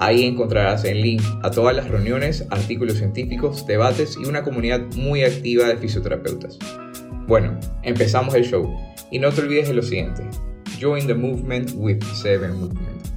Ahí 0.00 0.24
encontrarás 0.24 0.84
el 0.84 1.02
link 1.02 1.20
a 1.42 1.50
todas 1.50 1.74
las 1.74 1.88
reuniones, 1.88 2.46
artículos 2.50 2.98
científicos, 2.98 3.66
debates 3.66 4.16
y 4.16 4.28
una 4.28 4.44
comunidad 4.44 4.80
muy 4.94 5.24
activa 5.24 5.66
de 5.66 5.76
fisioterapeutas. 5.76 6.56
Bueno, 7.26 7.58
empezamos 7.82 8.32
el 8.36 8.44
show 8.44 8.72
y 9.10 9.18
no 9.18 9.32
te 9.32 9.40
olvides 9.40 9.66
de 9.66 9.74
lo 9.74 9.82
siguiente. 9.82 10.22
Join 10.80 11.08
the 11.08 11.14
movement 11.14 11.72
with 11.74 12.00
Seven 12.14 12.60
Movement. 12.60 13.08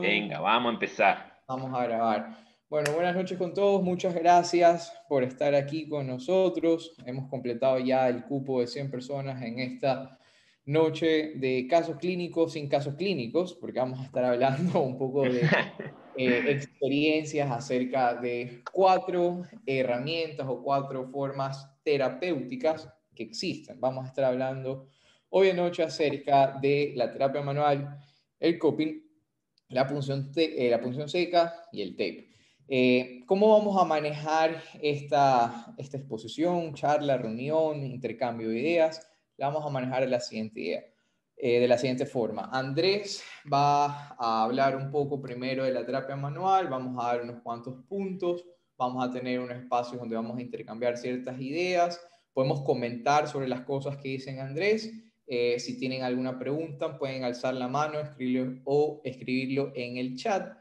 Venga, 0.00 0.38
vamos 0.38 0.70
a 0.70 0.74
empezar. 0.74 1.42
Vamos 1.48 1.74
a 1.74 1.82
grabar. 1.82 2.38
Bueno, 2.70 2.92
buenas 2.92 3.16
noches 3.16 3.36
con 3.36 3.52
todos. 3.52 3.82
Muchas 3.82 4.14
gracias 4.14 4.92
por 5.08 5.24
estar 5.24 5.56
aquí 5.56 5.88
con 5.88 6.06
nosotros. 6.06 6.94
Hemos 7.04 7.28
completado 7.28 7.80
ya 7.80 8.08
el 8.08 8.22
cupo 8.22 8.60
de 8.60 8.68
100 8.68 8.92
personas 8.92 9.42
en 9.42 9.58
esta 9.58 10.20
noche 10.66 11.34
de 11.36 11.66
casos 11.68 11.96
clínicos 11.96 12.52
sin 12.52 12.68
casos 12.68 12.94
clínicos, 12.94 13.54
porque 13.54 13.80
vamos 13.80 14.00
a 14.00 14.04
estar 14.04 14.24
hablando 14.24 14.80
un 14.80 14.96
poco 14.96 15.22
de 15.22 15.42
eh, 16.16 16.44
experiencias 16.48 17.50
acerca 17.50 18.14
de 18.14 18.62
cuatro 18.72 19.42
herramientas 19.66 20.46
o 20.48 20.62
cuatro 20.62 21.08
formas 21.10 21.68
terapéuticas 21.82 22.88
que 23.14 23.24
existen. 23.24 23.80
Vamos 23.80 24.04
a 24.04 24.08
estar 24.08 24.24
hablando 24.24 24.88
hoy 25.30 25.48
en 25.48 25.56
noche 25.56 25.82
acerca 25.82 26.58
de 26.60 26.92
la 26.96 27.10
terapia 27.10 27.42
manual, 27.42 27.98
el 28.40 28.58
coping, 28.58 29.02
la 29.68 29.86
punción, 29.86 30.30
eh, 30.36 30.70
la 30.70 30.80
punción 30.80 31.08
seca 31.08 31.66
y 31.72 31.82
el 31.82 31.92
tape. 31.92 32.30
Eh, 32.66 33.20
¿Cómo 33.26 33.50
vamos 33.50 33.80
a 33.80 33.84
manejar 33.84 34.62
esta, 34.80 35.74
esta 35.76 35.98
exposición, 35.98 36.72
charla, 36.74 37.18
reunión, 37.18 37.84
intercambio 37.84 38.48
de 38.48 38.60
ideas? 38.60 39.06
La 39.36 39.48
vamos 39.48 39.66
a 39.66 39.70
manejar 39.70 40.02
de 40.02 40.08
la 40.08 40.20
siguiente. 40.20 40.94
Eh, 41.36 41.58
de 41.58 41.66
la 41.66 41.76
siguiente 41.76 42.06
forma. 42.06 42.48
Andrés 42.52 43.24
va 43.52 44.14
a 44.16 44.44
hablar 44.44 44.76
un 44.76 44.90
poco 44.92 45.20
primero 45.20 45.64
de 45.64 45.72
la 45.72 45.84
terapia 45.84 46.14
manual, 46.14 46.68
vamos 46.68 46.96
a 47.04 47.08
dar 47.08 47.22
unos 47.22 47.42
cuantos 47.42 47.74
puntos, 47.88 48.44
vamos 48.78 49.04
a 49.04 49.10
tener 49.10 49.40
un 49.40 49.50
espacio 49.50 49.98
donde 49.98 50.14
vamos 50.14 50.38
a 50.38 50.42
intercambiar 50.42 50.96
ciertas 50.96 51.40
ideas, 51.40 52.00
podemos 52.32 52.62
comentar 52.62 53.26
sobre 53.26 53.48
las 53.48 53.62
cosas 53.62 53.96
que 53.96 54.10
dicen 54.10 54.38
Andrés. 54.38 54.92
Eh, 55.26 55.58
si 55.58 55.76
tienen 55.76 56.02
alguna 56.02 56.38
pregunta, 56.38 56.98
pueden 56.98 57.24
alzar 57.24 57.54
la 57.54 57.66
mano 57.66 57.98
escribirlo, 57.98 58.62
o 58.64 59.00
escribirlo 59.04 59.72
en 59.74 59.96
el 59.96 60.16
chat 60.16 60.56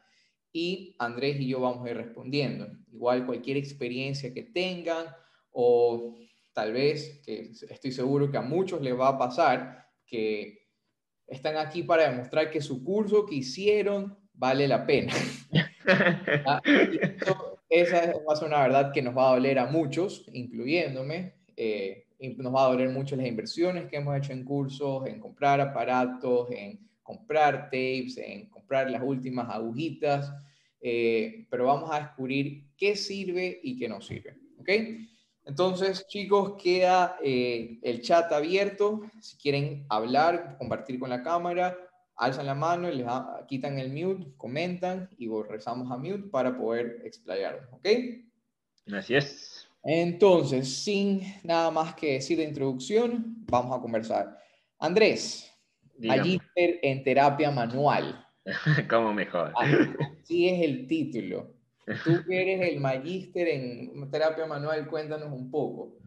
y 0.51 0.95
Andrés 0.97 1.39
y 1.39 1.49
yo 1.49 1.59
vamos 1.59 1.85
a 1.85 1.91
ir 1.91 1.97
respondiendo. 1.97 2.67
Igual 2.91 3.27
cualquier 3.27 3.57
experiencia 3.57 4.33
que 4.33 4.43
tengan 4.43 5.05
o 5.51 6.15
tal 6.53 6.73
vez, 6.73 7.21
que 7.25 7.51
estoy 7.69 7.91
seguro 7.91 8.31
que 8.31 8.37
a 8.37 8.41
muchos 8.41 8.81
les 8.81 8.97
va 8.97 9.09
a 9.09 9.17
pasar, 9.17 9.87
que 10.05 10.67
están 11.27 11.57
aquí 11.57 11.83
para 11.83 12.09
demostrar 12.09 12.49
que 12.51 12.61
su 12.61 12.83
curso 12.83 13.25
que 13.25 13.35
hicieron 13.35 14.17
vale 14.33 14.67
la 14.67 14.85
pena. 14.85 15.13
Ah, 16.45 16.61
esa 17.69 18.13
va 18.25 18.33
a 18.33 18.35
ser 18.37 18.47
una 18.47 18.61
verdad 18.61 18.93
que 18.93 19.01
nos 19.01 19.17
va 19.17 19.27
a 19.27 19.33
doler 19.33 19.59
a 19.59 19.65
muchos, 19.65 20.25
incluyéndome. 20.31 21.33
Eh, 21.57 22.05
nos 22.37 22.55
va 22.55 22.65
a 22.65 22.69
doler 22.69 22.89
mucho 22.89 23.17
las 23.17 23.27
inversiones 23.27 23.87
que 23.87 23.97
hemos 23.97 24.15
hecho 24.17 24.31
en 24.31 24.45
cursos, 24.45 25.05
en 25.07 25.19
comprar 25.19 25.59
aparatos, 25.59 26.49
en 26.51 26.79
comprar 27.01 27.65
tapes, 27.65 28.17
en 28.17 28.49
comprar 28.49 28.89
las 28.89 29.03
últimas 29.03 29.49
agujitas, 29.49 30.31
eh, 30.79 31.45
pero 31.49 31.65
vamos 31.65 31.89
a 31.91 31.99
descubrir 31.99 32.69
qué 32.77 32.95
sirve 32.95 33.59
y 33.61 33.77
qué 33.77 33.89
no 33.89 33.99
sirve. 33.99 34.37
¿ok? 34.59 34.69
Entonces, 35.45 36.07
chicos, 36.07 36.53
queda 36.61 37.17
eh, 37.23 37.79
el 37.81 38.01
chat 38.01 38.31
abierto. 38.31 39.01
Si 39.19 39.37
quieren 39.37 39.85
hablar, 39.89 40.55
compartir 40.57 40.99
con 40.99 41.09
la 41.09 41.21
cámara, 41.21 41.77
alzan 42.15 42.45
la 42.45 42.55
mano, 42.55 42.89
les 42.89 43.05
quitan 43.47 43.77
el 43.79 43.91
mute, 43.91 44.31
comentan 44.37 45.09
y 45.17 45.27
regresamos 45.29 45.91
a 45.91 45.97
mute 45.97 46.29
para 46.29 46.57
poder 46.57 47.01
explayarnos, 47.03 47.67
¿ok? 47.73 47.87
Así 48.93 49.15
es. 49.15 49.67
Entonces, 49.83 50.83
sin 50.83 51.21
nada 51.43 51.69
más 51.69 51.93
que 51.95 52.13
decir 52.13 52.37
de 52.37 52.45
introducción, 52.45 53.45
vamos 53.49 53.77
a 53.77 53.81
conversar. 53.81 54.37
Andrés, 54.79 55.51
allí 56.09 56.39
en 56.55 57.03
terapia 57.03 57.51
manual. 57.51 58.25
¿Cómo 58.89 59.13
mejor? 59.13 59.53
Así 59.55 60.47
es 60.47 60.61
el 60.61 60.87
título. 60.87 61.52
Tú 62.03 62.23
que 62.27 62.41
eres 62.41 62.69
el 62.69 62.79
magíster 62.79 63.47
en 63.47 64.09
terapia 64.09 64.45
manual, 64.45 64.87
cuéntanos 64.87 65.31
un 65.31 65.51
poco. 65.51 65.97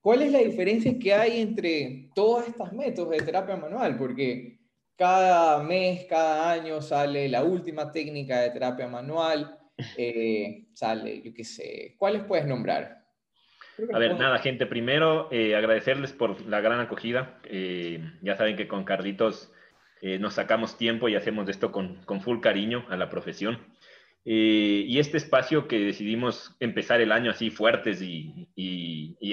¿Cuál 0.00 0.22
es 0.22 0.32
la 0.32 0.38
diferencia 0.38 0.98
que 0.98 1.12
hay 1.12 1.40
entre 1.40 2.08
todas 2.14 2.48
estas 2.48 2.72
métodos 2.72 3.10
de 3.10 3.18
terapia 3.18 3.56
manual? 3.56 3.98
Porque 3.98 4.58
cada 4.96 5.62
mes, 5.62 6.06
cada 6.08 6.52
año 6.52 6.80
sale 6.80 7.28
la 7.28 7.44
última 7.44 7.92
técnica 7.92 8.40
de 8.40 8.50
terapia 8.50 8.86
manual, 8.86 9.58
eh, 9.96 10.66
sale, 10.74 11.22
yo 11.22 11.32
qué 11.34 11.44
sé, 11.44 11.94
¿cuáles 11.98 12.22
puedes 12.24 12.46
nombrar? 12.46 13.04
A 13.92 13.98
ver, 13.98 14.18
nada, 14.18 14.38
gente, 14.38 14.66
primero 14.66 15.28
eh, 15.30 15.54
agradecerles 15.54 16.12
por 16.12 16.40
la 16.46 16.60
gran 16.60 16.80
acogida. 16.80 17.38
Eh, 17.44 18.02
ya 18.20 18.36
saben 18.36 18.56
que 18.56 18.68
con 18.68 18.84
Carlitos 18.84 19.52
nos 20.02 20.32
sacamos 20.32 20.78
tiempo 20.78 21.10
y 21.10 21.14
hacemos 21.14 21.46
esto 21.50 21.72
con, 21.72 21.96
con 22.06 22.22
full 22.22 22.40
cariño 22.40 22.86
a 22.88 22.96
la 22.96 23.10
profesión. 23.10 23.58
Eh, 24.24 24.84
y 24.86 24.98
este 24.98 25.16
espacio 25.16 25.66
que 25.66 25.78
decidimos 25.78 26.54
empezar 26.60 27.00
el 27.00 27.12
año 27.12 27.30
así 27.30 27.50
fuertes 27.50 28.02
y, 28.02 28.48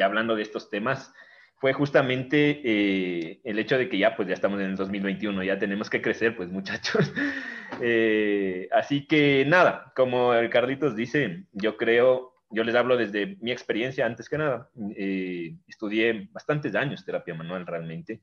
hablando 0.02 0.36
de 0.36 0.44
estos 0.44 0.70
temas 0.70 1.14
fue 1.60 1.74
justamente 1.74 2.62
eh, 2.64 3.42
el 3.44 3.60
hecho 3.60 3.78
de 3.78 3.90
que 3.90 3.98
ya 3.98 4.16
pues 4.16 4.28
ya 4.28 4.36
estamos 4.36 4.60
en 4.62 4.68
el 4.68 4.76
2021, 4.76 5.44
ya 5.44 5.58
tenemos 5.58 5.90
que 5.90 6.02
crecer 6.02 6.36
pues 6.36 6.50
muchachos. 6.50 7.12
Eh, 7.82 8.70
así 8.72 9.06
que 9.08 9.44
nada, 9.46 9.92
como 9.94 10.34
el 10.34 10.50
Carlitos 10.50 10.96
dice, 10.96 11.44
yo 11.52 11.76
creo, 11.76 12.34
yo 12.50 12.64
les 12.64 12.74
hablo 12.74 12.96
desde 12.96 13.36
mi 13.42 13.52
experiencia 13.52 14.06
antes 14.06 14.30
que 14.30 14.38
nada. 14.38 14.70
estudié 15.68 16.30
bastantes 16.32 16.76
años 16.76 17.04
terapia 17.04 17.36
manual 17.36 17.68
realmente. 17.68 18.22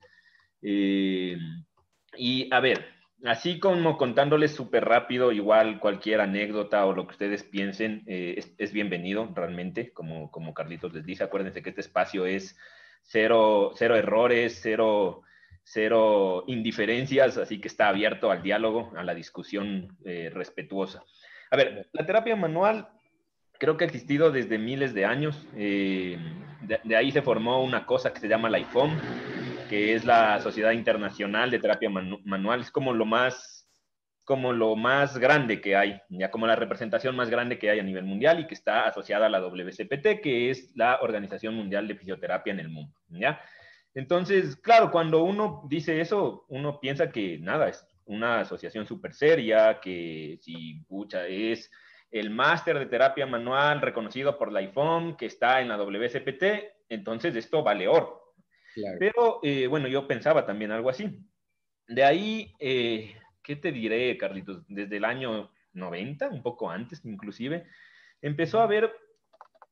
y 0.63 2.49
a 2.51 2.59
ver, 2.61 2.94
así 3.25 3.59
como 3.59 3.97
contándoles 3.97 4.55
súper 4.55 4.85
rápido, 4.85 5.33
igual 5.33 5.81
cualquier 5.81 6.21
anécdota 6.21 6.85
o 6.87 6.93
lo 6.93 7.07
que 7.07 7.13
ustedes 7.13 7.43
piensen 7.43 8.03
eh, 8.07 8.43
es, 8.59 8.73
bienvenido 8.73 9.31
realmente, 9.35 9.93
como, 9.93 10.31
como 10.31 10.55
Carlitos 10.55 10.93
les 10.93 11.05
dice. 11.05 11.25
Acuérdense 11.25 11.63
que 11.63 11.71
este 11.71 11.81
espacio 11.81 12.27
es 12.27 12.57
cero, 13.03 13.73
cero 13.77 13.97
errores, 13.97 14.61
cero, 14.63 15.23
cero 15.63 16.45
indiferencias, 16.47 17.39
así 17.39 17.61
que 17.61 17.69
está 17.69 17.89
abierto 17.89 18.31
al 18.31 18.43
diálogo, 18.43 18.93
a 18.97 19.03
la 19.03 19.15
discusión 19.15 19.97
eh, 20.05 20.31
respetuosa. 20.33 21.03
A 21.51 21.57
ver, 21.57 21.89
la 21.93 22.05
terapia 22.05 22.37
manual 22.37 22.89
creo 23.59 23.77
que 23.77 23.85
ha 23.85 23.87
existido 23.87 24.31
desde 24.31 24.59
miles 24.59 24.95
de 24.95 25.05
años. 25.05 25.47
Eh, 25.57 26.19
de, 26.63 26.97
ahí 26.97 27.11
se 27.13 27.23
formó 27.23 27.63
una 27.63 27.87
cosa 27.87 28.13
que 28.13 28.21
se 28.21 28.29
llama 28.29 28.51
la 28.51 28.59
IFOM, 28.59 28.91
que 29.69 29.95
es 29.95 30.05
la 30.05 30.41
Sociedad 30.41 30.73
Internacional 30.73 31.51
de 31.51 31.59
Terapia 31.59 31.91
Manual. 31.91 32.61
Es 32.61 32.71
como 32.71 32.93
lo 32.93 33.05
más, 33.05 33.69
como 34.25 34.53
lo 34.53 34.77
más 34.77 35.19
grande 35.19 35.61
que 35.61 35.77
hay, 35.77 36.01
ya 36.09 36.31
como 36.31 36.47
la 36.47 36.57
representación 36.57 37.17
más 37.17 37.31
grande 37.31 37.59
que 37.59 37.71
hay 37.71 37.79
a 37.79 37.85
nivel 37.85 38.05
mundial 38.05 38.41
y 38.41 38.47
que 38.47 38.55
está 38.55 38.87
asociada 38.87 39.27
a 39.27 39.31
la 39.31 39.41
WCPT, 39.41 40.21
que 40.23 40.51
es 40.51 40.73
la 40.77 41.01
Organización 41.03 41.55
Mundial 41.55 41.89
de 41.89 41.97
Fisioterapia 41.97 42.53
en 42.53 42.61
el 42.61 42.69
mundo, 42.69 42.95
¿ya? 43.09 43.41
Entonces, 43.95 44.57
claro, 44.57 44.91
cuando 44.91 45.23
uno 45.23 45.63
dice 45.69 46.01
eso, 46.01 46.47
uno 46.49 46.81
piensa 46.81 47.11
que 47.11 47.39
nada, 47.39 47.69
es 47.69 47.87
una 48.07 48.41
asociación 48.41 48.87
súper 48.87 49.15
seria, 49.15 49.81
que 49.81 50.39
si 50.41 50.81
pucha, 50.89 51.27
es 51.27 51.71
el 52.11 52.31
máster 52.31 52.79
de 52.79 52.87
terapia 52.87 53.27
manual 53.27 53.81
reconocido 53.81 54.37
por 54.37 54.53
la 54.53 54.63
IFOM, 54.63 55.17
que 55.17 55.27
está 55.27 55.61
en 55.61 55.69
la 55.69 55.77
WCPT, 55.77 56.45
entonces 56.89 57.35
esto 57.37 57.63
vale 57.63 57.89
oro. 57.89 58.24
Pero 58.99 59.41
eh, 59.43 59.67
bueno, 59.67 59.89
yo 59.89 60.07
pensaba 60.07 60.47
también 60.47 60.71
algo 60.71 60.91
así. 60.91 61.21
De 61.87 62.05
ahí, 62.05 62.53
eh, 62.59 63.17
¿qué 63.43 63.57
te 63.57 63.73
diré, 63.73 64.17
Carlitos? 64.17 64.65
Desde 64.69 64.97
el 64.97 65.05
año 65.05 65.51
90, 65.73 66.29
un 66.29 66.43
poco 66.43 66.71
antes 66.71 67.05
inclusive, 67.05 67.67
empezó 68.23 68.61
a 68.61 68.65
haber 68.65 68.91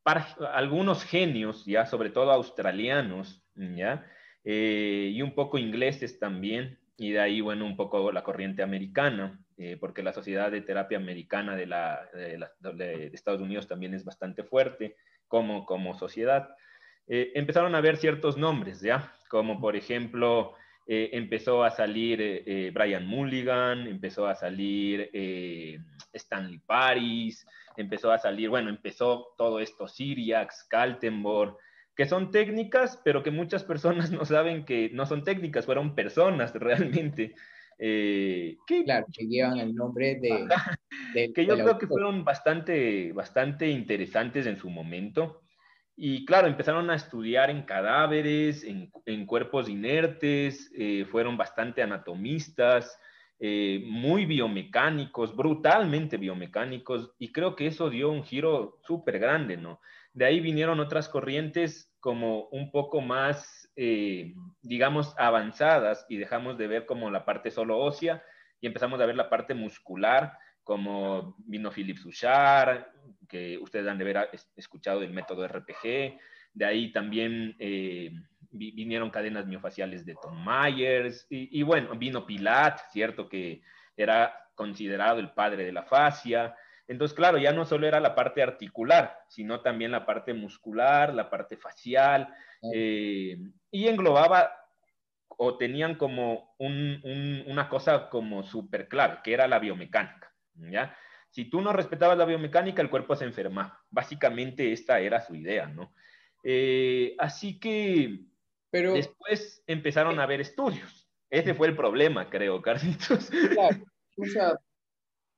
para 0.03 0.27
algunos 0.53 1.05
genios, 1.05 1.65
ya 1.65 1.87
sobre 1.87 2.11
todo 2.11 2.33
australianos, 2.33 3.45
ya, 3.55 4.05
eh, 4.45 5.11
y 5.13 5.23
un 5.23 5.35
poco 5.35 5.59
ingleses 5.59 6.19
también, 6.19 6.81
y 6.97 7.13
de 7.13 7.21
ahí, 7.21 7.41
bueno, 7.41 7.65
un 7.65 7.77
poco 7.77 8.11
la 8.13 8.25
corriente 8.25 8.63
americana, 8.63 9.39
porque 9.79 10.03
la 10.03 10.13
Sociedad 10.13 10.51
de 10.51 10.61
Terapia 10.61 10.99
Americana 10.99 11.55
de, 11.55 11.67
la, 11.67 12.09
de, 12.13 13.11
Estados 13.13 13.41
Unidos 13.41 13.69
también 13.69 13.95
es 13.95 14.05
bastante 14.05 14.43
fuerte 14.43 14.97
como, 15.29 15.65
como 15.67 15.95
sociedad. 15.97 16.49
Empezaron 17.07 17.75
a 17.75 17.81
ver 17.81 17.97
ciertos 17.97 18.37
nombres, 18.37 18.81
¿ya? 18.81 19.13
Como 19.29 19.61
por 19.61 19.77
ejemplo 19.77 20.55
eh, 20.87 21.11
empezó 21.13 21.63
a 21.63 21.71
salir 21.71 22.21
eh, 22.21 22.43
eh, 22.45 22.71
Brian 22.75 23.07
Mulligan, 23.07 23.87
empezó 23.87 24.27
a 24.27 24.35
salir 24.35 25.11
Stanley 26.13 26.59
Paris, 26.59 27.47
empezó 27.77 28.11
a 28.11 28.19
salir, 28.19 28.49
bueno, 28.49 28.69
empezó 28.69 29.29
todo 29.39 29.61
esto, 29.61 29.87
Siriax, 29.87 30.65
Kaltenborg, 30.65 31.57
que 31.95 32.07
son 32.07 32.33
técnicas, 32.33 33.01
pero 33.05 33.23
que 33.23 33.31
muchas 33.31 33.63
personas 33.63 34.11
no 34.11 34.25
saben 34.25 34.65
que 34.65 34.91
no 34.93 35.07
son 35.07 35.23
técnicas, 35.23 35.67
fueron 35.67 35.95
personas 35.95 36.53
realmente. 36.55 37.35
que, 37.79 38.57
claro, 38.85 39.07
que 39.13 39.27
llevan 39.27 39.59
el 39.59 39.75
nombre 39.75 40.17
de... 40.17 41.33
que 41.33 41.47
yo 41.47 41.55
creo 41.55 41.79
que 41.79 41.87
fueron 41.87 42.25
bastante, 42.25 43.13
bastante 43.13 43.69
interesantes 43.69 44.47
en 44.47 44.57
su 44.57 44.69
momento. 44.69 45.42
Y 46.05 46.25
claro, 46.25 46.49
empezaron 46.49 46.91
a 46.91 46.97
estudiar 46.97 47.49
en 47.49 47.63
cadáveres, 47.63 48.65
en, 48.65 48.91
cuerpos 49.25 49.69
inertes, 49.69 50.69
eh, 50.77 51.07
fueron 51.09 51.37
bastante 51.37 51.81
anatomistas, 51.81 52.99
eh, 53.39 53.85
muy 53.87 54.27
biomecánicos, 54.27 55.37
brutalmente 55.37 56.17
biomecánicos, 56.17 57.15
y 57.21 57.31
creo 57.31 57.55
que 57.55 57.69
eso 57.69 57.89
dio 57.89 58.11
un 58.11 58.25
giro 58.25 58.81
súper 58.85 59.21
grande, 59.21 59.57
¿no? 59.57 59.81
De 60.13 60.25
ahí 60.25 60.41
vinieron 60.41 60.81
otras 60.81 61.09
corrientes 61.09 61.95
como 62.01 62.49
un 62.49 62.73
poco 62.73 63.01
más, 63.01 63.71
eh, 63.77 64.35
digamos, 64.61 65.15
avanzadas 65.19 66.05
y 66.09 66.17
dejamos 66.17 66.59
de 66.59 66.67
ver 66.67 66.85
como 66.85 67.13
la 67.13 67.25
parte 67.25 67.53
solo 67.53 67.79
ósea 67.79 68.25
y 68.61 68.67
empezamos 68.67 69.01
a 69.01 69.07
ver 69.07 69.15
la 69.15 69.31
parte 69.31 69.55
muscular, 69.55 70.37
como 70.65 71.37
vino 71.47 71.71
Philip 71.71 71.99
Suchard, 71.99 72.87
que 73.33 73.57
ustedes 73.57 73.89
han 73.89 73.97
de 73.97 74.05
haber 74.05 74.29
escuchado 74.57 75.01
del 75.01 75.15
método 75.15 75.49
RPG. 75.49 76.19
De 76.53 76.65
ahí 76.67 76.93
también 76.93 77.57
eh, 77.59 78.13
vinieron 78.51 79.09
cadenas 79.09 79.47
miofaciales 79.47 80.05
de 80.05 80.15
Tom 80.21 80.45
Myers. 80.45 81.27
Y, 81.31 81.63
bueno, 81.63 81.97
vino 81.97 82.27
Pilat, 82.27 82.79
¿cierto? 82.91 83.31
Que 83.31 83.63
era 83.97 84.37
considerado 84.55 85.19
el 85.19 85.31
padre 85.31 85.65
de 85.65 85.73
la 85.73 85.85
fascia. 85.85 86.55
Entonces, 86.87 87.17
claro, 87.17 87.39
ya 87.39 87.53
no 87.53 87.65
solo 87.65 87.87
era 87.87 88.01
la 88.01 88.15
parte 88.15 88.43
articular, 88.43 89.17
sino 89.29 89.63
también 89.63 89.93
la 89.93 90.05
parte 90.05 90.35
muscular, 90.35 91.15
la 91.15 91.31
parte 91.31 91.57
facial, 91.57 92.29
eh, 92.75 93.39
y 93.71 93.89
englobaba 93.89 94.53
o 95.39 95.57
tenían 95.57 95.95
como 95.95 96.55
una 96.59 97.71
cosa 97.71 98.11
como 98.11 98.43
súper 98.43 98.89
clave, 98.89 99.21
que 99.25 99.33
era 99.33 99.49
la 99.49 99.59
biomecánica. 99.59 100.31
¿ya? 100.55 100.95
Si 101.33 101.47
tú 101.47 101.63
no 101.63 101.73
respetabas 101.73 102.19
la 102.19 102.27
biomecánica, 102.27 102.83
el 102.83 102.91
cuerpo 102.91 103.17
se 103.17 103.25
enferma. 103.25 103.83
Básicamente 103.91 104.71
esta 104.71 105.01
era 105.01 105.23
su 105.23 105.35
idea, 105.35 105.67
¿no? 105.67 105.95
Eh, 106.45 107.15
así 107.19 107.59
que 107.59 108.21
Pero, 108.71 108.93
después 108.93 109.65
empezaron 109.67 110.21
a 110.21 110.25
haber 110.25 110.43
estudios. 110.43 111.09
Ese 111.31 111.55
fue 111.55 111.69
el 111.69 111.75
problema, 111.75 112.29
creo, 112.29 112.61
Carlitos. 112.61 113.31
Claro, 113.31 113.83
o 114.19 114.27
sea, 114.27 114.61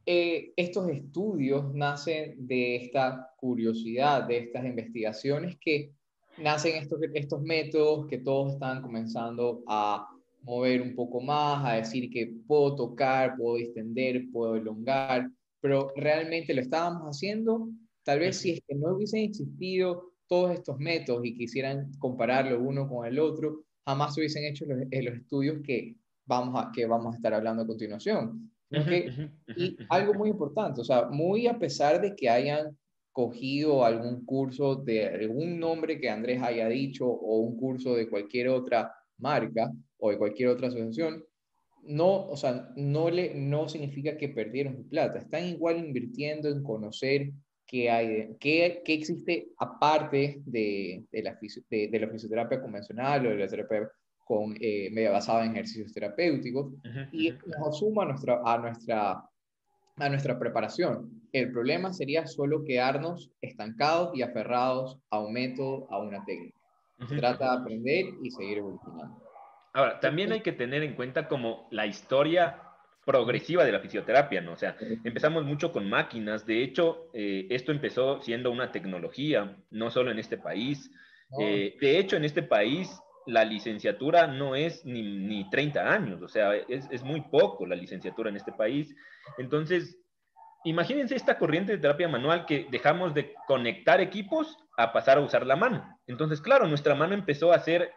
eh, 0.05 0.53
estos 0.57 0.89
estudios 0.89 1.73
nacen 1.73 2.45
de 2.45 2.75
esta 2.75 3.31
curiosidad, 3.37 4.25
de 4.25 4.39
estas 4.39 4.65
investigaciones 4.65 5.57
que 5.61 5.93
nacen 6.39 6.75
estos, 6.75 6.99
estos 7.15 7.41
métodos 7.41 8.09
que 8.09 8.19
todos 8.19 8.55
están 8.55 8.83
comenzando 8.83 9.63
a 9.69 10.09
mover 10.43 10.83
un 10.83 10.97
poco 10.97 11.21
más, 11.21 11.65
a 11.65 11.75
decir 11.75 12.11
que 12.11 12.35
puedo 12.49 12.75
tocar, 12.75 13.37
puedo 13.37 13.59
extender, 13.59 14.25
puedo 14.33 14.57
elongar, 14.57 15.31
pero 15.65 15.95
realmente 15.97 16.53
lo 16.53 16.61
estábamos 16.61 17.05
haciendo, 17.05 17.71
tal 18.03 18.19
vez 18.19 18.37
si 18.37 18.51
es 18.51 18.61
que 18.69 18.75
no 18.75 18.95
hubiesen 18.95 19.21
existido 19.21 20.13
todos 20.27 20.53
estos 20.53 20.79
métodos 20.79 21.25
y 21.25 21.35
quisieran 21.35 21.91
compararlo 21.99 22.61
uno 22.61 22.87
con 22.87 23.07
el 23.07 23.19
otro, 23.19 23.65
jamás 23.87 24.13
se 24.13 24.21
hubiesen 24.21 24.45
hecho 24.45 24.67
los, 24.67 24.83
eh, 24.91 25.03
los 25.03 25.15
estudios 25.15 25.63
que 25.65 25.97
vamos, 26.27 26.63
a, 26.63 26.71
que 26.71 26.85
vamos 26.85 27.15
a 27.15 27.17
estar 27.17 27.33
hablando 27.33 27.63
a 27.63 27.67
continuación. 27.67 28.53
y 29.57 29.75
algo 29.89 30.13
muy 30.13 30.29
importante, 30.29 30.83
o 30.83 30.85
sea, 30.85 31.07
muy 31.07 31.47
a 31.47 31.59
pesar 31.59 31.99
de 31.99 32.15
que 32.15 32.29
hayan 32.29 32.77
cogido 33.11 33.87
algún 33.87 34.23
curso 34.27 34.77
de 34.77 35.07
algún 35.07 35.59
nombre 35.59 35.99
que 35.99 36.11
Andrés 36.11 36.43
haya 36.43 36.69
dicho 36.69 37.07
o 37.07 37.39
un 37.39 37.57
curso 37.57 37.95
de 37.97 38.11
cualquier 38.11 38.51
otra 38.51 38.93
marca, 39.17 39.73
o 39.97 40.11
de 40.11 40.19
cualquier 40.19 40.51
otra 40.51 40.69
asociación, 40.69 41.25
no, 41.87 42.27
o 42.27 42.37
sea, 42.37 42.71
no, 42.77 43.11
le, 43.11 43.35
no 43.35 43.69
significa 43.69 44.17
que 44.17 44.29
perdieron 44.29 44.77
su 44.77 44.89
plata. 44.89 45.19
Están 45.19 45.45
igual 45.45 45.79
invirtiendo 45.79 46.49
en 46.49 46.63
conocer 46.63 47.33
qué 47.67 47.91
hay, 47.91 48.37
qué, 48.41 48.83
qué 48.85 48.95
existe 48.95 49.49
aparte 49.59 50.43
de, 50.45 51.05
de, 51.11 51.23
la, 51.23 51.39
de, 51.71 51.99
la 51.99 52.09
fisioterapia 52.09 52.61
convencional 52.61 53.27
o 53.27 53.31
de 53.31 53.37
la 53.37 53.49
terapia 53.49 53.91
con, 54.25 54.55
eh, 54.61 54.91
media 54.91 55.11
basada 55.11 55.45
en 55.45 55.53
ejercicios 55.53 55.93
terapéuticos 55.93 56.73
y 57.13 57.33
nos 57.59 57.79
suma 57.79 58.05
a 58.05 58.07
nuestra, 58.07 58.41
a, 58.45 58.59
nuestra, 58.59 59.23
a 59.97 60.09
nuestra 60.09 60.39
preparación. 60.39 61.23
El 61.33 61.53
problema 61.53 61.93
sería 61.93 62.27
solo 62.27 62.65
quedarnos 62.65 63.31
estancados 63.41 64.17
y 64.17 64.23
aferrados 64.23 64.99
a 65.11 65.21
un 65.21 65.33
método, 65.33 65.87
a 65.91 65.99
una 65.99 66.25
técnica. 66.25 66.59
Se 67.09 67.17
trata 67.17 67.51
de 67.51 67.61
aprender 67.61 68.07
y 68.23 68.31
seguir 68.31 68.59
evolucionando. 68.59 69.24
Ahora, 69.75 69.99
también 69.99 70.31
hay 70.33 70.41
que 70.41 70.53
tener 70.53 70.85
en 70.85 70.95
cuenta 70.95 71.27
como 71.27 71.69
la 71.73 71.85
historia 71.85 72.63
progresiva 73.05 73.65
de 73.65 73.73
la 73.73 73.81
fisioterapia, 73.81 74.41
¿no? 74.41 74.53
O 74.53 74.57
sea, 74.57 74.77
empezamos 75.03 75.45
mucho 75.45 75.73
con 75.73 75.91
máquinas. 75.91 76.47
De 76.47 76.63
hecho, 76.63 77.11
eh, 77.13 77.47
esto 77.51 77.73
empezó 77.73 78.23
siendo 78.23 78.53
una 78.53 78.71
tecnología, 78.71 79.57
no 79.71 79.91
solo 79.91 80.13
en 80.13 80.21
este 80.21 80.39
país. 80.39 80.91
Eh, 81.41 81.77
de 81.81 81.99
hecho, 81.99 82.17
en 82.17 82.25
este 82.25 82.45
país 82.45 82.97
la 83.27 83.45
licenciatura 83.45 84.29
no 84.29 84.55
es 84.55 84.85
ni, 84.85 85.03
ni 85.03 85.51
30 85.51 85.93
años, 85.93 86.23
o 86.23 86.29
sea, 86.29 86.55
es, 86.55 86.87
es, 86.91 87.03
muy 87.03 87.23
poco 87.23 87.67
la 87.67 87.75
licenciatura 87.75 88.31
en 88.31 88.37
este 88.37 88.53
país. 88.53 88.95
Entonces, 89.39 89.99
imagínense 90.65 91.17
esta 91.17 91.39
corriente 91.39 91.73
de 91.73 91.79
terapia 91.79 92.07
manual 92.07 92.47
que 92.47 92.67
dejamos 92.71 93.13
de 93.13 93.35
conectar 93.49 94.01
equipos 94.01 94.59
a 94.77 94.93
pasar 94.93 95.19
a 95.19 95.23
usar 95.23 95.47
la 95.47 95.57
mano. 95.57 95.99
Entonces, 96.07 96.41
claro, 96.41 96.69
nuestra 96.69 96.95
mano 96.95 97.15
empezó 97.15 97.53
a 97.53 97.59
ser 97.59 97.91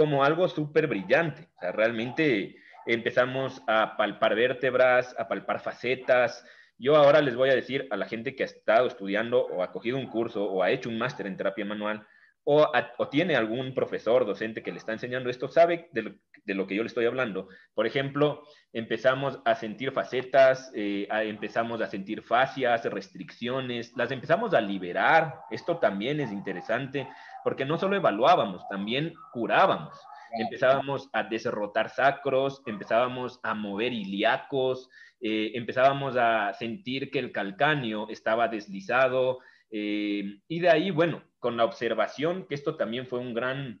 como 0.00 0.24
algo 0.24 0.48
súper 0.48 0.86
brillante. 0.86 1.50
O 1.58 1.60
sea, 1.60 1.72
realmente 1.72 2.56
empezamos 2.86 3.60
a 3.66 3.98
palpar 3.98 4.34
vértebras, 4.34 5.14
a 5.18 5.28
palpar 5.28 5.60
facetas. 5.60 6.42
Yo 6.78 6.96
ahora 6.96 7.20
les 7.20 7.36
voy 7.36 7.50
a 7.50 7.54
decir 7.54 7.86
a 7.90 7.98
la 7.98 8.06
gente 8.06 8.34
que 8.34 8.44
ha 8.44 8.46
estado 8.46 8.86
estudiando 8.86 9.44
o 9.44 9.62
ha 9.62 9.70
cogido 9.70 9.98
un 9.98 10.06
curso 10.06 10.42
o 10.46 10.62
ha 10.62 10.70
hecho 10.70 10.88
un 10.88 10.96
máster 10.96 11.26
en 11.26 11.36
terapia 11.36 11.66
manual 11.66 12.06
o, 12.44 12.66
tiene 13.10 13.36
algún 13.36 13.74
profesor, 13.74 14.24
docente 14.24 14.62
que 14.62 14.72
le 14.72 14.78
está 14.78 14.92
enseñando 14.94 15.28
esto, 15.28 15.48
sabe 15.48 15.90
de 15.92 16.14
lo, 16.46 16.66
que 16.66 16.74
yo 16.74 16.82
le 16.82 16.88
estoy 16.88 17.06
hablando. 17.06 17.48
Por 17.74 17.86
ejemplo, 17.86 18.42
empezamos 18.72 19.40
a 19.44 19.54
sentir 19.54 19.92
facetas, 19.92 20.70
eh, 20.74 21.08
empezamos 21.10 21.80
a 21.80 21.86
sentir 21.86 22.22
fascias, 22.22 22.84
restricciones, 22.84 23.92
las 23.96 24.10
empezamos 24.10 24.54
a 24.54 24.60
liberar. 24.60 25.40
Esto 25.50 25.78
también 25.78 26.20
es 26.20 26.32
interesante 26.32 27.08
porque 27.44 27.64
no 27.64 27.78
solo 27.78 27.96
evaluábamos, 27.96 28.66
también 28.68 29.14
curábamos. 29.32 29.98
Empezábamos 30.38 31.08
a 31.12 31.24
desrotar 31.24 31.90
sacros, 31.90 32.62
empezábamos 32.66 33.40
a 33.42 33.54
mover 33.54 33.92
ilíacos, 33.92 34.88
eh, 35.20 35.52
empezábamos 35.54 36.16
a 36.16 36.52
sentir 36.54 37.10
que 37.10 37.18
el 37.18 37.32
calcáneo 37.32 38.08
estaba 38.08 38.46
deslizado, 38.46 39.40
eh, 39.70 40.40
y 40.48 40.60
de 40.60 40.68
ahí, 40.68 40.90
bueno, 40.90 41.22
con 41.38 41.56
la 41.56 41.64
observación, 41.64 42.46
que 42.48 42.54
esto 42.54 42.76
también 42.76 43.06
fue 43.06 43.20
un 43.20 43.34
gran, 43.34 43.80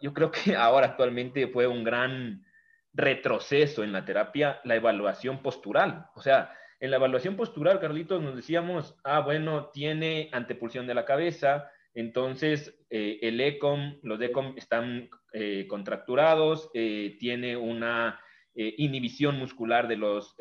yo 0.00 0.14
creo 0.14 0.30
que 0.30 0.56
ahora 0.56 0.86
actualmente 0.86 1.48
fue 1.48 1.66
un 1.66 1.84
gran 1.84 2.44
retroceso 2.92 3.82
en 3.82 3.92
la 3.92 4.04
terapia, 4.04 4.60
la 4.64 4.76
evaluación 4.76 5.42
postural. 5.42 6.06
O 6.14 6.22
sea, 6.22 6.52
en 6.80 6.90
la 6.90 6.96
evaluación 6.96 7.36
postural, 7.36 7.80
Carlitos, 7.80 8.22
nos 8.22 8.36
decíamos, 8.36 8.96
ah, 9.04 9.20
bueno, 9.20 9.70
tiene 9.72 10.28
antepulsión 10.32 10.86
de 10.86 10.94
la 10.94 11.04
cabeza, 11.04 11.70
entonces, 11.94 12.76
eh, 12.90 13.20
el 13.22 13.40
ECOM, 13.40 13.98
los 14.02 14.20
ECOM 14.20 14.54
están 14.56 15.08
eh, 15.32 15.66
contracturados, 15.68 16.68
eh, 16.74 17.16
tiene 17.18 17.56
una 17.56 18.20
inhibición 18.56 19.36
muscular 19.36 19.88
de 19.88 19.96
los 19.96 20.36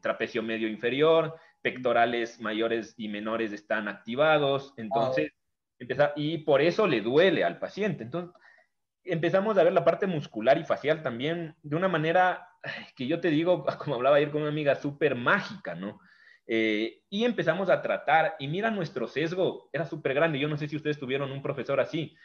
trapecio 0.00 0.42
medio 0.42 0.68
inferior, 0.68 1.34
pectorales 1.60 2.40
mayores 2.40 2.94
y 2.96 3.08
menores 3.08 3.52
están 3.52 3.88
activados, 3.88 4.72
entonces, 4.78 5.32
y 6.16 6.38
por 6.38 6.62
eso 6.62 6.86
le 6.86 7.02
duele 7.02 7.44
al 7.44 7.58
paciente. 7.58 8.04
Entonces, 8.04 8.34
empezamos 9.04 9.56
a 9.58 9.64
ver 9.64 9.72
la 9.72 9.84
parte 9.84 10.06
muscular 10.06 10.58
y 10.58 10.64
facial 10.64 11.02
también 11.02 11.54
de 11.62 11.76
una 11.76 11.88
manera 11.88 12.48
que 12.96 13.06
yo 13.06 13.20
te 13.20 13.28
digo, 13.28 13.64
como 13.78 13.96
hablaba 13.96 14.16
ayer 14.16 14.30
con 14.30 14.42
una 14.42 14.50
amiga, 14.50 14.74
súper 14.74 15.14
mágica, 15.14 15.74
¿no? 15.74 16.00
Eh, 16.46 17.02
y 17.10 17.24
empezamos 17.24 17.68
a 17.68 17.82
tratar, 17.82 18.36
y 18.38 18.48
mira, 18.48 18.70
nuestro 18.70 19.06
sesgo 19.06 19.68
era 19.72 19.84
súper 19.84 20.14
grande. 20.14 20.38
Yo 20.38 20.48
no 20.48 20.56
sé 20.56 20.66
si 20.66 20.76
ustedes 20.76 20.98
tuvieron 20.98 21.30
un 21.30 21.42
profesor 21.42 21.78
así, 21.78 22.16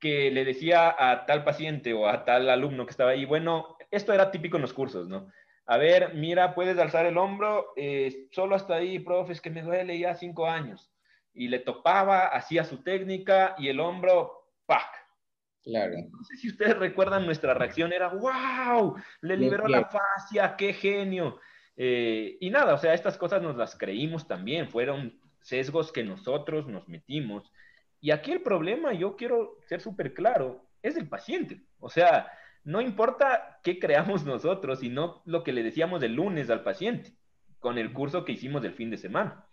que 0.00 0.30
le 0.30 0.44
decía 0.44 0.94
a 0.96 1.26
tal 1.26 1.42
paciente 1.42 1.92
o 1.92 2.08
a 2.08 2.24
tal 2.24 2.48
alumno 2.48 2.86
que 2.86 2.90
estaba 2.90 3.10
ahí, 3.10 3.24
bueno, 3.24 3.76
esto 3.90 4.12
era 4.12 4.30
típico 4.30 4.56
en 4.56 4.62
los 4.62 4.72
cursos, 4.72 5.08
¿no? 5.08 5.30
A 5.66 5.78
ver, 5.78 6.14
mira, 6.14 6.54
puedes 6.54 6.78
alzar 6.78 7.06
el 7.06 7.18
hombro, 7.18 7.72
eh, 7.76 8.28
solo 8.30 8.54
hasta 8.54 8.76
ahí, 8.76 9.00
profe, 9.00 9.32
es 9.32 9.40
que 9.40 9.50
me 9.50 9.62
duele 9.62 9.98
ya 9.98 10.14
cinco 10.14 10.46
años. 10.46 10.92
Y 11.34 11.48
le 11.48 11.58
topaba, 11.58 12.26
hacía 12.28 12.64
su 12.64 12.84
técnica 12.84 13.56
y 13.58 13.68
el 13.68 13.80
hombro, 13.80 14.48
¡pac! 14.64 15.05
Claro. 15.66 15.96
No 16.12 16.22
sé 16.22 16.36
si 16.36 16.48
ustedes 16.48 16.78
recuerdan 16.78 17.26
nuestra 17.26 17.52
reacción, 17.52 17.92
era 17.92 18.08
¡wow! 18.08 18.94
Le 19.20 19.36
liberó 19.36 19.66
la 19.66 19.84
fascia, 19.84 20.54
qué 20.56 20.72
genio. 20.72 21.40
Eh, 21.76 22.36
y 22.40 22.50
nada, 22.50 22.74
o 22.74 22.78
sea, 22.78 22.94
estas 22.94 23.18
cosas 23.18 23.42
nos 23.42 23.56
las 23.56 23.76
creímos 23.76 24.28
también, 24.28 24.70
fueron 24.70 25.18
sesgos 25.40 25.90
que 25.90 26.04
nosotros 26.04 26.68
nos 26.68 26.88
metimos. 26.88 27.52
Y 28.00 28.12
aquí 28.12 28.30
el 28.30 28.42
problema, 28.42 28.92
yo 28.92 29.16
quiero 29.16 29.58
ser 29.66 29.80
súper 29.80 30.14
claro, 30.14 30.64
es 30.82 30.96
el 30.96 31.08
paciente. 31.08 31.60
O 31.80 31.90
sea, 31.90 32.30
no 32.62 32.80
importa 32.80 33.58
qué 33.64 33.80
creamos 33.80 34.24
nosotros, 34.24 34.78
sino 34.78 35.20
lo 35.24 35.42
que 35.42 35.52
le 35.52 35.64
decíamos 35.64 36.00
el 36.04 36.14
lunes 36.14 36.48
al 36.48 36.62
paciente 36.62 37.12
con 37.58 37.76
el 37.76 37.92
curso 37.92 38.24
que 38.24 38.32
hicimos 38.32 38.62
del 38.62 38.74
fin 38.74 38.90
de 38.90 38.98
semana. 38.98 39.44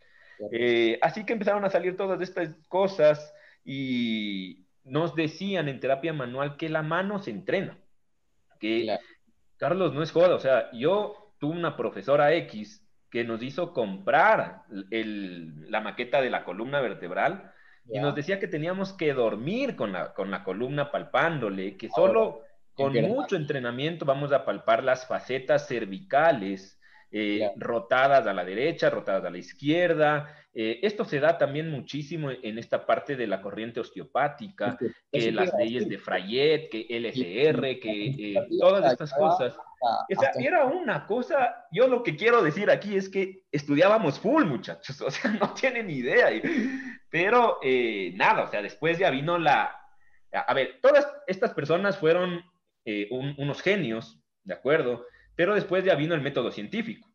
Eh, 0.51 0.99
así 1.01 1.25
que 1.25 1.33
empezaron 1.33 1.65
a 1.65 1.71
salir 1.71 1.97
todas 1.97 2.21
estas 2.21 2.55
cosas 2.67 3.33
y 3.65 4.62
nos 4.83 5.15
decían 5.15 5.67
en 5.69 5.79
terapia 5.79 6.13
manual 6.13 6.57
que 6.57 6.69
la 6.69 6.81
mano 6.81 7.19
se 7.19 7.31
entrena. 7.31 7.77
Que, 8.59 8.97
Carlos, 9.57 9.93
no 9.93 10.03
es 10.03 10.11
joda, 10.11 10.35
o 10.35 10.39
sea, 10.39 10.71
yo 10.71 11.33
tuve 11.39 11.57
una 11.57 11.75
profesora 11.75 12.33
X 12.33 12.85
que 13.09 13.23
nos 13.23 13.43
hizo 13.43 13.73
comprar 13.73 14.63
la 14.69 15.81
maqueta 15.81 16.21
de 16.21 16.29
la 16.29 16.43
columna 16.43 16.81
vertebral 16.81 17.51
y 17.91 17.99
nos 17.99 18.15
decía 18.15 18.39
que 18.39 18.47
teníamos 18.47 18.93
que 18.93 19.13
dormir 19.13 19.75
con 19.75 19.91
la, 19.91 20.13
con 20.13 20.31
la 20.31 20.43
columna 20.43 20.89
palpándole, 20.89 21.77
que 21.77 21.89
solo 21.89 22.41
con 22.73 22.93
mucho 22.93 23.35
entrenamiento 23.35 24.05
vamos 24.05 24.31
a 24.31 24.45
palpar 24.45 24.83
las 24.83 25.05
facetas 25.05 25.67
cervicales, 25.67 26.79
eh, 27.15 27.51
rotadas 27.57 28.25
a 28.25 28.33
la 28.33 28.43
derecha, 28.43 28.89
rotadas 28.89 29.23
a 29.25 29.29
la 29.29 29.37
izquierda. 29.37 30.35
Eh, 30.51 30.79
esto 30.81 31.05
se 31.05 31.19
da 31.19 31.37
también 31.37 31.69
muchísimo 31.69 32.31
en 32.31 32.57
esta 32.57 32.87
parte 32.87 33.15
de 33.15 33.27
la 33.27 33.39
corriente 33.39 33.79
osteopática, 33.79 34.79
que 35.11 35.31
las 35.31 35.53
leyes 35.55 35.87
de 35.87 35.99
Frayet, 35.99 36.69
que 36.71 36.87
LCR, 36.89 37.79
que 37.79 38.05
eh, 38.17 38.47
todas 38.59 38.91
estas 38.91 39.13
cosas. 39.13 39.55
Esa 40.09 40.31
era 40.39 40.65
una 40.65 41.05
cosa, 41.05 41.67
yo 41.71 41.87
lo 41.87 42.01
que 42.01 42.15
quiero 42.15 42.41
decir 42.41 42.71
aquí 42.71 42.95
es 42.95 43.09
que 43.09 43.43
estudiábamos 43.51 44.17
full, 44.19 44.45
muchachos, 44.45 44.99
o 45.01 45.11
sea, 45.11 45.29
no 45.33 45.53
tienen 45.53 45.91
idea. 45.91 46.29
Pero 47.11 47.59
nada, 48.15 48.45
o 48.45 48.47
sea, 48.47 48.63
después 48.63 48.97
ya 48.97 49.11
vino 49.11 49.37
la... 49.37 49.71
A 50.31 50.53
ver, 50.55 50.79
todas 50.81 51.07
estas 51.27 51.53
personas 51.53 51.95
fueron 51.95 52.43
unos 53.37 53.61
genios, 53.61 54.19
¿de 54.43 54.55
acuerdo? 54.55 55.05
Pero 55.35 55.55
después 55.55 55.83
ya 55.83 55.95
vino 55.95 56.15
el 56.15 56.21
método 56.21 56.51
científico. 56.51 57.09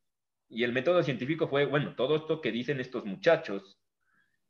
Y 0.48 0.64
el 0.64 0.72
método 0.72 1.02
científico 1.02 1.48
fue, 1.48 1.66
bueno, 1.66 1.94
todo 1.94 2.16
esto 2.16 2.40
que 2.40 2.52
dicen 2.52 2.80
estos 2.80 3.04
muchachos, 3.04 3.78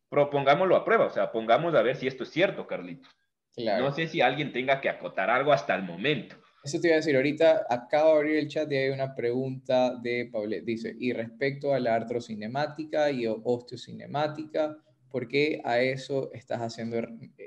propongámoslo 0.09 0.77
a 0.77 0.85
prueba, 0.85 1.07
o 1.07 1.11
sea, 1.11 1.33
pongamos 1.33 1.75
a 1.75 1.83
ver 1.83 1.97
si 1.97 2.07
esto 2.07 2.23
es 2.23 2.31
cierto, 2.31 2.67
Carlitos. 2.67 3.15
No 3.57 3.93
sé 3.93 4.07
si 4.07 4.21
alguien 4.21 4.53
tenga 4.53 4.81
que 4.81 4.89
acotar 4.89 5.31
algo 5.31 5.53
hasta 5.53 5.75
el 5.75 5.83
momento. 5.83 6.37
Eso 6.63 6.81
te 6.81 6.89
iba 6.89 6.95
a 6.95 6.99
decir, 6.99 7.17
ahorita 7.17 7.67
acabo 7.69 8.11
de 8.11 8.17
abrir 8.17 8.37
el 8.37 8.49
chat 8.49 8.71
y 8.71 8.77
hay 8.77 8.91
una 8.91 9.15
pregunta 9.15 9.95
de 9.97 10.29
Paulette. 10.31 10.65
Dice, 10.65 10.95
y 10.99 11.13
respecto 11.13 11.75
a 11.75 11.81
la 11.81 11.95
artrocinemática 11.95 13.11
y 13.11 13.27
osteocinemática, 13.27 14.77
¿por 15.11 15.27
qué 15.29 15.61
a 15.65 15.81
eso 15.81 16.31
estás 16.33 16.61
haciendo, 16.61 17.01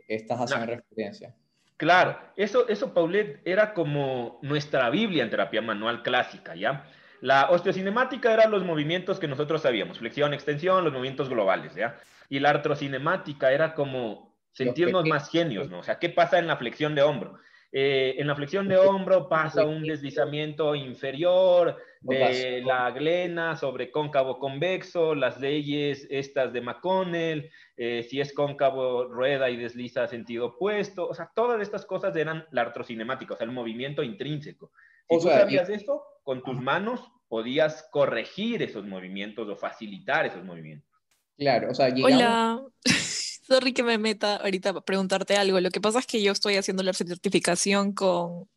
estás 0.07 0.39
haciendo 0.39 0.65
referencia? 0.65 1.35
Claro, 1.81 2.15
eso, 2.35 2.67
eso, 2.67 2.93
Paulette, 2.93 3.41
era 3.43 3.73
como 3.73 4.37
nuestra 4.43 4.91
Biblia 4.91 5.23
en 5.23 5.31
terapia 5.31 5.63
manual 5.63 6.03
clásica, 6.03 6.53
¿ya? 6.53 6.85
La 7.21 7.49
osteocinemática 7.49 8.31
eran 8.31 8.51
los 8.51 8.63
movimientos 8.63 9.19
que 9.19 9.27
nosotros 9.27 9.63
sabíamos, 9.63 9.97
flexión, 9.97 10.31
extensión, 10.31 10.83
los 10.83 10.93
movimientos 10.93 11.27
globales, 11.27 11.73
¿ya? 11.73 11.97
Y 12.29 12.37
la 12.37 12.51
artrocinemática 12.51 13.51
era 13.51 13.73
como 13.73 14.31
sentirnos 14.51 15.07
más 15.07 15.31
genios, 15.31 15.71
¿no? 15.71 15.79
O 15.79 15.83
sea, 15.83 15.97
¿qué 15.97 16.09
pasa 16.09 16.37
en 16.37 16.45
la 16.45 16.57
flexión 16.57 16.93
de 16.93 17.01
hombro? 17.01 17.39
Eh, 17.71 18.13
en 18.19 18.27
la 18.27 18.35
flexión 18.35 18.67
de 18.67 18.77
hombro 18.77 19.27
pasa 19.27 19.65
un 19.65 19.81
deslizamiento 19.81 20.75
inferior 20.75 21.77
de 22.01 22.61
la 22.65 22.89
glena 22.91 23.55
sobre 23.55 23.91
cóncavo 23.91 24.39
convexo, 24.39 25.13
las 25.13 25.39
leyes 25.39 26.07
estas 26.09 26.51
de 26.51 26.61
McConnell, 26.61 27.49
eh, 27.77 28.03
si 28.09 28.19
es 28.19 28.33
cóncavo 28.33 29.05
rueda 29.05 29.49
y 29.49 29.57
desliza 29.57 30.07
sentido 30.07 30.47
opuesto, 30.47 31.07
o 31.07 31.13
sea, 31.13 31.31
todas 31.35 31.61
estas 31.61 31.85
cosas 31.85 32.15
eran 32.15 32.45
la 32.51 32.61
artrocinemática, 32.61 33.35
o 33.35 33.37
sea, 33.37 33.45
el 33.45 33.53
movimiento 33.53 34.01
intrínseco. 34.01 34.71
Si 35.09 35.19
tú 35.19 35.27
sabías 35.27 35.69
esto, 35.69 36.03
con 36.23 36.43
tus 36.43 36.59
manos 36.59 37.01
podías 37.27 37.87
corregir 37.91 38.63
esos 38.63 38.85
movimientos 38.85 39.47
o 39.47 39.55
facilitar 39.55 40.25
esos 40.25 40.43
movimientos. 40.43 40.89
Claro, 41.37 41.71
o 41.71 41.73
sea, 41.73 41.89
llegamos... 41.89 42.13
Hola. 42.13 42.63
sorry 43.51 43.73
que 43.73 43.83
me 43.83 43.97
meta 43.97 44.37
ahorita 44.37 44.69
a 44.69 44.81
preguntarte 44.81 45.35
algo. 45.35 45.59
Lo 45.59 45.71
que 45.71 45.81
pasa 45.81 45.99
es 45.99 46.07
que 46.07 46.21
yo 46.21 46.31
estoy 46.31 46.55
haciendo 46.55 46.83
la 46.83 46.93
certificación 46.93 47.93
con, 47.93 48.47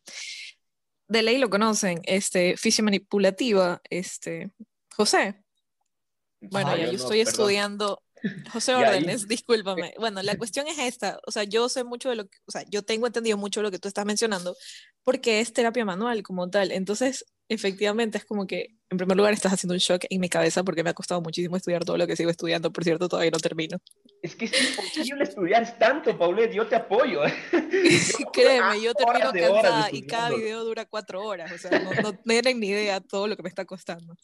de 1.07 1.23
ley 1.23 1.37
lo 1.37 1.49
conocen, 1.49 2.01
este, 2.03 2.55
manipulativa, 2.81 3.81
este, 3.89 4.51
José. 4.95 5.41
Bueno, 6.41 6.71
ah, 6.71 6.77
ya, 6.77 6.85
yo, 6.85 6.91
estoy 6.93 7.21
estudiando, 7.21 8.01
José 8.53 8.75
Órdenes, 8.75 9.27
discúlpame. 9.27 9.93
Bueno, 9.99 10.21
la 10.21 10.37
cuestión 10.37 10.67
es 10.67 10.79
esta, 10.79 11.19
o 11.25 11.31
sea, 11.31 11.43
yo 11.43 11.69
sé 11.69 11.83
mucho 11.83 12.09
de 12.09 12.15
lo 12.15 12.27
que, 12.27 12.37
o 12.45 12.51
sea, 12.51 12.63
yo 12.69 12.83
tengo 12.83 13.07
entendido 13.07 13.37
mucho 13.37 13.59
de 13.59 13.65
lo 13.65 13.71
que 13.71 13.79
tú 13.79 13.87
estás 13.87 14.05
mencionando, 14.05 14.55
porque 15.03 15.39
es 15.39 15.53
terapia 15.53 15.85
manual 15.85 16.23
como 16.23 16.49
tal. 16.49 16.71
Entonces, 16.71 17.25
efectivamente, 17.49 18.17
es 18.17 18.25
como 18.25 18.47
que, 18.47 18.75
en 18.89 18.97
primer 18.97 19.17
lugar, 19.17 19.33
estás 19.33 19.53
haciendo 19.53 19.73
un 19.73 19.79
shock 19.79 20.05
en 20.09 20.19
mi 20.19 20.29
cabeza 20.29 20.63
porque 20.63 20.83
me 20.83 20.89
ha 20.89 20.93
costado 20.93 21.21
muchísimo 21.21 21.57
estudiar 21.57 21.85
todo 21.85 21.97
lo 21.97 22.07
que 22.07 22.15
sigo 22.15 22.29
estudiando, 22.29 22.71
por 22.71 22.83
cierto, 22.83 23.07
todavía 23.07 23.31
no 23.31 23.39
termino. 23.39 23.79
Es 24.25 24.35
que 24.35 24.45
es 24.45 24.71
imposible 24.71 25.23
estudiar 25.23 25.77
tanto, 25.77 26.17
Paulette, 26.17 26.51
yo 26.51 26.65
te 26.65 26.75
apoyo. 26.75 27.21
Créeme, 28.33 28.81
yo 28.81 28.91
termino 28.95 29.31
cansada 29.31 29.89
y 29.91 30.01
cada 30.07 30.31
video 30.31 30.63
dura 30.63 30.85
cuatro 30.85 31.23
horas, 31.23 31.51
o 31.51 31.57
sea, 31.59 31.77
no, 31.79 31.91
no 32.01 32.17
tienen 32.17 32.59
ni 32.59 32.69
idea 32.69 32.99
todo 33.01 33.27
lo 33.27 33.35
que 33.35 33.43
me 33.43 33.49
está 33.49 33.65
costando. 33.65 34.15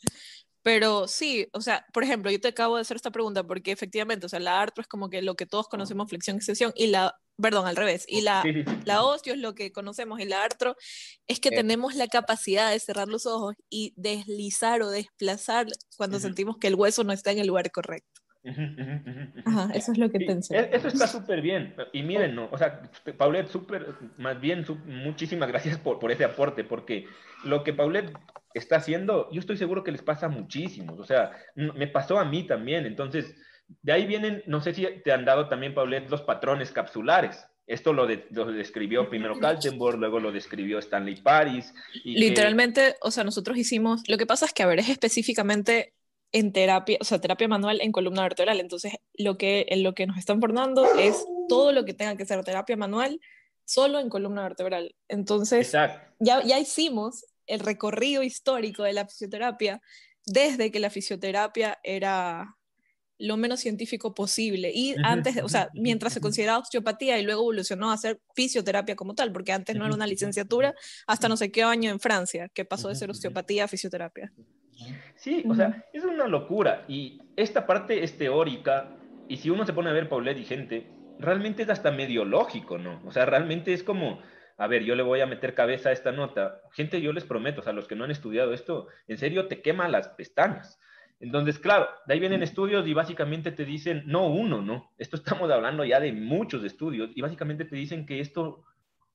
Pero 0.64 1.08
sí, 1.08 1.48
o 1.54 1.62
sea, 1.62 1.86
por 1.94 2.04
ejemplo, 2.04 2.32
yo 2.32 2.40
te 2.40 2.48
acabo 2.48 2.78
de 2.78 2.82
hacer 2.82 2.96
esta 2.96 3.12
pregunta 3.12 3.44
porque 3.44 3.72
efectivamente, 3.72 4.26
o 4.26 4.30
sea, 4.30 4.40
la 4.40 4.60
artro 4.60 4.82
es 4.82 4.88
como 4.88 5.10
que 5.12 5.22
lo 5.22 5.36
que 5.36 5.46
todos 5.46 5.68
conocemos 5.68 6.10
flexión 6.10 6.36
extensión 6.36 6.72
y 6.76 6.88
la, 6.88 7.16
perdón, 7.40 7.68
al 7.68 7.76
revés, 7.76 8.06
y 8.08 8.22
la, 8.22 8.44
la 8.86 9.04
osteo 9.04 9.36
es 9.36 9.40
lo 9.40 9.54
que 9.54 9.72
conocemos 9.72 10.20
y 10.20 10.26
la 10.26 10.44
artro 10.44 10.76
es 11.28 11.40
que 11.40 11.52
tenemos 11.52 11.94
la 11.94 12.08
capacidad 12.08 12.72
de 12.72 12.80
cerrar 12.80 13.08
los 13.08 13.28
ojos 13.28 13.56
y 13.70 13.94
deslizar 13.98 14.82
o 14.82 14.90
desplazar 14.90 15.68
cuando 15.96 16.20
sentimos 16.20 16.58
que 16.58 16.68
el 16.68 16.76
hueso 16.76 17.04
no 17.04 17.14
está 17.14 17.32
en 17.32 17.38
el 17.38 17.48
lugar 17.48 17.70
correcto. 17.72 18.21
Ajá, 19.46 19.72
eso 19.74 19.92
es 19.92 19.98
lo 19.98 20.10
que 20.10 20.20
pensé. 20.20 20.58
E, 20.58 20.70
eso 20.74 20.88
está 20.88 21.08
súper 21.08 21.42
bien. 21.42 21.76
Y 21.94 22.02
miren, 22.04 22.36
¿no? 22.36 22.50
o 22.52 22.58
sea, 22.58 22.82
Paulette, 23.18 23.50
súper, 23.50 23.88
más 24.18 24.40
bien, 24.40 24.66
muchísimas 24.86 25.50
gracias 25.50 25.78
por, 25.78 26.00
por 26.00 26.12
ese 26.12 26.24
aporte, 26.24 26.64
porque 26.64 27.06
lo 27.44 27.64
que 27.64 27.74
Paulette 27.74 28.14
está 28.54 28.78
haciendo, 28.78 29.30
yo 29.32 29.40
estoy 29.40 29.58
seguro 29.58 29.84
que 29.84 29.92
les 29.92 30.02
pasa 30.02 30.26
a 30.26 30.30
muchísimos. 30.30 31.00
O 31.00 31.06
sea, 31.06 31.32
me 31.56 31.88
pasó 31.88 32.20
a 32.20 32.26
mí 32.26 32.44
también. 32.44 32.86
Entonces, 32.86 33.36
de 33.82 33.92
ahí 33.92 34.06
vienen, 34.06 34.44
no 34.48 34.62
sé 34.62 34.74
si 34.74 34.86
te 35.04 35.12
han 35.12 35.26
dado 35.26 35.48
también, 35.48 35.74
Paulette, 35.74 36.10
los 36.10 36.22
patrones 36.22 36.72
capsulares. 36.72 37.46
Esto 37.68 37.94
lo, 37.94 38.06
describió 38.06 39.10
primero 39.10 39.40
Kaltenborg, 39.40 39.98
luego 39.98 40.20
lo 40.20 40.32
describió 40.32 40.80
Stanley 40.80 41.22
Paris. 41.22 41.74
Literalmente, 42.04 42.96
o 43.02 43.12
sea, 43.12 43.24
nosotros 43.24 43.58
hicimos, 43.58 44.02
lo 44.10 44.18
que 44.18 44.26
pasa 44.26 44.46
es 44.46 44.54
que, 44.54 44.64
a 44.64 44.66
ver, 44.66 44.80
es 44.80 44.90
específicamente 44.90 45.94
en 46.32 46.54
terapia, 46.54 46.98
o 47.02 47.04
sea, 47.04 47.20
terapia 47.20 47.48
manual 47.48 47.82
en 47.82 47.92
columna 47.92 48.24
vertebral. 48.24 48.60
Entonces, 48.60 48.94
lo 49.14 49.38
que, 49.38 49.66
en 49.70 49.84
lo 49.84 49.94
que 49.94 50.08
nos 50.08 50.18
están 50.18 50.40
formando 50.40 50.86
es 50.96 51.26
todo 51.50 51.72
lo 51.72 51.86
que 51.86 51.94
tenga 51.94 52.16
que 52.16 52.26
ser 52.26 52.44
terapia 52.44 52.78
manual 52.78 53.20
solo 53.66 54.00
en 54.00 54.10
columna 54.10 54.44
vertebral. 54.44 54.96
Entonces, 55.08 55.72
ya, 56.20 56.44
ya 56.44 56.60
hicimos 56.60 57.26
el 57.48 57.60
recorrido 57.60 58.24
histórico 58.24 58.84
de 58.84 58.94
la 58.94 59.08
fisioterapia 59.08 59.82
desde 60.26 60.72
que 60.72 60.80
la 60.80 60.90
fisioterapia 60.90 61.80
era 61.84 62.56
lo 63.18 63.38
menos 63.38 63.60
científico 63.60 64.14
posible. 64.14 64.72
Y 64.74 64.96
antes, 65.04 65.38
o 65.44 65.50
sea, 65.50 65.70
mientras 65.74 66.14
se 66.14 66.22
consideraba 66.22 66.60
osteopatía 66.60 67.20
y 67.20 67.24
luego 67.24 67.42
evolucionó 67.42 67.92
a 67.92 67.98
ser 67.98 68.20
fisioterapia 68.36 68.96
como 68.96 69.14
tal, 69.14 69.32
porque 69.32 69.52
antes 69.52 69.76
no 69.76 69.86
era 69.86 69.94
una 69.94 70.08
licenciatura 70.08 70.74
hasta 71.06 71.30
no 71.30 71.38
sé 71.38 71.52
qué 71.52 71.64
año 71.64 71.92
en 71.92 72.00
Francia, 72.00 72.50
que 72.54 72.66
pasó 72.66 72.90
de 72.90 72.96
ser 72.96 73.12
osteopatía 73.12 73.66
a 73.66 73.68
fisioterapia. 73.68 74.34
Sí, 75.16 75.44
o 75.48 75.54
sea, 75.54 75.86
es 75.94 76.04
una 76.04 76.28
locura. 76.28 76.86
Y 76.88 77.22
esta 77.36 77.66
parte 77.68 78.04
es 78.04 78.18
teórica, 78.18 78.96
y 79.28 79.38
si 79.38 79.50
uno 79.50 79.66
se 79.66 79.74
pone 79.74 79.90
a 79.90 79.94
ver 79.94 80.10
Paulette 80.10 80.40
y 80.40 80.46
gente, 80.46 80.88
realmente 81.20 81.64
es 81.64 81.70
hasta 81.70 81.92
medio 81.92 82.26
lógico, 82.26 82.78
¿no? 82.78 83.02
O 83.06 83.12
sea, 83.12 83.26
realmente 83.26 83.74
es 83.74 83.84
como 83.84 84.20
a 84.62 84.68
ver, 84.68 84.84
yo 84.84 84.94
le 84.94 85.02
voy 85.02 85.22
a 85.22 85.26
meter 85.26 85.56
cabeza 85.56 85.90
a 85.90 85.92
esta 85.92 86.12
nota. 86.12 86.62
Gente, 86.74 87.02
yo 87.02 87.14
les 87.14 87.24
prometo, 87.24 87.62
o 87.62 87.64
sea, 87.64 87.74
los 87.74 87.88
que 87.88 87.96
no 87.96 88.04
han 88.04 88.12
estudiado 88.12 88.54
esto, 88.54 88.90
en 89.08 89.18
serio 89.18 89.48
te 89.48 89.60
quema 89.64 89.90
las 89.90 90.10
pestañas. 90.10 90.80
Entonces, 91.20 91.58
claro, 91.58 91.90
de 92.06 92.14
ahí 92.14 92.20
vienen 92.20 92.44
estudios 92.44 92.86
y 92.86 92.94
básicamente 92.94 93.52
te 93.52 93.66
dicen, 93.66 94.04
no 94.06 94.28
uno, 94.28 94.62
¿no? 94.62 94.92
Esto 95.00 95.16
estamos 95.18 95.50
hablando 95.50 95.84
ya 95.84 96.00
de 96.00 96.14
muchos 96.14 96.64
estudios 96.64 97.10
y 97.16 97.22
básicamente 97.22 97.66
te 97.66 97.76
dicen 97.76 98.06
que 98.06 98.20
esto 98.20 98.64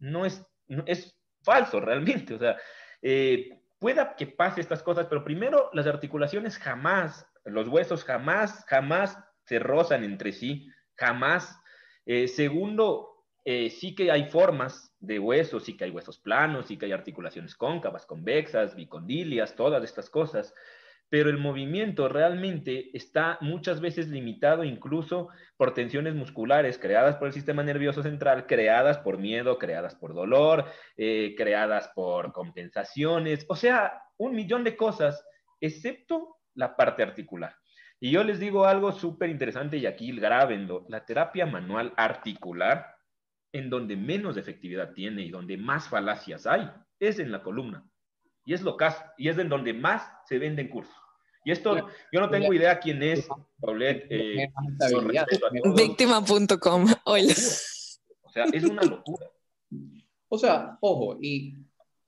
no 0.01 0.27
es, 0.27 0.45
es 0.87 1.17
falso 1.45 1.79
realmente. 1.79 2.35
O 2.35 2.39
sea, 2.41 2.57
eh, 3.01 3.61
pueda 3.87 4.17
que 4.17 4.27
pase 4.27 4.61
estas 4.61 4.83
cosas, 4.83 5.07
pero 5.07 5.23
primero 5.23 5.71
las 5.73 5.87
articulaciones 5.87 6.59
jamás, 6.59 7.25
los 7.45 7.69
huesos 7.69 8.03
jamás, 8.03 8.65
jamás 8.67 9.17
se 9.45 9.61
rozan 9.61 10.03
entre 10.03 10.33
sí, 10.33 10.69
jamás. 10.97 11.57
Eh, 12.05 12.27
segundo, 12.27 13.25
eh, 13.45 13.71
sí 13.71 13.95
que 13.95 14.11
hay 14.11 14.29
formas 14.29 14.93
de 14.99 15.21
huesos, 15.21 15.63
sí 15.63 15.77
que 15.77 15.85
hay 15.85 15.93
huesos 15.93 16.19
planos, 16.19 16.67
sí 16.67 16.77
que 16.77 16.87
hay 16.87 16.91
articulaciones 16.91 17.55
cóncavas, 17.55 18.07
convexas, 18.07 18.75
bicondilias, 18.75 19.55
todas 19.55 19.85
estas 19.85 20.11
cosas 20.11 20.53
pero 21.09 21.31
el 21.31 21.39
movimiento 21.39 22.09
realmente 22.09 22.91
está 22.97 23.39
muchas 23.41 23.81
veces 23.81 24.09
limitado 24.09 24.65
incluso 24.65 25.29
por 25.57 25.73
tensiones 25.73 26.15
musculares 26.15 26.79
creadas 26.79 27.17
por 27.17 27.29
el 27.29 27.35
sistema 27.35 27.63
nervioso 27.63 28.03
central, 28.03 28.47
creadas 28.47 28.99
por 28.99 29.19
miedo, 29.19 29.59
creadas 29.59 29.95
por 29.95 30.15
dolor, 30.15 30.65
eh, 30.97 31.35
creadas 31.37 31.91
por 31.95 32.33
compensaciones, 32.33 33.47
o 33.49 33.57
sea, 33.57 34.03
un 34.17 34.35
millón 34.35 34.65
de 34.65 34.77
cosas, 34.77 35.25
excepto 35.61 36.39
la 36.55 36.77
parte 36.77 37.03
articular. 37.03 37.55
Y 38.01 38.11
yo 38.11 38.25
les 38.25 38.39
digo 38.39 38.67
algo 38.67 38.93
súper 38.93 39.31
interesante 39.31 39.79
y 39.79 39.87
aquí 39.87 40.15
grábenlo, 40.19 40.85
la 40.89 41.05
terapia 41.05 41.47
manual 41.47 41.93
articular, 41.97 42.95
en 43.53 43.71
donde 43.71 43.97
menos 43.97 44.37
efectividad 44.37 44.93
tiene 44.93 45.23
y 45.23 45.31
donde 45.31 45.57
más 45.57 45.89
falacias 45.89 46.47
hay, 46.47 46.71
es 46.99 47.19
en 47.19 47.33
la 47.33 47.43
columna. 47.43 47.87
Y 48.47 48.55
es 48.55 48.63
lo 48.63 48.77
caso, 48.77 49.03
y 49.19 49.29
es 49.29 49.37
en 49.37 49.49
donde 49.49 49.75
más 49.75 50.09
se 50.25 50.39
venden 50.39 50.69
cursos. 50.69 50.95
Y 51.45 51.51
esto, 51.51 51.77
yo 52.13 52.21
no 52.21 52.31
tengo 52.31 52.53
idea 52.55 52.79
quién 52.79 53.03
es 53.03 53.29
Paulette. 53.61 54.07
Eh, 54.09 54.49
Víctima.com. 55.77 56.87
O 57.05 58.31
sea, 58.33 58.45
es 58.53 58.65
una 58.65 58.83
locura. 58.83 59.27
O 60.29 60.37
sea, 60.39 60.77
ojo, 60.81 61.19
y 61.23 61.55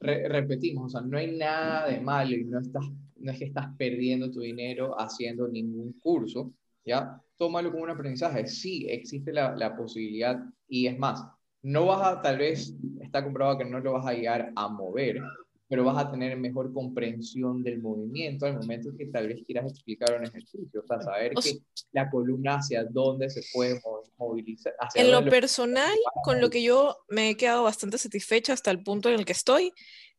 repetimos, 0.01 0.87
o 0.87 0.89
sea, 0.89 1.01
no 1.01 1.17
hay 1.17 1.37
nada 1.37 1.87
de 1.87 2.01
malo 2.01 2.35
y 2.35 2.45
no, 2.45 2.59
estás, 2.59 2.85
no 3.15 3.31
es 3.31 3.39
que 3.39 3.45
estás 3.45 3.69
perdiendo 3.79 4.29
tu 4.29 4.41
dinero 4.41 5.01
haciendo 5.01 5.47
ningún 5.47 5.93
curso, 6.01 6.53
¿ya? 6.85 7.23
Tómalo 7.37 7.71
como 7.71 7.85
un 7.85 7.91
aprendizaje. 7.91 8.49
Sí, 8.49 8.87
existe 8.89 9.33
la, 9.33 9.55
la 9.55 9.77
posibilidad 9.77 10.37
y 10.67 10.89
es 10.89 10.99
más, 10.99 11.25
no 11.63 11.87
vas 11.87 12.07
a, 12.07 12.21
tal 12.21 12.39
vez, 12.39 12.75
está 13.01 13.23
comprobado 13.23 13.59
que 13.59 13.65
no 13.65 13.79
lo 13.79 13.93
vas 13.93 14.07
a 14.07 14.15
llegar 14.15 14.53
a 14.57 14.69
mover, 14.69 15.23
pero 15.69 15.85
vas 15.85 15.99
a 15.99 16.11
tener 16.11 16.37
mejor 16.39 16.73
comprensión 16.73 17.63
del 17.63 17.81
movimiento 17.81 18.47
al 18.47 18.55
momento 18.55 18.91
que 18.97 19.07
tal 19.07 19.29
vez 19.29 19.43
quieras 19.45 19.71
explicar 19.71 20.17
un 20.19 20.25
ejercicio, 20.25 20.81
o 20.81 20.87
sea, 20.87 21.01
saber 21.03 21.35
que 21.35 21.59
la 21.93 22.09
columna 22.11 22.57
hacia 22.57 22.85
dónde 22.85 23.29
se 23.29 23.43
puede 23.53 23.81
movilizar. 24.17 24.73
en 24.95 25.11
lo 25.11 25.25
personal, 25.27 25.95
con 26.25 26.41
lo 26.41 26.49
que 26.49 26.63
yo 26.63 26.97
me 27.09 27.31
he 27.31 27.37
quedado 27.37 27.65
bastante 27.65 27.99
satisfecha 27.99 28.55
hasta 28.55 28.71
el 28.71 28.83
punto 28.83 29.11
en 29.11 29.17
el 29.17 29.27
que 29.27 29.33
estoy, 29.33 29.73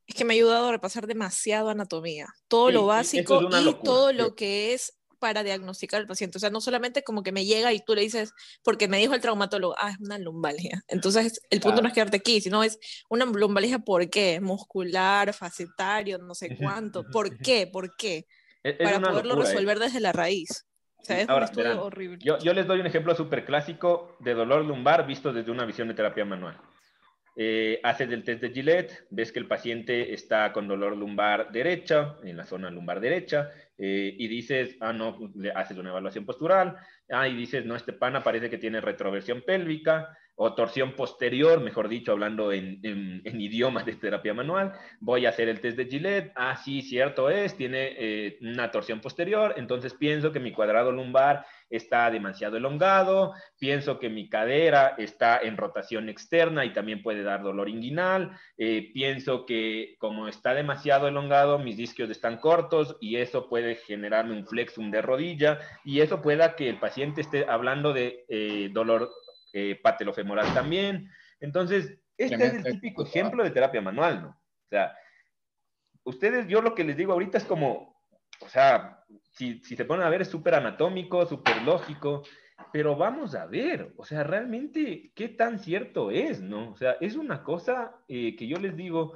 es 0.06 0.15
que 0.15 0.24
me 0.24 0.34
ha 0.34 0.36
ayudado 0.36 0.68
a 0.68 0.72
repasar 0.72 1.08
demasiado 1.08 1.70
anatomía, 1.70 2.27
todo 2.48 2.70
lo 2.72 2.86
básico 2.86 3.41
y 3.41 3.84
todo 3.84 4.13
lo 4.13 4.36
que 4.36 4.74
es 4.74 4.99
para 5.19 5.43
diagnosticar 5.43 5.99
al 5.99 6.07
paciente. 6.07 6.38
O 6.38 6.39
sea, 6.39 6.49
no 6.49 6.61
solamente 6.61 7.03
como 7.03 7.23
que 7.23 7.31
me 7.31 7.45
llega 7.45 7.73
y 7.73 7.79
tú 7.79 7.95
le 7.95 8.01
dices, 8.01 8.33
porque 8.63 8.88
me 8.88 8.97
dijo 8.97 9.13
el 9.13 9.21
traumatólogo, 9.21 9.75
ah, 9.77 9.91
es 9.91 9.99
una 9.99 10.17
lumbalgia. 10.17 10.83
Entonces, 10.88 11.41
el 11.49 11.59
punto 11.59 11.81
no 11.81 11.88
es 11.88 11.93
quedarte 11.93 12.17
aquí, 12.17 12.41
sino 12.41 12.63
es 12.63 12.79
una 13.09 13.25
lumbalgia, 13.25 13.79
¿por 13.79 14.09
qué? 14.09 14.39
Muscular, 14.41 15.33
facetario, 15.33 16.17
no 16.17 16.33
sé 16.33 16.57
cuánto. 16.57 17.03
¿Por 17.11 17.38
qué? 17.38 17.67
¿Por 17.67 17.95
qué? 17.95 18.25
para 18.61 18.99
poderlo 18.99 19.35
¿eh? 19.35 19.45
resolver 19.45 19.79
desde 19.79 19.99
la 19.99 20.11
raíz. 20.11 20.65
O 20.97 21.05
sea, 21.05 21.21
es 21.21 21.29
un 21.29 21.43
estudio 21.43 21.83
horrible. 21.83 22.17
Yo, 22.21 22.38
yo, 22.39 22.53
les 22.53 22.67
doy 22.67 22.79
un 22.81 22.85
ejemplo 22.85 23.15
súper 23.15 23.45
clásico 23.45 24.17
de 24.19 24.33
dolor 24.33 24.65
lumbar 24.65 25.07
visto 25.07 25.31
desde 25.31 25.49
una 25.49 25.65
visión 25.65 25.88
de 25.88 25.93
terapia 25.93 26.25
manual. 26.25 26.59
Eh, 27.41 27.79
haces 27.84 28.12
el 28.12 28.25
test 28.25 28.41
de 28.41 28.50
Gillette, 28.50 29.05
ves 29.12 29.31
que 29.31 29.39
el 29.39 29.48
paciente 29.48 30.13
está 30.13 30.51
con 30.51 30.67
dolor 30.67 30.98
lumbar 30.98 31.53
derecha, 31.53 32.17
en 32.22 32.36
la 32.36 32.46
zona 32.46 32.69
lumbar 32.69 33.00
derecha, 33.00 33.50
eh, 33.77 34.13
y 34.17 34.27
dices, 34.27 34.75
ah, 34.82 34.91
no, 34.91 35.32
le 35.36 35.49
haces 35.52 35.78
una 35.78 35.91
evaluación 35.91 36.25
postural, 36.25 36.75
ah, 37.10 37.30
y 37.30 37.38
dices, 37.38 37.63
no, 37.63 37.78
este 37.78 37.93
pana 37.93 38.21
parece 38.21 38.49
que 38.49 38.58
tiene 38.58 38.82
retroversión 38.82 39.41
pélvica, 39.41 40.17
o 40.41 40.54
torsión 40.54 40.93
posterior, 40.93 41.60
mejor 41.60 41.89
dicho, 41.89 42.13
hablando 42.13 42.54
en, 42.54 42.80
en, 42.84 43.21
idiomas 43.41 43.86
de 43.86 43.95
terapia 43.95 44.34
manual, 44.34 44.71
voy 45.02 45.25
a 45.25 45.30
hacer 45.30 45.49
el 45.49 45.60
test 45.60 45.75
de 45.75 45.86
Gillette, 45.86 46.32
ah, 46.34 46.56
sí, 46.56 46.82
cierto 46.82 47.30
es, 47.30 47.58
tiene 47.58 47.93
eh, 47.97 48.38
una 48.41 48.71
torsión 48.71 49.02
posterior, 49.02 49.56
entonces 49.58 49.93
pienso 49.93 50.32
que 50.32 50.39
mi 50.39 50.54
cuadrado 50.54 50.93
lumbar 50.93 51.45
está 51.69 52.10
demasiado 52.10 52.56
elongado, 52.56 53.34
pienso 53.60 53.99
que 53.99 54.10
mi 54.10 54.30
cadera 54.30 54.95
está 54.97 55.39
en 55.39 55.58
rotación 55.58 56.08
externa 56.08 56.63
y 56.63 56.71
también 56.71 57.04
puede 57.04 57.21
dar 57.21 57.43
dolor 57.43 57.67
inguinal, 57.67 58.32
eh, 58.58 58.91
pienso 58.93 59.45
que 59.45 59.97
como 59.99 60.30
está 60.30 60.54
demasiado 60.54 61.10
elongado, 61.10 61.60
mis 61.60 61.75
discos 61.75 62.10
están 62.10 62.38
cortos 62.38 62.95
y 63.02 63.17
eso 63.17 63.49
puede 63.49 63.75
generarme 63.75 64.38
un 64.38 64.47
flexum 64.47 64.89
de 64.89 65.02
rodilla 65.02 65.60
y 65.84 65.99
eso 65.99 66.21
pueda 66.21 66.56
que 66.56 66.69
el 66.69 66.80
paciente 66.80 67.19
esté 67.19 67.45
hablando 67.45 67.91
de 67.91 68.23
eh, 68.30 68.69
dolor 68.71 69.12
eh, 69.53 69.79
patelofemoral 69.81 70.53
también. 70.53 71.09
Entonces, 71.39 71.97
este 72.17 72.45
es 72.45 72.53
el 72.53 72.63
típico 72.63 73.03
ejemplo 73.03 73.43
de 73.43 73.51
terapia 73.51 73.81
manual, 73.81 74.21
¿no? 74.21 74.29
O 74.29 74.69
sea, 74.69 74.95
ustedes, 76.03 76.47
yo 76.47 76.62
lo 76.62 76.75
que 76.75 76.83
les 76.83 76.97
digo 76.97 77.13
ahorita 77.13 77.38
es 77.38 77.45
como, 77.45 78.03
o 78.41 78.49
sea, 78.49 79.03
si, 79.31 79.59
si 79.63 79.75
se 79.75 79.85
ponen 79.85 80.05
a 80.05 80.09
ver, 80.09 80.21
es 80.21 80.27
súper 80.27 80.55
anatómico, 80.55 81.25
súper 81.25 81.62
lógico, 81.63 82.23
pero 82.71 82.95
vamos 82.95 83.35
a 83.35 83.45
ver, 83.45 83.93
o 83.97 84.05
sea, 84.05 84.23
realmente, 84.23 85.12
¿qué 85.15 85.29
tan 85.29 85.59
cierto 85.59 86.12
es, 86.12 86.41
no? 86.41 86.71
O 86.71 86.77
sea, 86.77 86.97
es 86.99 87.15
una 87.15 87.43
cosa 87.43 87.95
eh, 88.07 88.35
que 88.35 88.47
yo 88.47 88.57
les 88.57 88.75
digo, 88.75 89.13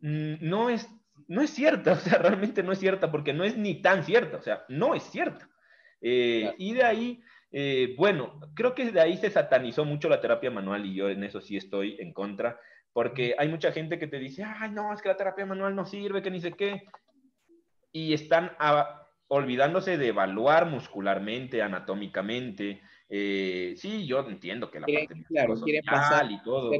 mm, 0.00 0.36
no 0.40 0.70
es, 0.70 0.88
no 1.26 1.42
es 1.42 1.50
cierta, 1.50 1.92
o 1.92 1.96
sea, 1.96 2.18
realmente 2.18 2.62
no 2.62 2.72
es 2.72 2.78
cierta, 2.78 3.10
porque 3.10 3.32
no 3.32 3.44
es 3.44 3.56
ni 3.56 3.82
tan 3.82 4.04
cierta, 4.04 4.38
o 4.38 4.42
sea, 4.42 4.64
no 4.68 4.94
es 4.94 5.02
cierta. 5.04 5.48
Eh, 6.00 6.54
y 6.58 6.74
de 6.74 6.84
ahí 6.84 7.22
eh, 7.50 7.94
bueno, 7.96 8.40
creo 8.54 8.74
que 8.74 8.90
de 8.90 9.00
ahí 9.00 9.16
se 9.16 9.30
satanizó 9.30 9.84
mucho 9.84 10.08
la 10.08 10.20
terapia 10.20 10.50
manual 10.50 10.84
y 10.84 10.94
yo 10.94 11.08
en 11.08 11.24
eso 11.24 11.40
sí 11.40 11.56
estoy 11.56 11.96
en 11.98 12.12
contra, 12.12 12.58
porque 12.92 13.34
hay 13.38 13.48
mucha 13.48 13.72
gente 13.72 13.98
que 13.98 14.06
te 14.06 14.18
dice, 14.18 14.44
ay, 14.44 14.70
no, 14.70 14.92
es 14.92 15.00
que 15.00 15.08
la 15.08 15.16
terapia 15.16 15.46
manual 15.46 15.74
no 15.74 15.86
sirve, 15.86 16.22
que 16.22 16.30
ni 16.30 16.40
sé 16.40 16.52
qué, 16.52 16.84
y 17.92 18.12
están 18.12 18.52
olvidándose 19.28 19.96
de 19.96 20.08
evaluar 20.08 20.66
muscularmente, 20.66 21.62
anatómicamente. 21.62 22.82
Eh, 23.08 23.74
sí, 23.76 24.06
yo 24.06 24.20
entiendo 24.28 24.70
que 24.70 24.80
la 24.80 24.86
parte 24.86 25.24
claro, 25.28 25.54
quieren 25.54 25.84
pasar 25.84 26.30
y 26.30 26.42
todo. 26.42 26.70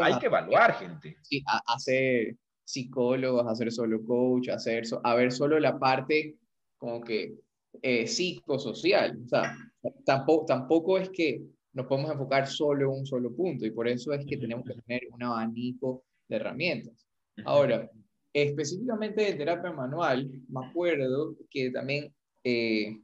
hay 0.00 0.18
que 0.18 0.26
evaluar, 0.26 0.74
gente. 0.74 1.16
Sí, 1.22 1.42
hacer 1.66 2.36
psicólogos, 2.64 3.46
hacer 3.46 3.72
solo 3.72 4.04
coach, 4.04 4.48
hacer 4.48 4.84
a 5.02 5.14
ver 5.14 5.32
solo 5.32 5.58
la 5.58 5.78
parte 5.78 6.36
como 6.78 7.02
que 7.02 7.34
eh, 7.82 8.06
psicosocial. 8.06 9.18
O 9.24 9.28
sea, 9.28 9.56
tampoco, 10.04 10.46
tampoco 10.46 10.98
es 10.98 11.10
que 11.10 11.42
nos 11.72 11.86
podemos 11.86 12.10
enfocar 12.10 12.46
solo 12.46 12.92
en 12.92 13.00
un 13.00 13.06
solo 13.06 13.34
punto 13.34 13.66
y 13.66 13.70
por 13.70 13.88
eso 13.88 14.12
es 14.12 14.24
que 14.24 14.36
tenemos 14.36 14.64
que 14.64 14.80
tener 14.82 15.02
un 15.12 15.22
abanico 15.22 16.04
de 16.28 16.36
herramientas. 16.36 17.06
Ahora, 17.44 17.90
específicamente 18.32 19.22
de 19.22 19.34
terapia 19.34 19.72
manual, 19.72 20.30
me 20.48 20.66
acuerdo 20.66 21.36
que 21.50 21.70
también 21.70 22.14
eh, 22.44 22.96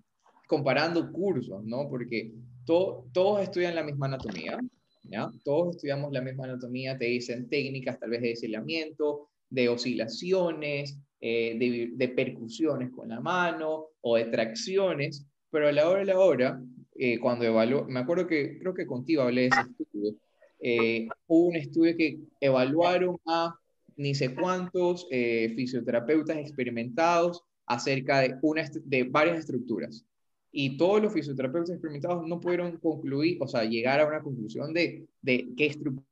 comparando 0.46 1.10
cursos, 1.12 1.64
¿no? 1.64 1.88
Porque 1.88 2.32
todos 2.64 3.42
estudian 3.42 3.74
la 3.74 3.82
misma 3.82 4.06
anatomía, 4.06 4.58
¿ya? 5.04 5.30
Todos 5.44 5.76
estudiamos 5.76 6.12
la 6.12 6.20
misma 6.20 6.44
anatomía, 6.44 6.96
te 6.96 7.06
dicen 7.06 7.48
técnicas 7.48 7.98
tal 7.98 8.10
vez 8.10 8.22
de 8.22 8.28
deslizamiento, 8.28 9.28
de 9.48 9.68
oscilaciones, 9.68 10.98
eh, 11.22 11.90
de, 11.94 12.08
percusiones 12.08 12.90
con 12.92 13.10
la 13.10 13.20
mano 13.20 13.88
o 14.00 14.16
de 14.16 14.24
tracciones, 14.24 15.26
pero 15.50 15.68
a 15.68 15.72
la 15.72 15.86
hora 15.86 16.00
de 16.00 16.06
la 16.06 16.18
hora, 16.18 16.62
eh, 16.94 17.18
cuando 17.18 17.44
evaluó, 17.44 17.84
me 17.84 18.00
acuerdo 18.00 18.26
que 18.26 18.58
creo 18.58 18.72
que 18.72 18.86
contigo 18.86 19.22
hablé 19.22 19.42
de 19.42 19.46
ese 19.48 19.60
estudio, 19.60 20.14
eh, 20.60 21.08
hubo 21.26 21.48
un 21.48 21.56
estudio 21.56 21.94
que 21.94 22.20
evaluaron 22.40 23.18
a 23.26 23.54
ni 23.96 24.14
sé 24.14 24.34
cuántos 24.34 25.06
fisioterapeutas 25.10 26.38
experimentados 26.38 27.44
acerca 27.66 28.20
de, 28.20 28.38
una 28.40 28.64
de 28.82 29.04
varias 29.04 29.40
estructuras. 29.40 30.06
Y 30.50 30.78
todos 30.78 31.02
los 31.02 31.12
fisioterapeutas 31.12 31.70
experimentados 31.74 32.26
no 32.26 32.40
pudieron 32.40 32.78
concluir, 32.78 33.36
o 33.42 33.46
sea, 33.46 33.64
llegar 33.64 34.00
a 34.00 34.06
una 34.06 34.22
conclusión 34.22 34.72
de, 34.72 35.06
de 35.20 35.52
qué 35.54 35.66
estructura 35.66 36.06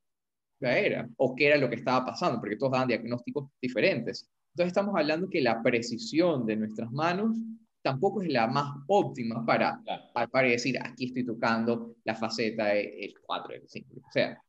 era 0.60 1.08
o 1.16 1.34
qué 1.34 1.46
era 1.46 1.56
lo 1.56 1.70
que 1.70 1.76
estaba 1.76 2.04
pasando, 2.04 2.40
porque 2.40 2.56
todos 2.56 2.72
daban 2.72 2.88
diagnósticos 2.88 3.48
diferentes. 3.62 4.28
Entonces 4.58 4.76
estamos 4.76 4.96
hablando 4.98 5.30
que 5.30 5.40
la 5.40 5.62
precisión 5.62 6.44
de 6.44 6.56
nuestras 6.56 6.90
manos 6.90 7.36
tampoco 7.80 8.22
es 8.22 8.28
la 8.28 8.48
más 8.48 8.74
óptima 8.88 9.46
para, 9.46 9.80
para, 10.12 10.48
decir, 10.48 10.76
aquí 10.82 11.06
estoy 11.06 11.24
tocando 11.24 11.94
la 12.02 12.16
faceta 12.16 12.64
del 12.64 13.14
4, 13.22 13.52
del 13.52 13.68
5, 13.68 13.94
o 13.94 14.10
sea. 14.10 14.42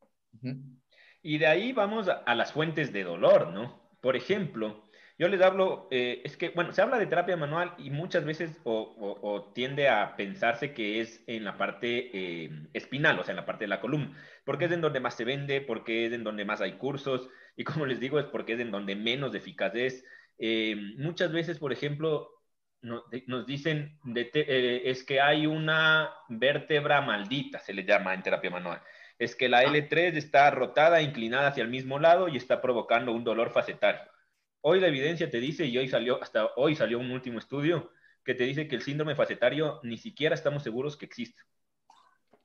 Y 1.21 1.37
de 1.37 1.45
ahí 1.45 1.73
vamos 1.73 2.07
a, 2.09 2.33
las 2.33 2.53
fuentes 2.53 2.91
de 2.91 3.03
dolor, 3.03 3.53
¿no? 3.53 3.87
Por 4.01 4.15
ejemplo, 4.15 4.89
yo 5.19 5.27
les 5.27 5.41
hablo, 5.43 5.87
eh, 5.91 6.23
es 6.23 6.37
que, 6.37 6.49
bueno, 6.49 6.73
se 6.73 6.81
habla 6.81 6.97
de 6.97 7.05
terapia 7.05 7.37
manual 7.37 7.75
y 7.77 7.91
muchas 7.91 8.25
veces 8.25 8.59
o, 8.63 9.51
tiende 9.53 9.89
a 9.89 10.15
pensarse 10.15 10.73
que 10.73 11.01
es 11.01 11.23
en 11.27 11.43
la 11.43 11.55
parte 11.55 12.09
eh, 12.13 12.49
espinal, 12.73 13.19
o 13.19 13.23
sea, 13.23 13.33
en 13.33 13.37
la 13.37 13.45
parte 13.45 13.65
de 13.65 13.69
la 13.69 13.79
columna. 13.79 14.17
porque 14.43 14.65
es 14.65 14.71
en 14.71 14.81
donde 14.81 15.01
más 15.01 15.13
se 15.13 15.23
vende, 15.23 15.61
porque 15.61 16.07
es 16.07 16.13
en 16.13 16.23
donde 16.23 16.45
más 16.45 16.61
hay 16.61 16.79
cursos, 16.79 17.29
y 17.59 17.65
como 17.65 17.85
les 17.85 17.99
digo, 17.99 18.17
es 18.21 18.25
porque 18.27 18.53
es 18.53 18.59
en 18.61 18.71
donde 18.71 18.95
menos 18.95 19.35
eficaz 19.35 19.75
es. 19.75 20.05
Eh, 20.37 20.77
muchas 20.95 21.29
veces, 21.33 21.59
por 21.59 21.73
ejemplo, 21.73 22.29
nos 22.81 23.45
dicen 23.45 23.99
eh, 24.15 24.83
es 24.85 25.03
que 25.03 25.19
hay 25.19 25.45
una 25.45 26.09
vértebra 26.29 27.01
maldita, 27.01 27.59
se 27.59 27.73
le 27.73 27.83
llama 27.83 28.13
en 28.13 28.23
terapia 28.23 28.49
manual. 28.49 28.81
Es 29.17 29.35
que 29.35 29.49
la 29.49 29.57
ah. 29.57 29.65
L3 29.65 30.15
está 30.15 30.49
rotada, 30.51 31.01
inclinada 31.01 31.49
hacia 31.49 31.63
el 31.63 31.69
mismo 31.69 31.99
lado 31.99 32.29
y 32.29 32.37
está 32.37 32.61
provocando 32.61 33.11
un 33.11 33.25
dolor 33.25 33.51
facetario. 33.51 34.09
Hoy 34.61 34.79
la 34.79 34.87
evidencia 34.87 35.29
te 35.29 35.41
dice, 35.41 35.65
y 35.65 35.77
hoy 35.77 35.89
salió, 35.89 36.23
hasta 36.23 36.51
hoy 36.55 36.77
salió 36.77 36.97
un 36.97 37.11
último 37.11 37.39
estudio, 37.39 37.91
que 38.23 38.35
te 38.35 38.45
dice 38.45 38.69
que 38.69 38.77
el 38.77 38.83
síndrome 38.83 39.15
facetario 39.15 39.81
ni 39.83 39.97
siquiera 39.97 40.33
estamos 40.33 40.63
seguros 40.63 40.95
que 40.95 41.07
existe. 41.07 41.41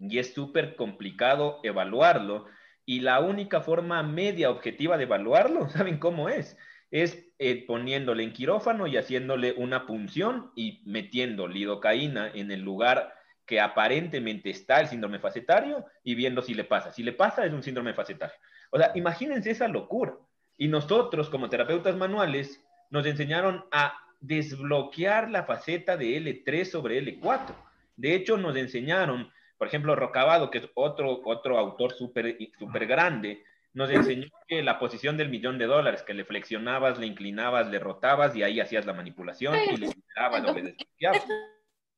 Y 0.00 0.18
es 0.18 0.34
súper 0.34 0.74
complicado 0.74 1.60
evaluarlo. 1.62 2.46
Y 2.86 3.00
la 3.00 3.20
única 3.20 3.60
forma 3.60 4.02
media 4.02 4.50
objetiva 4.50 4.96
de 4.96 5.04
evaluarlo, 5.04 5.68
¿saben 5.70 5.98
cómo 5.98 6.28
es? 6.28 6.56
Es 6.90 7.26
eh, 7.38 7.64
poniéndole 7.66 8.22
en 8.22 8.32
quirófano 8.32 8.86
y 8.86 8.96
haciéndole 8.96 9.52
una 9.56 9.86
punción 9.86 10.52
y 10.54 10.82
metiendo 10.86 11.48
lidocaína 11.48 12.30
en 12.32 12.50
el 12.50 12.60
lugar 12.60 13.12
que 13.46 13.60
aparentemente 13.60 14.50
está 14.50 14.80
el 14.80 14.88
síndrome 14.88 15.18
facetario 15.18 15.84
y 16.02 16.14
viendo 16.14 16.40
si 16.42 16.54
le 16.54 16.64
pasa. 16.64 16.92
Si 16.92 17.02
le 17.02 17.12
pasa, 17.12 17.44
es 17.44 17.52
un 17.52 17.62
síndrome 17.62 17.94
facetario. 17.94 18.36
O 18.70 18.78
sea, 18.78 18.92
imagínense 18.94 19.50
esa 19.50 19.68
locura. 19.68 20.14
Y 20.56 20.68
nosotros, 20.68 21.28
como 21.28 21.50
terapeutas 21.50 21.96
manuales, 21.96 22.64
nos 22.90 23.06
enseñaron 23.06 23.64
a 23.70 23.98
desbloquear 24.20 25.30
la 25.30 25.44
faceta 25.44 25.96
de 25.96 26.16
L3 26.16 26.64
sobre 26.64 27.02
L4. 27.02 27.54
De 27.96 28.14
hecho, 28.14 28.36
nos 28.36 28.56
enseñaron, 28.56 29.30
por 29.58 29.68
ejemplo, 29.68 29.96
Rocabado, 29.96 30.50
que 30.50 30.58
es 30.58 30.68
otro, 30.74 31.20
otro 31.24 31.58
autor 31.58 31.92
súper 31.92 32.36
super 32.58 32.86
grande, 32.86 33.42
nos 33.74 33.90
enseñó 33.90 34.28
que 34.46 34.62
la 34.62 34.78
posición 34.78 35.16
del 35.16 35.28
millón 35.28 35.58
de 35.58 35.66
dólares, 35.66 36.02
que 36.02 36.14
le 36.14 36.24
flexionabas, 36.24 36.98
le 36.98 37.06
inclinabas, 37.06 37.68
le 37.68 37.80
rotabas 37.80 38.34
y 38.36 38.42
ahí 38.42 38.60
hacías 38.60 38.86
la 38.86 38.92
manipulación 38.92 39.56
y 39.56 39.76
le 39.76 39.88
liberabas 39.88 40.44
o 40.44 40.54
le 40.54 40.62
desbloqueabas. 40.62 41.26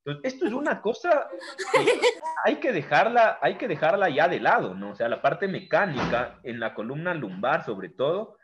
Entonces, 0.04 0.34
esto 0.34 0.46
es 0.46 0.52
una 0.52 0.80
cosa 0.80 1.28
que 1.72 2.00
hay 2.44 2.56
que 2.56 2.72
dejarla, 2.72 3.38
hay 3.42 3.56
que 3.56 3.68
dejarla 3.68 4.08
ya 4.08 4.28
de 4.28 4.40
lado, 4.40 4.74
¿no? 4.74 4.90
O 4.92 4.94
sea, 4.94 5.08
la 5.08 5.20
parte 5.20 5.48
mecánica 5.48 6.40
en 6.44 6.60
la 6.60 6.74
columna 6.74 7.12
lumbar, 7.12 7.64
sobre 7.64 7.90
todo, 7.90 8.38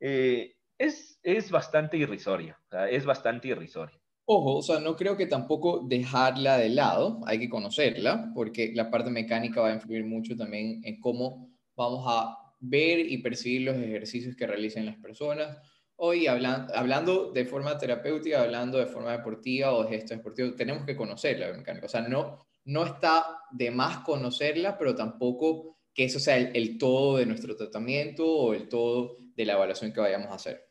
eh, 0.00 0.54
es, 0.78 1.18
es 1.22 1.50
bastante 1.50 1.96
irrisoria, 1.96 2.58
o 2.66 2.70
sea, 2.70 2.88
es 2.88 3.04
bastante 3.04 3.48
irrisoria. 3.48 3.97
Ojo, 4.30 4.56
o 4.56 4.62
sea, 4.62 4.78
no 4.78 4.94
creo 4.94 5.16
que 5.16 5.24
tampoco 5.24 5.86
dejarla 5.88 6.58
de 6.58 6.68
lado, 6.68 7.22
hay 7.24 7.38
que 7.38 7.48
conocerla, 7.48 8.30
porque 8.34 8.72
la 8.74 8.90
parte 8.90 9.08
mecánica 9.08 9.62
va 9.62 9.70
a 9.70 9.74
influir 9.74 10.04
mucho 10.04 10.36
también 10.36 10.82
en 10.84 11.00
cómo 11.00 11.50
vamos 11.74 12.04
a 12.06 12.36
ver 12.60 12.98
y 13.10 13.22
percibir 13.22 13.62
los 13.62 13.76
ejercicios 13.76 14.36
que 14.36 14.46
realicen 14.46 14.84
las 14.84 14.96
personas. 14.96 15.56
Hoy 15.96 16.26
hablando, 16.26 16.74
hablando 16.76 17.32
de 17.32 17.46
forma 17.46 17.78
terapéutica, 17.78 18.42
hablando 18.42 18.76
de 18.76 18.84
forma 18.84 19.12
deportiva 19.12 19.72
o 19.72 19.84
de 19.84 19.96
gesto 19.96 20.14
deportivo, 20.14 20.54
tenemos 20.54 20.84
que 20.84 20.94
conocer 20.94 21.38
la 21.38 21.50
mecánica. 21.50 21.86
O 21.86 21.88
sea, 21.88 22.02
no, 22.02 22.46
no 22.66 22.84
está 22.84 23.24
de 23.50 23.70
más 23.70 24.00
conocerla, 24.00 24.76
pero 24.76 24.94
tampoco 24.94 25.78
que 25.94 26.04
eso 26.04 26.20
sea 26.20 26.36
el, 26.36 26.76
todo 26.76 27.16
de 27.16 27.24
nuestro 27.24 27.56
tratamiento 27.56 28.30
o 28.30 28.52
el 28.52 28.68
todo 28.68 29.16
de 29.34 29.46
la 29.46 29.54
evaluación 29.54 29.90
que 29.90 30.00
vayamos 30.00 30.28
a 30.28 30.34
hacer. 30.34 30.68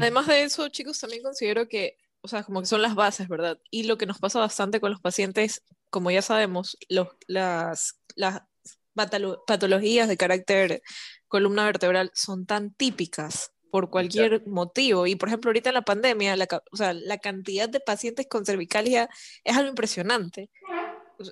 Además 0.00 0.28
de 0.28 0.44
eso, 0.44 0.68
chicos, 0.68 1.00
también 1.00 1.24
considero 1.24 1.66
que, 1.66 1.96
o 2.22 2.28
sea, 2.28 2.44
como 2.44 2.60
que 2.60 2.66
son 2.66 2.82
las 2.82 2.94
bases, 2.94 3.28
¿verdad? 3.28 3.58
Y 3.70 3.84
lo 3.84 3.98
que 3.98 4.06
nos 4.06 4.18
pasa 4.18 4.38
bastante 4.38 4.80
con 4.80 4.90
los 4.92 5.00
pacientes, 5.00 5.62
como 5.90 6.10
ya 6.10 6.22
sabemos, 6.22 6.78
los, 6.88 7.08
las, 7.26 8.00
las 8.14 8.42
patologías 8.94 10.08
de 10.08 10.16
carácter 10.16 10.82
columna 11.26 11.64
vertebral 11.64 12.10
son 12.14 12.46
tan 12.46 12.72
típicas 12.74 13.52
por 13.72 13.90
cualquier 13.90 14.46
motivo. 14.46 15.06
Y 15.06 15.16
por 15.16 15.28
ejemplo, 15.28 15.48
ahorita 15.48 15.70
en 15.70 15.74
la 15.74 15.82
pandemia, 15.82 16.36
la, 16.36 16.46
o 16.70 16.76
sea, 16.76 16.92
la 16.92 17.18
cantidad 17.18 17.68
de 17.68 17.80
pacientes 17.80 18.26
con 18.28 18.46
cervicalia 18.46 19.08
es 19.42 19.56
algo 19.56 19.70
impresionante. 19.70 20.50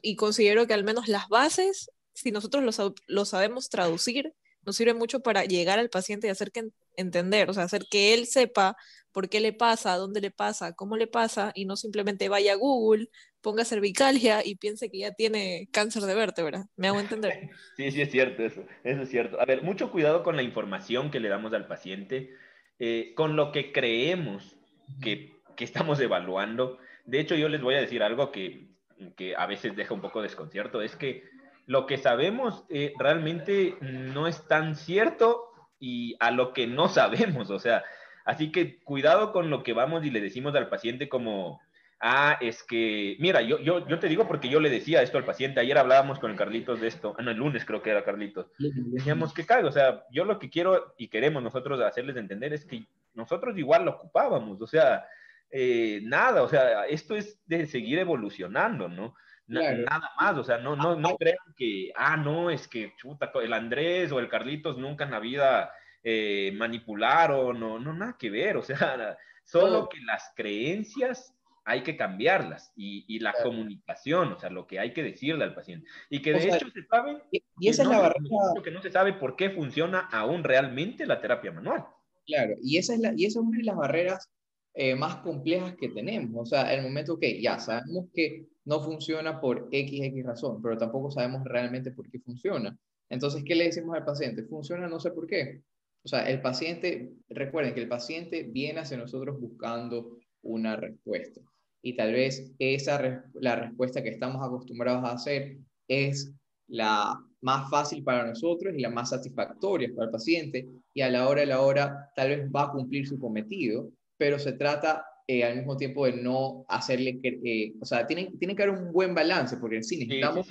Y 0.02 0.16
considero 0.16 0.66
que 0.66 0.74
al 0.74 0.82
menos 0.82 1.06
las 1.06 1.28
bases, 1.28 1.90
si 2.14 2.32
nosotros 2.32 2.64
lo, 2.64 2.94
lo 3.06 3.24
sabemos 3.24 3.68
traducir, 3.68 4.34
nos 4.64 4.76
sirve 4.76 4.94
mucho 4.94 5.20
para 5.20 5.44
llegar 5.44 5.78
al 5.78 5.90
paciente 5.90 6.26
y 6.26 6.30
hacer 6.30 6.50
que 6.50 6.70
entender, 6.96 7.50
o 7.50 7.54
sea, 7.54 7.64
hacer 7.64 7.86
que 7.90 8.14
él 8.14 8.26
sepa 8.26 8.76
por 9.12 9.28
qué 9.28 9.40
le 9.40 9.52
pasa, 9.52 9.96
dónde 9.96 10.20
le 10.20 10.30
pasa, 10.30 10.74
cómo 10.74 10.96
le 10.96 11.06
pasa, 11.06 11.52
y 11.54 11.64
no 11.64 11.76
simplemente 11.76 12.28
vaya 12.28 12.52
a 12.52 12.56
Google, 12.56 13.08
ponga 13.40 13.64
cervicalia 13.64 14.44
y 14.44 14.56
piense 14.56 14.90
que 14.90 14.98
ya 14.98 15.12
tiene 15.12 15.68
cáncer 15.72 16.02
de 16.02 16.14
vértebra. 16.14 16.66
¿Me 16.76 16.88
hago 16.88 17.00
entender? 17.00 17.32
Sí, 17.76 17.90
sí, 17.90 18.02
es 18.02 18.10
cierto 18.10 18.44
eso, 18.44 18.64
eso 18.84 19.02
es 19.02 19.08
cierto. 19.08 19.40
A 19.40 19.46
ver, 19.46 19.62
mucho 19.62 19.90
cuidado 19.90 20.22
con 20.22 20.36
la 20.36 20.42
información 20.42 21.10
que 21.10 21.20
le 21.20 21.28
damos 21.28 21.52
al 21.54 21.66
paciente, 21.66 22.34
eh, 22.78 23.12
con 23.16 23.36
lo 23.36 23.52
que 23.52 23.72
creemos 23.72 24.56
que, 25.00 25.40
que, 25.56 25.64
estamos 25.64 25.98
evaluando. 26.00 26.78
De 27.06 27.20
hecho, 27.20 27.34
yo 27.36 27.48
les 27.48 27.62
voy 27.62 27.74
a 27.74 27.80
decir 27.80 28.02
algo 28.02 28.30
que, 28.30 28.68
que 29.16 29.34
a 29.34 29.46
veces 29.46 29.76
deja 29.76 29.94
un 29.94 30.02
poco 30.02 30.20
desconcierto, 30.20 30.82
es 30.82 30.94
que 30.94 31.24
lo 31.66 31.86
que 31.86 31.98
sabemos 31.98 32.64
eh, 32.68 32.92
realmente 32.98 33.76
no 33.80 34.26
es 34.26 34.46
tan 34.48 34.74
cierto 34.74 35.49
y 35.80 36.14
a 36.20 36.30
lo 36.30 36.52
que 36.52 36.66
no 36.66 36.88
sabemos, 36.88 37.50
o 37.50 37.58
sea, 37.58 37.82
así 38.24 38.52
que 38.52 38.78
cuidado 38.80 39.32
con 39.32 39.50
lo 39.50 39.62
que 39.64 39.72
vamos 39.72 40.04
y 40.04 40.10
le 40.10 40.20
decimos 40.20 40.54
al 40.54 40.68
paciente 40.68 41.08
como, 41.08 41.60
ah, 42.00 42.38
es 42.40 42.62
que, 42.62 43.16
mira, 43.18 43.42
yo, 43.42 43.58
yo, 43.58 43.86
yo 43.88 43.98
te 43.98 44.08
digo 44.08 44.28
porque 44.28 44.48
yo 44.48 44.60
le 44.60 44.70
decía 44.70 45.02
esto 45.02 45.18
al 45.18 45.24
paciente, 45.24 45.60
ayer 45.60 45.78
hablábamos 45.78 46.18
con 46.20 46.30
el 46.30 46.36
Carlitos 46.36 46.80
de 46.80 46.88
esto, 46.88 47.16
ah, 47.18 47.22
no, 47.22 47.30
el 47.30 47.38
lunes 47.38 47.64
creo 47.64 47.82
que 47.82 47.90
era 47.90 48.04
Carlitos, 48.04 48.46
decíamos 48.58 49.34
que 49.34 49.46
cago, 49.46 49.68
o 49.68 49.72
sea, 49.72 50.04
yo 50.10 50.24
lo 50.24 50.38
que 50.38 50.50
quiero 50.50 50.94
y 50.96 51.08
queremos 51.08 51.42
nosotros 51.42 51.80
hacerles 51.80 52.16
entender 52.16 52.52
es 52.52 52.64
que 52.64 52.84
nosotros 53.14 53.58
igual 53.58 53.86
lo 53.86 53.92
ocupábamos, 53.92 54.60
o 54.60 54.66
sea, 54.66 55.04
eh, 55.50 56.00
nada, 56.04 56.42
o 56.42 56.48
sea, 56.48 56.86
esto 56.86 57.16
es 57.16 57.40
de 57.46 57.66
seguir 57.66 57.98
evolucionando, 57.98 58.88
¿no? 58.88 59.16
Nada 59.50 60.12
más, 60.18 60.38
o 60.38 60.44
sea, 60.44 60.58
no, 60.58 60.76
no, 60.76 60.94
no 60.96 61.16
crean 61.16 61.36
que, 61.56 61.92
ah, 61.96 62.16
no, 62.16 62.50
es 62.50 62.68
que 62.68 62.94
chuta, 62.96 63.32
el 63.42 63.52
Andrés 63.52 64.12
o 64.12 64.20
el 64.20 64.28
Carlitos 64.28 64.78
nunca 64.78 65.04
en 65.04 65.10
la 65.10 65.18
vida 65.18 65.72
eh, 66.02 66.52
manipularon, 66.54 67.58
no, 67.58 67.78
no, 67.78 67.92
nada 67.92 68.16
que 68.18 68.30
ver, 68.30 68.56
o 68.56 68.62
sea, 68.62 69.18
solo 69.44 69.88
que 69.88 70.00
las 70.02 70.32
creencias 70.36 71.34
hay 71.64 71.82
que 71.82 71.96
cambiarlas 71.96 72.72
y, 72.76 73.04
y 73.08 73.18
la 73.18 73.32
comunicación, 73.42 74.32
o 74.32 74.38
sea, 74.38 74.50
lo 74.50 74.66
que 74.66 74.78
hay 74.78 74.92
que 74.92 75.02
decirle 75.02 75.44
al 75.44 75.54
paciente. 75.54 75.88
Y 76.08 76.22
que 76.22 76.32
de 76.32 76.48
hecho 76.48 76.70
se 76.70 76.84
sabe, 76.84 77.22
y, 77.30 77.68
esa 77.68 77.82
es 77.82 77.88
la 77.88 77.98
barrera, 77.98 78.62
que 78.62 78.70
no 78.70 78.80
se 78.80 78.90
sabe 78.90 79.12
por 79.12 79.36
qué 79.36 79.50
funciona 79.50 80.08
aún 80.12 80.44
realmente 80.44 81.06
la 81.06 81.20
terapia 81.20 81.52
manual. 81.52 81.86
Claro, 82.26 82.54
y 82.62 82.78
esa 82.78 82.94
es, 82.94 83.00
la, 83.00 83.12
y 83.16 83.26
esa 83.26 83.40
es 83.40 83.44
una 83.44 83.58
de 83.58 83.64
las 83.64 83.76
barreras 83.76 84.30
eh, 84.74 84.94
más 84.94 85.16
complejas 85.16 85.74
que 85.76 85.88
tenemos. 85.88 86.42
O 86.42 86.46
sea, 86.46 86.72
el 86.74 86.82
momento 86.82 87.18
que 87.18 87.40
ya 87.40 87.58
sabemos 87.58 88.06
que 88.14 88.46
no 88.64 88.80
funciona 88.82 89.40
por 89.40 89.68
X, 89.70 90.00
X 90.02 90.24
razón, 90.24 90.62
pero 90.62 90.76
tampoco 90.78 91.10
sabemos 91.10 91.44
realmente 91.44 91.90
por 91.90 92.08
qué 92.10 92.20
funciona. 92.20 92.76
Entonces, 93.08 93.42
¿qué 93.44 93.54
le 93.54 93.64
decimos 93.64 93.96
al 93.96 94.04
paciente? 94.04 94.44
Funciona, 94.44 94.88
no 94.88 95.00
sé 95.00 95.10
por 95.10 95.26
qué. 95.26 95.62
O 96.02 96.08
sea, 96.08 96.28
el 96.28 96.40
paciente, 96.40 97.12
recuerden 97.28 97.74
que 97.74 97.80
el 97.80 97.88
paciente 97.88 98.44
viene 98.44 98.80
hacia 98.80 98.96
nosotros 98.96 99.40
buscando 99.40 100.18
una 100.42 100.76
respuesta. 100.76 101.40
Y 101.82 101.96
tal 101.96 102.12
vez 102.12 102.52
esa 102.58 103.24
la 103.34 103.56
respuesta 103.56 104.02
que 104.02 104.10
estamos 104.10 104.46
acostumbrados 104.46 105.04
a 105.04 105.12
hacer 105.12 105.58
es 105.88 106.32
la 106.68 107.18
más 107.40 107.70
fácil 107.70 108.04
para 108.04 108.26
nosotros 108.26 108.74
y 108.76 108.80
la 108.80 108.90
más 108.90 109.10
satisfactoria 109.10 109.90
para 109.94 110.06
el 110.06 110.12
paciente 110.12 110.68
y 110.94 111.00
a 111.00 111.10
la 111.10 111.28
hora 111.28 111.40
de 111.40 111.46
la 111.46 111.60
hora 111.62 112.10
tal 112.14 112.28
vez 112.28 112.50
va 112.54 112.64
a 112.64 112.72
cumplir 112.72 113.06
su 113.06 113.18
cometido, 113.18 113.90
pero 114.20 114.38
se 114.38 114.52
trata 114.52 115.02
eh, 115.26 115.42
al 115.42 115.56
mismo 115.56 115.78
tiempo 115.78 116.04
de 116.04 116.12
no 116.12 116.66
hacerle, 116.68 117.18
eh, 117.22 117.72
o 117.80 117.86
sea, 117.86 118.06
tiene, 118.06 118.34
tiene 118.38 118.54
que 118.54 118.64
haber 118.64 118.78
un 118.78 118.92
buen 118.92 119.14
balance, 119.14 119.56
porque 119.56 119.82
sí 119.82 119.96
necesitamos, 119.96 120.48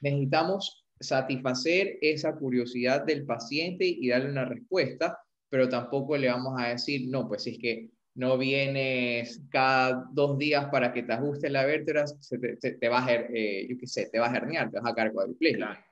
necesitamos 0.00 0.86
satisfacer 0.98 1.98
esa 2.00 2.34
curiosidad 2.34 3.04
del 3.04 3.26
paciente 3.26 3.84
y 3.84 4.08
darle 4.08 4.30
una 4.30 4.46
respuesta, 4.46 5.18
pero 5.50 5.68
tampoco 5.68 6.16
le 6.16 6.28
vamos 6.28 6.54
a 6.58 6.68
decir, 6.68 7.10
no, 7.10 7.28
pues 7.28 7.42
si 7.42 7.50
es 7.50 7.58
que 7.58 7.90
no 8.14 8.38
vienes 8.38 9.42
cada 9.50 10.08
dos 10.10 10.38
días 10.38 10.70
para 10.70 10.94
que 10.94 11.02
te 11.02 11.12
ajuste 11.12 11.50
la 11.50 11.66
vértebra, 11.66 12.06
se 12.06 12.38
te, 12.38 12.56
te, 12.56 12.88
va 12.88 13.04
a, 13.04 13.12
eh, 13.12 13.66
yo 13.68 13.76
qué 13.76 13.86
sé, 13.86 14.08
te 14.10 14.18
va 14.18 14.32
a 14.32 14.36
herniar, 14.36 14.70
te 14.70 14.80
vas 14.80 14.90
a 14.90 14.94
caer 14.94 15.12
cuadripléjico. 15.12 15.66
Claro. 15.66 15.84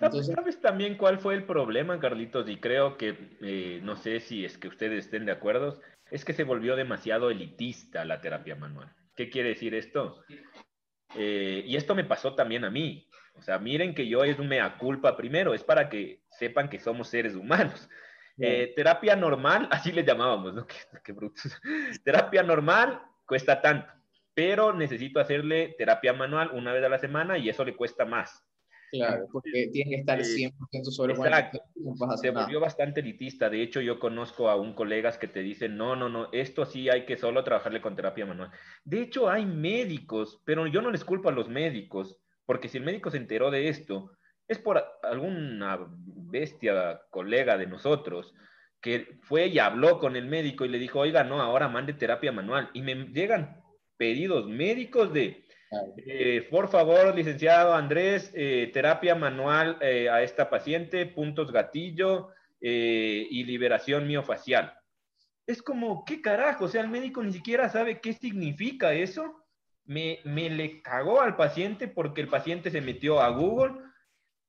Entonces, 0.00 0.34
¿Sabes 0.34 0.60
también 0.60 0.96
cuál 0.96 1.18
fue 1.18 1.34
el 1.34 1.44
problema, 1.44 1.98
Carlitos? 1.98 2.48
Y 2.48 2.58
creo 2.58 2.96
que, 2.96 3.80
no 3.82 3.96
sé 3.96 4.20
si 4.20 4.44
es 4.44 4.56
que 4.56 4.68
ustedes 4.68 5.06
estén 5.06 5.26
de 5.26 5.32
acuerdo, 5.32 5.80
es 6.10 6.24
que 6.24 6.32
se 6.32 6.44
volvió 6.44 6.76
demasiado 6.76 7.30
elitista 7.30 8.04
la 8.04 8.20
terapia 8.20 8.54
manual. 8.54 8.94
¿Qué 9.16 9.28
quiere 9.28 9.50
decir 9.50 9.74
esto? 9.74 10.22
Eh, 11.16 11.64
y 11.66 11.76
esto 11.76 11.96
me 11.96 12.04
pasó 12.04 12.34
también 12.34 12.64
a 12.64 12.70
mí. 12.70 13.08
O 13.34 13.42
sea, 13.42 13.58
miren 13.58 13.94
que 13.94 14.08
yo 14.08 14.24
es 14.24 14.38
un 14.38 14.48
mea 14.48 14.78
culpa 14.78 15.16
primero, 15.16 15.54
es 15.54 15.64
para 15.64 15.88
que 15.88 16.22
sepan 16.30 16.68
que 16.68 16.78
somos 16.78 17.08
seres 17.08 17.34
humanos. 17.34 17.88
Eh, 18.38 18.72
terapia 18.76 19.16
normal, 19.16 19.68
así 19.72 19.90
le 19.90 20.04
llamábamos, 20.04 20.54
¿no? 20.54 20.66
Qué, 21.04 21.12
brutos. 21.12 21.60
terapia 22.04 22.42
normal 22.42 23.02
cuesta 23.26 23.60
tanto, 23.60 23.92
pero 24.32 24.72
necesito 24.72 25.18
hacerle 25.18 25.74
terapia 25.76 26.12
manual 26.12 26.50
una 26.52 26.72
vez 26.72 26.84
a 26.84 26.88
la 26.88 26.98
semana 26.98 27.36
y 27.36 27.48
eso 27.48 27.64
le 27.64 27.76
cuesta 27.76 28.04
más. 28.04 28.47
Claro, 28.90 29.26
porque 29.30 29.68
tiene 29.72 29.90
que 29.90 29.96
estar 29.96 30.18
100% 30.18 30.90
sobre 30.90 31.14
Exacto. 31.14 31.60
Se 32.20 32.30
volvió 32.30 32.60
bastante 32.60 33.00
elitista. 33.00 33.50
De 33.50 33.62
hecho, 33.62 33.80
yo 33.80 33.98
conozco 33.98 34.48
a 34.48 34.56
un 34.56 34.74
colegas 34.74 35.18
que 35.18 35.28
te 35.28 35.40
dicen, 35.40 35.76
no, 35.76 35.94
no, 35.94 36.08
no, 36.08 36.28
esto 36.32 36.64
sí 36.64 36.88
hay 36.88 37.04
que 37.04 37.16
solo 37.16 37.44
trabajarle 37.44 37.82
con 37.82 37.96
terapia 37.96 38.24
manual. 38.24 38.50
De 38.84 39.02
hecho, 39.02 39.28
hay 39.28 39.44
médicos, 39.44 40.40
pero 40.44 40.66
yo 40.66 40.80
no 40.80 40.90
les 40.90 41.04
culpo 41.04 41.28
a 41.28 41.32
los 41.32 41.48
médicos, 41.48 42.18
porque 42.46 42.68
si 42.68 42.78
el 42.78 42.84
médico 42.84 43.10
se 43.10 43.18
enteró 43.18 43.50
de 43.50 43.68
esto, 43.68 44.12
es 44.46 44.58
por 44.58 44.82
alguna 45.02 45.78
bestia 46.30 47.02
colega 47.10 47.58
de 47.58 47.66
nosotros 47.66 48.34
que 48.80 49.18
fue 49.22 49.48
y 49.48 49.58
habló 49.58 49.98
con 49.98 50.16
el 50.16 50.26
médico 50.26 50.64
y 50.64 50.68
le 50.68 50.78
dijo, 50.78 51.00
oiga, 51.00 51.24
no, 51.24 51.42
ahora 51.42 51.68
mande 51.68 51.92
terapia 51.92 52.32
manual. 52.32 52.70
Y 52.72 52.82
me 52.82 52.94
llegan 53.08 53.60
pedidos 53.96 54.46
médicos 54.46 55.12
de 55.12 55.44
eh, 55.96 56.46
por 56.50 56.68
favor, 56.68 57.14
licenciado 57.14 57.74
Andrés, 57.74 58.32
eh, 58.34 58.70
terapia 58.72 59.14
manual 59.14 59.78
eh, 59.80 60.08
a 60.08 60.22
esta 60.22 60.48
paciente, 60.48 61.06
puntos 61.06 61.52
gatillo 61.52 62.30
y 62.60 63.44
liberación 63.44 64.08
miofacial. 64.08 64.74
Es 65.46 65.62
como, 65.62 66.04
¿qué 66.04 66.20
carajo? 66.20 66.64
O 66.64 66.68
sea, 66.68 66.80
el 66.80 66.88
médico 66.88 67.22
ni 67.22 67.32
siquiera 67.32 67.68
sabe 67.68 68.00
qué 68.00 68.12
significa 68.12 68.94
eso. 68.94 69.44
Me, 69.84 70.18
me 70.24 70.50
le 70.50 70.82
cagó 70.82 71.20
al 71.20 71.36
paciente 71.36 71.86
porque 71.86 72.20
el 72.20 72.26
paciente 72.26 72.72
se 72.72 72.80
metió 72.80 73.20
a 73.20 73.28
Google. 73.28 73.74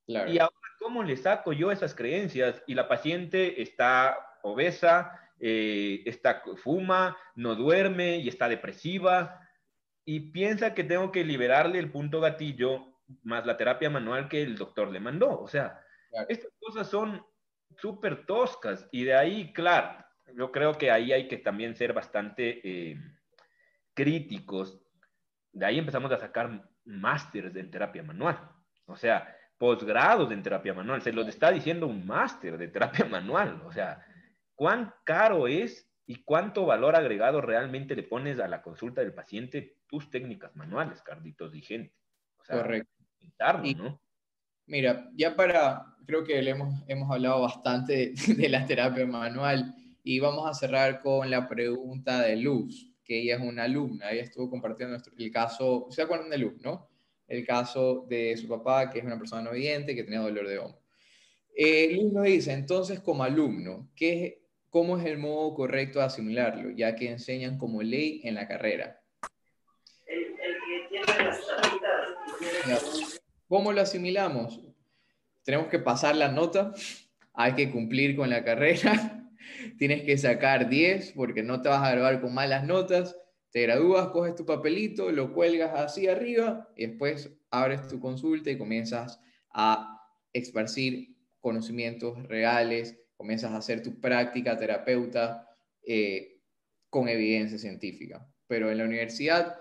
Y 0.07 0.39
ahora, 0.39 0.55
¿cómo 0.79 1.03
le 1.03 1.17
saco 1.17 1.53
yo 1.53 1.71
esas 1.71 1.93
creencias? 1.93 2.63
Y 2.65 2.73
la 2.73 2.87
paciente 2.87 3.61
está 3.61 4.17
obesa, 4.41 5.19
está, 5.39 6.41
fuma, 6.55 7.15
no 7.35 7.53
duerme 7.53 8.17
y 8.17 8.27
está 8.27 8.49
depresiva 8.49 9.39
y 10.05 10.31
piensa 10.31 10.73
que 10.73 10.83
tengo 10.83 11.11
que 11.11 11.23
liberarle 11.23 11.79
el 11.79 11.91
punto 11.91 12.19
gatillo 12.19 12.89
más 13.23 13.45
la 13.45 13.57
terapia 13.57 13.89
manual 13.89 14.27
que 14.27 14.41
el 14.41 14.57
doctor 14.57 14.89
le 14.89 14.99
mandó. 14.99 15.39
O 15.39 15.47
sea, 15.47 15.81
estas 16.27 16.51
cosas 16.59 16.89
son 16.89 17.25
súper 17.77 18.25
toscas 18.25 18.87
y 18.91 19.03
de 19.03 19.15
ahí, 19.15 19.53
claro, 19.53 20.05
yo 20.35 20.51
creo 20.51 20.77
que 20.77 20.91
ahí 20.91 21.11
hay 21.11 21.27
que 21.27 21.37
también 21.37 21.75
ser 21.75 21.93
bastante 21.93 22.61
eh, 22.63 22.97
críticos. 23.93 24.79
De 25.51 25.65
ahí 25.65 25.79
empezamos 25.79 26.11
a 26.11 26.19
sacar 26.19 26.69
másteres 26.85 27.55
en 27.55 27.71
terapia 27.71 28.03
manual. 28.03 28.39
O 28.85 28.95
sea, 28.95 29.35
posgrados 29.57 30.31
en 30.31 30.43
terapia 30.43 30.73
manual. 30.73 31.01
Se 31.01 31.11
los 31.11 31.27
está 31.27 31.51
diciendo 31.51 31.87
un 31.87 32.05
máster 32.05 32.57
de 32.57 32.67
terapia 32.67 33.05
manual. 33.09 33.61
O 33.65 33.71
sea, 33.71 34.05
¿cuán 34.55 34.93
caro 35.03 35.47
es 35.47 35.87
y 36.05 36.23
cuánto 36.23 36.65
valor 36.65 36.95
agregado 36.95 37.41
realmente 37.41 37.95
le 37.95 38.03
pones 38.03 38.39
a 38.39 38.47
la 38.47 38.61
consulta 38.61 39.01
del 39.01 39.13
paciente 39.13 39.78
tus 39.89 40.09
técnicas 40.09 40.55
manuales, 40.55 41.01
Carditos 41.01 41.53
y 41.55 41.61
gente. 41.61 41.93
Correcto. 42.47 42.89
¿no? 43.77 44.01
Mira, 44.67 45.09
ya 45.15 45.35
para, 45.35 45.83
creo 46.05 46.23
que 46.23 46.41
le 46.41 46.51
hemos, 46.51 46.83
hemos 46.87 47.11
hablado 47.11 47.41
bastante 47.41 48.13
de, 48.37 48.49
la 48.49 48.65
terapia 48.65 49.05
manual 49.05 49.75
y 50.03 50.19
vamos 50.19 50.49
a 50.49 50.53
cerrar 50.53 51.01
con 51.01 51.29
la 51.29 51.47
pregunta 51.47 52.21
de 52.21 52.37
Luz, 52.37 52.93
que 53.03 53.19
ella 53.19 53.35
es 53.35 53.41
una 53.41 53.63
alumna, 53.63 54.11
ella 54.11 54.23
estuvo 54.23 54.49
compartiendo 54.49 54.97
el 55.17 55.31
caso, 55.31 55.87
¿se 55.89 56.03
acuerdan 56.03 56.29
de 56.29 56.37
Luz, 56.37 56.61
no? 56.61 56.89
El 57.27 57.45
caso 57.45 58.05
de 58.07 58.37
su 58.37 58.47
papá, 58.47 58.89
que 58.89 58.99
es 58.99 59.05
una 59.05 59.17
persona 59.17 59.43
no 59.43 59.51
vidente, 59.51 59.95
que 59.95 60.03
tenía 60.03 60.19
dolor 60.19 60.47
de 60.47 60.59
hombro. 60.59 60.81
Eh, 61.55 61.91
Luz 61.95 62.13
nos 62.13 62.23
dice, 62.23 62.53
entonces, 62.53 62.99
como 63.01 63.23
alumno, 63.23 63.89
¿qué, 63.95 64.39
¿Cómo 64.69 64.99
es 64.99 65.05
el 65.05 65.17
modo 65.17 65.55
correcto 65.55 65.97
de 65.97 66.05
asimilarlo, 66.05 66.69
ya 66.69 66.95
que 66.95 67.09
enseñan 67.09 67.57
como 67.57 67.81
ley 67.81 68.21
en 68.23 68.35
la 68.35 68.47
carrera? 68.47 68.98
¿Cómo 73.47 73.71
lo 73.71 73.81
asimilamos? 73.81 74.61
Tenemos 75.43 75.67
que 75.67 75.79
pasar 75.79 76.15
la 76.15 76.31
nota, 76.31 76.73
hay 77.33 77.53
que 77.53 77.71
cumplir 77.71 78.15
con 78.15 78.29
la 78.29 78.43
carrera, 78.43 79.27
tienes 79.77 80.03
que 80.03 80.17
sacar 80.17 80.69
10 80.69 81.13
porque 81.13 81.41
no 81.41 81.61
te 81.61 81.69
vas 81.69 81.83
a 81.83 81.91
graduar 81.91 82.21
con 82.21 82.33
malas 82.33 82.65
notas, 82.65 83.15
te 83.51 83.63
gradúas, 83.63 84.09
coges 84.09 84.35
tu 84.35 84.45
papelito, 84.45 85.11
lo 85.11 85.33
cuelgas 85.33 85.71
así 85.73 86.07
arriba 86.07 86.69
y 86.75 86.85
después 86.85 87.31
abres 87.49 87.87
tu 87.87 87.99
consulta 87.99 88.51
y 88.51 88.57
comienzas 88.57 89.19
a 89.51 89.99
esparcir 90.33 91.15
conocimientos 91.39 92.21
reales, 92.27 92.99
comienzas 93.17 93.51
a 93.51 93.57
hacer 93.57 93.81
tu 93.81 93.99
práctica 93.99 94.57
terapeuta 94.57 95.47
eh, 95.81 96.41
con 96.89 97.09
evidencia 97.09 97.57
científica. 97.57 98.27
Pero 98.47 98.71
en 98.71 98.77
la 98.77 98.85
universidad, 98.85 99.59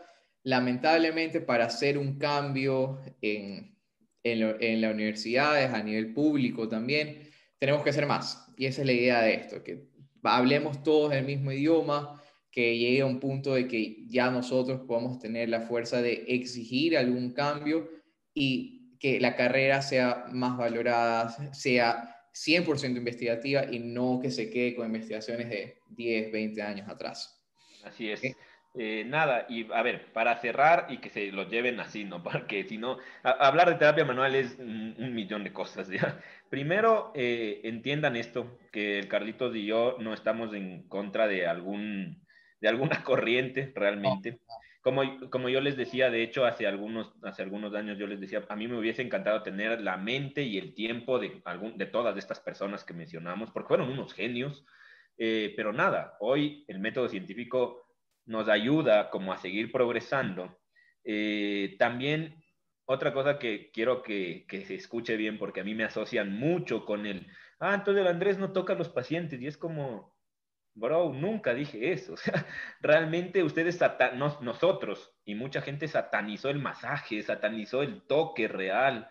lamentablemente, 0.49 1.43
para 1.43 1.67
hacer 1.67 1.99
un 1.99 2.19
cambio 2.19 2.99
en, 3.21 3.77
en, 4.25 4.81
las 4.81 4.95
universidades, 4.95 5.71
a 5.75 5.83
nivel 5.83 6.15
público 6.15 6.67
también, 6.67 7.29
tenemos 7.59 7.83
que 7.85 7.91
hacer 7.91 8.07
más. 8.07 8.51
Y 8.57 8.65
esa 8.65 8.81
es 8.81 8.87
la 8.87 8.95
idea 8.95 9.21
de 9.21 9.35
esto, 9.35 9.63
que 9.63 9.91
hablemos 10.23 10.83
todos 10.83 11.13
el 11.13 11.27
mismo 11.27 11.53
idioma, 11.53 12.23
que 12.51 12.79
llegue 12.79 13.03
a 13.03 13.07
un 13.07 13.21
punto 13.21 13.57
de 13.57 13.69
que 13.69 14.07
ya 14.07 14.31
nosotros 14.31 14.81
podamos 14.89 15.19
tener 15.19 15.51
la 15.51 15.61
fuerza 15.61 16.01
de 16.01 16.25
exigir 16.29 16.97
algún 16.97 17.35
cambio 17.35 17.91
y 18.33 18.97
que 18.99 19.21
la 19.21 19.37
carrera 19.37 19.83
sea 19.83 20.29
más 20.33 20.57
valorada, 20.57 21.53
sea 21.53 22.17
100% 22.33 22.97
investigativa 22.97 23.67
y 23.71 23.81
no 23.81 24.19
que 24.23 24.31
se 24.31 24.49
quede 24.49 24.75
con 24.75 24.87
investigaciones 24.87 25.51
de 25.51 25.77
10, 25.91 26.33
20 26.33 26.63
años 26.63 26.89
atrás. 26.89 27.39
Así 27.85 28.11
es. 28.11 28.23
Eh, 28.81 29.05
nada, 29.05 29.45
y 29.49 29.67
a 29.73 29.83
ver, 29.83 30.13
para 30.13 30.37
cerrar 30.37 30.87
y 30.89 30.99
que 30.99 31.11
se 31.11 31.33
lo 31.33 31.49
lleven 31.49 31.81
así, 31.81 32.05
¿no? 32.05 32.23
Porque 32.47 32.63
si 32.63 32.79
no, 32.79 32.99
hablar 33.25 33.69
de 33.69 33.75
terapia 33.75 34.05
manual 34.05 34.37
es 34.37 34.57
un, 34.57 35.15
millón 35.15 35.43
de 35.43 35.53
cosas, 35.53 35.89
¿ya? 35.89 36.21
Primero, 36.49 37.11
eh, 37.17 37.61
entiendan 37.65 38.15
esto, 38.15 38.57
que 38.71 39.01
el 39.01 39.09
Carlitos 39.09 39.57
y 39.57 39.67
yo 39.67 39.97
no 39.99 40.15
estamos 40.15 40.55
en 40.55 40.85
contra 40.89 41.27
de, 41.27 41.49
algún, 41.49 42.25
de 42.61 42.69
alguna 42.69 43.03
corriente 43.05 43.73
realmente. 43.75 44.39
Como, 44.81 45.29
como 45.29 45.49
yo 45.49 45.61
les 45.61 45.77
decía, 45.77 46.09
de 46.09 46.23
hecho, 46.23 46.47
hace 46.47 46.69
algunos, 46.69 47.13
hace 47.25 47.43
algunos 47.43 47.75
años 47.75 47.99
yo 47.99 48.07
les 48.07 48.21
decía, 48.21 48.45
a 48.49 48.55
mí 48.55 48.69
me 48.69 48.79
hubiese 48.79 49.03
encantado 49.03 49.43
tener 49.43 49.81
la 49.81 49.97
mente 49.97 50.45
y 50.45 50.57
el 50.57 50.73
tiempo 50.73 51.19
de, 51.19 51.43
algún, 51.45 51.77
de 51.77 51.87
todas 51.87 52.17
estas 52.17 52.39
personas 52.39 52.85
que 52.85 52.95
mencionamos, 52.95 53.51
porque 53.51 53.69
fueron 53.69 53.91
unos 53.91 54.15
genios, 54.15 54.65
eh, 55.19 55.53
pero 55.57 55.73
nada, 55.73 56.17
hoy 56.21 56.65
el 56.69 56.79
método 56.79 57.09
científico 57.09 57.88
nos 58.29 58.49
ayuda 58.49 59.11
como 59.11 59.33
a 59.33 59.39
seguir 59.39 59.73
progresando. 59.73 60.59
Eh, 61.03 61.77
también 61.79 62.43
otra 62.85 63.13
cosa 63.13 63.39
que 63.39 63.71
quiero 63.73 64.03
que, 64.03 64.47
que, 64.49 64.65
se 64.65 64.77
escuche 64.77 65.17
bien, 65.17 65.39
porque 65.39 65.61
a 65.61 65.65
mí 65.65 65.75
me 65.75 65.85
asocian 65.85 66.33
mucho 66.33 66.85
con 66.85 67.07
el, 67.07 67.27
ah, 67.59 67.75
entonces 67.75 68.03
el 68.03 68.09
Andrés 68.09 68.39
no 68.39 68.53
toca 68.53 68.75
a 68.75 68.77
los 68.77 68.89
pacientes, 68.89 69.41
y 69.41 69.47
es 69.47 69.57
como, 69.57 70.15
Bro, 70.79 71.13
nunca 71.13 71.55
dije 71.55 71.93
eso. 71.93 72.13
O 72.15 72.17
sea, 72.17 72.47
realmente 72.81 73.43
ustedes, 73.43 73.79
nosotros 74.41 75.13
y 75.25 75.35
mucha 75.35 75.61
gente 75.61 75.89
satanizó 75.89 76.51
el 76.51 76.61
masaje, 76.61 77.23
satanizó 77.23 77.83
el 77.83 78.03
toque 78.03 78.49
real. 78.49 79.09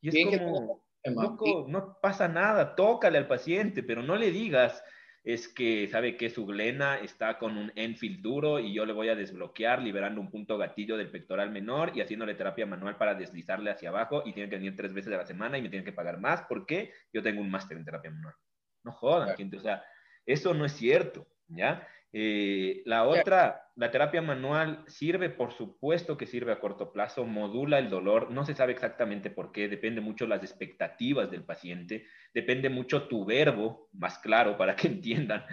Y 0.00 0.08
es 0.08 0.40
como, 0.40 0.82
loco, 1.04 1.66
no 1.68 1.98
pasa 2.00 2.26
nada, 2.28 2.74
tócale 2.74 3.18
al 3.18 3.26
paciente, 3.26 3.82
pero 3.82 4.02
no 4.02 4.16
le 4.16 4.30
digas, 4.30 4.82
es 5.22 5.48
que 5.48 5.86
sabe 5.88 6.16
que 6.16 6.30
su 6.30 6.46
glena 6.46 6.98
está 6.98 7.38
con 7.38 7.58
un 7.58 7.72
Enfield 7.76 8.22
duro 8.22 8.58
y 8.58 8.72
yo 8.72 8.86
le 8.86 8.94
voy 8.94 9.10
a 9.10 9.14
desbloquear 9.14 9.82
liberando 9.82 10.20
un 10.20 10.30
punto 10.30 10.56
gatillo 10.56 10.96
del 10.96 11.10
pectoral 11.10 11.50
menor 11.50 11.92
y 11.94 12.00
haciéndole 12.00 12.34
terapia 12.34 12.64
manual 12.64 12.96
para 12.96 13.14
deslizarle 13.14 13.70
hacia 13.70 13.90
abajo 13.90 14.22
y 14.24 14.32
tiene 14.32 14.48
que 14.48 14.56
venir 14.56 14.76
tres 14.76 14.94
veces 14.94 15.12
a 15.12 15.18
la 15.18 15.26
semana 15.26 15.58
y 15.58 15.62
me 15.62 15.68
tienen 15.68 15.84
que 15.84 15.92
pagar 15.92 16.18
más 16.18 16.42
porque 16.48 16.92
yo 17.12 17.22
tengo 17.22 17.42
un 17.42 17.50
máster 17.50 17.76
en 17.76 17.84
terapia 17.84 18.10
manual. 18.10 18.34
No 18.82 18.92
jodan, 18.92 19.36
gente, 19.36 19.58
o 19.58 19.60
sea, 19.60 19.84
eso 20.24 20.54
no 20.54 20.64
es 20.64 20.72
cierto, 20.72 21.26
¿ya? 21.48 21.86
Eh, 22.12 22.82
la 22.86 23.06
otra, 23.06 23.70
la 23.76 23.90
terapia 23.90 24.20
manual 24.20 24.84
sirve, 24.88 25.30
por 25.30 25.52
supuesto 25.52 26.16
que 26.16 26.26
sirve 26.26 26.52
a 26.52 26.58
corto 26.58 26.92
plazo, 26.92 27.24
modula 27.24 27.78
el 27.78 27.88
dolor, 27.88 28.32
no 28.32 28.44
se 28.44 28.54
sabe 28.54 28.72
exactamente 28.72 29.30
por 29.30 29.52
qué, 29.52 29.68
depende 29.68 30.00
mucho 30.00 30.26
las 30.26 30.42
expectativas 30.42 31.30
del 31.30 31.44
paciente, 31.44 32.06
depende 32.34 32.68
mucho 32.68 33.06
tu 33.06 33.24
verbo, 33.24 33.88
más 33.92 34.18
claro 34.18 34.56
para 34.56 34.74
que 34.74 34.88
entiendan. 34.88 35.44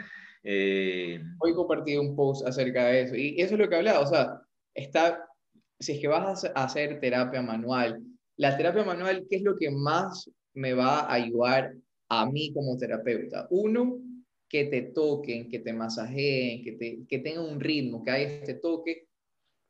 Eh... 0.44 1.22
Hoy 1.40 1.54
compartí 1.54 1.96
un 1.96 2.16
post 2.16 2.48
acerca 2.48 2.88
de 2.88 3.02
eso 3.02 3.16
y 3.16 3.40
eso 3.40 3.54
es 3.54 3.60
lo 3.60 3.70
que 3.70 3.76
hablaba, 3.76 4.00
o 4.00 4.08
sea, 4.08 4.42
está, 4.74 5.28
si 5.80 5.94
es 5.94 6.00
que 6.00 6.08
vas 6.08 6.44
a 6.44 6.64
hacer 6.64 7.00
terapia 7.00 7.42
manual, 7.44 8.02
la 8.36 8.58
terapia 8.58 8.84
manual, 8.84 9.26
¿qué 9.30 9.38
es 9.38 9.44
lo 9.44 9.58
que 9.58 9.70
más 9.70 10.30
me 10.56 10.74
va 10.74 11.02
a 11.02 11.14
ayudar 11.14 11.76
a 12.10 12.26
mí 12.26 12.52
como 12.54 12.78
terapeuta? 12.78 13.48
Uno, 13.52 14.00
que 14.50 14.66
te 14.66 14.82
toquen, 14.82 15.50
que 15.50 15.60
te 15.60 15.74
masajeen, 15.74 16.64
que, 16.64 16.72
te, 16.74 17.06
que 17.08 17.20
tenga 17.20 17.42
un 17.42 17.60
ritmo, 17.60 18.04
que 18.04 18.12
haya 18.12 18.28
este 18.28 18.56
toque, 18.56 19.08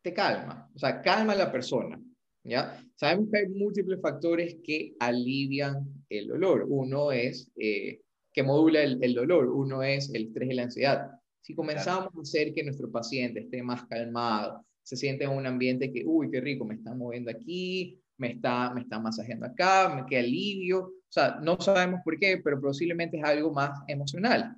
te 0.04 0.14
calma. 0.14 0.70
O 0.74 0.80
sea, 0.80 1.02
calma 1.02 1.34
a 1.34 1.38
la 1.38 1.52
persona. 1.52 2.00
¿ya? 2.44 2.82
Sabemos 2.96 3.30
que 3.32 3.40
hay 3.40 3.48
múltiples 3.50 4.00
factores 4.02 4.58
que 4.64 4.96
alivian 5.00 5.86
el 6.10 6.28
dolor. 6.28 6.66
Uno 6.68 7.12
es 7.12 7.52
eh, 7.56 8.02
que 8.32 8.44
modula 8.44 8.84
el, 8.84 9.04
el, 9.04 9.16
dolor, 9.16 9.50
uno 9.50 9.84
es 9.84 10.14
el 10.14 10.28
estrés 10.28 10.52
y 10.52 10.54
la 10.54 10.64
ansiedad. 10.64 11.12
Si 11.42 11.56
comenzamos 11.56 12.14
a 12.16 12.22
hacer 12.22 12.54
que 12.54 12.64
nuestro 12.64 12.92
paciente 12.92 13.42
esté 13.42 13.64
más 13.64 13.86
calmado, 13.86 14.66
se 14.84 14.96
siente 14.96 15.26
en 15.26 15.32
un 15.32 15.46
ambiente 15.46 15.92
que, 15.92 16.04
uy, 16.06 16.30
qué 16.30 16.40
rico, 16.40 16.66
me 16.66 16.76
está 16.76 16.94
moviendo 16.94 17.32
aquí, 17.32 18.00
me 18.18 18.32
está, 18.32 18.74
me 18.74 18.82
está 18.82 19.00
masajeando 19.00 19.46
acá, 19.46 19.94
me 19.96 20.06
queda 20.06 20.22
alivio, 20.22 20.80
o 20.80 21.12
sea, 21.12 21.40
no 21.42 21.60
sabemos 21.60 22.02
por 22.04 22.18
qué, 22.20 22.40
pero 22.44 22.60
posiblemente 22.60 23.18
es 23.18 23.24
algo 23.24 23.52
más 23.52 23.80
emocional. 23.88 24.56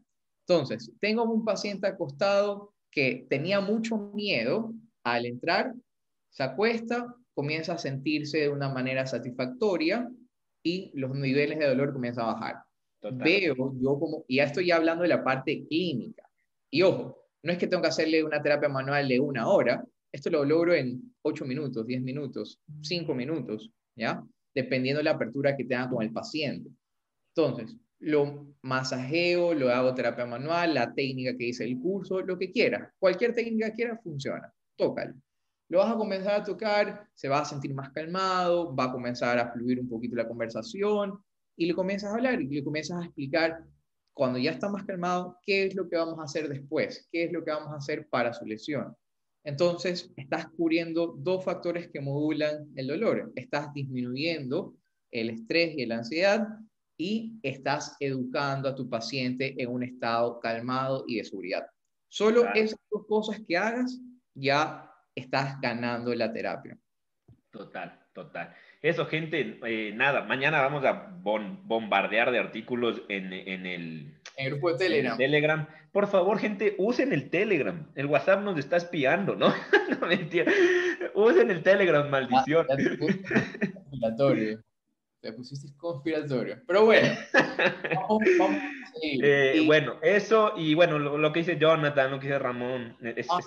Entonces, 0.50 0.92
tengo 1.00 1.24
un 1.26 1.46
paciente 1.46 1.86
acostado 1.86 2.74
que 2.90 3.28
tenía 3.30 3.62
mucho 3.62 4.12
miedo 4.16 4.74
al 5.04 5.28
entrar, 5.28 5.76
se 6.32 6.42
acuesta, 6.42 7.16
comienza 7.36 7.74
a 7.74 7.78
sentirse 7.78 8.40
de 8.40 8.50
una 8.50 8.68
manera 8.70 9.06
satisfactoria 9.06 10.10
y 10.64 10.92
los 10.96 11.16
niveles 11.16 11.60
de 11.60 11.68
dolor 11.68 11.94
comienzan 11.94 12.26
a 12.26 12.34
bajar. 12.34 12.56
Veo 13.12 13.76
yo 13.80 14.00
como, 14.00 14.26
y 14.28 14.38
ya 14.38 14.46
estoy 14.46 14.72
hablando 14.72 15.04
de 15.04 15.10
la 15.10 15.24
parte 15.24 15.68
clínica. 15.68 16.28
Y 16.72 16.82
ojo, 16.82 17.16
no 17.44 17.52
es 17.52 17.60
que 17.60 17.68
tengo 17.68 17.84
que 17.84 17.90
hacerle 17.90 18.24
una 18.24 18.42
terapia 18.42 18.70
manual 18.70 19.08
de 19.08 19.20
una 19.20 19.48
hora, 19.48 19.86
esto 20.12 20.32
lo 20.32 20.44
logro 20.44 20.74
en 20.74 21.14
8 21.22 21.46
minutos, 21.46 21.86
10 21.86 22.02
minutos, 22.02 22.60
5 22.82 23.14
minutos, 23.14 23.70
¿ya? 23.96 24.24
Dependiendo 24.56 24.98
de 24.98 25.04
la 25.04 25.12
apertura 25.12 25.56
que 25.56 25.66
tenga 25.66 25.88
con 25.88 26.02
el 26.02 26.12
paciente. 26.12 26.72
Entonces, 27.36 27.78
lo 28.00 28.56
masajeo, 28.62 29.54
lo 29.54 29.70
hago 29.70 29.94
terapia 29.94 30.26
manual, 30.26 30.74
la 30.74 30.94
técnica 30.94 31.32
que 31.38 31.46
dice 31.46 31.66
el 31.66 31.80
curso, 31.80 32.22
lo 32.22 32.38
que 32.38 32.52
quiera. 32.52 32.94
Cualquier 32.98 33.34
técnica 33.34 33.70
que 33.70 33.76
quiera 33.76 33.98
funciona. 33.98 34.54
Tócalo. 34.76 35.14
Lo 35.70 35.80
vas 35.80 35.94
a 35.94 35.98
comenzar 35.98 36.42
a 36.42 36.44
tocar, 36.44 37.08
se 37.14 37.28
va 37.28 37.42
a 37.42 37.46
sentir 37.46 37.74
más 37.74 37.92
calmado, 37.92 38.76
va 38.76 38.86
a 38.86 38.92
comenzar 38.92 39.38
a 39.38 39.52
fluir 39.52 39.80
un 39.80 39.88
poquito 39.88 40.16
la 40.16 40.28
conversación 40.28 41.20
y 41.56 41.68
le 41.68 41.76
comienzas 41.76 42.12
a 42.12 42.16
hablar 42.16 42.42
y 42.42 42.48
le 42.48 42.64
comienzas 42.64 43.02
a 43.02 43.06
explicar 43.06 43.64
cuando 44.14 44.40
ya 44.40 44.52
está 44.52 44.70
más 44.70 44.84
calmado 44.86 45.38
qué 45.44 45.66
es 45.66 45.76
lo 45.76 45.88
que 45.88 45.98
vamos 45.98 46.20
a 46.20 46.24
hacer 46.24 46.50
después, 46.50 47.08
qué 47.12 47.26
es 47.26 47.32
lo 47.32 47.44
que 47.44 47.52
vamos 47.52 47.72
a 47.72 47.78
hacer 47.78 48.08
para 48.10 48.34
su 48.34 48.46
lesión. 48.46 48.96
Entonces, 49.44 50.12
estás 50.18 50.48
cubriendo 50.58 51.16
dos 51.18 51.46
factores 51.46 51.88
que 51.90 52.02
modulan 52.02 52.68
el 52.76 52.88
dolor. 52.88 53.32
Estás 53.36 53.74
disminuyendo 53.74 54.76
el 55.12 55.30
estrés 55.30 55.78
y 55.78 55.86
la 55.86 55.98
ansiedad 56.00 56.48
y 57.00 57.40
estás 57.44 57.96
educando 58.02 58.68
a 58.68 58.76
tu 58.76 58.90
paciente 58.90 59.56
en 59.58 59.72
un 59.72 59.84
estado 59.84 60.40
calmado 60.42 61.06
y 61.08 61.18
de 61.18 61.24
seguridad. 61.24 61.66
Solo 62.10 62.46
esas 62.54 62.80
dos 62.92 63.06
cosas 63.08 63.42
que 63.48 63.58
hagas, 63.58 64.00
ya 64.36 64.92
estás 65.16 65.60
ganando 65.62 66.14
la 66.14 66.34
terapia. 66.34 66.78
Total, 67.52 67.98
total. 68.14 68.54
Eso, 68.82 69.06
gente, 69.06 69.60
eh, 69.66 69.94
nada, 69.96 70.24
mañana 70.24 70.60
vamos 70.62 70.84
a 70.84 71.16
bombardear 71.22 72.32
de 72.32 72.40
artículos 72.40 73.02
en, 73.08 73.32
en, 73.32 73.66
el, 73.66 74.20
el 74.36 74.50
grupo 74.52 74.74
de 74.74 74.78
Telegram. 74.78 75.18
Telegram. 75.18 75.68
Por 75.94 76.08
favor, 76.08 76.38
gente, 76.38 76.76
usen 76.78 77.14
el 77.14 77.30
Telegram. 77.30 77.90
El 77.96 78.08
WhatsApp 78.08 78.44
nos 78.44 78.60
está 78.60 78.76
espiando, 78.76 79.36
¿no? 79.36 79.54
no 80.02 80.08
mentira. 80.08 80.52
Usen 81.16 81.50
el 81.50 81.64
Telegram, 81.64 82.10
maldición. 82.10 82.68
Te 85.22 85.34
pusiste 85.34 85.76
conspiratorio. 85.78 86.62
Pero 86.66 86.86
bueno, 86.86 87.16
vamos, 87.94 88.24
eh, 89.02 89.64
Bueno, 89.66 89.98
eso 90.02 90.54
y 90.56 90.74
bueno, 90.74 90.98
lo, 91.00 91.32
que 91.32 91.40
dice 91.40 91.58
Jonathan, 91.58 92.12
lo 92.12 92.20
que 92.20 92.28
dice 92.28 92.40
Ramón, 92.40 92.98
es, 93.02 93.28
ah, 93.30 93.40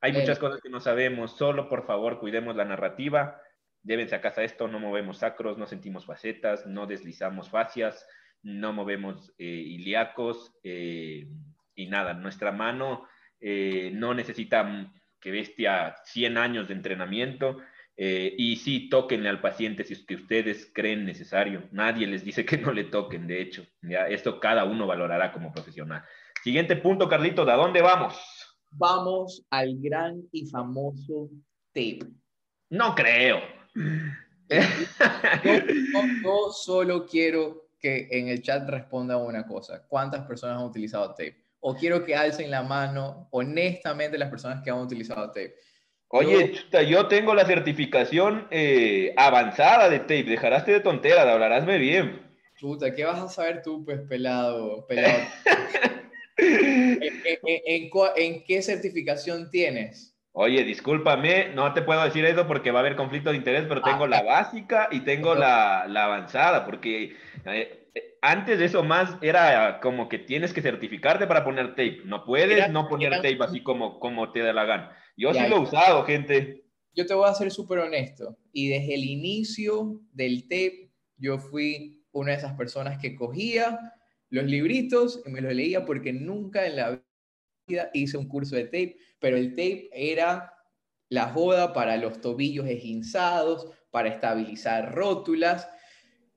Hay 0.00 0.12
muchas 0.12 0.38
cosas 0.38 0.60
que 0.60 0.70
no 0.70 0.80
sabemos, 0.80 1.36
solo 1.36 1.68
por 1.68 1.86
favor 1.86 2.18
cuidemos 2.18 2.56
la 2.56 2.64
narrativa, 2.64 3.40
llévense 3.82 4.14
a 4.14 4.20
casa 4.20 4.42
esto, 4.42 4.68
no 4.68 4.80
movemos 4.80 5.18
sacros, 5.18 5.58
no 5.58 5.66
sentimos 5.66 6.04
facetas, 6.04 6.66
no 6.66 6.86
deslizamos 6.86 7.48
fascias, 7.48 8.06
no 8.42 8.72
movemos 8.72 9.32
eh, 9.38 9.44
ilíacos 9.44 10.52
eh, 10.62 11.28
y 11.74 11.86
nada, 11.86 12.14
nuestra 12.14 12.52
mano 12.52 13.06
no 13.40 14.14
necesita 14.14 14.92
que 15.20 15.30
bestia 15.30 15.94
100 16.02 16.38
años 16.38 16.66
de 16.66 16.74
entrenamiento, 16.74 17.58
eh, 18.00 18.32
y 18.38 18.54
sí, 18.54 18.88
tóquenle 18.88 19.28
al 19.28 19.40
paciente 19.40 19.82
si 19.82 19.94
es 19.94 20.04
que 20.04 20.14
ustedes 20.14 20.70
creen 20.72 21.04
necesario. 21.04 21.68
Nadie 21.72 22.06
les 22.06 22.24
dice 22.24 22.44
que 22.44 22.56
no 22.56 22.72
le 22.72 22.84
toquen, 22.84 23.26
de 23.26 23.42
hecho. 23.42 23.66
¿ya? 23.82 24.06
Esto 24.06 24.38
cada 24.38 24.64
uno 24.64 24.86
valorará 24.86 25.32
como 25.32 25.52
profesional. 25.52 26.04
Siguiente 26.44 26.76
punto, 26.76 27.08
Carlito, 27.08 27.44
¿de 27.44 27.54
dónde 27.54 27.82
vamos? 27.82 28.16
Vamos 28.70 29.44
al 29.50 29.74
gran 29.80 30.22
y 30.30 30.46
famoso 30.46 31.28
tape. 31.74 32.06
No 32.70 32.94
creo. 32.94 33.40
Yo, 36.22 36.50
solo 36.52 37.04
quiero 37.04 37.70
que 37.80 38.06
en 38.12 38.28
el 38.28 38.42
chat 38.42 38.68
responda 38.68 39.16
una 39.16 39.44
cosa. 39.44 39.84
¿Cuántas 39.88 40.24
personas 40.24 40.58
han 40.58 40.66
utilizado 40.66 41.10
tape? 41.10 41.36
O 41.58 41.74
quiero 41.74 42.04
que 42.04 42.14
alcen 42.14 42.48
la 42.48 42.62
mano 42.62 43.26
honestamente 43.32 44.16
las 44.16 44.30
personas 44.30 44.62
que 44.62 44.70
han 44.70 44.78
utilizado 44.78 45.26
tape. 45.32 45.56
Oye, 46.10 46.52
chuta, 46.52 46.82
yo 46.82 47.06
tengo 47.06 47.34
la 47.34 47.44
certificación 47.44 48.48
eh, 48.50 49.12
avanzada 49.16 49.90
de 49.90 50.00
tape. 50.00 50.24
Dejaraste 50.24 50.72
de 50.72 50.80
tonteras, 50.80 51.26
hablarásme 51.26 51.78
bien. 51.78 52.22
Chuta, 52.56 52.94
¿qué 52.94 53.04
vas 53.04 53.20
a 53.20 53.28
saber 53.28 53.62
tú, 53.62 53.84
pues, 53.84 54.00
pelado? 54.08 54.86
pelado? 54.86 55.18
¿En, 56.38 57.90
qué 58.44 58.62
certificación 58.62 59.50
tienes? 59.50 60.14
Oye, 60.32 60.64
discúlpame, 60.64 61.50
no 61.54 61.74
te 61.74 61.82
puedo 61.82 62.02
decir 62.02 62.24
eso 62.24 62.46
porque 62.46 62.70
va 62.70 62.78
a 62.78 62.82
haber 62.82 62.96
conflicto 62.96 63.30
de 63.30 63.36
interés, 63.36 63.64
pero 63.68 63.82
tengo 63.82 64.06
la 64.06 64.18
ah, 64.18 64.22
básica 64.22 64.88
y 64.90 65.00
tengo 65.00 65.34
la, 65.34 65.86
la 65.88 66.04
avanzada, 66.04 66.64
porque 66.64 67.16
eh, 67.44 67.88
antes 68.22 68.58
de 68.58 68.66
eso 68.66 68.82
más 68.82 69.16
era 69.20 69.80
como 69.80 70.08
que 70.08 70.18
tienes 70.18 70.52
que 70.52 70.62
certificarte 70.62 71.26
para 71.26 71.44
poner 71.44 71.70
tape. 71.70 72.02
No 72.04 72.24
puedes 72.24 72.70
no 72.70 72.88
poner 72.88 73.16
tape 73.16 73.38
así 73.40 73.62
como, 73.62 73.98
como 73.98 74.32
te 74.32 74.40
da 74.40 74.52
la 74.52 74.64
gana. 74.64 74.96
Yo 75.18 75.34
sí 75.34 75.40
lo 75.48 75.56
he 75.56 75.60
usado, 75.60 76.04
gente. 76.04 76.64
Yo 76.94 77.04
te 77.04 77.12
voy 77.12 77.28
a 77.28 77.34
ser 77.34 77.50
súper 77.50 77.80
honesto. 77.80 78.38
Y 78.52 78.68
desde 78.68 78.94
el 78.94 79.04
inicio 79.04 80.00
del 80.12 80.44
tape, 80.44 80.92
yo 81.16 81.38
fui 81.38 82.04
una 82.12 82.30
de 82.30 82.38
esas 82.38 82.54
personas 82.54 82.98
que 82.98 83.16
cogía 83.16 83.80
los 84.30 84.44
libritos 84.44 85.20
y 85.26 85.30
me 85.30 85.40
los 85.40 85.52
leía 85.52 85.84
porque 85.84 86.12
nunca 86.12 86.66
en 86.66 86.76
la 86.76 87.02
vida 87.66 87.90
hice 87.94 88.16
un 88.16 88.28
curso 88.28 88.54
de 88.54 88.64
tape, 88.64 88.96
pero 89.18 89.36
el 89.36 89.50
tape 89.50 89.90
era 89.92 90.54
la 91.08 91.30
joda 91.30 91.72
para 91.72 91.96
los 91.96 92.20
tobillos 92.20 92.66
esguinzados, 92.66 93.66
para 93.90 94.10
estabilizar 94.10 94.94
rótulas 94.94 95.68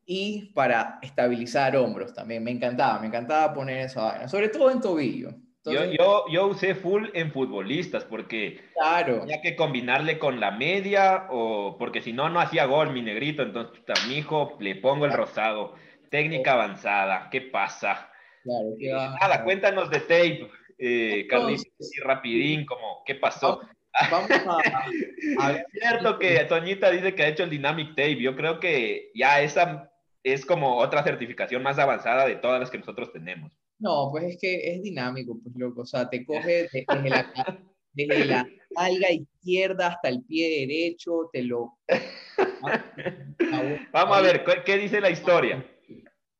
y 0.05 0.51
para 0.53 0.97
estabilizar 1.03 1.77
hombros 1.77 2.15
también. 2.15 2.43
Me 2.43 2.51
encantaba, 2.51 2.99
me 2.99 3.07
encantaba 3.07 3.53
poner 3.53 3.77
esa 3.85 4.27
sobre 4.27 4.49
todo 4.49 4.71
en 4.71 4.81
tobillo 4.81 5.35
yo, 5.65 6.25
yo, 6.29 6.47
usé 6.47 6.75
full 6.75 7.09
en 7.13 7.31
futbolistas 7.31 8.03
porque 8.05 8.61
claro. 8.73 9.19
tenía 9.21 9.41
que 9.41 9.55
combinarle 9.55 10.17
con 10.17 10.39
la 10.39 10.51
media 10.51 11.27
o 11.29 11.77
porque 11.77 12.01
si 12.01 12.13
no, 12.13 12.29
no 12.29 12.39
hacía 12.39 12.65
gol 12.65 12.91
mi 12.91 13.01
negrito. 13.01 13.43
Entonces, 13.43 13.83
a 13.87 14.07
mi 14.07 14.17
hijo 14.17 14.57
le 14.59 14.75
pongo 14.75 15.05
el 15.05 15.13
rosado. 15.13 15.75
Técnica 16.09 16.53
avanzada, 16.53 17.29
¿qué 17.29 17.41
pasa? 17.41 18.11
Claro, 18.43 18.75
¿qué 18.79 18.91
nada, 18.91 19.43
cuéntanos 19.43 19.89
de 19.89 19.99
tape, 19.99 20.49
eh, 20.77 21.27
Carlitos, 21.29 21.67
así 21.79 22.01
rapidín, 22.01 22.65
como, 22.65 23.03
¿qué 23.05 23.15
pasó? 23.15 23.61
Vamos 24.09 24.31
a, 24.31 25.51
Es 25.51 25.65
cierto 25.71 26.17
que 26.17 26.43
Toñita 26.45 26.89
dice 26.89 27.13
que 27.13 27.23
ha 27.23 27.27
hecho 27.27 27.43
el 27.43 27.49
Dynamic 27.49 27.89
Tape. 27.89 28.21
Yo 28.21 28.35
creo 28.35 28.59
que 28.59 29.11
ya 29.13 29.41
esa 29.41 29.91
es 30.23 30.45
como 30.45 30.77
otra 30.77 31.03
certificación 31.03 31.63
más 31.63 31.79
avanzada 31.79 32.25
de 32.25 32.35
todas 32.35 32.59
las 32.59 32.69
que 32.69 32.77
nosotros 32.77 33.11
tenemos. 33.11 33.51
No, 33.81 34.09
pues 34.11 34.25
es 34.25 34.37
que 34.39 34.75
es 34.75 34.83
dinámico, 34.83 35.39
pues 35.41 35.55
loco. 35.55 35.81
O 35.81 35.85
sea, 35.85 36.07
te 36.07 36.23
coge 36.23 36.69
desde 36.71 37.09
la, 37.09 37.33
desde 37.93 38.25
la 38.25 38.47
alga 38.75 39.11
izquierda 39.11 39.87
hasta 39.87 40.09
el 40.09 40.23
pie 40.23 40.67
derecho, 40.67 41.29
te 41.33 41.41
lo. 41.41 41.79
Vamos 43.91 44.17
a 44.17 44.21
ver, 44.21 44.43
¿qué 44.65 44.77
dice 44.77 45.01
la 45.01 45.09
historia? 45.09 45.65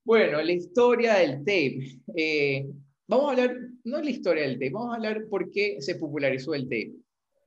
Bueno, 0.04 0.42
la 0.42 0.52
historia 0.52 1.16
del 1.16 1.40
tape. 1.40 2.00
Eh, 2.16 2.68
vamos 3.08 3.28
a 3.28 3.32
hablar, 3.32 3.58
no 3.84 4.02
la 4.02 4.10
historia 4.10 4.44
del 4.44 4.54
tape, 4.54 4.70
vamos 4.70 4.94
a 4.94 4.96
hablar 4.96 5.26
por 5.28 5.52
qué 5.52 5.78
se 5.80 5.96
popularizó 5.96 6.54
el 6.54 6.64
tape. 6.64 6.94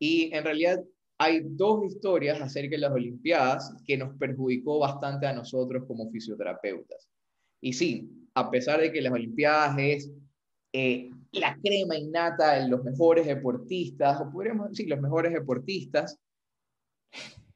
Y 0.00 0.34
en 0.34 0.44
realidad 0.44 0.82
hay 1.18 1.40
dos 1.44 1.86
historias 1.86 2.40
acerca 2.40 2.70
de 2.70 2.78
las 2.78 2.92
Olimpiadas 2.92 3.74
que 3.86 3.96
nos 3.96 4.16
perjudicó 4.18 4.80
bastante 4.80 5.26
a 5.26 5.32
nosotros 5.32 5.84
como 5.86 6.10
fisioterapeutas. 6.10 7.08
Y 7.60 7.72
sí, 7.72 8.23
a 8.34 8.50
pesar 8.50 8.80
de 8.80 8.92
que 8.92 9.00
las 9.00 9.12
Olimpiadas 9.12 9.76
es 9.78 10.10
eh, 10.72 11.10
la 11.32 11.56
crema 11.62 11.96
innata 11.96 12.54
de 12.54 12.68
los 12.68 12.82
mejores 12.82 13.26
deportistas, 13.26 14.20
o 14.20 14.30
podríamos 14.30 14.70
decir 14.70 14.88
los 14.88 15.00
mejores 15.00 15.32
deportistas, 15.32 16.18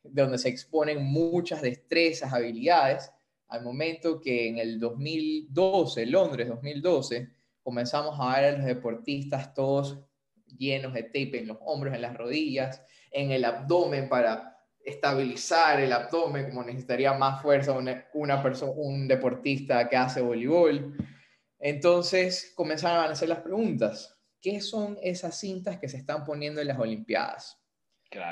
donde 0.03 0.39
se 0.39 0.49
exponen 0.49 1.05
muchas 1.05 1.63
destrezas, 1.63 2.33
habilidades, 2.33 3.11
al 3.49 3.65
momento 3.65 4.21
que 4.21 4.49
en 4.49 4.59
el 4.59 4.79
2012, 4.79 6.07
Londres 6.07 6.49
2012, 6.49 7.29
comenzamos 7.63 8.17
a 8.19 8.41
ver 8.41 8.45
a 8.45 8.59
los 8.59 8.67
deportistas 8.67 9.53
todos 9.55 9.99
llenos 10.57 10.95
de 10.95 11.03
tape 11.05 11.41
en 11.41 11.49
los 11.49 11.59
hombros, 11.61 11.95
en 11.95 12.03
las 12.03 12.17
rodillas, 12.17 12.83
en 13.11 13.31
el 13.33 13.45
abdomen 13.45 14.09
para 14.09 14.58
estabilizar 14.89 15.81
el 15.81 15.93
abdomen, 15.93 16.49
como 16.49 16.65
necesitaría 16.65 17.13
más 17.13 17.43
fuerza 17.43 17.73
una, 17.73 18.43
persona, 18.43 18.73
un 18.75 19.07
deportista 19.09 19.89
que 19.89 19.97
hace 19.97 20.21
voleibol. 20.21 20.97
Entonces 21.59 22.53
comenzaron 22.55 23.05
a 23.05 23.13
hacer 23.13 23.29
las 23.29 23.41
preguntas. 23.41 24.19
¿Qué 24.41 24.61
son 24.61 24.99
esas 25.03 25.39
cintas 25.39 25.79
que 25.79 25.89
se 25.89 25.97
están 25.97 26.25
poniendo 26.25 26.61
en 26.61 26.69
las 26.69 26.79
Olimpiadas? 26.79 27.61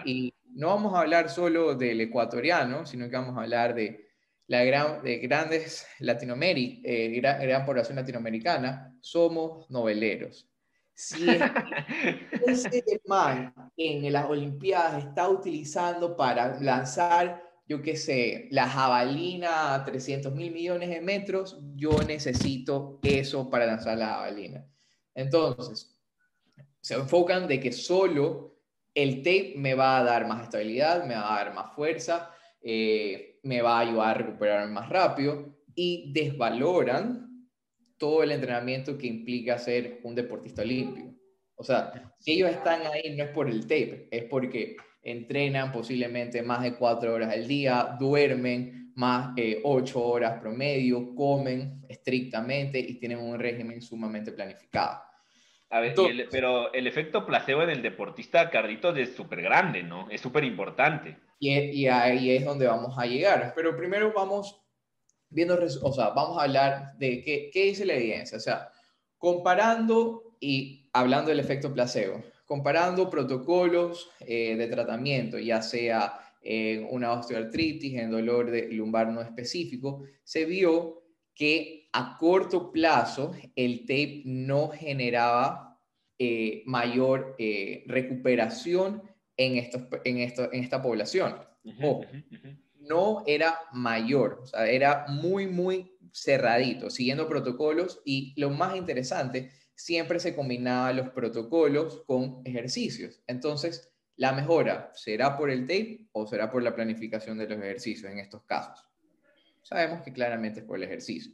Y 0.05 0.33
no 0.55 0.69
vamos 0.69 0.95
a 0.95 1.01
hablar 1.01 1.29
solo 1.29 1.75
del 1.75 2.01
ecuatoriano, 2.01 2.87
sino 2.87 3.09
que 3.11 3.17
vamos 3.17 3.37
a 3.37 3.43
hablar 3.43 3.75
de 3.75 4.07
la 4.47 4.65
gran, 4.65 5.03
de 5.03 5.19
grandes 5.19 5.87
Latinoamérica, 5.99 6.81
eh, 6.85 7.09
gran, 7.21 7.41
gran, 7.41 7.67
población 7.67 7.97
latinoamericana, 7.97 8.97
somos 9.01 9.69
noveleros. 9.71 10.49
Si 10.97 11.29
ese 12.47 13.03
man 13.07 13.53
en 13.77 14.11
las 14.11 14.31
Olimpiadas 14.31 15.05
está 15.05 15.29
utilizando 15.29 16.17
para 16.17 16.59
lanzar, 16.59 17.43
yo 17.69 17.83
qué 17.83 17.97
sé, 17.97 18.49
la 18.51 18.67
jabalina 18.67 19.75
a 19.75 19.85
300 19.85 20.35
mil 20.35 20.51
millones 20.53 20.89
de 20.89 21.03
metros, 21.03 21.61
yo 21.75 22.03
necesito 22.03 22.99
eso 23.03 23.51
para 23.51 23.67
lanzar 23.67 23.99
la 23.99 24.09
jabalina. 24.09 24.67
Entonces, 25.15 26.01
se 26.81 26.95
enfocan 26.95 27.47
de 27.47 27.61
que 27.61 27.73
solo 27.73 28.57
el 28.95 29.19
tape 29.19 29.53
me 29.59 29.75
va 29.75 29.99
a 29.99 30.03
dar 30.03 30.27
más 30.27 30.45
estabilidad, 30.45 31.05
me 31.05 31.15
va 31.15 31.35
a 31.35 31.45
dar 31.45 31.55
más 31.55 31.75
fuerza, 31.75 32.31
eh, 32.63 33.39
me 33.43 33.61
va 33.61 33.77
a 33.77 33.81
ayudar 33.81 34.09
a 34.09 34.15
recuperarme 34.15 34.73
más 34.73 34.89
rápido 34.89 35.59
y 35.75 36.11
desvaloran 36.15 37.36
todo 37.99 38.23
el 38.23 38.33
entrenamiento 38.33 38.99
que 38.99 39.07
implica 39.07 39.59
ser 39.59 40.01
un 40.03 40.15
deportista 40.15 40.65
limpio. 40.65 41.15
O 41.57 41.65
sea, 41.65 42.15
si 42.19 42.33
ellos 42.33 42.51
están 42.51 42.83
ahí 42.87 43.17
no 43.17 43.25
es 43.25 43.31
por 43.31 43.49
el 43.49 43.63
tape, 43.63 44.09
es 44.11 44.25
porque 44.25 44.77
entrenan 45.03 45.73
posiblemente 45.73 46.43
más 46.43 46.63
de 46.63 46.75
cuatro 46.75 47.15
horas 47.15 47.33
al 47.33 47.47
día, 47.47 47.97
duermen 47.99 48.93
más 48.97 49.35
de 49.35 49.61
ocho 49.65 50.03
horas 50.03 50.41
promedio, 50.41 51.15
comen 51.15 51.83
estrictamente 51.89 52.79
y 52.79 52.99
tienen 52.99 53.19
un 53.19 53.39
régimen 53.39 53.81
sumamente 53.81 54.33
planificado. 54.33 55.01
A 55.71 55.81
ver, 55.81 55.95
pero 56.31 56.73
el 56.73 56.87
efecto 56.87 57.27
placebo 57.27 57.63
en 57.63 57.71
el 57.71 57.83
deportista 57.83 58.51
Carlitos 58.51 58.97
es 58.99 59.15
súper 59.15 59.43
grande, 59.43 59.83
¿no? 59.83 60.09
Es 60.11 60.21
súper 60.21 60.45
importante. 60.45 61.17
Y, 61.39 61.87
ahí 61.87 62.31
es 62.31 62.45
donde 62.45 62.67
vamos 62.67 62.97
a 62.99 63.07
llegar. 63.07 63.53
Pero 63.55 63.77
primero 63.77 64.13
vamos 64.15 64.66
viendo, 65.37 65.59
o 65.83 65.93
sea, 65.93 66.09
vamos 66.11 66.39
a 66.39 66.45
hablar 66.45 66.97
de 66.97 67.23
qué, 67.23 67.51
qué 67.53 67.65
dice 67.65 67.85
la 67.85 67.95
evidencia. 67.95 68.39
O 68.39 68.41
sea, 68.41 68.71
comparando 69.19 70.37
y 70.41 70.89
hablando 70.95 71.29
del 71.29 71.41
efecto 71.41 71.73
placebo, 71.73 72.25
comparando 72.47 73.11
protocolos 73.11 74.09
eh, 74.21 74.57
de 74.57 74.67
tratamiento, 74.69 75.39
ya 75.39 75.61
sea 75.61 76.19
en 76.41 76.87
una 76.91 77.13
osteoartritis, 77.13 77.95
en 77.99 78.11
dolor 78.11 78.51
de 78.51 78.73
lumbar 78.73 79.09
no 79.09 79.21
específico, 79.21 80.05
se 80.25 80.47
vio 80.47 81.03
que 81.35 81.91
a 81.93 82.17
corto 82.19 82.73
plazo 82.73 83.33
el 83.57 83.81
tape 83.81 84.23
no 84.25 84.69
generaba 84.69 85.79
eh, 86.19 86.63
mayor 86.65 87.37
eh, 87.39 87.85
recuperación 87.87 89.03
en, 89.37 89.57
estos, 89.57 89.83
en, 90.05 90.19
esto, 90.19 90.51
en 90.51 90.65
esta 90.65 90.81
población. 90.81 91.37
No 92.89 93.23
era 93.27 93.59
mayor, 93.73 94.43
era 94.67 95.07
muy, 95.09 95.47
muy 95.47 95.97
cerradito, 96.13 96.91
siguiendo 96.91 97.29
protocolos 97.29 98.01
y 98.05 98.33
lo 98.41 98.51
más 98.51 98.77
interesante, 98.77 99.51
siempre 99.75 100.19
se 100.19 100.35
combinaban 100.35 100.97
los 100.97 101.11
protocolos 101.11 102.03
con 102.07 102.41
ejercicios. 102.45 103.23
Entonces, 103.27 103.93
la 104.17 104.33
mejora 104.33 104.91
será 104.95 105.37
por 105.37 105.51
el 105.51 105.63
tape 105.63 106.09
o 106.13 106.27
será 106.27 106.51
por 106.51 106.63
la 106.63 106.75
planificación 106.75 107.37
de 107.37 107.49
los 107.49 107.59
ejercicios 107.59 108.11
en 108.11 108.19
estos 108.19 108.43
casos. 108.45 108.83
Sabemos 109.63 110.03
que 110.03 110.13
claramente 110.13 110.61
es 110.61 110.67
por 110.67 110.77
el 110.77 110.85
ejercicio. 110.85 111.33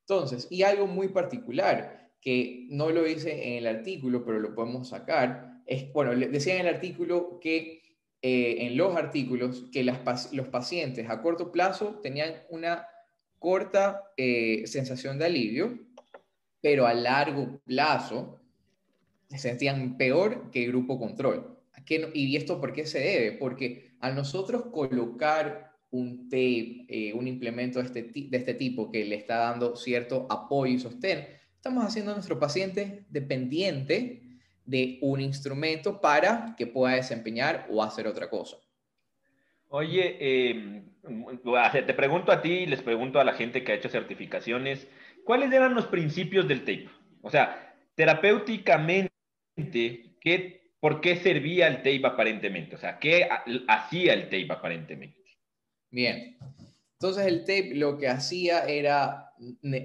Entonces, 0.00 0.48
y 0.50 0.62
algo 0.62 0.86
muy 0.86 1.08
particular 1.08 2.10
que 2.20 2.66
no 2.70 2.90
lo 2.90 3.06
hice 3.06 3.48
en 3.48 3.58
el 3.58 3.66
artículo, 3.68 4.24
pero 4.24 4.40
lo 4.40 4.54
podemos 4.54 4.88
sacar, 4.88 5.62
es, 5.66 5.92
bueno, 5.92 6.14
decía 6.14 6.54
en 6.54 6.66
el 6.66 6.74
artículo 6.74 7.38
que 7.40 7.82
eh, 8.22 8.66
en 8.66 8.76
los 8.76 8.96
artículos 8.96 9.66
que 9.72 9.84
las, 9.84 10.32
los 10.32 10.48
pacientes 10.48 11.08
a 11.08 11.20
corto 11.22 11.52
plazo 11.52 12.00
tenían 12.02 12.34
una 12.48 12.86
corta 13.38 14.04
eh, 14.16 14.62
sensación 14.66 15.18
de 15.18 15.26
alivio, 15.26 15.78
pero 16.60 16.86
a 16.86 16.94
largo 16.94 17.60
plazo 17.64 18.40
se 19.28 19.38
sentían 19.38 19.96
peor 19.96 20.50
que 20.50 20.64
el 20.64 20.70
grupo 20.70 20.98
control. 20.98 21.56
¿Y 22.14 22.36
esto 22.36 22.60
por 22.60 22.72
qué 22.72 22.86
se 22.86 22.98
debe? 22.98 23.32
Porque 23.32 23.92
a 24.00 24.10
nosotros 24.10 24.66
colocar 24.72 25.72
un 25.90 26.28
tape, 26.28 26.84
eh, 26.88 27.12
un 27.14 27.28
implemento 27.28 27.78
de 27.78 27.86
este, 27.86 28.02
de 28.02 28.36
este 28.36 28.54
tipo 28.54 28.90
que 28.90 29.04
le 29.04 29.14
está 29.14 29.36
dando 29.36 29.76
cierto 29.76 30.26
apoyo 30.28 30.74
y 30.74 30.78
sostén, 30.80 31.26
estamos 31.54 31.84
haciendo 31.84 32.10
a 32.10 32.14
nuestro 32.14 32.40
paciente 32.40 33.06
dependiente 33.08 34.25
de 34.66 34.98
un 35.00 35.20
instrumento 35.20 36.00
para 36.00 36.54
que 36.58 36.66
pueda 36.66 36.96
desempeñar 36.96 37.66
o 37.70 37.82
hacer 37.82 38.06
otra 38.06 38.28
cosa. 38.28 38.56
Oye, 39.68 40.16
eh, 40.20 40.82
te 41.72 41.94
pregunto 41.94 42.32
a 42.32 42.42
ti 42.42 42.50
y 42.50 42.66
les 42.66 42.82
pregunto 42.82 43.20
a 43.20 43.24
la 43.24 43.34
gente 43.34 43.64
que 43.64 43.72
ha 43.72 43.76
hecho 43.76 43.88
certificaciones, 43.88 44.86
¿cuáles 45.24 45.52
eran 45.52 45.74
los 45.74 45.86
principios 45.86 46.46
del 46.46 46.60
tape? 46.60 46.88
O 47.22 47.30
sea, 47.30 47.74
terapéuticamente, 47.94 49.10
¿qué, 50.20 50.70
¿por 50.80 51.00
qué 51.00 51.16
servía 51.16 51.68
el 51.68 51.78
tape 51.78 52.06
aparentemente? 52.06 52.76
O 52.76 52.78
sea, 52.78 52.98
¿qué 52.98 53.28
hacía 53.68 54.14
el 54.14 54.24
tape 54.24 54.48
aparentemente? 54.50 55.20
Bien. 55.90 56.36
Entonces 56.92 57.26
el 57.26 57.40
tape 57.40 57.72
lo 57.74 57.98
que 57.98 58.08
hacía 58.08 58.64
era, 58.64 59.32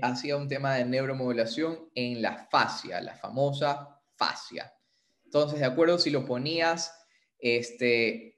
hacía 0.02 0.38
un 0.38 0.48
tema 0.48 0.76
de 0.76 0.86
neuromodulación 0.86 1.90
en 1.96 2.22
la 2.22 2.48
fascia, 2.50 3.02
la 3.02 3.16
famosa 3.16 4.01
fascia. 4.22 4.72
Entonces, 5.26 5.60
de 5.60 5.66
acuerdo, 5.66 5.98
si 5.98 6.12
lo 6.12 6.26
ponías, 6.26 6.94
este, 7.40 8.38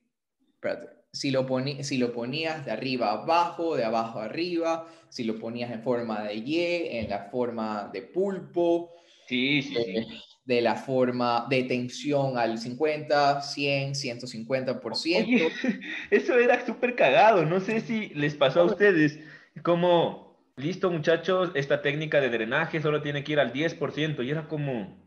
si 1.11 1.31
lo, 1.31 1.45
si 1.81 1.97
lo 1.97 2.13
ponías 2.13 2.65
de 2.65 2.71
arriba 2.71 3.09
a 3.09 3.23
abajo, 3.23 3.75
de 3.75 3.83
abajo 3.83 4.19
a 4.19 4.25
arriba, 4.25 4.87
si 5.09 5.25
lo 5.25 5.37
ponías 5.37 5.71
en 5.71 5.83
forma 5.83 6.23
de 6.23 6.35
Y, 6.35 6.59
en 6.97 7.09
la 7.09 7.29
forma 7.29 7.89
de 7.91 8.01
pulpo, 8.03 8.91
sí, 9.27 9.61
sí, 9.61 9.73
sí. 9.73 9.97
Eh, 9.97 10.07
de 10.45 10.61
la 10.61 10.75
forma 10.75 11.47
de 11.49 11.63
tensión 11.63 12.37
al 12.37 12.57
50, 12.57 13.41
100, 13.41 13.93
150%. 13.93 15.23
Oye, 15.23 15.51
eso 16.11 16.37
era 16.37 16.65
súper 16.65 16.95
cagado. 16.95 17.45
No 17.45 17.59
sé 17.59 17.81
si 17.81 18.09
les 18.09 18.35
pasó 18.35 18.61
a 18.61 18.65
ustedes 18.65 19.19
como, 19.63 20.37
listo 20.57 20.91
muchachos, 20.91 21.51
esta 21.55 21.81
técnica 21.81 22.19
de 22.21 22.29
drenaje 22.29 22.81
solo 22.81 23.01
tiene 23.01 23.23
que 23.23 23.33
ir 23.33 23.39
al 23.39 23.53
10%. 23.53 24.25
Y 24.25 24.29
era 24.29 24.47
como, 24.47 25.02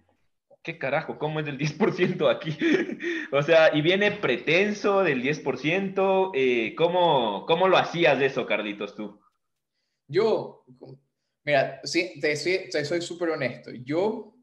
¿qué 0.67 0.79
carajo? 0.79 1.17
¿Cómo 1.17 1.39
es 1.39 1.47
del 1.47 1.59
10% 1.59 2.29
aquí? 2.29 2.59
o 3.33 3.41
sea, 3.41 3.73
y 3.73 3.83
viene 3.83 4.11
pretenso 4.11 5.05
del 5.05 5.23
10%. 5.23 6.33
Eh, 6.35 6.75
¿cómo, 6.77 7.47
¿Cómo 7.47 7.69
lo 7.69 7.77
hacías 7.77 8.19
de 8.19 8.27
eso, 8.27 8.47
Carlitos, 8.47 8.97
tú? 8.97 9.21
Yo, 10.09 10.65
mira, 11.45 11.81
sí, 11.85 12.19
te, 12.21 12.35
soy 12.35 13.01
súper 13.01 13.31
honesto. 13.31 13.71
Yo 13.85 14.35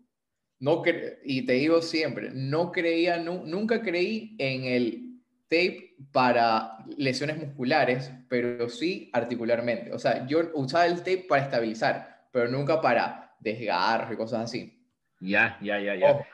no 0.59 0.81
y 1.25 1.45
te 1.45 1.53
digo 1.53 1.81
siempre, 1.81 2.31
no 2.33 2.71
creía, 2.71 3.17
nunca 3.17 3.81
creí 3.81 4.37
en 4.39 4.63
el 4.63 5.19
tape 5.49 5.97
para 6.13 6.77
lesiones 6.95 7.37
musculares, 7.37 8.13
pero 8.29 8.69
sí 8.69 9.09
articularmente. 9.11 9.91
O 9.91 9.99
sea, 9.99 10.25
yo 10.25 10.39
usaba 10.53 10.85
el 10.85 10.99
tape 10.99 11.25
para 11.27 11.43
estabilizar, 11.43 12.29
pero 12.31 12.47
nunca 12.47 12.79
para 12.79 13.35
desgarro 13.41 14.13
y 14.13 14.17
cosas 14.17 14.45
así. 14.45 14.82
Ya, 15.23 15.57
ya, 15.61 15.79
ya, 15.79 15.95
ya. 15.95 16.27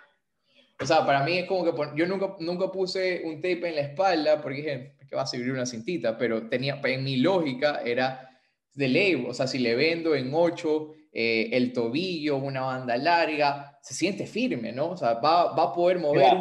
O 0.81 0.85
sea, 0.85 1.05
para 1.05 1.23
mí 1.23 1.37
es 1.37 1.45
como 1.45 1.63
que 1.63 1.71
yo 1.95 2.07
nunca, 2.07 2.35
nunca 2.39 2.71
puse 2.71 3.21
un 3.25 3.35
tape 3.35 3.67
en 3.67 3.75
la 3.75 3.81
espalda 3.81 4.41
porque 4.41 4.57
dije, 4.57 4.95
que 5.07 5.15
va 5.15 5.23
a 5.23 5.27
servir 5.27 5.51
una 5.51 5.65
cintita, 5.65 6.17
pero 6.17 6.47
tenía, 6.47 6.79
en 6.83 7.03
mi 7.03 7.17
lógica 7.17 7.81
era 7.83 8.29
de 8.73 8.87
ley, 8.87 9.25
o 9.27 9.33
sea, 9.33 9.45
si 9.45 9.59
le 9.59 9.75
vendo 9.75 10.15
en 10.15 10.31
8 10.33 10.93
eh, 11.11 11.49
el 11.51 11.73
tobillo, 11.73 12.37
una 12.37 12.61
banda 12.61 12.95
larga, 12.97 13.77
se 13.81 13.93
siente 13.93 14.25
firme, 14.25 14.71
¿no? 14.71 14.91
O 14.91 14.97
sea, 14.97 15.15
va, 15.15 15.53
va 15.53 15.63
a 15.63 15.73
poder 15.73 15.99
mover, 15.99 16.33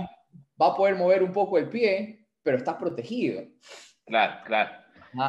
va 0.60 0.68
a 0.68 0.76
poder 0.76 0.94
mover 0.94 1.22
un 1.22 1.32
poco 1.32 1.58
el 1.58 1.68
pie, 1.68 2.26
pero 2.42 2.58
estás 2.58 2.76
protegido. 2.76 3.42
Claro, 4.06 4.40
claro. 4.46 4.70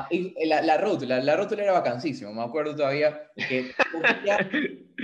Y 0.09 0.45
la, 0.45 0.61
la, 0.61 0.77
rótula, 0.77 1.19
la 1.21 1.35
rótula 1.35 1.63
era 1.63 1.73
vacancísima, 1.73 2.31
me 2.31 2.43
acuerdo 2.43 2.75
todavía 2.75 3.29
que 3.35 3.71
cogías, 3.91 4.47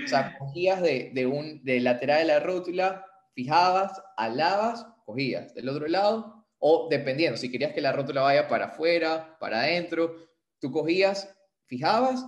o 0.04 0.08
sea, 0.08 0.38
cogías 0.38 0.82
de, 0.82 1.12
de, 1.14 1.26
un, 1.26 1.64
de 1.64 1.80
lateral 1.80 2.20
de 2.20 2.26
la 2.26 2.40
rótula, 2.40 3.06
fijabas, 3.34 4.02
alabas, 4.18 4.86
cogías 5.06 5.54
del 5.54 5.70
otro 5.70 5.88
lado, 5.88 6.46
o 6.60 6.88
dependiendo, 6.90 7.38
si 7.38 7.52
querías 7.52 7.74
que 7.74 7.82
la 7.82 7.92
rótula 7.92 8.22
vaya 8.22 8.48
para 8.48 8.66
afuera, 8.66 9.38
para 9.40 9.60
adentro, 9.60 10.16
tú 10.60 10.72
cogías, 10.72 11.36
fijabas 11.66 12.26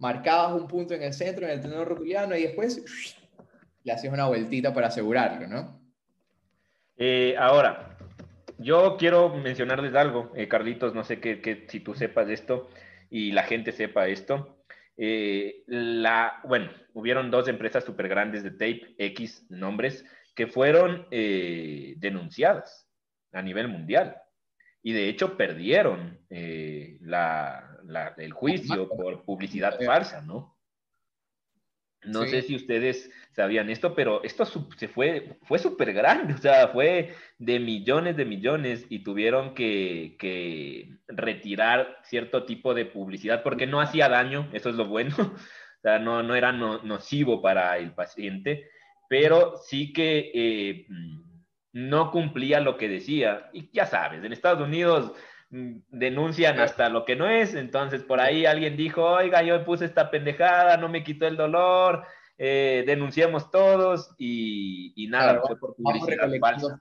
marcabas 0.00 0.58
un 0.58 0.66
punto 0.66 0.94
en 0.94 1.02
el 1.02 1.12
centro, 1.12 1.44
en 1.46 1.52
el 1.52 1.60
tenor 1.60 1.86
rotuliano, 1.86 2.34
y 2.34 2.42
después 2.42 2.82
le 3.84 3.92
hacías 3.92 4.12
una 4.12 4.26
vueltita 4.26 4.72
para 4.72 4.88
asegurarlo, 4.88 5.46
¿no? 5.46 5.78
Eh, 6.96 7.36
ahora, 7.38 7.96
yo 8.60 8.96
quiero 8.98 9.34
mencionarles 9.34 9.94
algo, 9.94 10.30
eh, 10.34 10.48
Carlitos, 10.48 10.94
no 10.94 11.04
sé 11.04 11.20
qué, 11.20 11.66
si 11.68 11.80
tú 11.80 11.94
sepas 11.94 12.28
esto 12.28 12.68
y 13.08 13.32
la 13.32 13.42
gente 13.44 13.72
sepa 13.72 14.08
esto. 14.08 14.64
Eh, 14.96 15.64
la, 15.66 16.40
bueno, 16.44 16.70
hubieron 16.92 17.30
dos 17.30 17.48
empresas 17.48 17.84
súper 17.84 18.08
grandes 18.08 18.42
de 18.42 18.50
tape, 18.50 18.94
X 18.98 19.46
nombres, 19.48 20.04
que 20.34 20.46
fueron 20.46 21.06
denunciadas 21.10 22.88
a 23.32 23.42
nivel 23.42 23.68
mundial. 23.68 24.16
Y 24.82 24.92
de 24.92 25.08
hecho 25.08 25.36
perdieron 25.36 26.18
eh, 26.30 26.98
el 28.16 28.32
juicio 28.32 28.88
por 28.88 29.24
publicidad 29.24 29.78
falsa, 29.84 30.22
¿no? 30.22 30.56
No 32.04 32.24
sé 32.24 32.42
si 32.42 32.56
ustedes 32.56 33.10
sabían 33.32 33.68
esto, 33.68 33.94
pero 33.94 34.22
esto 34.24 34.46
se 34.46 34.88
fue, 34.88 35.36
fue 35.42 35.58
súper 35.58 35.92
grande, 35.92 36.34
o 36.34 36.38
sea, 36.38 36.68
fue 36.68 37.14
de 37.38 37.60
millones 37.60 38.16
de 38.16 38.24
millones 38.24 38.86
y 38.88 39.02
tuvieron 39.02 39.54
que, 39.54 40.96
retirar 41.08 41.98
cierto 42.04 42.44
tipo 42.44 42.72
de 42.72 42.86
publicidad 42.86 43.42
porque 43.42 43.66
no 43.66 43.80
hacía 43.80 44.08
daño, 44.08 44.48
eso 44.52 44.70
es 44.70 44.76
lo 44.76 44.86
bueno, 44.86 45.14
o 45.18 45.80
sea, 45.82 45.98
no, 45.98 46.22
no 46.22 46.34
era 46.34 46.52
nocivo 46.52 47.42
para 47.42 47.76
el 47.76 47.92
paciente, 47.92 48.68
pero 49.08 49.56
sí 49.56 49.92
que 49.92 50.30
eh, 50.34 50.86
no 51.72 52.10
cumplía 52.10 52.60
lo 52.60 52.76
que 52.76 52.88
decía. 52.88 53.50
Y 53.52 53.70
ya 53.72 53.86
sabes, 53.86 54.24
en 54.24 54.32
Estados 54.32 54.66
Unidos 54.66 55.12
denuncian 55.50 56.60
hasta 56.60 56.88
lo 56.88 57.04
que 57.04 57.16
no 57.16 57.28
es, 57.28 57.54
entonces 57.54 58.04
por 58.04 58.20
ahí 58.20 58.46
alguien 58.46 58.76
dijo, 58.76 59.04
oiga, 59.04 59.42
yo 59.42 59.64
puse 59.64 59.84
esta 59.84 60.10
pendejada, 60.10 60.76
no 60.76 60.88
me 60.88 61.02
quitó 61.02 61.26
el 61.26 61.36
dolor, 61.36 62.04
eh, 62.38 62.84
denunciamos 62.86 63.50
todos 63.50 64.14
y, 64.16 65.06
nada, 65.10 65.42
fue 65.46 65.58
por 65.58 65.74
publicidad 65.74 66.30
falsa. 66.40 66.78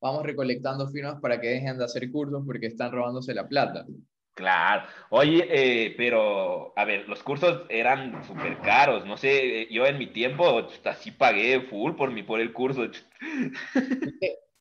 Vamos 0.00 0.24
recolectando 0.24 0.88
firmas 0.88 1.20
para 1.20 1.40
que 1.40 1.48
dejen 1.48 1.78
de 1.78 1.84
hacer 1.84 2.10
cursos 2.10 2.42
porque 2.44 2.66
están 2.66 2.90
robándose 2.90 3.34
la 3.34 3.46
plata. 3.46 3.86
Claro. 4.34 4.86
Oye, 5.10 5.46
eh, 5.50 5.94
pero, 5.96 6.72
a 6.76 6.84
ver, 6.84 7.06
los 7.08 7.22
cursos 7.22 7.62
eran 7.68 8.24
súper 8.24 8.58
caros. 8.58 9.04
No 9.04 9.16
sé, 9.16 9.62
eh, 9.62 9.68
yo 9.70 9.86
en 9.86 9.98
mi 9.98 10.06
tiempo 10.06 10.66
así 10.84 11.10
pagué 11.10 11.60
full 11.60 11.92
por, 11.94 12.10
mi, 12.10 12.22
por 12.22 12.40
el 12.40 12.52
curso. 12.52 12.86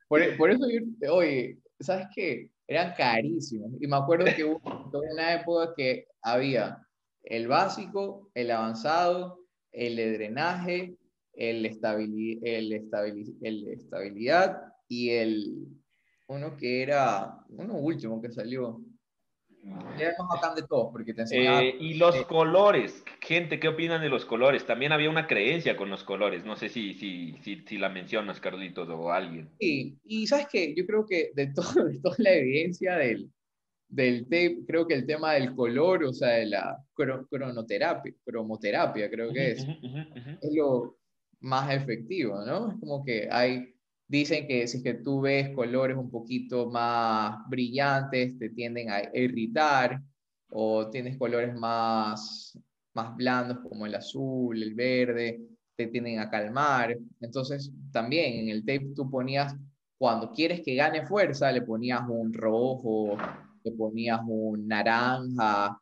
Por, 0.07 0.37
por 0.37 0.51
eso 0.51 0.65
yo, 1.01 1.13
oye, 1.13 1.59
¿sabes 1.79 2.07
qué? 2.13 2.51
Eran 2.67 2.93
carísimos. 2.95 3.71
Y 3.79 3.87
me 3.87 3.95
acuerdo 3.95 4.25
que 4.35 4.43
hubo 4.43 4.61
una 5.11 5.33
época 5.33 5.73
que 5.75 6.07
había 6.21 6.85
el 7.23 7.47
básico, 7.47 8.29
el 8.33 8.51
avanzado, 8.51 9.39
el 9.71 9.95
de 9.95 10.13
drenaje, 10.13 10.97
el, 11.33 11.65
estabili 11.65 12.39
el, 12.43 12.73
el 13.41 13.67
estabilidad 13.67 14.61
y 14.87 15.09
el 15.09 15.67
uno 16.27 16.55
que 16.55 16.83
era, 16.83 17.43
uno 17.49 17.75
último 17.75 18.21
que 18.21 18.31
salió, 18.31 18.81
de 20.55 20.63
todos, 20.67 20.91
porque 20.91 21.13
te 21.13 21.23
eh, 21.31 21.75
y 21.79 21.95
los 21.95 22.15
colores, 22.25 23.03
gente, 23.21 23.59
¿qué 23.59 23.67
opinan 23.67 24.01
de 24.01 24.09
los 24.09 24.25
colores? 24.25 24.65
También 24.65 24.91
había 24.91 25.09
una 25.09 25.27
creencia 25.27 25.75
con 25.75 25.89
los 25.89 26.03
colores, 26.03 26.45
no 26.45 26.55
sé 26.55 26.69
si, 26.69 26.93
si, 26.93 27.37
si, 27.43 27.77
la 27.77 27.89
mencionas, 27.89 28.39
Carlitos, 28.39 28.89
o 28.89 29.11
alguien. 29.11 29.49
Sí, 29.59 29.97
y 30.05 30.27
sabes 30.27 30.47
que 30.47 30.73
yo 30.75 30.85
creo 30.85 31.05
que 31.05 31.31
de, 31.35 31.47
todo, 31.53 31.85
de 31.85 31.99
toda 31.99 32.15
la 32.19 32.33
evidencia 32.33 32.95
del, 32.95 33.29
del 33.87 34.23
tape, 34.23 34.59
creo 34.67 34.87
que 34.87 34.95
el 34.95 35.05
tema 35.05 35.33
del 35.33 35.55
color, 35.55 36.03
o 36.03 36.13
sea, 36.13 36.29
de 36.29 36.45
la 36.47 36.77
cronoterapia, 36.93 38.13
cromoterapia, 38.23 39.09
creo 39.09 39.31
que 39.33 39.51
es, 39.51 39.67
es 40.41 40.53
lo 40.53 40.97
más 41.41 41.73
efectivo, 41.73 42.43
¿no? 42.45 42.71
Es 42.71 42.79
como 42.79 43.03
que 43.03 43.27
hay 43.31 43.73
Dicen 44.09 44.47
que 44.47 44.67
si 44.67 44.77
es 44.77 44.83
que 44.83 44.95
tú 44.95 45.21
ves 45.21 45.51
colores 45.55 45.95
un 45.95 46.09
poquito 46.09 46.67
más 46.71 47.47
brillantes, 47.47 48.39
te 48.39 48.49
tienden 48.49 48.89
a 48.89 49.03
irritar, 49.13 50.01
o 50.49 50.89
tienes 50.89 51.15
colores 51.15 51.55
más, 51.55 52.57
más 52.95 53.15
blandos 53.15 53.59
como 53.59 53.85
el 53.85 53.93
azul, 53.93 54.61
el 54.63 54.73
verde, 54.73 55.39
te 55.75 55.85
tienden 55.85 56.17
a 56.17 56.27
calmar. 56.27 56.97
Entonces, 57.21 57.71
también 57.91 58.39
en 58.39 58.49
el 58.49 58.61
tape 58.61 58.93
tú 58.95 59.11
ponías, 59.11 59.55
cuando 59.99 60.31
quieres 60.31 60.61
que 60.61 60.73
gane 60.73 61.05
fuerza, 61.05 61.51
le 61.51 61.61
ponías 61.61 62.01
un 62.09 62.33
rojo, 62.33 63.15
le 63.63 63.71
ponías 63.73 64.21
un 64.25 64.67
naranja, 64.67 65.79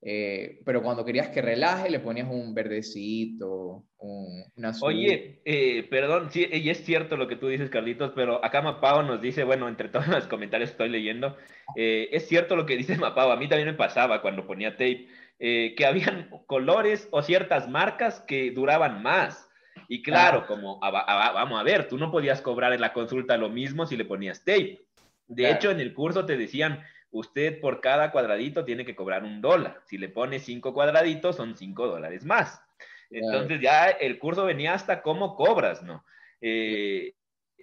eh, 0.00 0.60
pero 0.64 0.82
cuando 0.82 1.04
querías 1.04 1.28
que 1.28 1.42
relaje, 1.42 1.90
le 1.90 1.98
ponías 1.98 2.28
un 2.30 2.54
verdecito, 2.54 3.84
un, 3.98 4.64
azul. 4.64 4.90
Oye, 4.90 5.40
eh, 5.44 5.86
perdón, 5.90 6.30
sí, 6.30 6.46
y 6.50 6.70
es 6.70 6.84
cierto 6.84 7.16
lo 7.16 7.26
que 7.26 7.34
tú 7.36 7.48
dices, 7.48 7.68
Carlitos, 7.68 8.12
pero 8.14 8.44
acá 8.44 8.62
Mapao 8.62 9.02
nos 9.02 9.20
dice, 9.20 9.42
bueno, 9.42 9.68
entre 9.68 9.88
todos 9.88 10.06
los 10.08 10.26
comentarios 10.28 10.70
que 10.70 10.74
estoy 10.74 10.88
leyendo, 10.88 11.36
eh, 11.76 12.08
es 12.12 12.28
cierto 12.28 12.54
lo 12.54 12.64
que 12.64 12.76
dice 12.76 12.96
Mapao, 12.96 13.32
a 13.32 13.36
mí 13.36 13.48
también 13.48 13.68
me 13.68 13.74
pasaba 13.74 14.22
cuando 14.22 14.46
ponía 14.46 14.72
tape, 14.72 15.08
que 15.38 15.86
habían 15.86 16.30
colores 16.46 17.08
o 17.12 17.22
ciertas 17.22 17.68
marcas 17.68 18.20
que 18.20 18.50
duraban 18.50 19.02
más. 19.02 19.48
Y 19.88 20.02
claro, 20.02 20.46
como 20.46 20.80
vamos 20.80 21.60
a 21.60 21.62
ver, 21.62 21.86
tú 21.86 21.96
no 21.96 22.10
podías 22.10 22.42
cobrar 22.42 22.72
en 22.72 22.80
la 22.80 22.92
consulta 22.92 23.36
lo 23.36 23.48
mismo 23.48 23.86
si 23.86 23.96
le 23.96 24.04
ponías 24.04 24.40
tape. 24.40 24.80
De 25.28 25.50
hecho, 25.50 25.70
en 25.70 25.78
el 25.78 25.94
curso 25.94 26.26
te 26.26 26.36
decían, 26.36 26.82
usted 27.10 27.60
por 27.60 27.80
cada 27.80 28.10
cuadradito 28.10 28.64
tiene 28.64 28.84
que 28.84 28.96
cobrar 28.96 29.24
un 29.24 29.40
dólar. 29.40 29.80
Si 29.86 29.98
le 29.98 30.08
pone 30.08 30.38
cinco 30.38 30.74
cuadraditos, 30.74 31.36
son 31.36 31.56
cinco 31.56 31.86
dólares 31.86 32.24
más. 32.24 32.62
Entonces 33.10 33.60
ya 33.60 33.88
el 33.88 34.18
curso 34.18 34.44
venía 34.44 34.74
hasta 34.74 35.02
cómo 35.02 35.34
cobras, 35.34 35.82
¿no? 35.82 36.04
Eh, 36.40 37.14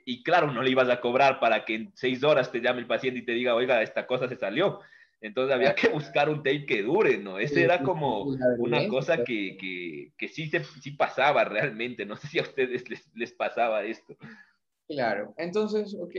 y 0.06 0.24
claro, 0.24 0.52
no 0.52 0.62
le 0.62 0.72
ibas 0.72 0.90
a 0.90 1.02
cobrar 1.02 1.40
para 1.40 1.66
que 1.66 1.76
en 1.76 1.92
seis 1.96 2.24
horas 2.24 2.52
te 2.52 2.62
llame 2.62 2.80
el 2.80 2.88
paciente 2.88 3.20
y 3.20 3.26
te 3.26 3.34
diga, 3.34 3.56
oiga, 3.56 3.82
esta 3.82 4.06
cosa 4.08 4.28
se 4.28 4.36
salió. 4.36 4.80
Entonces 5.22 5.56
había 5.56 5.74
que 5.74 5.88
buscar 5.90 6.30
un 6.30 6.38
tape 6.38 6.66
que 6.66 6.84
dure, 6.84 7.18
¿no? 7.18 7.40
Ese 7.40 7.64
era 7.64 7.82
como 7.82 8.24
una 8.58 8.88
cosa 8.88 9.24
que, 9.24 9.58
que, 9.58 10.12
que 10.18 10.28
sí, 10.28 10.48
se, 10.48 10.64
sí 10.64 10.92
pasaba 10.92 11.44
realmente. 11.44 12.06
No 12.06 12.16
sé 12.16 12.28
si 12.28 12.40
a 12.40 12.44
ustedes 12.44 12.88
les, 12.90 13.10
les 13.16 13.32
pasaba 13.32 13.84
esto. 13.84 14.16
Claro, 14.88 15.34
entonces, 15.38 15.96
ok, 16.00 16.16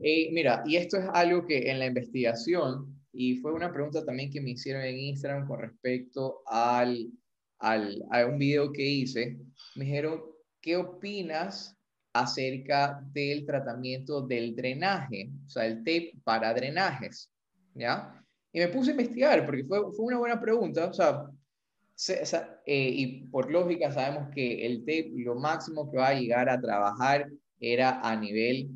eh, 0.00 0.30
mira, 0.32 0.62
y 0.66 0.76
esto 0.76 0.98
es 0.98 1.06
algo 1.12 1.46
que 1.46 1.70
en 1.70 1.78
la 1.78 1.86
investigación, 1.86 3.02
y 3.12 3.36
fue 3.36 3.52
una 3.52 3.72
pregunta 3.72 4.04
también 4.04 4.30
que 4.30 4.40
me 4.40 4.50
hicieron 4.50 4.82
en 4.82 4.96
Instagram 4.96 5.46
con 5.46 5.60
respecto 5.60 6.42
al, 6.46 7.10
al, 7.58 8.02
a 8.10 8.26
un 8.26 8.38
video 8.38 8.72
que 8.72 8.84
hice, 8.84 9.38
me 9.74 9.84
dijeron, 9.84 10.22
¿qué 10.60 10.76
opinas 10.76 11.76
acerca 12.12 13.00
del 13.12 13.46
tratamiento 13.46 14.20
del 14.20 14.54
drenaje? 14.54 15.30
O 15.46 15.48
sea, 15.48 15.66
el 15.66 15.78
tape 15.78 16.12
para 16.24 16.54
drenajes, 16.54 17.30
¿ya? 17.74 18.22
Y 18.52 18.60
me 18.60 18.68
puse 18.68 18.90
a 18.90 18.92
investigar 18.92 19.44
porque 19.44 19.64
fue, 19.64 19.80
fue 19.92 20.06
una 20.06 20.18
buena 20.18 20.40
pregunta, 20.40 20.86
o 20.86 20.92
sea, 20.92 21.26
eh, 22.66 22.90
y 22.94 23.26
por 23.28 23.50
lógica 23.50 23.90
sabemos 23.90 24.28
que 24.34 24.66
el 24.66 24.80
tape 24.80 25.12
lo 25.16 25.34
máximo 25.34 25.90
que 25.90 25.96
va 25.96 26.08
a 26.08 26.14
llegar 26.14 26.48
a 26.48 26.60
trabajar 26.60 27.30
era 27.58 28.00
a 28.00 28.14
nivel 28.16 28.68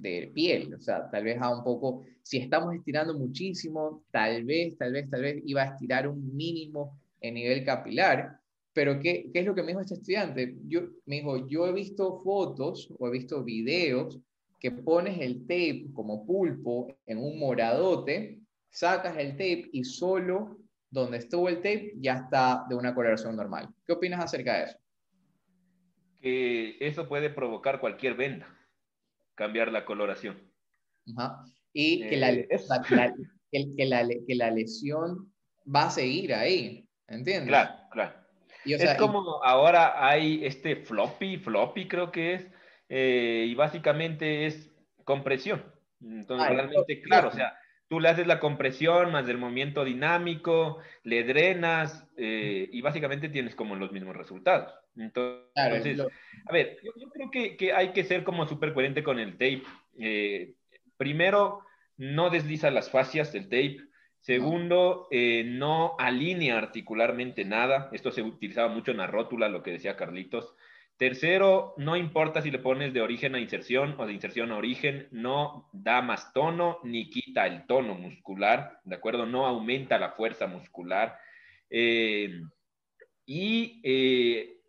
de 0.00 0.30
piel, 0.34 0.74
o 0.74 0.80
sea, 0.80 1.10
tal 1.10 1.24
vez 1.24 1.40
a 1.40 1.54
un 1.54 1.62
poco, 1.64 2.04
si 2.22 2.38
estamos 2.38 2.74
estirando 2.74 3.14
muchísimo, 3.14 4.04
tal 4.10 4.44
vez, 4.44 4.76
tal 4.76 4.92
vez, 4.92 5.10
tal 5.10 5.22
vez 5.22 5.42
iba 5.44 5.62
a 5.62 5.66
estirar 5.66 6.08
un 6.08 6.34
mínimo 6.34 6.98
en 7.20 7.34
nivel 7.34 7.64
capilar, 7.64 8.38
pero 8.72 8.98
¿qué, 8.98 9.30
qué 9.32 9.40
es 9.40 9.46
lo 9.46 9.54
que 9.54 9.62
me 9.62 9.68
dijo 9.68 9.80
este 9.80 9.94
estudiante? 9.94 10.56
Yo, 10.66 10.82
me 11.06 11.16
dijo, 11.16 11.46
yo 11.46 11.66
he 11.66 11.72
visto 11.72 12.20
fotos 12.20 12.88
o 12.98 13.08
he 13.08 13.10
visto 13.10 13.44
videos 13.44 14.18
que 14.58 14.70
pones 14.70 15.18
el 15.20 15.40
tape 15.42 15.86
como 15.92 16.24
pulpo 16.24 16.96
en 17.06 17.18
un 17.18 17.38
moradote, 17.38 18.40
sacas 18.70 19.16
el 19.18 19.32
tape 19.32 19.68
y 19.72 19.84
solo 19.84 20.58
donde 20.88 21.18
estuvo 21.18 21.48
el 21.48 21.56
tape 21.56 21.94
ya 21.96 22.14
está 22.14 22.64
de 22.68 22.74
una 22.74 22.94
coloración 22.94 23.34
normal. 23.34 23.68
¿Qué 23.84 23.92
opinas 23.92 24.24
acerca 24.24 24.58
de 24.58 24.64
eso? 24.64 24.78
Que 26.20 26.76
eso 26.80 27.08
puede 27.08 27.28
provocar 27.30 27.80
cualquier 27.80 28.14
venda 28.14 28.46
cambiar 29.34 29.72
la 29.72 29.84
coloración. 29.84 30.52
Y 31.72 32.08
que, 32.08 32.16
la, 32.16 32.30
eh, 32.32 32.48
que, 32.50 33.86
la, 33.86 34.06
que, 34.26 34.34
la, 34.34 34.50
lesión 34.50 35.32
va 35.64 35.84
a 35.84 35.90
seguir 35.90 36.34
ahí, 36.34 36.86
¿entiendes? 37.08 37.48
Claro, 37.48 37.70
claro. 37.90 38.14
es 38.64 38.94
como 38.94 39.42
ahora 39.42 40.06
hay 40.06 40.44
este 40.44 40.76
floppy, 40.76 41.38
floppy 41.38 41.88
creo 41.88 42.12
que 42.12 42.34
es, 42.34 42.46
eh, 42.88 43.46
y 43.48 43.54
básicamente 43.54 44.46
es 44.46 44.70
compresión. 45.04 45.64
Entonces, 46.00 46.48
realmente, 46.48 47.00
claro, 47.02 47.28
o 47.28 47.32
sea, 47.32 47.56
tú 47.92 48.00
le 48.00 48.08
haces 48.08 48.26
la 48.26 48.40
compresión 48.40 49.12
más 49.12 49.26
del 49.26 49.36
movimiento 49.36 49.84
dinámico, 49.84 50.78
le 51.04 51.24
drenas 51.24 52.08
eh, 52.16 52.66
y 52.72 52.80
básicamente 52.80 53.28
tienes 53.28 53.54
como 53.54 53.76
los 53.76 53.92
mismos 53.92 54.16
resultados. 54.16 54.72
Entonces, 54.96 55.50
a 55.54 56.52
ver, 56.54 56.78
yo, 56.82 57.10
creo 57.10 57.30
que, 57.30 57.58
que, 57.58 57.74
hay 57.74 57.92
que 57.92 58.04
ser 58.04 58.24
como 58.24 58.46
súper 58.46 58.72
coherente 58.72 59.02
con 59.02 59.18
el 59.18 59.32
tape. 59.32 59.64
Eh, 59.98 60.54
primero, 60.96 61.66
no 61.98 62.30
desliza 62.30 62.70
las 62.70 62.88
fascias 62.88 63.30
del 63.34 63.50
tape. 63.50 63.82
Segundo, 64.20 65.06
eh, 65.10 65.44
no 65.44 65.94
alinea 65.98 66.56
articularmente 66.56 67.44
nada. 67.44 67.90
Esto 67.92 68.10
se 68.10 68.22
utilizaba 68.22 68.68
mucho 68.68 68.92
en 68.92 68.96
la 68.96 69.06
rótula, 69.06 69.50
lo 69.50 69.62
que 69.62 69.72
decía 69.72 69.96
Carlitos. 69.96 70.54
Tercero, 70.96 71.74
no 71.78 71.96
importa 71.96 72.42
si 72.42 72.50
le 72.50 72.58
pones 72.58 72.92
de 72.92 73.00
origen 73.00 73.34
a 73.34 73.40
inserción 73.40 73.96
o 73.98 74.06
de 74.06 74.12
inserción 74.12 74.52
a 74.52 74.56
origen, 74.56 75.08
no 75.10 75.68
da 75.72 76.00
más 76.00 76.32
tono 76.32 76.78
ni 76.84 77.10
quita 77.10 77.46
el 77.46 77.66
tono 77.66 77.94
muscular, 77.94 78.80
¿de 78.84 78.94
acuerdo? 78.94 79.26
No 79.26 79.46
aumenta 79.46 79.98
la 79.98 80.12
fuerza 80.12 80.46
muscular. 80.46 81.18
Eh, 81.70 82.42
y 83.26 83.80
eh, 83.82 84.60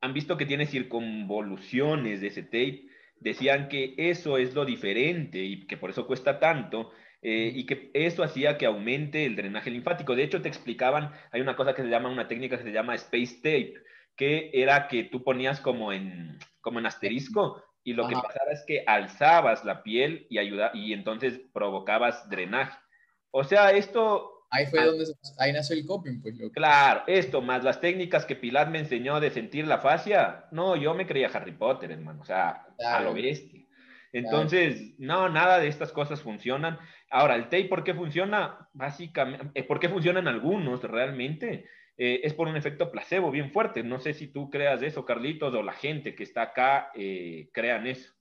han 0.00 0.12
visto 0.12 0.36
que 0.36 0.46
tiene 0.46 0.66
circunvoluciones 0.66 2.20
de 2.20 2.26
ese 2.28 2.42
tape. 2.42 2.86
decían 3.16 3.68
que 3.68 3.94
eso 3.96 4.36
es 4.38 4.54
lo 4.54 4.64
diferente 4.64 5.38
y 5.38 5.66
que 5.66 5.76
por 5.76 5.90
eso 5.90 6.06
cuesta 6.06 6.38
tanto. 6.38 6.92
Eh, 7.22 7.52
y 7.54 7.66
que 7.66 7.90
eso 7.94 8.24
hacía 8.24 8.58
que 8.58 8.66
aumente 8.66 9.24
el 9.24 9.36
drenaje 9.36 9.70
linfático. 9.70 10.16
De 10.16 10.24
hecho, 10.24 10.42
te 10.42 10.48
explicaban, 10.48 11.12
hay 11.30 11.40
una 11.40 11.54
cosa 11.54 11.72
que 11.74 11.82
se 11.82 11.88
llama, 11.88 12.10
una 12.10 12.26
técnica 12.26 12.58
que 12.58 12.64
se 12.64 12.72
llama 12.72 12.96
space 12.96 13.36
tape, 13.36 13.74
que 14.16 14.50
era 14.52 14.88
que 14.88 15.04
tú 15.04 15.22
ponías 15.24 15.60
como 15.60 15.92
en, 15.92 16.38
como 16.60 16.78
en 16.78 16.86
asterisco 16.86 17.62
y 17.84 17.94
lo 17.94 18.06
que 18.06 18.14
pasaba 18.14 18.52
es 18.52 18.64
que 18.66 18.84
alzabas 18.86 19.64
la 19.64 19.82
piel 19.82 20.26
y, 20.30 20.38
ayuda, 20.38 20.70
y 20.74 20.92
entonces 20.92 21.40
provocabas 21.52 22.28
drenaje. 22.28 22.78
O 23.30 23.42
sea, 23.44 23.70
esto 23.70 24.32
Ahí 24.54 24.66
fue 24.66 24.80
ah. 24.80 24.86
donde 24.86 25.06
ahí 25.38 25.50
nació 25.50 25.74
el 25.74 25.86
coping, 25.86 26.20
pues. 26.20 26.38
Claro, 26.52 27.04
esto 27.06 27.40
más 27.40 27.64
las 27.64 27.80
técnicas 27.80 28.26
que 28.26 28.36
Pilar 28.36 28.68
me 28.68 28.80
enseñó 28.80 29.18
de 29.18 29.30
sentir 29.30 29.66
la 29.66 29.78
fascia. 29.78 30.44
No, 30.50 30.76
yo 30.76 30.92
me 30.92 31.06
creía 31.06 31.30
Harry 31.32 31.52
Potter, 31.52 31.90
hermano. 31.90 32.20
O 32.20 32.24
sea, 32.26 32.66
a 32.86 33.00
lo 33.00 33.14
bestia. 33.14 33.62
Entonces, 34.12 34.92
no, 34.98 35.30
nada 35.30 35.58
de 35.58 35.68
estas 35.68 35.90
cosas 35.90 36.20
funcionan. 36.20 36.78
Ahora, 37.10 37.34
el 37.34 37.44
tape, 37.44 37.64
¿por 37.64 37.82
qué 37.82 37.94
funciona? 37.94 38.68
Básicamente, 38.74 39.50
eh, 39.54 39.64
¿por 39.64 39.80
qué 39.80 39.88
funcionan 39.88 40.28
algunos 40.28 40.82
realmente? 40.82 41.66
Eh, 41.98 42.20
es 42.24 42.34
por 42.34 42.48
un 42.48 42.56
efecto 42.56 42.90
placebo 42.90 43.30
bien 43.30 43.50
fuerte. 43.50 43.82
No 43.82 44.00
sé 44.00 44.14
si 44.14 44.28
tú 44.28 44.50
creas 44.50 44.82
eso, 44.82 45.04
Carlitos, 45.04 45.54
o 45.54 45.62
la 45.62 45.72
gente 45.72 46.14
que 46.14 46.22
está 46.24 46.42
acá 46.42 46.90
eh, 46.94 47.48
crean 47.52 47.86
eso. 47.86 48.12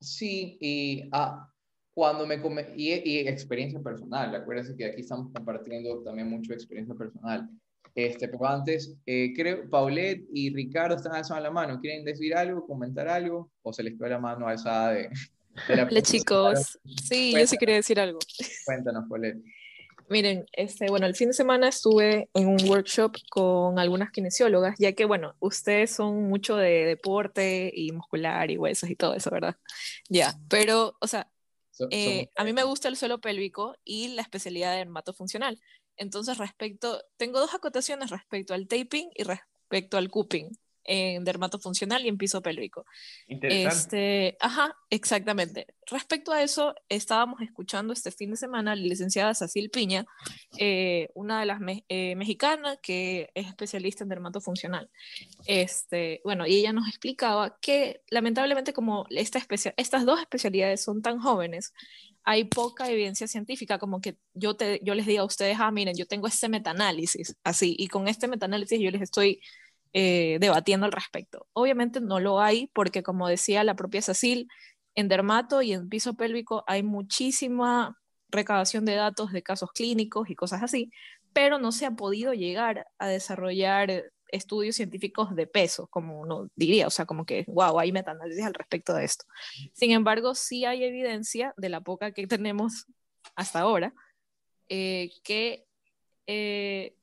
Sí, 0.00 0.56
y 0.60 1.08
ah, 1.12 1.50
cuando 1.92 2.26
me 2.26 2.40
y, 2.76 2.92
y, 2.92 3.18
experiencia 3.28 3.80
personal, 3.80 4.34
acuérdense 4.34 4.76
que 4.76 4.86
aquí 4.86 5.02
estamos 5.02 5.30
compartiendo 5.32 6.02
también 6.02 6.28
mucho 6.28 6.52
experiencia 6.52 6.94
personal. 6.94 7.48
Este, 7.94 8.28
pero 8.28 8.46
antes, 8.46 8.96
eh, 9.04 9.32
creo, 9.34 9.68
Paulette 9.68 10.24
y 10.32 10.54
Ricardo 10.54 10.96
están 10.96 11.14
alzando 11.14 11.42
la 11.42 11.50
mano. 11.50 11.80
¿Quieren 11.80 12.04
decir 12.04 12.34
algo, 12.34 12.66
comentar 12.66 13.08
algo? 13.08 13.50
¿O 13.62 13.72
se 13.72 13.82
les 13.82 13.94
quedó 13.94 14.08
la 14.08 14.18
mano 14.18 14.46
alzada 14.46 14.92
de, 14.92 15.10
la 15.68 15.84
Hola 15.84 16.02
chicos, 16.02 16.78
sí, 17.02 17.32
yo 17.32 17.46
sí 17.46 17.58
quería 17.58 17.74
decir 17.76 17.98
algo. 17.98 18.20
Cuéntanos, 18.64 19.04
Paulette. 19.08 19.42
Miren, 20.10 20.44
este, 20.50 20.88
bueno, 20.88 21.06
el 21.06 21.14
fin 21.14 21.28
de 21.28 21.34
semana 21.34 21.68
estuve 21.68 22.28
en 22.34 22.48
un 22.48 22.68
workshop 22.68 23.16
con 23.30 23.78
algunas 23.78 24.10
kinesiólogas, 24.10 24.74
ya 24.76 24.92
que, 24.92 25.04
bueno, 25.04 25.36
ustedes 25.38 25.92
son 25.92 26.24
mucho 26.28 26.56
de 26.56 26.84
deporte 26.84 27.70
y 27.72 27.92
muscular 27.92 28.50
y 28.50 28.58
huesos 28.58 28.90
y 28.90 28.96
todo 28.96 29.14
eso, 29.14 29.30
¿verdad? 29.30 29.54
Ya, 30.08 30.34
pero, 30.48 30.96
o 31.00 31.06
sea, 31.06 31.30
eh, 31.90 32.28
a 32.36 32.42
mí 32.42 32.52
me 32.52 32.64
gusta 32.64 32.88
el 32.88 32.96
suelo 32.96 33.20
pélvico 33.20 33.76
y 33.84 34.08
la 34.08 34.22
especialidad 34.22 34.72
de 34.72 34.78
dermatofuncional. 34.78 35.60
Entonces, 35.96 36.38
respecto, 36.38 37.00
tengo 37.16 37.38
dos 37.38 37.54
acotaciones 37.54 38.10
respecto 38.10 38.52
al 38.52 38.66
taping 38.66 39.10
y 39.14 39.22
respecto 39.22 39.96
al 39.96 40.10
cupping 40.10 40.50
en 40.90 41.24
dermatofuncional 41.24 42.04
y 42.04 42.08
en 42.08 42.18
piso 42.18 42.42
pélvico. 42.42 42.84
Este, 43.28 44.36
ajá, 44.40 44.76
exactamente. 44.90 45.68
Respecto 45.86 46.32
a 46.32 46.42
eso, 46.42 46.74
estábamos 46.88 47.40
escuchando 47.42 47.92
este 47.92 48.10
fin 48.10 48.30
de 48.30 48.36
semana 48.36 48.72
a 48.72 48.76
la 48.76 48.82
licenciada 48.82 49.34
Cecil 49.34 49.70
Piña, 49.70 50.04
eh, 50.58 51.08
una 51.14 51.38
de 51.38 51.46
las 51.46 51.60
eh, 51.88 52.16
mexicanas 52.16 52.78
que 52.82 53.30
es 53.34 53.46
especialista 53.46 54.02
en 54.02 54.08
dermatofuncional. 54.08 54.90
Este, 55.46 56.20
bueno, 56.24 56.44
y 56.44 56.56
ella 56.56 56.72
nos 56.72 56.88
explicaba 56.88 57.56
que 57.60 58.02
lamentablemente 58.10 58.72
como 58.72 59.06
esta 59.10 59.40
estas 59.76 60.04
dos 60.04 60.20
especialidades 60.20 60.82
son 60.82 61.02
tan 61.02 61.20
jóvenes, 61.20 61.72
hay 62.24 62.44
poca 62.44 62.90
evidencia 62.90 63.28
científica, 63.28 63.78
como 63.78 64.00
que 64.00 64.16
yo, 64.34 64.54
te, 64.54 64.80
yo 64.82 64.94
les 64.94 65.06
diga 65.06 65.22
a 65.22 65.24
ustedes, 65.24 65.56
ah, 65.60 65.70
miren, 65.70 65.96
yo 65.96 66.06
tengo 66.06 66.26
este 66.26 66.48
metaanálisis, 66.48 67.36
así, 67.44 67.76
y 67.78 67.88
con 67.88 68.08
este 68.08 68.28
metaanálisis 68.28 68.80
yo 68.80 68.90
les 68.90 69.02
estoy 69.02 69.40
eh, 69.92 70.38
debatiendo 70.40 70.86
al 70.86 70.92
respecto. 70.92 71.46
Obviamente 71.52 72.00
no 72.00 72.20
lo 72.20 72.40
hay 72.40 72.70
porque, 72.74 73.02
como 73.02 73.28
decía 73.28 73.64
la 73.64 73.74
propia 73.74 74.02
Cecil, 74.02 74.48
en 74.94 75.08
dermato 75.08 75.62
y 75.62 75.72
en 75.72 75.88
piso 75.88 76.14
pélvico 76.14 76.64
hay 76.66 76.82
muchísima 76.82 77.98
recabación 78.28 78.84
de 78.84 78.94
datos 78.94 79.32
de 79.32 79.42
casos 79.42 79.70
clínicos 79.72 80.30
y 80.30 80.36
cosas 80.36 80.62
así, 80.62 80.90
pero 81.32 81.58
no 81.58 81.72
se 81.72 81.86
ha 81.86 81.92
podido 81.92 82.32
llegar 82.32 82.86
a 82.98 83.08
desarrollar 83.08 84.04
estudios 84.28 84.76
científicos 84.76 85.34
de 85.34 85.46
peso, 85.46 85.88
como 85.88 86.20
uno 86.20 86.48
diría, 86.54 86.86
o 86.86 86.90
sea, 86.90 87.04
como 87.04 87.24
que, 87.24 87.44
wow, 87.48 87.78
hay 87.78 87.92
metaanálisis 87.92 88.44
al 88.44 88.54
respecto 88.54 88.94
de 88.94 89.04
esto. 89.04 89.24
Sin 89.72 89.90
embargo, 89.90 90.34
sí 90.34 90.64
hay 90.64 90.84
evidencia 90.84 91.52
de 91.56 91.68
la 91.68 91.80
poca 91.80 92.12
que 92.12 92.26
tenemos 92.26 92.86
hasta 93.34 93.60
ahora, 93.60 93.92
eh, 94.68 95.10
que 95.24 95.66
eh, 96.26 96.96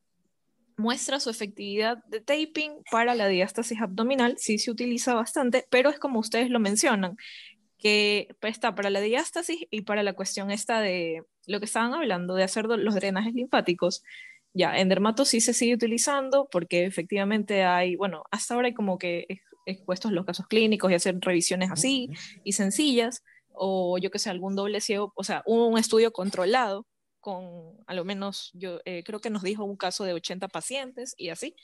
muestra 0.78 1.20
su 1.20 1.30
efectividad 1.30 1.98
de 2.06 2.22
taping 2.22 2.84
para 2.92 3.16
la 3.16 3.28
diástasis 3.28 3.82
abdominal, 3.82 4.36
sí 4.38 4.60
se 4.60 4.72
utiliza 4.72 5.16
bastante, 5.16 5.66
pero 5.70 5.90
es 5.90 6.00
como 6.00 6.20
ustedes 6.20 6.50
lo 6.50 6.60
mencionan, 6.60 7.18
que 7.78 8.28
está 8.42 8.76
para 8.76 8.90
la 8.90 9.02
diástasis 9.02 9.66
y 9.70 9.82
para 9.82 10.04
la 10.04 10.14
cuestión 10.14 10.52
esta 10.52 10.80
de 10.80 11.24
lo 11.46 11.60
que 11.60 11.66
estaban 11.66 11.94
hablando, 11.94 12.36
de 12.36 12.44
hacer 12.44 12.66
los 12.66 12.96
drenajes 12.96 13.34
linfáticos. 13.34 14.04
Ya, 14.54 14.78
en 14.78 14.90
dermato 14.90 15.26
sí 15.26 15.42
se 15.42 15.54
sigue 15.54 15.76
utilizando 15.76 16.48
porque 16.52 16.86
efectivamente 16.86 17.64
hay, 17.64 17.96
bueno, 17.96 18.24
hasta 18.32 18.56
ahora 18.56 18.68
hay 18.68 18.74
como 18.74 18.98
que 18.98 19.28
expuestos 19.66 20.12
los 20.12 20.26
casos 20.26 20.48
clínicos 20.48 20.92
y 20.92 20.96
hacer 20.96 21.18
revisiones 21.20 21.70
así 21.72 22.10
y 22.44 22.54
sencillas, 22.54 23.24
o 23.52 23.98
yo 23.98 24.10
que 24.12 24.20
sé, 24.20 24.30
algún 24.30 24.56
doble 24.56 24.82
ciego, 24.82 25.12
o 25.16 25.24
sea, 25.24 25.44
un 25.46 25.78
estudio 25.78 26.12
controlado 26.12 26.86
con, 27.20 27.78
a 27.88 27.94
lo 27.94 28.06
menos, 28.06 28.52
yo 28.54 28.80
eh, 28.86 29.04
creo 29.04 29.20
que 29.20 29.30
nos 29.30 29.44
dijo 29.44 29.64
un 29.64 29.76
caso 29.76 30.04
de 30.04 30.14
80 30.14 30.48
pacientes 30.48 31.14
y 31.18 31.30
así. 31.30 31.56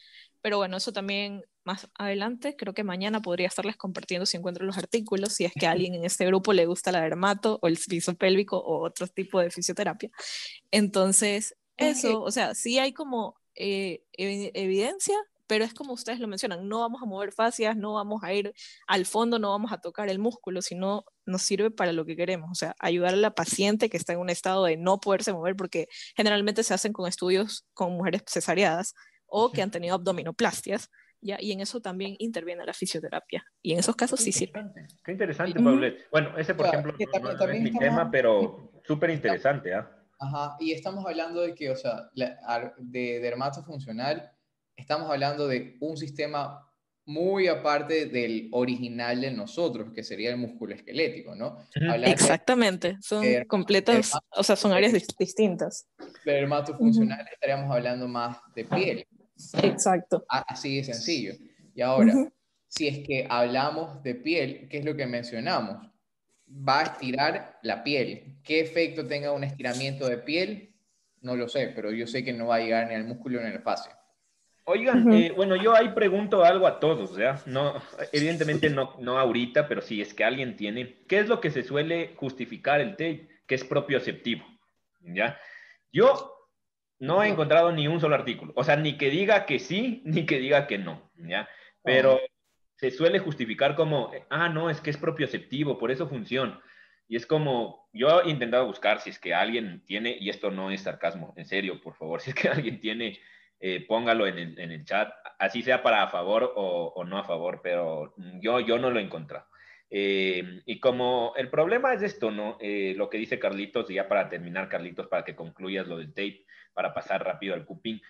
Pero 0.42 0.58
bueno, 0.58 0.78
eso 0.78 0.92
también 0.92 1.44
más 1.64 1.90
adelante, 1.96 2.56
creo 2.56 2.74
que 2.74 2.84
mañana 2.84 3.22
podría 3.22 3.48
estarles 3.48 3.78
compartiendo 3.78 4.26
si 4.26 4.38
encuentro 4.38 4.66
los 4.66 4.78
artículos, 4.78 5.34
si 5.34 5.46
es 5.46 5.54
que 5.54 5.68
a 5.68 5.72
alguien 5.72 5.96
en 5.96 6.04
este 6.04 6.26
grupo 6.26 6.54
le 6.54 6.66
gusta 6.66 6.92
la 6.92 7.02
dermato 7.02 7.60
o 7.62 7.68
el 7.68 7.78
piso 7.78 8.16
pélvico 8.16 8.58
o 8.58 8.86
otro 8.86 9.08
tipo 9.08 9.40
de 9.40 9.52
fisioterapia. 9.52 10.10
Entonces, 10.72 11.56
eso, 11.78 12.22
o 12.22 12.32
sea, 12.32 12.56
sí 12.56 12.80
hay 12.80 12.94
como 12.94 13.36
eh, 13.56 14.04
evidencia 14.14 15.16
pero 15.54 15.66
es 15.66 15.76
como 15.76 15.94
ustedes 15.94 16.20
lo 16.20 16.28
mencionan, 16.28 16.68
no 16.68 16.80
vamos 16.80 17.04
a 17.04 17.06
mover 17.06 17.32
fascias, 17.32 17.78
no 17.78 17.94
vamos 17.94 18.24
a 18.24 18.34
ir 18.34 18.56
al 18.88 19.06
fondo, 19.06 19.38
no 19.38 19.52
vamos 19.52 19.72
a 19.72 19.78
tocar 19.78 20.10
el 20.10 20.18
músculo, 20.18 20.64
sino 20.64 21.06
nos 21.28 21.44
sirve 21.44 21.70
para 21.70 21.92
lo 21.92 22.06
que 22.06 22.16
queremos, 22.16 22.50
o 22.50 22.56
sea, 22.56 22.74
ayudar 22.80 23.14
a 23.14 23.18
la 23.18 23.36
paciente 23.36 23.88
que 23.88 23.98
está 23.98 24.14
en 24.14 24.20
un 24.20 24.32
estado 24.32 24.66
de 24.66 24.78
no 24.78 25.00
poderse 25.00 25.32
mover, 25.32 25.56
porque 25.56 25.90
generalmente 26.16 26.64
se 26.64 26.74
hacen 26.74 26.92
con 26.92 27.08
estudios 27.08 27.68
con 27.76 27.92
mujeres 27.92 28.24
cesareadas 28.28 28.96
o 29.28 29.52
que 29.52 29.62
han 29.62 29.70
tenido 29.70 29.94
abdominoplastias, 29.94 30.90
¿ya? 31.22 31.38
y 31.40 31.52
en 31.52 31.60
eso 31.60 31.82
también 31.82 32.16
interviene 32.18 32.66
la 32.66 32.74
fisioterapia, 32.74 33.46
y 33.62 33.74
en 33.74 33.80
esos 33.80 33.96
casos 33.96 34.22
sí 34.22 34.32
sirve. 34.32 34.60
Qué 35.06 35.12
interesante, 35.12 35.60
Paulette. 35.60 36.08
Bueno, 36.10 36.36
ese 36.36 36.56
por 36.56 36.66
ejemplo 36.66 36.96
no, 36.98 37.48
es 37.48 37.62
mi 37.62 37.78
tema, 37.78 38.10
pero 38.10 38.72
súper 38.88 39.12
interesante, 39.12 39.76
¿ah? 39.76 39.88
Ajá, 40.20 40.56
y 40.60 40.72
estamos 40.72 41.06
hablando 41.06 41.42
de 41.42 41.54
que, 41.54 41.70
o 41.70 41.76
sea, 41.76 42.10
de 42.16 43.20
dermato 43.20 43.62
funcional, 43.64 44.33
estamos 44.76 45.10
hablando 45.10 45.48
de 45.48 45.78
un 45.80 45.98
sistema 45.98 46.70
muy 47.06 47.48
aparte 47.48 48.06
del 48.06 48.50
original 48.52 49.20
de 49.20 49.32
nosotros, 49.32 49.92
que 49.94 50.04
sería 50.04 50.30
el 50.30 50.38
músculo 50.38 50.74
esquelético, 50.74 51.36
¿no? 51.36 51.58
Exactamente, 52.06 52.98
son 53.02 53.26
completas, 53.48 54.14
o 54.32 54.44
sea, 54.44 54.56
son 54.56 54.72
áreas 54.72 54.94
distintas. 55.18 55.88
De 56.24 56.32
dermatofuncional 56.32 57.26
estaríamos 57.32 57.76
hablando 57.76 58.08
más 58.08 58.38
de 58.56 58.66
piel. 58.66 59.08
Exacto. 59.62 60.26
Así 60.30 60.78
de 60.78 60.84
sencillo. 60.86 61.34
Y 61.76 61.82
ahora, 61.82 62.14
si 62.68 62.88
es 62.88 63.06
que 63.06 63.28
hablamos 63.30 64.02
de 64.04 64.16
piel, 64.16 64.68
¿qué 64.70 64.78
es 64.78 64.86
lo 64.86 64.96
que 64.96 65.06
mencionamos? 65.06 65.90
Va 66.48 66.82
a 66.82 66.84
estirar 66.84 67.60
la 67.64 67.84
piel. 67.84 68.38
¿Qué 68.44 68.62
efecto 68.62 69.06
tenga 69.08 69.32
un 69.32 69.44
estiramiento 69.44 70.08
de 70.08 70.20
piel? 70.20 70.76
No 71.22 71.36
lo 71.36 71.50
sé, 71.50 71.72
pero 71.76 71.92
yo 71.92 72.08
sé 72.08 72.24
que 72.24 72.32
no 72.32 72.48
va 72.48 72.58
a 72.58 72.60
llegar 72.60 72.88
ni 72.88 72.96
al 72.96 73.06
músculo 73.06 73.42
ni 73.42 73.48
al 73.48 73.62
fascio. 73.62 73.92
Oigan, 74.66 75.12
eh, 75.12 75.34
bueno, 75.36 75.58
yo 75.58 75.76
ahí 75.76 75.90
pregunto 75.90 76.46
algo 76.46 76.66
a 76.68 76.80
todos, 76.80 77.18
¿ya? 77.18 77.42
No, 77.46 77.82
evidentemente 78.14 78.70
no, 78.70 78.96
no 79.00 79.20
ahorita, 79.20 79.68
pero 79.68 79.82
si 79.82 80.02
es 80.02 80.14
que 80.14 80.24
alguien 80.24 80.56
tiene, 80.56 81.00
¿qué 81.08 81.20
es 81.20 81.28
lo 81.28 81.42
que 81.42 81.52
se 81.52 81.64
suele 81.64 82.14
justificar 82.16 82.80
el 82.80 82.92
tape? 82.92 83.28
Que 83.46 83.56
es 83.56 83.66
propioceptivo, 83.66 84.46
¿ya? 85.02 85.38
Yo 85.92 86.48
no 87.00 87.22
he 87.22 87.28
encontrado 87.28 87.74
ni 87.74 87.90
un 87.90 88.00
solo 88.00 88.16
artículo, 88.16 88.54
o 88.56 88.64
sea, 88.64 88.78
ni 88.78 88.98
que 88.98 89.10
diga 89.10 89.46
que 89.46 89.60
sí, 89.60 90.02
ni 90.06 90.26
que 90.26 90.40
diga 90.40 90.66
que 90.66 90.78
no, 90.78 91.12
¿ya? 91.18 91.50
Pero 91.84 92.22
se 92.78 92.90
suele 92.90 93.20
justificar 93.20 93.76
como, 93.76 94.12
ah, 94.30 94.48
no, 94.48 94.70
es 94.70 94.80
que 94.80 94.92
es 94.92 94.98
propioceptivo, 94.98 95.78
por 95.78 95.92
eso 95.92 96.08
funciona. 96.08 96.62
Y 97.10 97.18
es 97.18 97.26
como, 97.26 97.90
yo 97.92 98.22
he 98.22 98.30
intentado 98.30 98.66
buscar 98.66 99.02
si 99.02 99.10
es 99.10 99.20
que 99.20 99.34
alguien 99.34 99.84
tiene, 99.86 100.16
y 100.18 100.30
esto 100.30 100.52
no 100.52 100.72
es 100.72 100.82
sarcasmo, 100.82 101.34
en 101.36 101.46
serio, 101.46 101.82
por 101.82 101.96
favor, 101.96 102.22
si 102.22 102.30
es 102.30 102.36
que 102.36 102.48
alguien 102.48 102.80
tiene 102.80 103.20
eh, 103.60 103.86
póngalo 103.88 104.28
en 104.28 104.38
el, 104.38 104.60
en 104.60 104.72
el, 104.72 104.86
chat, 104.86 105.14
así 105.40 105.62
sea 105.62 105.82
para 105.82 106.04
a 106.04 106.08
favor 106.10 106.54
o, 106.56 106.94
o, 106.96 107.04
no 107.04 107.18
a 107.18 107.24
favor, 107.24 107.62
pero 107.64 108.14
yo, 108.42 108.60
yo 108.60 108.78
no 108.78 108.90
lo 108.90 109.00
he 109.00 109.04
encontrado. 109.04 109.48
Eh, 109.90 110.62
y 110.66 110.80
como 110.80 111.34
el 111.38 111.50
problema 111.50 111.94
es 111.94 112.02
esto, 112.02 112.32
¿no? 112.32 112.58
Eh, 112.60 112.94
lo 112.98 113.10
que 113.10 113.18
dice 113.18 113.40
Carlitos, 113.40 113.90
y 113.90 113.96
ya 113.96 114.08
para 114.08 114.30
terminar, 114.30 114.68
Carlitos, 114.70 115.08
para 115.08 115.24
que 115.24 115.36
concluyas 115.36 115.88
lo 115.88 115.98
del 115.98 116.14
tape, 116.14 116.46
para 116.74 116.94
pasar 116.94 117.24
rápido 117.24 117.54
al 117.54 117.66
cuping, 117.66 118.02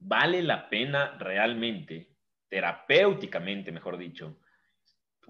vale 0.00 0.42
la 0.42 0.68
pena 0.68 1.16
realmente, 1.18 2.10
terapéuticamente, 2.48 3.70
mejor 3.70 3.96
dicho, 3.96 4.38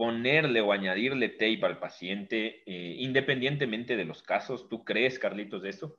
ponerle 0.00 0.62
o 0.62 0.72
añadirle 0.72 1.28
tape 1.28 1.60
al 1.62 1.78
paciente, 1.78 2.62
eh, 2.64 2.94
independientemente 2.98 3.96
de 3.96 4.06
los 4.06 4.22
casos. 4.22 4.68
¿Tú 4.68 4.82
crees, 4.82 5.18
Carlitos, 5.18 5.62
de 5.62 5.68
eso? 5.68 5.98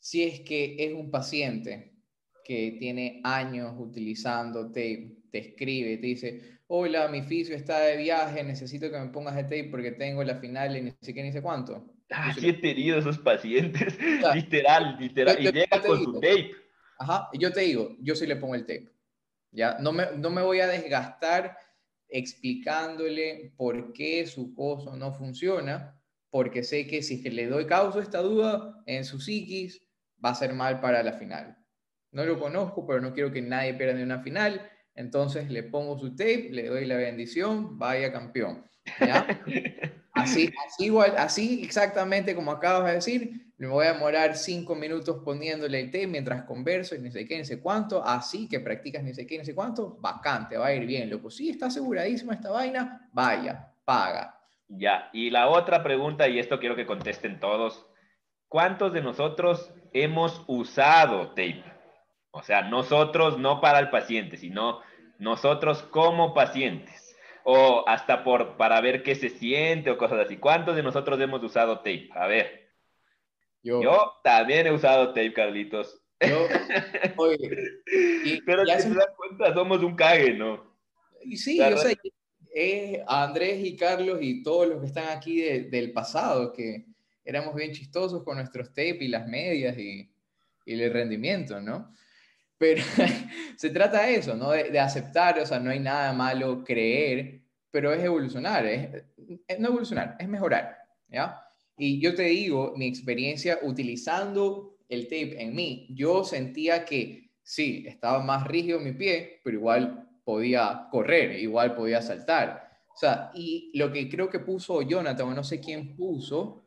Si 0.00 0.24
es 0.24 0.40
que 0.40 0.76
es 0.78 0.92
un 0.94 1.10
paciente 1.10 1.92
que 2.44 2.76
tiene 2.78 3.20
años 3.22 3.74
utilizando 3.78 4.66
tape, 4.68 5.18
te 5.30 5.38
escribe, 5.38 5.98
te 5.98 6.06
dice, 6.06 6.58
hola, 6.66 7.06
mi 7.08 7.22
fisio 7.22 7.54
está 7.54 7.80
de 7.80 7.98
viaje, 7.98 8.42
necesito 8.42 8.90
que 8.90 8.98
me 8.98 9.10
pongas 9.10 9.36
el 9.36 9.44
tape 9.44 9.68
porque 9.70 9.92
tengo 9.92 10.24
la 10.24 10.36
final 10.36 10.76
y 10.76 10.82
ni 10.82 10.92
sé 11.00 11.14
qué 11.14 11.22
ni 11.22 11.32
sé 11.32 11.42
cuánto. 11.42 11.94
Ah, 12.10 12.34
sí 12.36 12.48
he 12.48 12.54
tenido 12.54 12.98
esos 12.98 13.18
pacientes, 13.18 13.96
literal, 14.34 14.96
literal, 14.98 15.36
y 15.38 15.52
llega 15.52 15.80
con 15.80 16.02
su 16.02 16.14
tape. 16.14 16.50
Ajá, 16.98 17.28
yo 17.38 17.52
te 17.52 17.60
digo, 17.60 17.96
yo 18.00 18.16
sí 18.16 18.26
le 18.26 18.36
pongo 18.36 18.54
el 18.54 18.66
tape. 18.66 18.88
¿ya? 19.52 19.78
No 19.78 19.92
me, 19.92 20.06
no 20.16 20.30
me 20.30 20.42
voy 20.42 20.60
a 20.60 20.66
desgastar 20.66 21.56
explicándole 22.08 23.52
por 23.56 23.92
qué 23.92 24.26
su 24.26 24.54
coso 24.54 24.96
no 24.96 25.12
funciona, 25.12 25.96
porque 26.30 26.64
sé 26.64 26.86
que 26.86 27.02
si 27.02 27.22
que 27.22 27.30
le 27.30 27.46
doy 27.46 27.66
causa 27.66 28.00
esta 28.00 28.20
duda 28.20 28.82
en 28.86 29.04
su 29.04 29.20
psiquis, 29.20 29.80
va 30.24 30.30
a 30.30 30.34
ser 30.34 30.54
mal 30.54 30.80
para 30.80 31.02
la 31.02 31.12
final. 31.12 31.56
No 32.12 32.24
lo 32.24 32.38
conozco, 32.38 32.86
pero 32.86 33.00
no 33.00 33.12
quiero 33.12 33.32
que 33.32 33.42
nadie 33.42 33.74
pierda 33.74 33.98
en 33.98 34.04
una 34.04 34.20
final, 34.20 34.68
entonces 34.94 35.50
le 35.50 35.62
pongo 35.62 35.98
su 35.98 36.10
tape, 36.16 36.48
le 36.50 36.66
doy 36.66 36.86
la 36.86 36.96
bendición, 36.96 37.78
vaya 37.78 38.12
campeón. 38.12 38.66
Así, 40.12 40.52
así, 40.66 40.86
igual, 40.86 41.14
así 41.16 41.62
exactamente 41.62 42.34
como 42.34 42.50
acabas 42.50 42.88
de 42.88 42.94
decir, 42.94 43.52
me 43.56 43.68
voy 43.68 43.86
a 43.86 43.92
demorar 43.92 44.36
cinco 44.36 44.74
minutos 44.74 45.22
poniéndole 45.24 45.80
el 45.80 45.90
té 45.90 46.06
mientras 46.06 46.44
converso 46.44 46.94
y 46.94 46.98
ni 46.98 47.10
sé 47.10 47.26
qué, 47.26 47.38
ni 47.38 47.44
sé 47.44 47.60
cuánto, 47.60 48.04
así 48.04 48.48
que 48.48 48.58
practicas 48.60 49.02
ni 49.02 49.14
sé 49.14 49.26
qué, 49.26 49.38
ni 49.38 49.44
sé 49.44 49.54
cuánto, 49.54 49.98
bacante, 50.00 50.56
va 50.56 50.66
a 50.66 50.74
ir 50.74 50.84
bien, 50.84 51.08
loco. 51.08 51.30
Sí, 51.30 51.50
está 51.50 51.66
aseguradísima 51.66 52.34
esta 52.34 52.50
vaina, 52.50 53.08
vaya, 53.12 53.72
paga. 53.84 54.34
Ya, 54.66 55.08
y 55.12 55.30
la 55.30 55.48
otra 55.48 55.82
pregunta, 55.82 56.28
y 56.28 56.38
esto 56.38 56.58
quiero 56.58 56.74
que 56.74 56.86
contesten 56.86 57.38
todos, 57.38 57.86
¿cuántos 58.50 58.92
de 58.92 59.00
nosotros 59.00 59.72
hemos 59.94 60.44
usado 60.46 61.28
tape? 61.28 61.64
O 62.32 62.42
sea, 62.42 62.62
nosotros 62.62 63.38
no 63.38 63.62
para 63.62 63.78
el 63.78 63.88
paciente, 63.88 64.36
sino 64.36 64.80
nosotros 65.18 65.82
como 65.84 66.34
pacientes 66.34 67.16
o 67.44 67.84
hasta 67.88 68.22
por 68.22 68.56
para 68.56 68.80
ver 68.80 69.02
qué 69.02 69.14
se 69.14 69.30
siente 69.30 69.90
o 69.90 69.96
cosas 69.96 70.26
así. 70.26 70.36
¿Cuántos 70.36 70.76
de 70.76 70.82
nosotros 70.82 71.18
hemos 71.20 71.42
usado 71.42 71.78
tape? 71.78 72.10
A 72.12 72.26
ver. 72.26 72.68
Yo, 73.62 73.82
Yo 73.82 74.12
también 74.22 74.66
he 74.66 74.72
usado 74.72 75.08
tape, 75.08 75.32
Carlitos. 75.32 76.02
Yo, 76.20 76.46
oye, 77.16 77.38
Pero 78.46 78.66
si 78.66 78.82
se 78.82 78.88
dan 78.90 79.14
cuenta, 79.16 79.54
somos 79.54 79.82
un 79.82 79.94
cague, 79.94 80.34
¿no? 80.34 80.76
Y 81.22 81.36
sí, 81.36 81.58
yo 81.58 81.76
sé, 81.76 81.96
eh, 82.54 83.04
Andrés 83.06 83.64
y 83.64 83.76
Carlos 83.76 84.18
y 84.20 84.42
todos 84.42 84.68
los 84.68 84.80
que 84.80 84.86
están 84.86 85.16
aquí 85.16 85.40
del 85.40 85.92
pasado, 85.92 86.52
que 86.52 86.89
éramos 87.24 87.54
bien 87.54 87.72
chistosos 87.72 88.22
con 88.22 88.36
nuestros 88.36 88.68
tape 88.68 88.98
y 89.00 89.08
las 89.08 89.26
medias 89.26 89.76
y, 89.78 90.10
y 90.64 90.80
el 90.80 90.92
rendimiento, 90.92 91.60
¿no? 91.60 91.92
Pero 92.60 92.82
se 93.56 93.70
trata 93.70 94.02
de 94.02 94.16
eso, 94.16 94.36
¿no? 94.36 94.50
De, 94.50 94.78
aceptar, 94.78 95.38
o 95.38 95.46
sea, 95.46 95.58
no 95.58 95.70
hay 95.70 95.80
nada 95.80 96.12
malo 96.12 96.62
creer, 96.62 97.40
pero 97.70 97.92
es 97.92 98.04
evolucionar, 98.04 98.66
es, 98.66 99.04
no 99.58 99.68
evolucionar, 99.68 100.16
es 100.18 100.28
mejorar, 100.28 100.76
¿ya? 101.08 101.40
Y 101.78 102.00
yo 102.02 102.14
te 102.14 102.24
digo, 102.24 102.74
mi 102.76 102.86
experiencia 102.86 103.58
utilizando 103.62 104.76
el 104.90 105.04
tape 105.04 105.42
en 105.42 105.54
mí, 105.54 105.88
yo 105.90 106.22
sentía 106.22 106.84
que 106.84 107.30
sí, 107.42 107.84
estaba 107.86 108.22
más 108.22 108.46
rígido 108.46 108.78
mi 108.78 108.92
pie, 108.92 109.40
pero 109.42 109.56
igual 109.56 110.06
podía 110.22 110.88
correr, 110.90 111.38
igual 111.40 111.74
podía 111.74 112.02
saltar. 112.02 112.70
O 112.94 112.98
sea, 112.98 113.30
y 113.34 113.70
lo 113.72 113.90
que 113.90 114.08
creo 114.10 114.28
que 114.28 114.40
puso 114.40 114.82
Jonathan, 114.82 115.34
no 115.34 115.44
sé 115.44 115.60
quién 115.60 115.96
puso, 115.96 116.59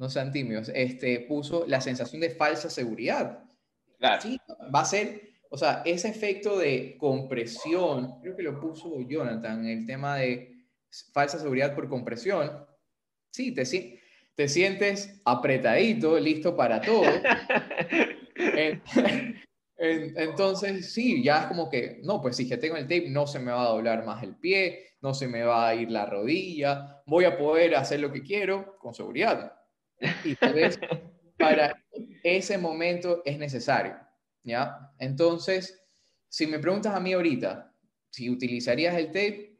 no 0.00 0.10
sean 0.10 0.32
tímidos, 0.32 0.72
este, 0.74 1.20
puso 1.20 1.64
la 1.68 1.80
sensación 1.80 2.20
de 2.20 2.30
falsa 2.30 2.68
seguridad. 2.68 3.44
Claro. 3.98 4.22
Sí, 4.22 4.40
va 4.74 4.80
a 4.80 4.84
ser 4.84 5.30
o 5.52 5.58
sea, 5.58 5.82
ese 5.84 6.08
efecto 6.08 6.58
de 6.58 6.96
compresión, 6.96 8.20
creo 8.20 8.36
que 8.36 8.44
lo 8.44 8.60
puso 8.60 9.00
Jonathan, 9.00 9.66
el 9.66 9.84
tema 9.84 10.16
de 10.16 10.64
falsa 11.12 11.40
seguridad 11.40 11.74
por 11.74 11.88
compresión, 11.88 12.64
sí, 13.32 13.52
te, 13.52 13.64
te 14.36 14.48
sientes 14.48 15.20
apretadito, 15.24 16.20
listo 16.20 16.56
para 16.56 16.80
todo. 16.80 17.02
Entonces, 19.76 20.92
sí, 20.92 21.24
ya 21.24 21.42
es 21.42 21.46
como 21.46 21.68
que, 21.68 21.98
no, 22.04 22.22
pues 22.22 22.36
si 22.36 22.48
que 22.48 22.56
tengo 22.56 22.76
el 22.76 22.84
tape, 22.84 23.10
no 23.10 23.26
se 23.26 23.40
me 23.40 23.50
va 23.50 23.62
a 23.62 23.70
doblar 23.70 24.04
más 24.04 24.22
el 24.22 24.36
pie, 24.36 24.90
no 25.00 25.14
se 25.14 25.26
me 25.26 25.42
va 25.42 25.68
a 25.68 25.74
ir 25.74 25.90
la 25.90 26.06
rodilla, 26.06 27.02
voy 27.06 27.24
a 27.24 27.36
poder 27.36 27.74
hacer 27.74 27.98
lo 27.98 28.12
que 28.12 28.22
quiero 28.22 28.78
con 28.78 28.94
seguridad. 28.94 29.59
Y 30.24 30.34
tal 30.34 30.54
vez 30.54 30.78
para 31.38 31.82
ese 32.22 32.58
momento 32.58 33.22
es 33.24 33.38
necesario. 33.38 33.96
¿ya? 34.42 34.92
Entonces, 34.98 35.82
si 36.28 36.46
me 36.46 36.58
preguntas 36.58 36.94
a 36.94 37.00
mí 37.00 37.12
ahorita, 37.12 37.74
si 38.10 38.30
utilizarías 38.30 38.96
el 38.96 39.06
tape, 39.06 39.58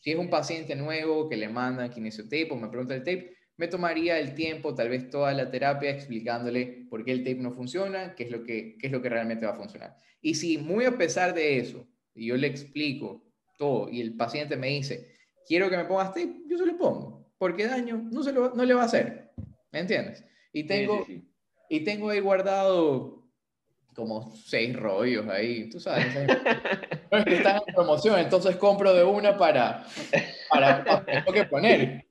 si 0.00 0.12
es 0.12 0.18
un 0.18 0.30
paciente 0.30 0.74
nuevo 0.74 1.28
que 1.28 1.36
le 1.36 1.48
mandan 1.48 1.90
tape 1.90 2.48
o 2.50 2.56
me 2.56 2.68
pregunta 2.68 2.94
el 2.94 3.04
tape, 3.04 3.36
me 3.56 3.68
tomaría 3.68 4.18
el 4.18 4.34
tiempo, 4.34 4.74
tal 4.74 4.88
vez 4.88 5.10
toda 5.10 5.34
la 5.34 5.50
terapia, 5.50 5.90
explicándole 5.90 6.86
por 6.88 7.04
qué 7.04 7.12
el 7.12 7.22
tape 7.22 7.36
no 7.36 7.52
funciona, 7.52 8.14
qué 8.14 8.24
es 8.24 8.30
lo 8.30 8.42
que, 8.42 8.78
qué 8.78 8.86
es 8.86 8.92
lo 8.92 9.02
que 9.02 9.10
realmente 9.10 9.44
va 9.44 9.52
a 9.52 9.56
funcionar. 9.56 9.96
Y 10.22 10.34
si 10.34 10.56
muy 10.56 10.86
a 10.86 10.96
pesar 10.96 11.34
de 11.34 11.58
eso, 11.58 11.86
yo 12.14 12.36
le 12.36 12.46
explico 12.46 13.22
todo, 13.58 13.90
y 13.90 14.00
el 14.00 14.16
paciente 14.16 14.56
me 14.56 14.68
dice, 14.68 15.14
quiero 15.46 15.68
que 15.68 15.76
me 15.76 15.84
pongas 15.84 16.14
tape, 16.14 16.40
yo 16.46 16.56
se 16.56 16.64
lo 16.64 16.78
pongo, 16.78 17.34
porque 17.36 17.66
daño 17.66 17.98
no, 18.10 18.22
se 18.22 18.32
lo, 18.32 18.54
no 18.54 18.64
le 18.64 18.72
va 18.72 18.82
a 18.82 18.86
hacer, 18.86 19.29
¿me 19.72 19.80
entiendes? 19.80 20.24
Y 20.52 20.64
tengo, 20.64 21.06
Y 21.68 21.80
tengo 21.84 22.10
ahí 22.10 22.20
guardado 22.20 23.20
como 23.94 24.34
seis 24.34 24.74
rollos 24.76 25.28
ahí, 25.28 25.68
tú 25.68 25.80
sabes. 25.80 26.06
que 27.24 27.34
están 27.34 27.60
en 27.66 27.74
promoción, 27.74 28.18
entonces 28.18 28.56
compro 28.56 28.94
de 28.94 29.04
una 29.04 29.36
para, 29.36 29.84
para, 30.48 31.04
tengo 31.04 31.32
que 31.32 31.44
poner. 31.44 32.06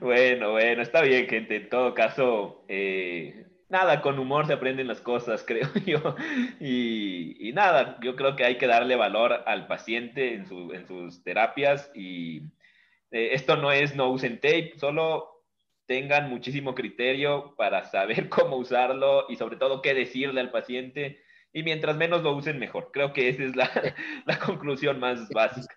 Bueno, 0.00 0.52
bueno, 0.52 0.82
está 0.82 1.02
bien, 1.02 1.28
gente. 1.28 1.56
En 1.56 1.68
todo 1.68 1.94
caso, 1.94 2.64
eh, 2.68 3.46
nada, 3.68 4.00
con 4.00 4.18
humor 4.18 4.46
se 4.46 4.54
aprenden 4.54 4.88
las 4.88 5.00
cosas, 5.00 5.44
creo 5.46 5.68
yo. 5.86 6.16
Y, 6.58 7.48
y, 7.48 7.52
nada, 7.52 7.98
yo 8.02 8.16
creo 8.16 8.36
que 8.36 8.44
hay 8.44 8.56
que 8.58 8.66
darle 8.66 8.96
valor 8.96 9.44
al 9.46 9.66
paciente 9.66 10.34
en, 10.34 10.46
su, 10.46 10.72
en 10.72 10.86
sus 10.86 11.22
terapias. 11.22 11.90
Y 11.94 12.38
eh, 13.10 13.30
esto 13.32 13.56
no 13.56 13.72
es 13.72 13.94
no 13.94 14.10
usen 14.10 14.40
tape, 14.40 14.72
solo 14.76 15.29
tengan 15.90 16.30
muchísimo 16.30 16.72
criterio 16.72 17.52
para 17.56 17.84
saber 17.84 18.28
cómo 18.28 18.58
usarlo 18.58 19.24
y 19.28 19.34
sobre 19.34 19.56
todo 19.56 19.82
qué 19.82 19.92
decirle 19.92 20.40
al 20.40 20.52
paciente. 20.52 21.18
Y 21.52 21.64
mientras 21.64 21.96
menos 21.96 22.22
lo 22.22 22.36
usen, 22.36 22.60
mejor. 22.60 22.90
Creo 22.92 23.12
que 23.12 23.28
esa 23.28 23.42
es 23.42 23.56
la, 23.56 23.68
la 24.26 24.38
conclusión 24.38 25.00
más 25.00 25.28
básica. 25.30 25.74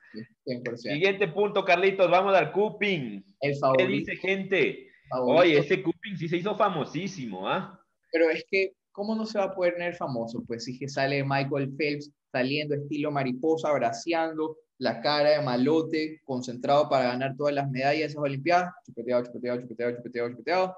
Siguiente 0.76 1.28
punto, 1.30 1.66
Carlitos, 1.66 2.12
vamos 2.12 2.36
al 2.36 2.52
cupping. 2.52 3.26
¿Qué 3.42 3.88
dice 3.88 4.16
gente? 4.18 4.88
Oye, 5.20 5.58
ese 5.58 5.82
cupping 5.82 6.16
sí 6.16 6.28
se 6.28 6.38
hizo 6.38 6.56
famosísimo, 6.56 7.50
¿ah? 7.50 7.84
Pero 8.12 8.30
es 8.30 8.46
que, 8.52 8.74
¿cómo 8.92 9.16
no 9.16 9.26
se 9.26 9.40
va 9.40 9.46
a 9.46 9.56
poder 9.56 9.74
tener 9.74 9.96
famoso? 9.96 10.44
Pues 10.46 10.66
sí 10.66 10.78
que 10.78 10.88
sale 10.88 11.24
Michael 11.24 11.74
Phelps 11.76 12.12
saliendo 12.32 12.76
estilo 12.76 13.10
mariposa, 13.10 13.74
braceando, 13.74 14.58
la 14.84 15.00
cara 15.00 15.30
de 15.30 15.42
malote, 15.42 16.22
concentrado 16.26 16.90
para 16.90 17.06
ganar 17.06 17.38
todas 17.38 17.56
las 17.56 17.72
medallas 17.72 18.00
de 18.00 18.06
esas 18.06 18.18
Olimpiadas, 18.18 18.74
chupeteado, 18.86 19.24
chupeteado, 19.24 19.62
chupeteado, 19.62 19.96
chupeteado, 19.96 20.30
chupeteado, 20.30 20.78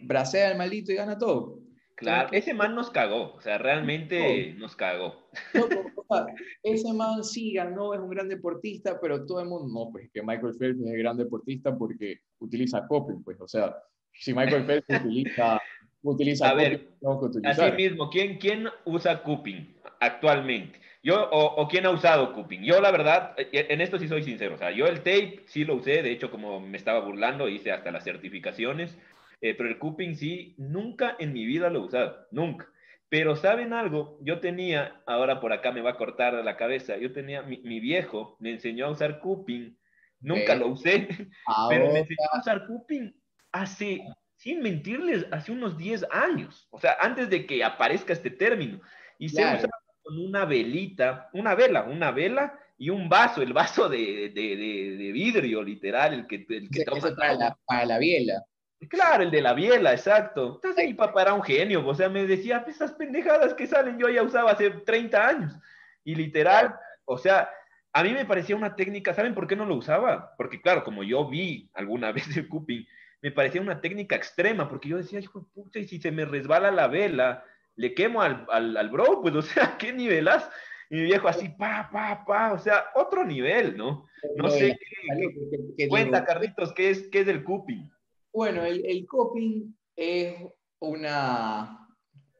bracea 0.00 0.50
el 0.50 0.56
maldito 0.56 0.92
y 0.92 0.94
gana 0.94 1.18
todo. 1.18 1.60
Claro, 1.94 2.30
ese 2.32 2.54
man 2.54 2.74
nos 2.74 2.90
cagó, 2.90 3.34
o 3.34 3.40
sea, 3.42 3.58
realmente 3.58 4.54
nos 4.54 4.74
cagó. 4.74 5.28
ese 6.62 6.92
man 6.94 7.22
sí 7.22 7.52
ganó, 7.52 7.92
es 7.92 8.00
un 8.00 8.08
gran 8.08 8.28
deportista, 8.28 8.98
pero 8.98 9.26
todo 9.26 9.40
el 9.40 9.46
mundo, 9.46 9.68
no, 9.72 9.92
pues 9.92 10.10
que 10.10 10.22
Michael 10.22 10.54
Phelps 10.58 10.80
es 10.80 10.90
el 10.90 10.98
gran 10.98 11.18
deportista 11.18 11.76
porque 11.76 12.20
utiliza 12.38 12.86
coping, 12.88 13.22
pues, 13.22 13.38
o 13.40 13.46
sea, 13.46 13.76
si 14.12 14.32
Michael 14.32 14.64
Phelps 14.66 14.88
utiliza, 14.88 15.60
utiliza 16.02 16.48
A 16.48 16.54
ver, 16.54 16.88
así 17.44 17.72
mismo, 17.76 18.08
¿quién, 18.08 18.38
¿quién 18.38 18.68
usa 18.86 19.22
coping 19.22 19.76
actualmente? 20.00 20.83
Yo, 21.04 21.28
o, 21.30 21.68
quién 21.68 21.84
ha 21.84 21.90
usado 21.90 22.32
Cuping. 22.32 22.62
Yo, 22.62 22.80
la 22.80 22.90
verdad, 22.90 23.34
eh, 23.36 23.66
en 23.68 23.82
esto 23.82 23.98
sí 23.98 24.08
soy 24.08 24.22
sincero. 24.22 24.54
O 24.54 24.58
sea, 24.58 24.70
yo 24.70 24.86
el 24.86 25.00
tape 25.00 25.42
sí 25.44 25.66
lo 25.66 25.74
usé. 25.74 26.02
De 26.02 26.10
hecho, 26.10 26.30
como 26.30 26.60
me 26.60 26.78
estaba 26.78 27.00
burlando, 27.00 27.46
hice 27.46 27.72
hasta 27.72 27.90
las 27.90 28.04
certificaciones. 28.04 28.96
Eh, 29.42 29.54
pero 29.54 29.68
el 29.68 29.78
Cuping 29.78 30.16
sí, 30.16 30.54
nunca 30.56 31.14
en 31.18 31.34
mi 31.34 31.44
vida 31.44 31.68
lo 31.68 31.80
he 31.80 31.82
usado. 31.82 32.26
Nunca. 32.30 32.70
Pero 33.10 33.36
¿saben 33.36 33.74
algo? 33.74 34.18
Yo 34.22 34.40
tenía, 34.40 35.02
ahora 35.04 35.42
por 35.42 35.52
acá 35.52 35.72
me 35.72 35.82
va 35.82 35.90
a 35.90 35.96
cortar 35.98 36.32
la 36.42 36.56
cabeza, 36.56 36.96
yo 36.96 37.12
tenía, 37.12 37.42
mi, 37.42 37.80
viejo 37.80 38.38
me 38.40 38.52
enseñó 38.52 38.86
a 38.86 38.90
usar 38.90 39.20
Cuping. 39.20 39.78
Nunca 40.20 40.54
lo 40.54 40.68
usé, 40.68 41.06
pero 41.68 41.92
me 41.92 41.98
enseñó 41.98 42.26
a 42.32 42.40
usar 42.40 42.66
Cuping 42.66 43.14
hace, 43.52 44.00
sin 44.36 44.62
mentirles, 44.62 45.26
hace 45.30 45.52
unos 45.52 45.76
10 45.76 46.06
años. 46.10 46.66
O 46.70 46.80
sea, 46.80 46.96
antes 46.98 47.28
de 47.28 47.44
que 47.44 47.62
aparezca 47.62 48.14
este 48.14 48.30
término. 48.30 48.80
Y 49.18 49.28
se 49.28 49.42
usa 49.42 49.68
con 50.04 50.18
una 50.18 50.44
velita, 50.44 51.30
una 51.32 51.54
vela, 51.54 51.84
una 51.84 52.10
vela 52.10 52.58
y 52.76 52.90
un 52.90 53.08
vaso, 53.08 53.40
el 53.40 53.54
vaso 53.54 53.88
de, 53.88 54.30
vidrio, 55.12 55.62
literal, 55.62 56.12
el 56.12 56.26
que, 56.26 56.44
el 56.48 56.68
que 56.70 56.84
toma. 56.84 57.16
Para 57.16 57.34
la, 57.34 57.58
para 57.64 57.86
la 57.86 57.98
biela. 57.98 58.44
Claro, 58.88 59.22
el 59.22 59.30
de 59.30 59.40
la 59.40 59.54
biela, 59.54 59.92
exacto. 59.92 60.56
Entonces 60.56 60.84
mi 60.84 60.92
papá 60.92 61.22
era 61.22 61.32
un 61.32 61.42
genio, 61.42 61.86
o 61.86 61.94
sea, 61.94 62.10
me 62.10 62.26
decía, 62.26 62.64
esas 62.68 62.92
pendejadas 62.92 63.54
que 63.54 63.66
salen 63.66 63.98
yo 63.98 64.10
ya 64.10 64.22
usaba 64.22 64.50
hace 64.50 64.70
30 64.70 65.26
años. 65.26 65.54
Y 66.04 66.14
literal, 66.14 66.74
o 67.06 67.16
sea, 67.16 67.48
a 67.94 68.02
mí 68.02 68.12
me 68.12 68.26
parecía 68.26 68.56
una 68.56 68.76
técnica, 68.76 69.14
¿saben 69.14 69.34
por 69.34 69.46
qué 69.46 69.56
no 69.56 69.64
lo 69.64 69.76
usaba? 69.76 70.34
Porque 70.36 70.60
claro, 70.60 70.84
como 70.84 71.02
yo 71.02 71.26
vi 71.26 71.70
alguna 71.72 72.12
vez 72.12 72.36
el 72.36 72.48
cupping, 72.48 72.86
me 73.22 73.30
parecía 73.30 73.62
una 73.62 73.80
técnica 73.80 74.16
extrema, 74.16 74.68
porque 74.68 74.90
yo 74.90 74.98
decía, 74.98 75.18
hijo 75.18 75.40
de 75.40 75.46
puta, 75.54 75.78
y 75.78 75.88
si 75.88 75.98
se 75.98 76.10
me 76.10 76.26
resbala 76.26 76.70
la 76.70 76.88
vela, 76.88 77.42
le 77.76 77.94
quemo 77.94 78.22
al, 78.22 78.46
al, 78.50 78.88
bro, 78.90 79.20
pues, 79.22 79.34
o 79.36 79.42
sea, 79.42 79.76
¿qué 79.78 79.92
nivelas? 79.92 80.48
Y 80.90 80.96
mi 80.96 81.02
viejo 81.04 81.28
así, 81.28 81.48
pa, 81.48 81.88
pa, 81.92 82.24
pa, 82.26 82.52
o 82.52 82.58
sea, 82.58 82.84
otro 82.94 83.24
nivel, 83.24 83.76
¿no? 83.76 84.06
No 84.36 84.50
sé, 84.50 84.76
qué, 85.76 85.88
cuenta, 85.88 86.24
Carlitos, 86.24 86.72
¿qué 86.72 86.90
es, 86.90 87.08
qué 87.10 87.20
es 87.20 87.28
el 87.28 87.42
cupping? 87.44 87.90
Bueno, 88.32 88.64
el, 88.64 88.84
el 88.84 89.06
coping 89.06 89.74
es 89.96 90.36
una, 90.80 91.88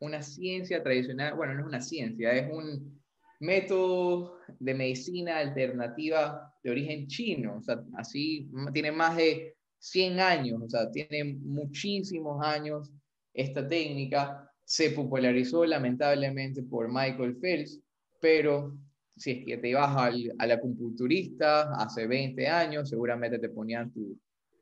una 0.01 0.23
ciencia 0.23 0.83
tradicional, 0.83 1.35
bueno, 1.35 1.55
no 1.55 1.61
es 1.61 1.67
una 1.67 1.81
ciencia, 1.81 2.33
es 2.33 2.51
un 2.51 3.01
método 3.41 4.39
de 4.59 4.75
medicina 4.75 5.39
alternativa 5.39 6.53
de 6.63 6.71
origen 6.71 7.07
chino, 7.07 7.57
o 7.59 7.63
sea, 7.63 7.83
así 7.97 8.51
tiene 8.73 8.93
más 8.93 9.17
de 9.17 9.57
100 9.79 10.21
años, 10.21 10.63
o 10.63 10.69
sea, 10.69 10.91
tiene 10.91 11.25
muchísimos 11.41 12.45
años 12.45 12.91
esta 13.35 13.67
técnica, 13.69 14.51
se 14.75 14.91
popularizó 14.91 15.65
lamentablemente 15.65 16.65
por 16.65 16.89
Michael 16.89 17.37
Phelps, 17.41 17.81
pero 18.21 18.77
si 19.15 19.31
es 19.31 19.45
que 19.47 19.59
te 19.59 19.69
ibas 19.69 19.97
al, 19.97 20.35
a 20.37 20.49
la 20.49 20.55
acupunturista 20.55 21.77
hace 21.77 22.09
20 22.09 22.49
años, 22.49 22.89
seguramente 22.89 23.39
te 23.39 23.51
ponían 23.51 23.93
tu, 23.93 24.19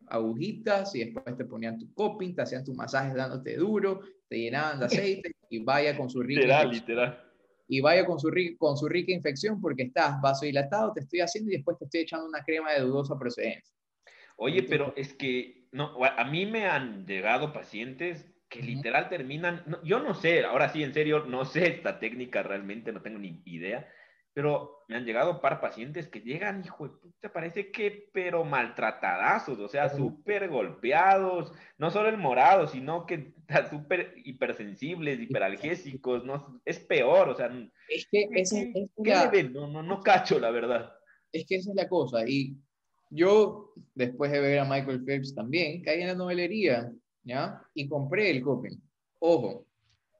agujitas 0.09 0.95
y 0.97 1.07
después 1.07 1.35
te 1.35 1.47
ponían 1.47 1.79
tu 1.79 1.91
coping, 1.95 2.35
te 2.35 2.43
hacían 2.43 2.63
tus 2.63 2.77
masajes 2.77 3.15
dándote 3.15 3.57
duro, 3.57 4.01
te 4.29 4.39
llenaban 4.39 4.81
de 4.81 4.85
aceite 4.85 5.33
y 5.49 5.65
vaya 5.65 5.97
con 5.97 6.11
su 6.11 6.23
rica 6.23 6.43
literal, 6.43 6.71
literal. 6.71 7.33
Y 7.67 7.81
vaya 7.81 8.05
con 8.05 8.21
su, 8.21 8.31
con 8.59 8.77
su 8.77 8.89
rica 8.89 9.13
infección 9.13 9.63
porque 9.63 9.85
estás 9.85 10.21
vasodilatado, 10.21 10.93
te 10.93 11.01
estoy 11.01 11.21
haciendo 11.21 11.53
y 11.53 11.55
después 11.55 11.79
te 11.79 11.87
estoy 11.87 12.03
echando 12.03 12.27
una 12.27 12.45
crema 12.45 12.75
de 12.75 12.83
dudosa 12.83 13.19
procedencia. 13.19 13.75
Oye, 14.37 14.63
pero 14.65 14.93
es 14.95 15.15
que 15.15 15.69
no, 15.73 15.97
a 16.05 16.25
mí 16.25 16.45
me 16.45 16.67
han 16.67 17.07
llegado 17.07 17.55
pacientes 17.55 18.27
que 18.53 18.62
literal 18.62 19.09
terminan, 19.09 19.64
yo 19.82 20.00
no 20.00 20.12
sé, 20.14 20.44
ahora 20.44 20.68
sí, 20.68 20.82
en 20.82 20.92
serio, 20.92 21.24
no 21.24 21.46
sé 21.46 21.68
esta 21.68 21.98
técnica 21.98 22.42
realmente, 22.42 22.92
no 22.92 23.00
tengo 23.00 23.18
ni 23.18 23.40
idea, 23.46 23.88
pero 24.34 24.84
me 24.88 24.96
han 24.96 25.07
llegado 25.07 25.40
par 25.40 25.59
pacientes 25.59 26.07
que 26.09 26.20
llegan, 26.20 26.62
hijo 26.62 26.86
de 26.86 26.94
puta, 26.94 27.32
parece 27.32 27.70
que, 27.70 28.11
pero 28.12 28.44
maltratadazos, 28.44 29.59
o 29.59 29.68
sea, 29.68 29.88
súper 29.88 30.50
golpeados, 30.50 31.53
no 31.78 31.90
solo 31.90 32.11
el 32.11 32.18
morado, 32.18 32.66
sino 32.66 33.07
que 33.07 33.32
súper 33.70 34.14
hipersensibles, 34.22 35.18
hiperalgésicos, 35.18 36.24
no, 36.24 36.61
es 36.66 36.78
peor, 36.78 37.30
o 37.30 37.34
sea, 37.34 37.50
es 37.88 38.07
que 38.11 38.28
ese, 38.34 38.70
¿qué 39.03 39.50
No, 39.50 39.66
no, 39.66 39.82
no 39.82 40.00
cacho, 40.00 40.38
la 40.38 40.50
verdad. 40.50 40.92
Es 41.32 41.46
que 41.46 41.57
esa 41.57 41.70
es 41.70 41.76
la 41.76 41.88
cosa, 41.88 42.28
y 42.28 42.59
yo, 43.09 43.72
después 43.94 44.30
de 44.30 44.40
ver 44.40 44.59
a 44.59 44.64
Michael 44.66 45.05
Phelps 45.05 45.34
también, 45.34 45.82
caí 45.82 46.03
en 46.03 46.09
la 46.09 46.14
novelería, 46.14 46.92
¿ya? 47.25 47.62
Y 47.75 47.89
compré 47.89 48.31
el 48.31 48.43
Copen. 48.43 48.81
Ojo, 49.20 49.66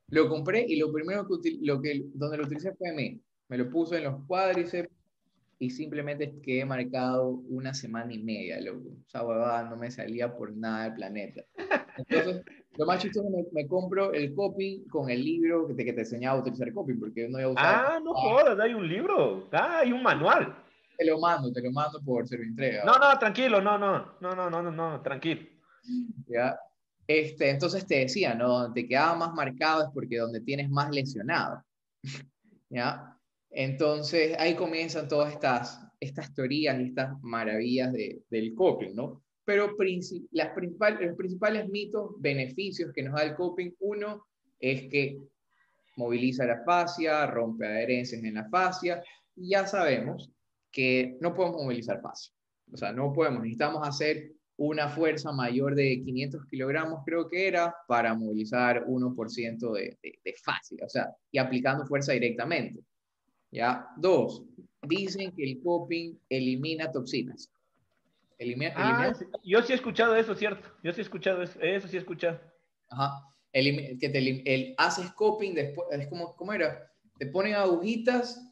lo 0.09 0.29
compré 0.29 0.65
y 0.69 0.77
lo 0.77 0.93
primero 0.93 1.27
que, 1.27 1.59
lo 1.63 1.81
que 1.81 2.05
donde 2.15 2.37
lo 2.37 2.45
utilicé 2.45 2.75
fue 2.75 2.91
a 2.91 2.93
mí 2.93 3.21
me 3.53 3.59
lo 3.59 3.69
puso 3.69 3.95
en 3.95 4.05
los 4.05 4.25
cuádriceps 4.27 4.89
y 5.59 5.69
simplemente 5.69 6.41
quedé 6.43 6.65
marcado 6.65 7.43
una 7.51 7.75
semana 7.75 8.11
y 8.15 8.19
media, 8.19 8.59
loco. 8.63 8.89
O 8.89 9.11
sea, 9.11 9.23
huevada, 9.25 9.69
no 9.69 9.77
me 9.77 9.91
salía 9.91 10.35
por 10.35 10.57
nada 10.57 10.85
del 10.85 10.95
planeta. 10.95 11.43
Entonces, 11.99 12.43
lo 12.79 12.87
más 12.87 13.03
chistoso, 13.03 13.29
me, 13.29 13.45
me 13.53 13.69
compro 13.69 14.15
el 14.15 14.35
copy 14.35 14.87
con 14.91 15.11
el 15.11 15.23
libro 15.23 15.69
que 15.69 15.75
te, 15.75 15.85
que 15.85 15.93
te 15.93 16.01
enseñaba 16.01 16.39
a 16.39 16.41
utilizar 16.41 16.67
el 16.67 16.73
copy, 16.73 16.95
porque 16.95 17.29
no 17.29 17.39
iba 17.39 17.51
a 17.51 17.53
usar... 17.53 17.87
Ah, 17.87 18.01
no 18.03 18.15
jodas, 18.15 18.59
hay 18.59 18.73
un 18.73 18.89
libro. 18.89 19.51
Ah, 19.53 19.81
hay 19.81 19.93
un 19.93 20.03
manual. 20.03 20.57
Te 20.97 21.05
lo 21.05 21.21
mando, 21.21 21.53
te 21.53 21.61
lo 21.61 21.71
mando 21.73 22.01
por 22.03 22.25
entrega. 22.35 22.85
No, 22.87 22.95
no, 22.97 23.19
tranquilo, 23.19 23.61
no, 23.61 23.77
no, 23.77 24.17
no, 24.19 24.35
no, 24.35 24.49
no, 24.49 24.63
no, 24.63 24.71
no, 24.71 25.03
tranquilo. 25.03 25.43
Ya. 26.27 26.59
Este, 27.19 27.51
entonces 27.51 27.87
te 27.87 27.97
decía, 27.97 28.35
¿no? 28.35 28.61
Donde 28.61 28.83
te 28.83 28.89
quedaba 28.89 29.15
más 29.17 29.35
marcado 29.35 29.85
es 29.85 29.91
porque 29.93 30.17
donde 30.17 30.41
tienes 30.41 30.71
más 30.71 30.91
lesionado. 30.91 31.63
¿Ya? 32.71 33.19
Entonces 33.51 34.35
ahí 34.39 34.55
comienzan 34.55 35.09
todas 35.09 35.35
estas, 35.35 35.79
estas 36.01 36.33
teorías 36.35 36.81
y 36.81 36.85
estas 36.85 37.21
maravillas 37.23 37.93
del 37.93 38.55
coping, 38.55 38.95
¿no? 38.95 39.23
Pero 39.45 39.77
las 40.31 40.49
principales, 40.55 41.07
los 41.07 41.17
principales 41.17 41.69
mitos, 41.69 42.13
beneficios 42.19 42.93
que 42.95 43.03
nos 43.03 43.15
da 43.15 43.25
el 43.25 43.35
coping, 43.35 43.73
uno 43.81 44.27
es 44.59 44.89
que 44.89 45.19
moviliza 45.97 46.47
la 46.47 46.65
fascia, 46.65 47.27
rompe 47.27 47.67
adherencias 47.67 48.25
en 48.25 48.35
la 48.35 48.49
fascia, 48.49 49.03
y 49.37 49.51
ya 49.51 49.67
sabemos 49.67 50.31
que 50.71 51.19
no 51.21 51.35
podemos 51.35 51.63
movilizar 51.63 52.01
fascia. 52.01 52.33
O 52.73 52.77
sea, 52.79 52.93
no 52.93 53.13
podemos, 53.13 53.43
necesitamos 53.43 53.87
hacer 53.87 54.33
una 54.57 54.89
fuerza 54.89 55.33
mayor 55.33 55.75
de 55.75 56.03
500 56.05 56.47
kilogramos, 56.47 57.03
creo 57.05 57.29
que 57.29 57.49
era, 57.49 57.75
para 57.89 58.15
movilizar 58.15 58.85
1% 58.87 59.73
de, 59.73 59.99
de, 60.03 60.19
de 60.25 60.35
fascia, 60.35 60.85
o 60.85 60.89
sea, 60.89 61.15
y 61.31 61.39
aplicando 61.39 61.87
fuerza 61.87 62.13
directamente. 62.13 62.81
¿Ya? 63.51 63.87
Dos, 63.97 64.45
dicen 64.83 65.33
que 65.33 65.45
el 65.45 65.61
coping 65.63 66.15
elimina 66.29 66.91
toxinas. 66.91 67.51
Elimina, 68.39 68.73
ah, 68.77 69.13
Yo 69.45 69.63
sí 69.63 69.73
he 69.73 69.77
escuchado 69.77 70.17
eso, 70.17 70.35
¿cierto? 70.35 70.69
Yo 70.83 70.93
sí 70.93 71.01
he 71.01 71.05
escuchado 71.05 71.43
eso, 71.43 71.61
eso 71.61 71.89
sí 71.89 71.97
he 71.97 72.01
escuchado. 72.01 72.41
Ajá. 72.89 73.25
que 73.53 74.09
te, 74.13 74.19
el, 74.55 74.75
haces 74.79 75.11
coping, 75.13 75.55
después, 75.55 75.87
es 75.93 76.09
como, 76.09 76.35
¿cómo 76.37 76.53
era? 76.53 76.91
Te 77.19 77.27
ponen 77.27 77.55
agujitas, 77.55 78.43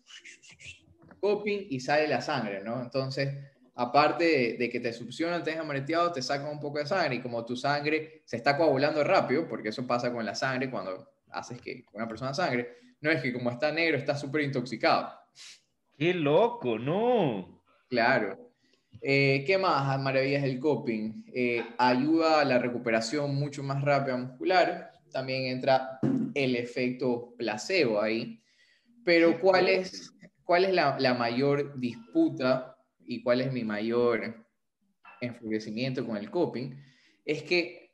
coping 1.20 1.66
y 1.70 1.80
sale 1.80 2.08
la 2.08 2.20
sangre, 2.20 2.62
¿no? 2.62 2.80
Entonces, 2.80 3.34
aparte 3.80 4.56
de, 4.58 4.68
que 4.68 4.78
te 4.78 4.92
succionan, 4.92 5.42
te 5.42 5.52
dejan 5.52 5.66
mareteado, 5.66 6.12
te 6.12 6.20
sacan 6.20 6.50
un 6.50 6.60
poco 6.60 6.78
de 6.78 6.86
sangre 6.86 7.14
y 7.14 7.20
como 7.22 7.46
tu 7.46 7.56
sangre 7.56 8.20
se 8.26 8.36
está 8.36 8.54
coagulando 8.54 9.02
rápido, 9.02 9.48
porque 9.48 9.70
eso 9.70 9.86
pasa 9.86 10.12
con 10.12 10.22
la 10.22 10.34
sangre 10.34 10.70
cuando 10.70 11.08
haces 11.30 11.62
que 11.62 11.86
una 11.94 12.06
persona 12.06 12.34
sangre, 12.34 12.76
no 13.00 13.10
es 13.10 13.22
que 13.22 13.32
como 13.32 13.50
está 13.50 13.72
negro 13.72 13.96
está 13.96 14.14
súper 14.14 14.42
intoxicado. 14.42 15.10
¡Qué 15.96 16.12
loco! 16.12 16.78
¡No! 16.78 17.62
Claro. 17.88 18.50
Eh, 19.00 19.44
¿Qué 19.46 19.56
más 19.56 19.98
maravillas 19.98 20.42
del 20.42 20.60
coping? 20.60 21.24
Eh, 21.32 21.64
ayuda 21.78 22.42
a 22.42 22.44
la 22.44 22.58
recuperación 22.58 23.34
mucho 23.34 23.62
más 23.62 23.80
rápida 23.80 24.18
muscular. 24.18 24.92
También 25.10 25.44
entra 25.44 25.98
el 26.34 26.54
efecto 26.54 27.32
placebo 27.38 28.02
ahí. 28.02 28.42
Pero 29.06 29.40
¿cuál 29.40 29.70
es, 29.70 30.12
cuál 30.44 30.66
es 30.66 30.74
la, 30.74 30.98
la 30.98 31.14
mayor 31.14 31.80
disputa 31.80 32.69
y 33.10 33.24
cuál 33.24 33.40
es 33.40 33.52
mi 33.52 33.64
mayor 33.64 34.46
enfurecimiento 35.20 36.06
con 36.06 36.16
el 36.16 36.30
coping? 36.30 36.76
Es 37.24 37.42
que 37.42 37.90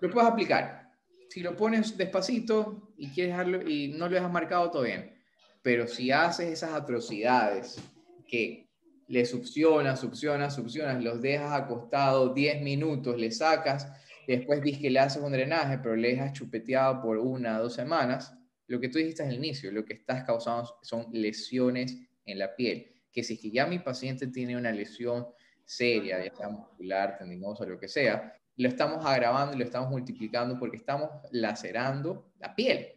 lo 0.00 0.10
puedes 0.10 0.30
aplicar 0.30 0.90
si 1.28 1.40
lo 1.40 1.54
pones 1.54 1.98
despacito 1.98 2.94
y 2.96 3.10
quieres 3.10 3.32
dejarlo 3.32 3.68
y 3.68 3.88
no 3.88 4.08
lo 4.08 4.14
dejas 4.14 4.32
marcado, 4.32 4.70
todo 4.70 4.84
bien. 4.84 5.14
Pero 5.60 5.86
si 5.86 6.10
haces 6.10 6.48
esas 6.48 6.72
atrocidades 6.72 7.78
que 8.26 8.70
le 9.08 9.26
succionas, 9.26 10.00
succionas, 10.00 10.54
succionas, 10.54 11.04
los 11.04 11.20
dejas 11.20 11.52
acostados 11.52 12.34
10 12.34 12.62
minutos, 12.62 13.18
le 13.18 13.30
sacas, 13.30 13.92
después 14.26 14.62
dices 14.62 14.80
que 14.80 14.90
le 14.90 15.00
haces 15.00 15.22
un 15.22 15.32
drenaje, 15.32 15.78
pero 15.78 15.94
le 15.94 16.08
dejas 16.08 16.32
chupeteado 16.32 17.02
por 17.02 17.18
una 17.18 17.58
o 17.58 17.64
dos 17.64 17.74
semanas, 17.74 18.34
lo 18.66 18.80
que 18.80 18.88
tú 18.88 18.98
dijiste 18.98 19.22
al 19.22 19.34
inicio, 19.34 19.70
lo 19.70 19.84
que 19.84 19.92
estás 19.92 20.24
causando 20.24 20.78
son 20.80 21.06
lesiones 21.12 21.98
en 22.24 22.38
la 22.38 22.56
piel. 22.56 22.97
Que 23.12 23.22
si 23.22 23.34
es 23.34 23.40
que 23.40 23.50
ya 23.50 23.66
mi 23.66 23.78
paciente 23.78 24.26
tiene 24.28 24.56
una 24.56 24.72
lesión 24.72 25.26
seria, 25.64 26.24
ya 26.24 26.34
sea 26.34 26.48
muscular, 26.48 27.18
tendinosa, 27.18 27.66
lo 27.66 27.78
que 27.78 27.88
sea, 27.88 28.34
lo 28.56 28.68
estamos 28.68 29.04
agravando 29.04 29.54
y 29.54 29.58
lo 29.58 29.64
estamos 29.64 29.90
multiplicando 29.90 30.58
porque 30.58 30.76
estamos 30.76 31.10
lacerando 31.30 32.32
la 32.38 32.54
piel. 32.54 32.94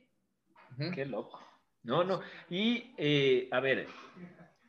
Qué 0.93 1.05
loco. 1.05 1.39
No, 1.83 2.03
no. 2.03 2.21
Y, 2.49 2.93
eh, 2.97 3.47
a 3.51 3.59
ver, 3.59 3.87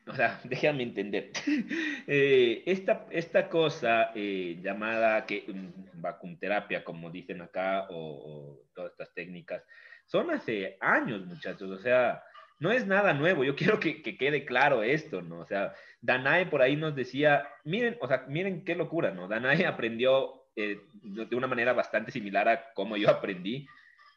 o 0.06 0.14
sea, 0.14 0.40
déjame 0.44 0.84
entender. 0.84 1.32
Eh, 2.08 2.64
esta, 2.66 3.06
esta 3.10 3.48
cosa 3.48 4.10
eh, 4.16 4.58
llamada 4.60 5.24
que, 5.24 5.44
um, 5.48 6.36
terapia, 6.36 6.82
como 6.82 7.10
dicen 7.10 7.40
acá, 7.40 7.86
o, 7.90 8.58
todas 8.74 8.90
estas 8.90 9.14
técnicas, 9.14 9.62
son 10.06 10.32
hace 10.32 10.76
años, 10.80 11.24
muchachos. 11.24 11.70
O 11.70 11.78
sea, 11.78 12.20
no 12.62 12.70
es 12.70 12.86
nada 12.86 13.12
nuevo. 13.12 13.42
Yo 13.42 13.56
quiero 13.56 13.80
que, 13.80 14.02
que, 14.02 14.16
quede 14.16 14.44
claro 14.44 14.82
esto, 14.82 15.20
¿no? 15.20 15.40
O 15.40 15.46
sea, 15.46 15.74
Danae 16.00 16.46
por 16.46 16.62
ahí 16.62 16.76
nos 16.76 16.94
decía, 16.94 17.48
miren, 17.64 17.98
o 18.00 18.06
sea, 18.06 18.24
miren 18.28 18.64
qué 18.64 18.76
locura, 18.76 19.10
¿no? 19.10 19.28
Danae 19.28 19.66
aprendió 19.66 20.44
eh, 20.56 20.80
de 21.02 21.36
una 21.36 21.48
manera 21.48 21.72
bastante 21.72 22.12
similar 22.12 22.48
a 22.48 22.72
como 22.72 22.96
yo 22.96 23.10
aprendí, 23.10 23.66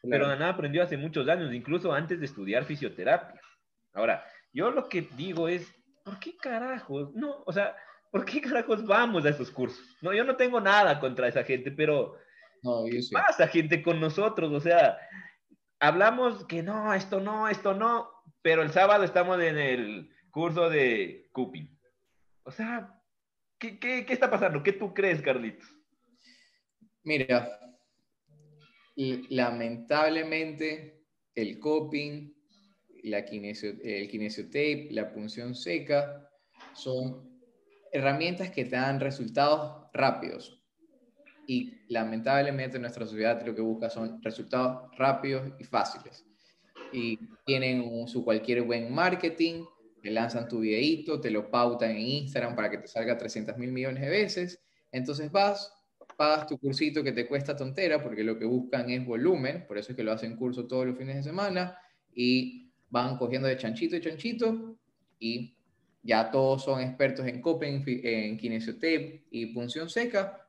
pero 0.08 0.28
nada 0.28 0.50
aprendió 0.50 0.82
hace 0.84 0.96
muchos 0.96 1.28
años, 1.28 1.52
incluso 1.52 1.92
antes 1.92 2.20
de 2.20 2.26
estudiar 2.26 2.64
fisioterapia. 2.64 3.40
Ahora, 3.92 4.24
yo 4.52 4.70
lo 4.70 4.88
que 4.88 5.08
digo 5.16 5.48
es, 5.48 5.74
¿por 6.04 6.20
qué 6.20 6.36
carajos? 6.36 7.12
No, 7.14 7.42
o 7.44 7.52
sea, 7.52 7.74
¿por 8.12 8.24
qué 8.24 8.40
carajos 8.40 8.86
vamos 8.86 9.24
a 9.24 9.30
esos 9.30 9.50
cursos? 9.50 9.84
No, 10.02 10.12
yo 10.12 10.22
no 10.22 10.36
tengo 10.36 10.60
nada 10.60 11.00
contra 11.00 11.26
esa 11.26 11.42
gente, 11.42 11.72
pero 11.72 12.16
No, 12.62 12.86
yo 12.86 13.02
sí. 13.02 13.12
pasa 13.12 13.48
gente 13.48 13.82
con 13.82 13.98
nosotros, 13.98 14.52
o 14.52 14.60
sea, 14.60 14.98
hablamos 15.80 16.44
que 16.44 16.62
no, 16.62 16.94
esto 16.94 17.18
no, 17.18 17.48
esto 17.48 17.74
no, 17.74 18.15
pero 18.46 18.62
el 18.62 18.70
sábado 18.70 19.02
estamos 19.02 19.42
en 19.42 19.58
el 19.58 20.08
curso 20.30 20.70
de 20.70 21.28
coping. 21.32 21.66
O 22.44 22.52
sea, 22.52 23.02
¿qué, 23.58 23.76
qué, 23.80 24.06
qué 24.06 24.12
está 24.12 24.30
pasando? 24.30 24.62
¿Qué 24.62 24.70
tú 24.70 24.94
crees, 24.94 25.20
Carlitos? 25.20 25.68
Mira, 27.02 27.58
lamentablemente 28.94 31.02
el 31.34 31.58
coping, 31.58 32.32
la 33.02 33.24
kinesio, 33.24 33.74
el 33.82 34.08
kinesiotape, 34.08 34.90
la 34.92 35.12
punción 35.12 35.56
seca 35.56 36.30
son 36.72 37.40
herramientas 37.90 38.52
que 38.52 38.64
te 38.64 38.76
dan 38.76 39.00
resultados 39.00 39.88
rápidos. 39.92 40.64
Y 41.48 41.80
lamentablemente 41.88 42.78
nuestra 42.78 43.06
sociedad 43.06 43.44
lo 43.44 43.56
que 43.56 43.62
busca 43.62 43.90
son 43.90 44.22
resultados 44.22 44.96
rápidos 44.96 45.52
y 45.58 45.64
fáciles. 45.64 46.24
Y 46.92 47.18
tienen 47.44 48.06
su 48.08 48.24
cualquier 48.24 48.62
buen 48.62 48.92
marketing, 48.92 49.64
te 50.02 50.10
lanzan 50.10 50.48
tu 50.48 50.60
videíto, 50.60 51.20
te 51.20 51.30
lo 51.30 51.50
pautan 51.50 51.90
en 51.90 51.98
Instagram 51.98 52.54
para 52.54 52.70
que 52.70 52.78
te 52.78 52.86
salga 52.86 53.18
300 53.18 53.56
mil 53.58 53.72
millones 53.72 54.02
de 54.02 54.08
veces. 54.08 54.62
Entonces 54.92 55.30
vas, 55.32 55.72
pagas 56.16 56.46
tu 56.46 56.58
cursito 56.58 57.02
que 57.02 57.12
te 57.12 57.26
cuesta 57.26 57.56
tontera, 57.56 58.02
porque 58.02 58.24
lo 58.24 58.38
que 58.38 58.44
buscan 58.44 58.88
es 58.90 59.04
volumen, 59.04 59.66
por 59.66 59.78
eso 59.78 59.92
es 59.92 59.96
que 59.96 60.04
lo 60.04 60.12
hacen 60.12 60.36
curso 60.36 60.66
todos 60.66 60.86
los 60.86 60.96
fines 60.96 61.16
de 61.16 61.22
semana, 61.22 61.76
y 62.14 62.72
van 62.88 63.18
cogiendo 63.18 63.48
de 63.48 63.56
chanchito 63.56 63.96
y 63.96 64.00
chanchito, 64.00 64.78
y 65.18 65.56
ya 66.02 66.30
todos 66.30 66.64
son 66.64 66.80
expertos 66.80 67.26
en 67.26 67.40
coping, 67.40 67.82
en 67.86 68.36
kinesiotape 68.38 69.26
y 69.30 69.46
punción 69.46 69.90
seca, 69.90 70.46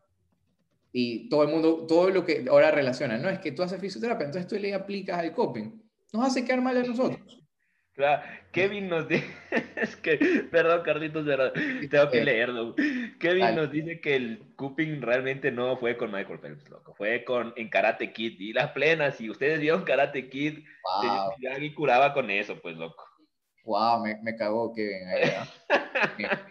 y 0.91 1.27
todo 1.29 1.43
el 1.43 1.49
mundo, 1.49 1.85
todo 1.87 2.09
lo 2.09 2.23
que 2.23 2.45
ahora 2.49 2.71
relaciona, 2.71 3.17
no, 3.17 3.29
es 3.29 3.39
que 3.39 3.51
tú 3.51 3.63
haces 3.63 3.81
fisioterapia, 3.81 4.25
entonces 4.25 4.47
tú 4.47 4.55
le 4.55 4.73
aplicas 4.73 5.19
al 5.19 5.33
coping. 5.33 5.86
Nos 6.13 6.25
hace 6.27 6.45
quedar 6.45 6.61
mal 6.61 6.77
a 6.77 6.83
nosotros. 6.83 7.19
Claro, 7.93 8.21
Kevin 8.51 8.89
nos 8.89 9.07
dice, 9.07 9.25
es 9.75 9.95
que, 9.95 10.17
perdón, 10.51 10.83
Carlitos, 10.83 11.25
pero 11.25 11.51
tengo 11.51 12.11
que 12.11 12.19
Eh, 12.21 12.25
leerlo. 12.25 12.75
Kevin 13.19 13.39
dale. 13.41 13.55
nos 13.55 13.71
dice 13.71 13.99
que 13.99 14.15
el 14.15 14.53
coping 14.55 15.01
realmente 15.01 15.51
no 15.51 15.75
fue 15.77 15.97
con 15.97 16.11
Michael 16.11 16.37
Phelps, 16.39 16.69
loco, 16.69 16.93
fue 16.95 17.23
con 17.23 17.53
en 17.57 17.69
Karate 17.69 18.13
Kid 18.13 18.39
y 18.39 18.53
las 18.53 18.71
plenas. 18.71 19.15
Si 19.15 19.29
ustedes 19.31 19.59
vieron 19.59 19.83
Karate 19.83 20.29
Kid, 20.29 20.59
Wow, 20.83 21.31
y 21.59 21.73
curaba 21.73 22.13
con 22.13 22.29
eso, 22.29 22.59
pues, 22.61 22.77
loco. 22.77 23.03
wow, 23.63 24.03
me, 24.03 24.15
me 24.21 24.35
cagó 24.35 24.73
Kevin 24.75 25.07
ahí, 25.07 25.31
¿ah? 26.29 26.47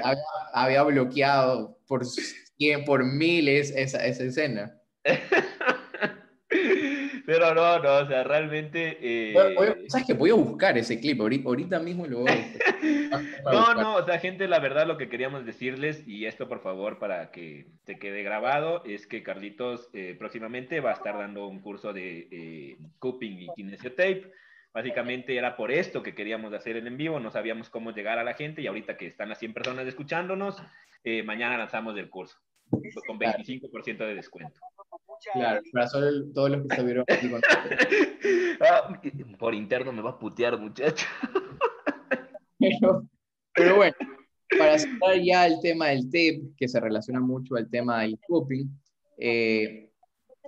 había, 0.00 0.22
había 0.52 0.82
bloqueado 0.84 1.78
por 1.88 2.02
por 2.86 3.04
miles 3.04 3.72
esa, 3.74 4.04
esa 4.06 4.22
escena. 4.22 4.78
Pero 7.32 7.54
no, 7.54 7.78
no, 7.78 7.96
o 7.98 8.06
sea, 8.06 8.24
realmente. 8.24 8.98
eh, 9.00 9.54
voy- 9.56 9.88
¿Sabes 9.88 10.06
qué? 10.06 10.12
Voy 10.12 10.30
a 10.30 10.34
buscar 10.34 10.76
ese 10.76 11.00
clip, 11.00 11.18
ahorita, 11.20 11.78
mismo 11.78 12.06
lo 12.06 12.20
voy 12.20 12.30
a 12.30 12.34
buscar. 12.36 12.62
No, 13.44 13.74
no, 13.74 13.96
o 13.96 14.04
sea, 14.06 14.18
gente, 14.18 14.46
la 14.48 14.58
verdad 14.58 14.86
lo 14.86 14.96
que 14.96 15.08
queríamos 15.08 15.44
decirles, 15.44 16.06
y 16.06 16.26
esto 16.26 16.48
por 16.48 16.62
favor 16.62 16.98
para 16.98 17.30
que 17.30 17.66
se 17.84 17.98
quede 17.98 18.22
grabado, 18.22 18.82
es 18.84 19.06
que 19.06 19.22
Carlitos 19.22 19.88
eh, 19.92 20.14
próximamente 20.18 20.80
va 20.80 20.90
a 20.90 20.94
estar 20.94 21.18
dando 21.18 21.46
un 21.46 21.60
curso 21.60 21.92
de 21.92 22.28
eh, 22.30 22.76
coping 22.98 23.38
y 23.40 23.48
kinesiotape. 23.54 24.30
Básicamente 24.72 25.36
era 25.36 25.56
por 25.56 25.70
esto 25.72 26.02
que 26.02 26.14
queríamos 26.14 26.52
hacer 26.54 26.76
el 26.76 26.86
en 26.86 26.96
vivo, 26.96 27.18
no 27.20 27.30
sabíamos 27.30 27.68
cómo 27.68 27.92
llegar 27.92 28.18
a 28.18 28.24
la 28.24 28.34
gente 28.34 28.62
y 28.62 28.66
ahorita 28.66 28.96
que 28.96 29.06
están 29.08 29.28
las 29.28 29.38
100 29.38 29.52
personas 29.52 29.86
escuchándonos, 29.86 30.62
eh, 31.04 31.22
mañana 31.22 31.58
lanzamos 31.58 31.96
el 31.98 32.08
curso 32.08 32.38
con 33.06 33.18
25% 33.18 33.98
de 33.98 34.14
descuento. 34.14 34.58
Claro, 35.32 35.60
para 35.72 35.88
solo 35.88 36.32
todos 36.32 36.50
los 36.50 36.62
que 36.62 36.74
estuvieron 36.74 37.04
aquí 37.08 37.30
con 37.30 37.40
Ah, 38.60 39.00
por 39.38 39.54
interno 39.54 39.92
me 39.92 40.02
va 40.02 40.10
a 40.10 40.18
putear, 40.18 40.58
muchacho. 40.58 41.06
pero, 42.58 43.06
pero 43.54 43.76
bueno, 43.76 43.94
para 44.58 44.78
cerrar 44.78 45.20
ya 45.22 45.46
el 45.46 45.60
tema 45.60 45.88
del 45.88 46.06
tape, 46.06 46.42
que 46.56 46.68
se 46.68 46.80
relaciona 46.80 47.20
mucho 47.20 47.56
al 47.56 47.68
tema 47.70 48.02
del 48.02 48.18
coping, 48.26 48.66
eh, 49.18 49.90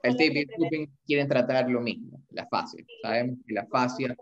el 0.02 0.12
tape 0.12 0.32
y 0.34 0.38
el 0.38 0.50
coping 0.56 0.86
quieren 1.06 1.28
tratar 1.28 1.70
lo 1.70 1.80
mismo, 1.80 2.22
la 2.30 2.46
fascia. 2.46 2.84
Sabemos 3.02 3.38
que 3.46 3.54
la 3.54 3.66
fascia 3.66 4.16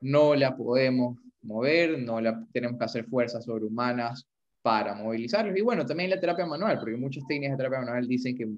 no 0.00 0.34
la 0.34 0.56
podemos 0.56 1.18
mover, 1.42 1.98
no 1.98 2.20
la 2.20 2.44
tenemos 2.52 2.78
que 2.78 2.84
hacer 2.84 3.04
fuerzas 3.06 3.44
sobrehumanas 3.44 4.26
para 4.62 4.94
movilizarlos. 4.94 5.56
Y 5.56 5.60
bueno, 5.60 5.84
también 5.86 6.10
la 6.10 6.20
terapia 6.20 6.46
manual, 6.46 6.78
porque 6.78 6.96
muchas 6.96 7.24
técnicas 7.26 7.52
de 7.52 7.64
terapia 7.64 7.80
manual 7.80 8.06
dicen 8.06 8.36
que 8.36 8.48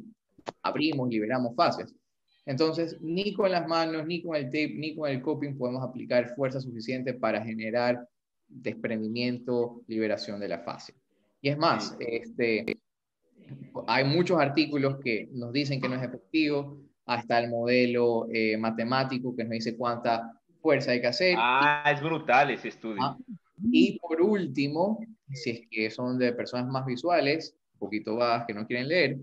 abrimos, 0.63 1.09
liberamos 1.09 1.55
fascias. 1.55 1.95
Entonces, 2.47 2.97
ni 3.01 3.35
con 3.35 3.51
las 3.51 3.67
manos, 3.67 4.07
ni 4.07 4.23
con 4.23 4.35
el 4.35 4.47
tape, 4.47 4.75
ni 4.75 4.97
con 4.97 5.11
el 5.11 5.21
coping 5.21 5.57
podemos 5.59 5.83
aplicar 5.83 6.35
fuerza 6.35 6.61
suficiente 6.61 7.13
para 7.13 7.45
generar 7.45 8.09
desprendimiento, 8.49 9.83
liberación 9.87 10.41
de 10.41 10.49
la 10.49 10.61
fascia. 10.61 10.95
Y 11.43 11.51
es 11.51 11.59
más, 11.59 11.95
este, 12.01 12.65
hay 13.87 14.05
muchos 14.05 14.41
artículos 14.41 14.99
que 14.99 15.29
nos 15.33 15.53
dicen 15.53 15.81
que 15.81 15.89
no 15.89 15.97
es 15.97 16.03
efectivo, 16.03 16.81
hasta 17.09 17.39
el 17.39 17.51
modelo 17.51 18.29
eh, 18.31 18.57
matemático 18.57 19.35
que 19.35 19.45
nos 19.45 19.53
dice 19.53 19.77
cuánta 19.77 20.31
fuerza 20.61 20.93
hay 20.93 21.01
que 21.01 21.07
hacer. 21.07 21.35
Ah, 21.39 21.91
es 21.95 22.03
brutal 22.03 22.51
ese 22.51 22.69
estudio. 22.69 23.03
Ah. 23.03 23.17
Y 23.73 23.99
por 23.99 24.21
último, 24.21 25.01
si 25.33 25.51
es 25.51 25.61
que 25.71 25.91
son 25.91 26.19
de 26.19 26.33
personas 26.33 26.71
más 26.71 26.85
visuales, 26.85 27.57
un 27.75 27.79
poquito 27.79 28.17
bajas 28.17 28.47
que 28.47 28.55
no 28.55 28.67
quieren 28.67 28.89
leer, 28.89 29.19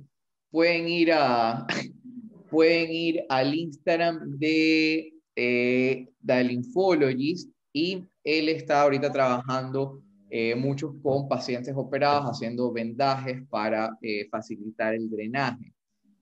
pueden 0.56 0.88
ir 0.88 1.12
a 1.12 1.68
pueden 2.50 2.90
ir 2.90 3.26
al 3.28 3.54
Instagram 3.54 4.40
de 4.40 5.14
eh, 5.36 6.08
The 6.26 6.44
Lymphologist 6.46 7.52
y 7.74 8.06
él 8.24 8.48
está 8.48 8.84
ahorita 8.84 9.12
trabajando 9.12 10.02
eh, 10.30 10.56
muchos 10.56 10.94
con 11.04 11.28
pacientes 11.28 11.74
operados 11.76 12.32
haciendo 12.32 12.72
vendajes 12.72 13.46
para 13.50 13.98
eh, 14.02 14.30
facilitar 14.30 14.94
el 14.94 15.10
drenaje, 15.10 15.74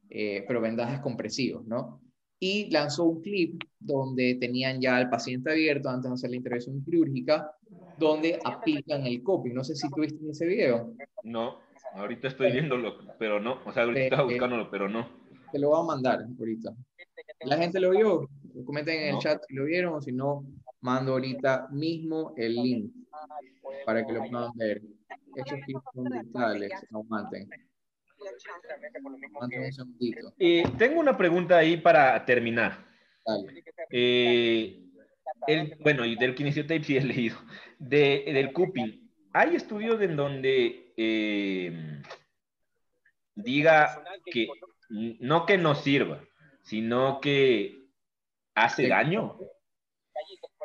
eh, 0.09 0.43
pero 0.47 0.59
vendajes 0.61 0.99
compresivos, 0.99 1.67
¿no? 1.67 2.01
Y 2.39 2.71
lanzó 2.71 3.03
un 3.03 3.21
clip 3.21 3.61
donde 3.79 4.35
tenían 4.41 4.81
ya 4.81 4.97
al 4.97 5.11
paciente 5.11 5.51
abierto 5.51 5.89
antes 5.89 6.09
de 6.09 6.13
hacer 6.15 6.29
la 6.31 6.37
intervención 6.37 6.83
quirúrgica, 6.83 7.51
donde 7.99 8.39
aplican 8.43 9.05
el 9.05 9.21
coping. 9.21 9.53
No 9.53 9.63
sé 9.63 9.75
si 9.75 9.87
tuviste 9.91 10.17
ese 10.27 10.47
video. 10.47 10.91
No, 11.23 11.59
ahorita 11.93 12.27
estoy 12.27 12.51
viéndolo, 12.51 12.97
pero 13.19 13.39
no. 13.39 13.61
O 13.65 13.71
sea, 13.71 13.83
ahorita 13.83 13.99
Eh, 14.01 14.03
estaba 14.05 14.23
eh. 14.23 14.25
buscándolo, 14.33 14.69
pero 14.71 14.89
no. 14.89 15.07
Te 15.51 15.59
lo 15.59 15.69
voy 15.69 15.79
a 15.81 15.83
mandar 15.85 16.25
ahorita. 16.39 16.73
La 17.45 17.57
gente 17.57 17.79
lo 17.79 17.91
vio. 17.91 18.29
Comenten 18.65 18.99
en 18.99 19.07
el 19.07 19.13
No. 19.13 19.19
chat 19.19 19.41
si 19.47 19.53
lo 19.55 19.65
vieron 19.65 19.93
o 19.95 20.01
si 20.01 20.11
no, 20.11 20.45
mando 20.81 21.13
ahorita 21.13 21.67
mismo 21.71 22.33
el 22.37 22.55
link 22.55 22.91
para 23.85 24.05
que 24.05 24.13
lo 24.13 24.27
puedan 24.29 24.51
ver. 24.55 24.81
Estos 25.35 25.59
clips 25.65 25.81
son 25.93 26.03
brutales. 26.05 26.71
Aguanten. 26.91 27.49
Aguanten 29.35 29.63
un 29.63 29.73
segundito. 29.73 30.33
Eh, 30.39 30.63
tengo 30.77 30.99
una 30.99 31.17
pregunta 31.17 31.57
ahí 31.57 31.77
para 31.77 32.23
terminar. 32.25 32.85
Dale. 33.25 33.63
Eh, 33.91 34.79
el, 35.47 35.75
bueno, 35.81 36.05
y 36.05 36.15
del 36.15 36.35
kinesiotape 36.35 36.83
sí 36.83 36.97
he 36.97 37.03
leído. 37.03 37.37
De, 37.79 38.23
del 38.27 38.53
cuping. 38.53 39.11
¿Hay 39.33 39.55
estudios 39.55 39.99
en 40.01 40.15
donde 40.15 40.82
eh, 40.97 42.01
diga 43.35 44.03
que 44.25 44.47
no 44.89 45.45
que 45.45 45.57
no 45.57 45.75
sirva, 45.75 46.23
sino 46.63 47.19
que 47.19 47.87
hace 48.55 48.87
daño? 48.87 49.37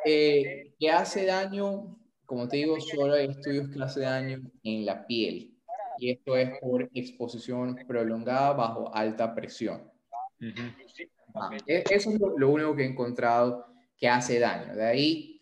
Eh, 0.05 0.73
que 0.79 0.89
hace 0.89 1.25
daño, 1.25 1.97
como 2.25 2.47
te 2.47 2.57
digo, 2.57 2.79
solo 2.79 3.13
hay 3.13 3.27
estudios 3.27 3.69
que 3.69 3.81
hace 3.81 4.01
daño 4.01 4.41
en 4.63 4.85
la 4.85 5.05
piel. 5.05 5.55
Y 5.97 6.11
esto 6.11 6.37
es 6.37 6.57
por 6.59 6.89
exposición 6.93 7.77
prolongada 7.85 8.53
bajo 8.53 8.95
alta 8.95 9.35
presión. 9.35 9.91
Ujú. 10.39 10.61
Ah, 11.35 11.49
e- 11.67 11.83
eso 11.89 12.09
es 12.11 12.19
lo, 12.19 12.49
único 12.49 12.75
que 12.75 12.83
he 12.83 12.87
encontrado 12.87 13.65
que 13.97 14.07
hace 14.07 14.39
daño. 14.39 14.75
De 14.75 14.85
ahí 14.85 15.41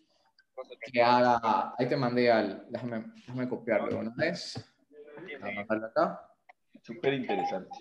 que 0.92 1.02
haga, 1.02 1.74
ahí 1.78 1.88
te 1.88 1.96
mandé 1.96 2.30
al, 2.30 2.66
déjame, 2.68 3.04
déjame 3.14 3.48
copiarlo 3.48 3.98
una 3.98 4.12
vez. 4.16 4.56
Voy 5.40 5.54
a 5.56 5.86
acá. 5.86 6.20
Súper 6.82 7.14
interesante. 7.14 7.78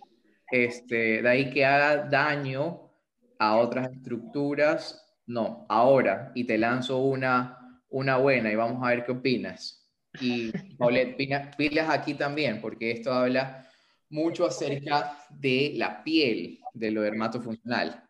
Este, 0.51 1.21
de 1.21 1.29
ahí 1.29 1.49
que 1.49 1.65
haga 1.65 2.05
daño 2.09 2.91
a 3.39 3.57
otras 3.57 3.91
estructuras, 3.91 5.03
no, 5.25 5.65
ahora, 5.69 6.31
y 6.35 6.45
te 6.45 6.57
lanzo 6.57 6.99
una, 6.99 7.81
una 7.89 8.17
buena 8.17 8.51
y 8.51 8.55
vamos 8.55 8.83
a 8.83 8.89
ver 8.89 9.05
qué 9.05 9.11
opinas. 9.11 9.87
Y 10.19 10.51
Paulette, 10.77 11.15
pilas 11.57 11.89
aquí 11.89 12.13
también, 12.13 12.61
porque 12.61 12.91
esto 12.91 13.11
habla 13.13 13.67
mucho 14.09 14.45
acerca 14.45 15.17
de 15.29 15.73
la 15.75 16.03
piel, 16.03 16.59
de 16.73 16.91
lo 16.91 17.01
dermatofuncional. 17.01 18.03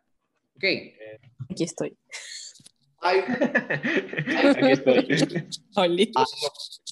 Ok, 0.56 0.64
Aquí 1.50 1.64
estoy. 1.64 1.98
hay, 3.02 3.20
Aquí 4.56 4.72
estoy. 4.72 5.48
Oli. 5.76 6.12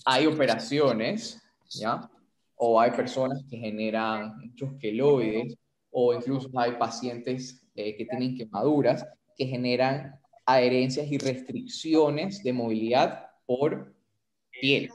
hay 0.06 0.26
operaciones, 0.26 1.42
¿ya? 1.70 2.10
O 2.58 2.80
hay 2.80 2.92
personas 2.92 3.44
que 3.50 3.58
generan 3.58 4.38
muchos 4.40 4.74
queloides, 4.80 5.58
o 5.92 6.14
incluso 6.14 6.50
hay 6.58 6.74
pacientes 6.74 7.66
eh, 7.76 7.96
que 7.96 8.06
tienen 8.06 8.36
quemaduras 8.36 9.06
que 9.38 9.46
generan 9.46 10.20
adherencias 10.46 11.12
y 11.12 11.18
restricciones 11.18 12.44
de 12.44 12.54
movilidad 12.54 13.28
por 13.46 13.96
piel. 14.62 14.90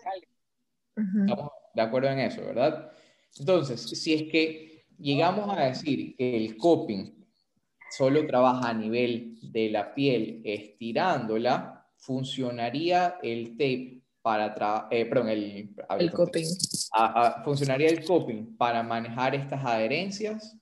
Estamos 0.96 1.50
de 1.74 1.82
acuerdo 1.82 2.08
en 2.08 2.20
eso, 2.20 2.42
¿verdad? 2.42 2.90
Entonces, 3.38 3.80
si 3.82 4.14
es 4.14 4.22
que 4.30 4.84
llegamos 4.98 5.48
a 5.56 5.64
decir 5.64 6.16
que 6.16 6.36
el 6.36 6.56
coping 6.56 7.12
solo 7.90 8.26
trabaja 8.26 8.70
a 8.70 8.74
nivel 8.74 9.38
de 9.42 9.70
la 9.70 9.94
piel 9.94 10.42
estirándola, 10.44 11.86
funcionaría 11.96 13.16
el 13.22 13.52
tape 13.52 14.02
para 14.22 14.88
eh, 14.90 15.06
perdón, 15.06 15.28
el, 15.30 15.74
hablé 15.88 16.04
El 16.06 16.12
coping. 16.12 16.46
a- 16.92 17.26
a- 17.26 17.44
funcionaría 17.44 17.88
el 17.88 18.04
coping 18.04 18.56
para 18.56 18.82
manejar 18.82 19.34
estas 19.34 19.64
adherencias. 19.64 20.56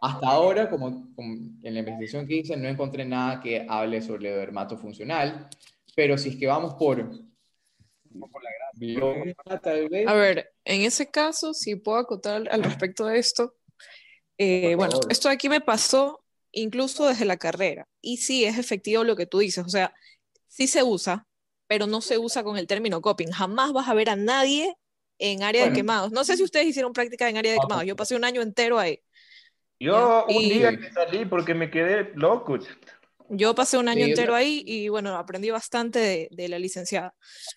Hasta 0.00 0.26
ahora, 0.28 0.68
como, 0.68 1.14
como 1.14 1.34
en 1.62 1.74
la 1.74 1.80
investigación 1.80 2.26
que 2.26 2.36
hice, 2.36 2.56
no 2.56 2.68
encontré 2.68 3.04
nada 3.04 3.40
que 3.40 3.64
hable 3.68 4.00
sobre 4.02 4.30
el 4.32 4.36
dermato 4.38 4.76
funcional, 4.76 5.48
pero 5.94 6.18
si 6.18 6.30
es 6.30 6.36
que 6.36 6.46
vamos 6.46 6.74
por 6.74 7.08
biología, 8.74 9.34
tal 9.62 9.88
vez. 9.88 10.08
A 10.08 10.14
ver, 10.14 10.52
en 10.64 10.82
ese 10.82 11.10
caso, 11.10 11.54
si 11.54 11.76
puedo 11.76 11.98
acotar 11.98 12.48
al 12.50 12.62
respecto 12.64 13.06
de 13.06 13.18
esto, 13.18 13.54
eh, 14.38 14.74
bueno, 14.74 14.98
esto 15.08 15.28
de 15.28 15.34
aquí 15.34 15.48
me 15.48 15.60
pasó 15.60 16.24
incluso 16.50 17.06
desde 17.06 17.24
la 17.24 17.36
carrera. 17.36 17.86
Y 18.00 18.16
sí, 18.18 18.44
es 18.44 18.58
efectivo 18.58 19.04
lo 19.04 19.16
que 19.16 19.26
tú 19.26 19.38
dices, 19.38 19.64
o 19.64 19.68
sea, 19.68 19.94
sí 20.48 20.66
se 20.66 20.82
usa, 20.82 21.26
pero 21.72 21.86
no 21.86 22.02
se 22.02 22.18
usa 22.18 22.44
con 22.44 22.58
el 22.58 22.66
término 22.66 23.00
coping. 23.00 23.28
Jamás 23.30 23.72
vas 23.72 23.88
a 23.88 23.94
ver 23.94 24.10
a 24.10 24.14
nadie 24.16 24.76
en 25.18 25.42
área 25.42 25.62
de 25.62 25.68
Bueno. 25.68 25.76
quemados. 25.76 26.12
No 26.12 26.22
sé 26.22 26.36
si 26.36 26.42
ustedes 26.42 26.66
hicieron 26.66 26.92
práctica 26.92 27.30
en 27.30 27.38
área 27.38 27.50
de 27.52 27.56
Ah, 27.58 27.62
quemados. 27.66 27.86
Yo 27.86 27.96
pasé 27.96 28.14
un 28.14 28.24
año 28.26 28.42
entero 28.42 28.78
ahí. 28.78 29.00
Yo 29.80 30.26
un 30.28 30.34
Y- 30.34 30.50
día 30.50 30.76
que 30.78 30.92
salí 30.92 31.24
porque 31.24 31.54
me 31.54 31.70
quedé 31.70 32.12
loco. 32.14 32.58
Yo 33.30 33.54
pasé 33.54 33.78
un 33.78 33.88
año 33.88 34.04
Sí, 34.04 34.10
entero 34.10 34.34
ahí 34.34 34.62
y 34.66 34.90
bueno, 34.90 35.16
aprendí 35.16 35.48
bastante 35.48 35.98
de, 35.98 36.28
de 36.30 36.48
la 36.50 36.58
licenciada. 36.58 37.14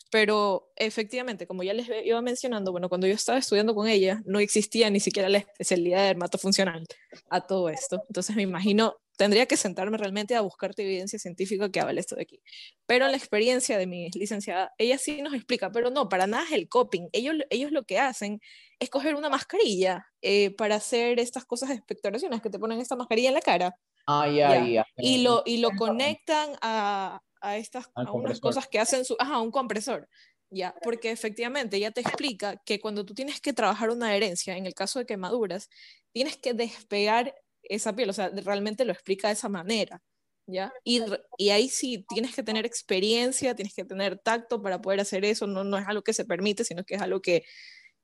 Pero 0.10 0.72
efectivamente, 0.78 1.46
como 1.46 1.64
ya 1.64 1.74
les 1.74 1.90
iba 2.06 2.22
mencionando, 2.22 2.72
bueno, 2.72 2.88
cuando 2.88 3.08
yo 3.08 3.16
estaba 3.16 3.38
estudiando 3.38 3.76
con 3.76 3.90
ella, 3.90 4.22
no 4.26 4.40
existía 4.40 4.90
ni 4.90 5.02
siquiera 5.02 5.28
la 5.28 5.40
especialidad 5.40 5.98
de 6.00 6.06
dermatofuncional 6.08 6.86
a 7.30 7.42
todo 7.42 7.68
esto. 7.68 8.02
Entonces 8.08 8.34
me 8.38 8.44
imagino, 8.44 8.96
tendría 9.18 9.46
que 9.46 9.58
sentarme 9.58 9.98
realmente 9.98 10.36
a 10.36 10.42
buscarte 10.42 10.84
evidencia 10.84 11.20
científica 11.20 11.70
que 11.72 11.80
avale 11.80 12.00
esto 12.02 12.16
de 12.16 12.24
aquí. 12.24 12.42
Pero 12.86 13.06
en 13.06 13.12
la 13.12 13.18
experiencia 13.18 13.78
de 13.78 13.88
mi 13.88 14.10
licenciada, 14.12 14.74
ella 14.78 14.98
sí 14.98 15.22
nos 15.22 15.34
explica, 15.34 15.72
pero 15.72 15.90
no, 15.90 16.10
para 16.10 16.28
nada 16.28 16.46
es 16.46 16.52
el 16.54 16.68
coping. 16.70 17.08
Ellos, 17.14 17.36
ellos 17.50 17.72
lo 17.72 17.84
que 17.84 18.00
hacen 18.00 18.40
es 18.80 18.90
coger 18.90 19.16
una 19.16 19.30
mascarilla 19.30 20.06
eh, 20.22 20.52
para 20.56 20.76
hacer 20.76 21.20
estas 21.20 21.46
cosas 21.46 21.70
de 21.70 21.76
expectoraciones, 21.76 22.42
que 22.42 22.50
te 22.50 22.60
ponen 22.60 22.80
esta 22.80 22.96
mascarilla 22.96 23.30
en 23.30 23.36
la 23.36 23.42
cara 23.42 23.76
Ah, 24.08 24.28
ya, 24.30 24.64
Ya. 24.66 24.86
y 24.98 25.24
lo, 25.24 25.42
y 25.46 25.58
lo 25.58 25.72
conectan 25.72 26.52
a, 26.62 27.22
a 27.42 27.58
estas 27.58 27.88
a 27.96 28.12
unas 28.12 28.40
cosas 28.40 28.68
que 28.68 28.80
hacen 28.80 29.04
su, 29.06 29.16
ajá, 29.20 29.40
un 29.42 29.52
compresor. 29.52 30.08
Ya, 30.52 30.76
porque 30.84 31.10
efectivamente 31.12 31.80
ya 31.80 31.90
te 31.92 32.02
explica 32.02 32.58
que 32.66 32.80
cuando 32.80 33.04
tú 33.04 33.16
tienes 33.16 33.42
que 33.42 33.52
trabajar 33.54 33.90
una 33.90 34.10
adherencia, 34.10 34.56
en 34.58 34.68
el 34.68 34.76
caso 34.76 35.00
de 35.00 35.06
quemaduras, 35.08 35.70
tienes 36.12 36.38
que 36.38 36.54
despegar 36.54 37.34
esa 37.70 37.96
piel, 37.96 38.10
o 38.10 38.14
sea, 38.14 38.30
realmente 38.30 38.86
lo 38.86 38.94
explica 38.94 39.28
de 39.28 39.34
esa 39.34 39.50
manera, 39.50 40.02
¿ya? 40.48 40.74
Y, 40.84 41.02
y 41.38 41.50
ahí 41.50 41.70
sí 41.70 42.06
tienes 42.10 42.36
que 42.36 42.44
tener 42.44 42.66
experiencia, 42.66 43.56
tienes 43.56 43.74
que 43.74 43.86
tener 43.86 44.18
tacto 44.20 44.62
para 44.62 44.82
poder 44.82 45.00
hacer 45.00 45.26
eso, 45.26 45.48
no, 45.48 45.64
no 45.64 45.78
es 45.78 45.88
algo 45.88 46.04
que 46.04 46.14
se 46.14 46.26
permite, 46.26 46.64
sino 46.64 46.84
que 46.84 46.96
es 46.96 47.02
algo 47.02 47.22
que 47.22 47.46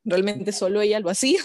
realmente 0.03 0.51
solo 0.51 0.81
ella 0.81 0.99
lo 0.99 1.09
hacía. 1.09 1.41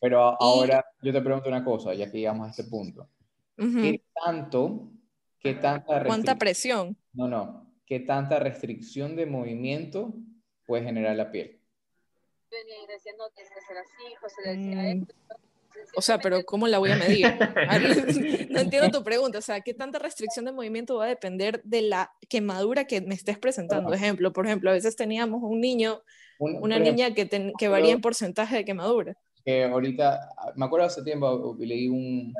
Pero 0.00 0.20
ahora 0.40 0.84
yo 1.02 1.12
te 1.12 1.20
pregunto 1.20 1.48
una 1.48 1.64
cosa, 1.64 1.94
ya 1.94 2.10
que 2.10 2.18
llegamos 2.18 2.46
a 2.46 2.50
este 2.50 2.64
punto. 2.64 3.08
¿Qué 3.56 4.04
tanto, 4.24 4.92
qué 5.40 5.54
tanta 5.54 6.04
¿Cuánta 6.04 6.36
presión? 6.36 6.96
No, 7.12 7.26
no. 7.26 7.74
¿Qué 7.84 8.00
tanta 8.00 8.38
restricción 8.38 9.16
de 9.16 9.26
movimiento 9.26 10.14
puede 10.64 10.84
generar 10.84 11.16
la 11.16 11.32
piel? 11.32 11.58
venía 12.50 12.76
tienes 13.34 13.52
que 13.52 13.58
hacer 13.58 13.78
así, 13.78 14.14
José 14.20 14.42
decía 14.44 14.94
Mm, 14.94 15.02
esto. 15.02 15.14
O 15.94 16.02
sea, 16.02 16.18
pero 16.20 16.44
¿cómo 16.44 16.68
la 16.68 16.78
voy 16.78 16.90
a 16.90 16.96
medir? 16.96 17.26
Ah, 17.70 17.78
no 18.50 18.60
entiendo 18.60 18.90
tu 18.90 19.04
pregunta. 19.04 19.38
O 19.38 19.42
sea, 19.42 19.60
¿qué 19.60 19.74
tanta 19.74 19.98
restricción 19.98 20.46
de 20.46 20.52
movimiento 20.52 20.96
va 20.96 21.04
a 21.04 21.08
depender 21.08 21.60
de 21.64 21.82
la 21.82 22.10
quemadura 22.30 22.86
que 22.86 23.02
me 23.02 23.14
estés 23.14 23.38
presentando? 23.38 23.92
Ejemplo, 23.92 24.32
por 24.32 24.46
ejemplo, 24.46 24.70
a 24.70 24.72
veces 24.72 24.96
teníamos 24.96 25.42
un 25.42 25.60
niño, 25.60 26.00
Un- 26.38 26.56
una 26.62 26.78
niña 26.78 27.12
que, 27.12 27.26
ten- 27.26 27.52
que 27.58 27.68
varía 27.68 27.92
en 27.92 28.00
porcentaje 28.00 28.56
de 28.56 28.64
quemadura. 28.64 29.16
que 29.44 29.64
ahorita, 29.64 30.30
me 30.56 30.64
acuerdo 30.64 30.86
hace 30.86 31.02
tiempo, 31.02 31.54
leí 31.58 31.88
un, 31.88 32.32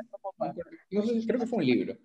no 0.91 1.03
sé, 1.05 1.25
creo 1.27 1.39
que 1.39 1.45
fue 1.47 1.59
un 1.59 1.65
libro, 1.65 1.95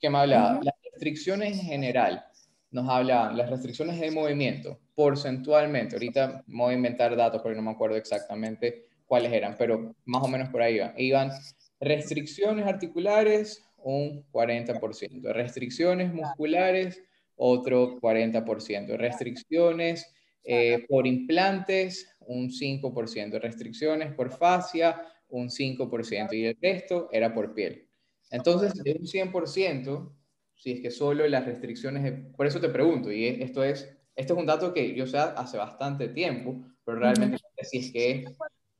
que 0.00 0.10
me 0.10 0.18
hablaba, 0.18 0.60
las 0.62 0.74
restricciones 0.92 1.58
en 1.58 1.64
general, 1.64 2.24
nos 2.70 2.88
hablaban, 2.88 3.36
las 3.36 3.50
restricciones 3.50 4.00
de 4.00 4.10
movimiento, 4.10 4.78
porcentualmente, 4.94 5.96
ahorita 5.96 6.42
me 6.46 6.62
voy 6.64 6.74
a 6.74 6.76
inventar 6.76 7.14
datos 7.16 7.42
porque 7.42 7.56
no 7.56 7.62
me 7.62 7.70
acuerdo 7.72 7.96
exactamente 7.96 8.86
cuáles 9.12 9.34
eran, 9.34 9.56
pero 9.58 9.94
más 10.06 10.22
o 10.22 10.26
menos 10.26 10.48
por 10.48 10.62
ahí 10.62 10.76
iban. 10.76 10.94
Iban 10.96 11.30
restricciones 11.78 12.64
articulares, 12.64 13.62
un 13.76 14.24
40%, 14.32 15.34
restricciones 15.34 16.14
musculares, 16.14 16.98
otro 17.36 18.00
40%, 18.00 18.96
restricciones 18.96 20.10
eh, 20.44 20.86
por 20.88 21.06
implantes, 21.06 22.16
un 22.20 22.50
5%, 22.50 23.38
restricciones 23.38 24.14
por 24.14 24.30
fascia, 24.30 25.02
un 25.28 25.50
5%, 25.50 26.32
y 26.32 26.46
el 26.46 26.56
resto 26.58 27.10
era 27.12 27.34
por 27.34 27.52
piel. 27.52 27.86
Entonces, 28.30 28.72
de 28.82 28.92
un 28.98 29.06
100%, 29.06 30.10
si 30.54 30.72
es 30.72 30.80
que 30.80 30.90
solo 30.90 31.28
las 31.28 31.44
restricciones, 31.44 32.02
de- 32.02 32.12
por 32.12 32.46
eso 32.46 32.60
te 32.60 32.70
pregunto, 32.70 33.12
y 33.12 33.26
esto 33.26 33.62
es, 33.62 33.94
esto 34.16 34.32
es 34.32 34.40
un 34.40 34.46
dato 34.46 34.72
que 34.72 34.94
yo 34.94 35.06
sé 35.06 35.18
hace 35.18 35.58
bastante 35.58 36.08
tiempo, 36.08 36.64
pero 36.82 36.98
realmente 36.98 37.36
si 37.62 37.76
es 37.78 37.92
que 37.92 38.24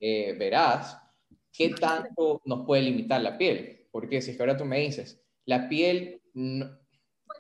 eh, 0.05 0.35
verás 0.37 0.99
qué 1.53 1.69
tanto 1.71 2.43
nos 2.45 2.67
puede 2.67 2.83
limitar 2.83 3.21
la 3.23 3.39
piel, 3.39 3.87
porque 3.93 4.21
si 4.21 4.33
es 4.33 4.37
que 4.37 4.43
ahora 4.43 4.57
tú 4.57 4.65
me 4.65 4.81
dices, 4.81 5.23
la 5.45 5.69
piel 5.69 6.21
no- 6.35 6.69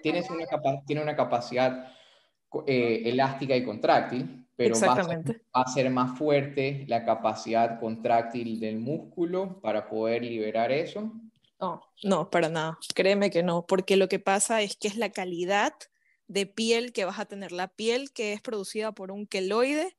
tienes 0.02 0.30
una 0.30 0.46
capa- 0.46 0.82
tiene 0.86 1.02
una 1.02 1.16
capacidad 1.16 1.92
eh, 2.66 3.02
elástica 3.06 3.56
y 3.56 3.64
contráctil, 3.64 4.46
pero 4.54 4.74
va 4.80 4.92
a, 4.94 5.02
ser, 5.04 5.18
va 5.56 5.62
a 5.62 5.68
ser 5.72 5.90
más 5.90 6.18
fuerte 6.18 6.84
la 6.86 7.04
capacidad 7.04 7.80
contráctil 7.80 8.60
del 8.60 8.78
músculo 8.78 9.60
para 9.60 9.88
poder 9.88 10.22
liberar 10.22 10.70
eso. 10.70 11.12
No, 11.60 11.82
no, 12.04 12.28
para 12.30 12.48
nada. 12.48 12.78
Créeme 12.94 13.30
que 13.30 13.42
no, 13.42 13.66
porque 13.66 13.96
lo 13.96 14.08
que 14.08 14.18
pasa 14.18 14.62
es 14.62 14.76
que 14.76 14.88
es 14.88 14.96
la 14.96 15.10
calidad 15.10 15.72
de 16.28 16.46
piel 16.46 16.92
que 16.92 17.04
vas 17.04 17.18
a 17.18 17.24
tener. 17.24 17.52
La 17.52 17.68
piel 17.68 18.12
que 18.12 18.32
es 18.34 18.40
producida 18.40 18.92
por 18.92 19.10
un 19.10 19.26
queloide 19.26 19.96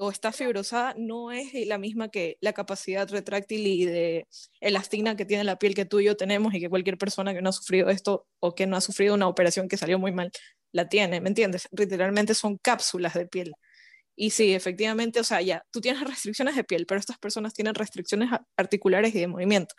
o 0.00 0.10
está 0.10 0.32
fibrosada 0.32 0.94
no 0.96 1.30
es 1.30 1.52
la 1.66 1.76
misma 1.76 2.08
que 2.08 2.38
la 2.40 2.54
capacidad 2.54 3.08
retráctil 3.08 3.66
y 3.66 3.84
de 3.84 4.26
elastina 4.60 5.14
que 5.14 5.26
tiene 5.26 5.44
la 5.44 5.58
piel 5.58 5.74
que 5.74 5.84
tú 5.84 6.00
y 6.00 6.06
yo 6.06 6.16
tenemos 6.16 6.54
y 6.54 6.60
que 6.60 6.70
cualquier 6.70 6.96
persona 6.96 7.34
que 7.34 7.42
no 7.42 7.50
ha 7.50 7.52
sufrido 7.52 7.90
esto 7.90 8.26
o 8.40 8.54
que 8.54 8.66
no 8.66 8.76
ha 8.76 8.80
sufrido 8.80 9.14
una 9.14 9.28
operación 9.28 9.68
que 9.68 9.76
salió 9.76 9.98
muy 9.98 10.12
mal 10.12 10.32
la 10.72 10.88
tiene, 10.88 11.20
¿me 11.20 11.28
entiendes? 11.28 11.68
Literalmente 11.72 12.34
son 12.34 12.56
cápsulas 12.56 13.14
de 13.14 13.26
piel. 13.26 13.52
Y 14.16 14.30
sí, 14.30 14.54
efectivamente, 14.54 15.20
o 15.20 15.24
sea, 15.24 15.42
ya, 15.42 15.64
tú 15.70 15.80
tienes 15.80 16.02
restricciones 16.06 16.56
de 16.56 16.64
piel, 16.64 16.86
pero 16.86 16.98
estas 16.98 17.18
personas 17.18 17.52
tienen 17.52 17.74
restricciones 17.74 18.30
articulares 18.56 19.14
y 19.14 19.20
de 19.20 19.26
movimiento. 19.26 19.74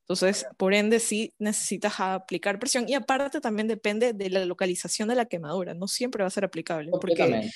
Entonces, 0.00 0.46
por 0.56 0.74
ende, 0.74 1.00
sí 1.00 1.34
necesitas 1.38 1.98
aplicar 1.98 2.58
presión 2.58 2.88
y 2.88 2.94
aparte 2.94 3.40
también 3.40 3.68
depende 3.68 4.12
de 4.12 4.30
la 4.30 4.44
localización 4.44 5.08
de 5.08 5.14
la 5.14 5.26
quemadura. 5.26 5.74
No 5.74 5.88
siempre 5.88 6.22
va 6.22 6.28
a 6.28 6.30
ser 6.30 6.44
aplicable 6.44 6.90
porque 7.00 7.50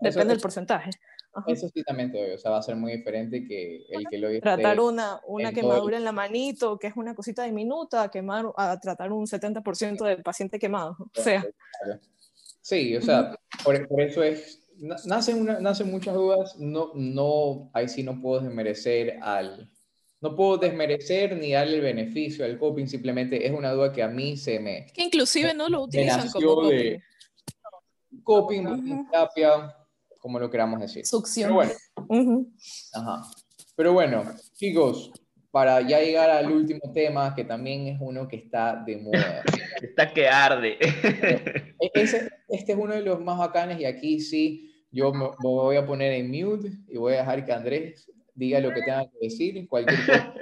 depende 0.00 0.34
del 0.34 0.40
porcentaje. 0.40 0.90
Ajá. 1.34 1.44
Eso 1.50 1.68
sí 1.68 1.82
también 1.82 2.12
te 2.12 2.18
doy, 2.18 2.30
o 2.30 2.38
sea, 2.38 2.50
va 2.52 2.58
a 2.58 2.62
ser 2.62 2.76
muy 2.76 2.92
diferente 2.92 3.44
que 3.44 3.84
el 3.90 4.06
que 4.08 4.18
lo 4.18 4.28
Tratar 4.40 4.78
una, 4.78 5.20
una 5.26 5.48
en 5.48 5.54
quemadura 5.54 5.96
en 5.96 6.04
la 6.04 6.12
manito, 6.12 6.78
que 6.78 6.86
es 6.86 6.96
una 6.96 7.14
cosita 7.14 7.42
diminuta, 7.44 8.02
a, 8.02 8.10
quemar, 8.10 8.46
a 8.56 8.78
tratar 8.78 9.12
un 9.12 9.26
70% 9.26 10.04
del 10.04 10.22
paciente 10.22 10.58
quemado. 10.58 10.96
O 11.00 11.20
sea, 11.20 11.44
Sí, 12.60 12.96
o 12.96 13.02
sea, 13.02 13.38
por, 13.62 13.86
por 13.88 14.00
eso 14.00 14.22
es, 14.22 14.62
na- 14.78 14.96
nacen, 15.04 15.38
una- 15.38 15.60
nacen 15.60 15.90
muchas 15.90 16.14
dudas, 16.14 16.56
no, 16.58 16.92
no, 16.94 17.70
ahí 17.74 17.88
sí 17.88 18.02
no 18.02 18.20
puedo 18.22 18.40
desmerecer 18.40 19.18
al, 19.20 19.70
no 20.22 20.34
puedo 20.34 20.56
desmerecer 20.56 21.36
ni 21.36 21.52
darle 21.52 21.76
el 21.76 21.82
beneficio 21.82 22.42
al 22.42 22.58
coping, 22.58 22.86
simplemente 22.86 23.46
es 23.46 23.52
una 23.52 23.70
duda 23.72 23.92
que 23.92 24.02
a 24.02 24.08
mí 24.08 24.38
se 24.38 24.60
me, 24.60 24.86
que 24.94 25.02
inclusive 25.04 25.52
no 25.52 25.68
lo 25.68 25.82
utilizan 25.82 26.30
como 26.30 26.68
de 26.70 27.02
coping. 28.22 28.64
coping, 28.64 28.66
Ujú. 28.94 29.10
terapia, 29.10 29.76
como 30.24 30.38
lo 30.38 30.48
queramos 30.50 30.80
decir. 30.80 31.04
Succión. 31.04 31.50
Pero 31.50 31.54
bueno, 31.54 31.74
Ujú. 32.08 32.52
ajá. 32.94 33.22
Pero 33.76 33.92
bueno, 33.92 34.24
chicos, 34.54 35.12
para 35.50 35.82
ya 35.82 36.00
llegar 36.00 36.30
al 36.30 36.50
último 36.50 36.80
tema, 36.94 37.34
que 37.34 37.44
también 37.44 37.88
es 37.88 37.98
uno 38.00 38.26
que 38.26 38.36
está 38.36 38.82
de 38.86 38.96
moda. 38.96 39.42
Está 39.82 40.10
que 40.14 40.26
arde. 40.26 40.78
E-, 40.80 41.90
ese- 41.92 42.30
este 42.48 42.72
es 42.72 42.78
uno 42.78 42.94
de 42.94 43.02
los 43.02 43.20
más 43.20 43.36
bacanes 43.38 43.78
y 43.78 43.84
aquí 43.84 44.18
sí, 44.18 44.72
yo 44.90 45.12
me 45.12 45.26
me 45.26 45.34
voy 45.42 45.76
a 45.76 45.84
poner 45.84 46.12
en 46.14 46.30
mute 46.30 46.70
y 46.88 46.96
voy 46.96 47.12
a 47.12 47.16
dejar 47.18 47.44
que 47.44 47.52
Andrés 47.52 48.10
diga 48.34 48.60
lo 48.60 48.72
que 48.72 48.80
tenga 48.80 49.04
que 49.04 49.18
decir, 49.20 49.68
cualquier 49.68 50.06
cosa. 50.06 50.34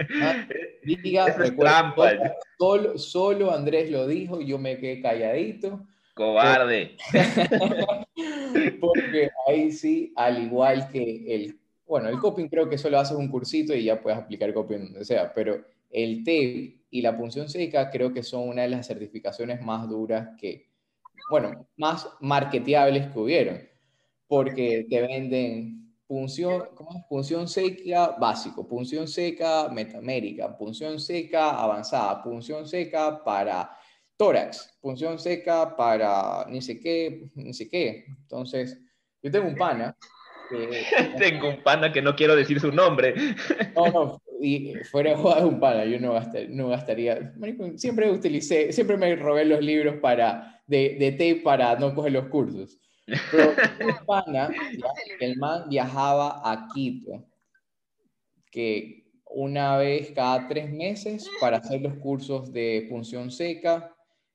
Diga, 0.84 1.26
recuerda, 1.36 2.36
solo, 2.56 2.96
solo 2.98 3.50
Andrés 3.52 3.90
lo 3.90 4.06
dijo, 4.06 4.40
yo 4.40 4.58
me 4.58 4.78
quedé 4.78 5.00
calladito. 5.02 5.84
Cobarde. 6.14 6.96
Porque 8.80 9.30
ahí 9.46 9.72
sí, 9.72 10.12
al 10.16 10.42
igual 10.42 10.88
que 10.88 11.34
el, 11.34 11.58
bueno, 11.86 12.08
el 12.08 12.18
coping 12.18 12.48
creo 12.48 12.68
que 12.68 12.78
solo 12.78 12.98
haces 12.98 13.16
un 13.16 13.28
cursito 13.28 13.74
y 13.74 13.84
ya 13.84 14.00
puedes 14.00 14.18
aplicar 14.18 14.52
coping 14.52 14.78
donde 14.78 15.04
sea, 15.04 15.32
pero 15.32 15.64
el 15.90 16.24
TAPE 16.24 16.82
y 16.90 17.02
la 17.02 17.16
punción 17.16 17.48
seca 17.48 17.90
creo 17.90 18.12
que 18.12 18.22
son 18.22 18.48
una 18.48 18.62
de 18.62 18.68
las 18.68 18.86
certificaciones 18.86 19.60
más 19.62 19.88
duras 19.88 20.30
que, 20.38 20.70
bueno, 21.30 21.66
más 21.76 22.08
marketeables 22.20 23.08
que 23.08 23.18
hubieron, 23.18 23.60
porque 24.26 24.86
te 24.88 25.00
venden 25.00 25.82
punción, 26.06 26.68
¿cómo? 26.74 27.06
Punción 27.08 27.48
seca 27.48 28.16
básico, 28.18 28.68
punción 28.68 29.08
seca 29.08 29.68
metamérica, 29.70 30.56
punción 30.56 31.00
seca 31.00 31.58
avanzada, 31.62 32.22
punción 32.22 32.68
seca 32.68 33.24
para 33.24 33.78
tórax, 34.22 34.78
punción 34.80 35.18
seca 35.18 35.74
para 35.76 36.46
ni 36.48 36.62
sé 36.62 36.78
qué, 36.78 37.28
ni 37.34 37.52
sé 37.52 37.68
qué. 37.68 38.04
Entonces, 38.06 38.80
yo 39.20 39.32
tengo 39.32 39.48
un 39.48 39.56
pana 39.56 39.96
que, 40.48 40.84
Tengo 41.18 41.48
un 41.48 41.62
pana 41.64 41.92
que 41.92 42.00
no 42.00 42.14
quiero 42.14 42.36
decir 42.36 42.60
su 42.60 42.70
nombre. 42.70 43.14
no, 43.74 43.90
no, 43.90 44.22
y 44.40 44.74
fuera 44.92 45.16
de 45.16 45.44
un 45.44 45.58
pana, 45.58 45.84
yo 45.86 45.98
no, 45.98 46.12
gastar- 46.12 46.48
no 46.48 46.68
gastaría, 46.68 47.34
siempre 47.74 48.12
utilicé, 48.12 48.72
siempre 48.72 48.96
me 48.96 49.16
robé 49.16 49.44
los 49.44 49.60
libros 49.60 49.96
para, 49.96 50.62
de, 50.68 50.96
de 51.00 51.10
tape 51.12 51.40
para 51.42 51.74
no 51.74 51.92
coger 51.92 52.12
los 52.12 52.28
cursos. 52.28 52.78
Pero 53.32 53.54
un 53.80 54.06
pana, 54.06 54.50
el 55.20 55.36
man 55.36 55.68
viajaba 55.68 56.40
a 56.44 56.68
Quito, 56.72 57.26
que 58.52 59.02
una 59.34 59.78
vez 59.78 60.12
cada 60.12 60.46
tres 60.46 60.70
meses 60.70 61.28
para 61.40 61.56
hacer 61.56 61.80
los 61.80 61.94
cursos 61.94 62.52
de 62.52 62.86
punción 62.88 63.32
seca 63.32 63.91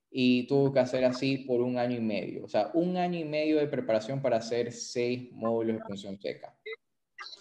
y 0.09 0.47
tuvo 0.47 0.73
que 0.73 0.79
hacer 0.79 1.05
así 1.05 1.39
por 1.39 1.61
un 1.61 1.77
año 1.77 1.97
y 1.97 2.01
medio. 2.01 2.45
O 2.45 2.47
sea, 2.47 2.71
un 2.73 2.97
año 2.97 3.19
y 3.19 3.25
medio 3.25 3.57
de 3.57 3.67
preparación 3.67 4.21
para 4.21 4.37
hacer 4.37 4.71
seis 4.71 5.31
módulos 5.31 5.77
de 5.77 5.83
punción 5.83 6.19
seca. 6.19 6.55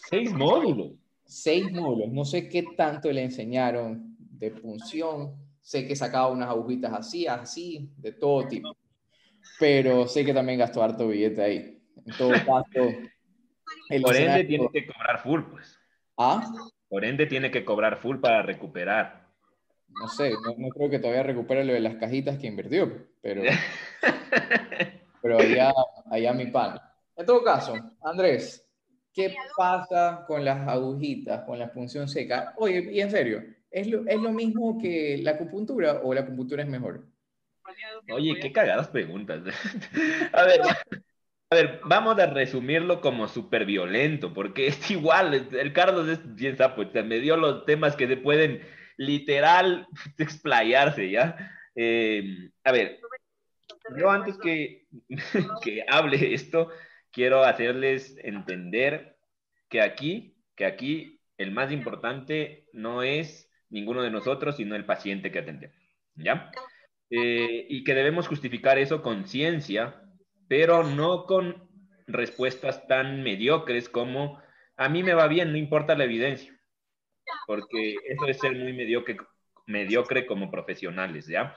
Seis 0.08 0.32
módulos. 0.32 0.92
Seis 1.24 1.70
módulos. 1.72 2.12
No 2.12 2.24
sé 2.24 2.48
qué 2.48 2.64
tanto 2.76 3.10
le 3.10 3.22
enseñaron 3.22 4.16
de 4.18 4.50
punción. 4.50 5.34
Sé 5.60 5.86
que 5.86 5.96
sacaba 5.96 6.30
unas 6.30 6.48
agujitas 6.48 6.92
así, 6.92 7.26
así, 7.26 7.90
de 7.96 8.12
todo 8.12 8.46
tipo. 8.46 8.76
Pero 9.58 10.06
sé 10.06 10.24
que 10.24 10.34
también 10.34 10.58
gastó 10.58 10.82
harto 10.82 11.08
billete 11.08 11.42
ahí. 11.42 11.82
En 12.04 12.16
todo 12.16 12.30
caso, 12.46 12.88
el 13.88 14.02
Por 14.02 14.16
ende 14.16 14.44
tiene 14.44 14.68
que 14.72 14.86
cobrar 14.86 15.22
full, 15.22 15.42
pues. 15.50 15.78
¿Ah? 16.16 16.52
Por 16.88 17.04
ende 17.04 17.26
tiene 17.26 17.50
que 17.50 17.64
cobrar 17.64 17.98
full 17.98 18.18
para 18.18 18.42
recuperar. 18.42 19.25
No 20.00 20.08
sé, 20.08 20.30
no, 20.30 20.54
no 20.58 20.68
creo 20.68 20.90
que 20.90 20.98
todavía 20.98 21.22
recupere 21.22 21.64
lo 21.64 21.72
de 21.72 21.80
las 21.80 21.96
cajitas 21.96 22.38
que 22.38 22.46
invirtió, 22.46 23.06
pero, 23.22 23.42
pero 25.22 25.38
allá, 25.38 25.72
allá 26.10 26.32
mi 26.34 26.46
pan. 26.46 26.78
En 27.16 27.24
todo 27.24 27.42
caso, 27.42 27.74
Andrés, 28.02 28.68
¿qué 29.14 29.34
pasa 29.56 30.24
con 30.26 30.44
las 30.44 30.68
agujitas, 30.68 31.44
con 31.44 31.58
la 31.58 31.72
punción 31.72 32.08
seca? 32.08 32.54
Oye, 32.58 32.92
y 32.92 33.00
en 33.00 33.10
serio, 33.10 33.42
¿es 33.70 33.86
lo, 33.88 34.06
¿es 34.06 34.20
lo 34.20 34.32
mismo 34.32 34.78
que 34.78 35.18
la 35.22 35.32
acupuntura 35.32 36.00
o 36.02 36.12
la 36.12 36.20
acupuntura 36.20 36.62
es 36.62 36.68
mejor? 36.68 37.06
Oye, 38.12 38.38
qué 38.38 38.52
cagadas 38.52 38.88
preguntas. 38.88 39.42
A 40.32 40.44
ver, 40.44 40.60
a 41.48 41.54
ver, 41.54 41.80
vamos 41.84 42.18
a 42.18 42.26
resumirlo 42.26 43.00
como 43.00 43.28
súper 43.28 43.66
violento, 43.66 44.34
porque 44.34 44.66
es 44.66 44.90
igual, 44.90 45.48
el 45.52 45.72
Carlos 45.72 46.08
es 46.08 46.34
bien 46.34 46.56
sapo, 46.56 46.82
me 47.04 47.20
dio 47.20 47.36
los 47.36 47.64
temas 47.64 47.94
que 47.94 48.08
se 48.08 48.16
pueden 48.16 48.62
literal 48.96 49.86
explayarse, 50.18 51.10
¿ya? 51.10 51.36
Eh, 51.74 52.50
a 52.64 52.72
ver, 52.72 53.00
yo 53.96 54.10
antes 54.10 54.36
que, 54.38 54.86
que 55.62 55.84
hable 55.88 56.34
esto, 56.34 56.70
quiero 57.10 57.44
hacerles 57.44 58.16
entender 58.22 59.16
que 59.68 59.80
aquí, 59.80 60.36
que 60.54 60.66
aquí 60.66 61.20
el 61.38 61.50
más 61.52 61.72
importante 61.72 62.66
no 62.72 63.02
es 63.02 63.50
ninguno 63.68 64.02
de 64.02 64.10
nosotros, 64.10 64.56
sino 64.56 64.76
el 64.76 64.86
paciente 64.86 65.30
que 65.30 65.40
atendemos, 65.40 65.76
¿ya? 66.14 66.50
Eh, 67.10 67.66
y 67.68 67.84
que 67.84 67.94
debemos 67.94 68.26
justificar 68.26 68.78
eso 68.78 69.02
con 69.02 69.26
ciencia, 69.26 70.02
pero 70.48 70.82
no 70.82 71.24
con 71.24 71.68
respuestas 72.06 72.86
tan 72.86 73.22
mediocres 73.22 73.88
como 73.88 74.40
a 74.76 74.88
mí 74.88 75.02
me 75.02 75.14
va 75.14 75.26
bien, 75.26 75.52
no 75.52 75.58
importa 75.58 75.96
la 75.96 76.04
evidencia, 76.04 76.55
porque 77.46 77.96
eso 78.06 78.26
es 78.26 78.38
ser 78.38 78.54
muy 78.56 78.72
mediocre, 78.72 80.26
como 80.26 80.50
profesionales, 80.50 81.26
¿ya? 81.26 81.56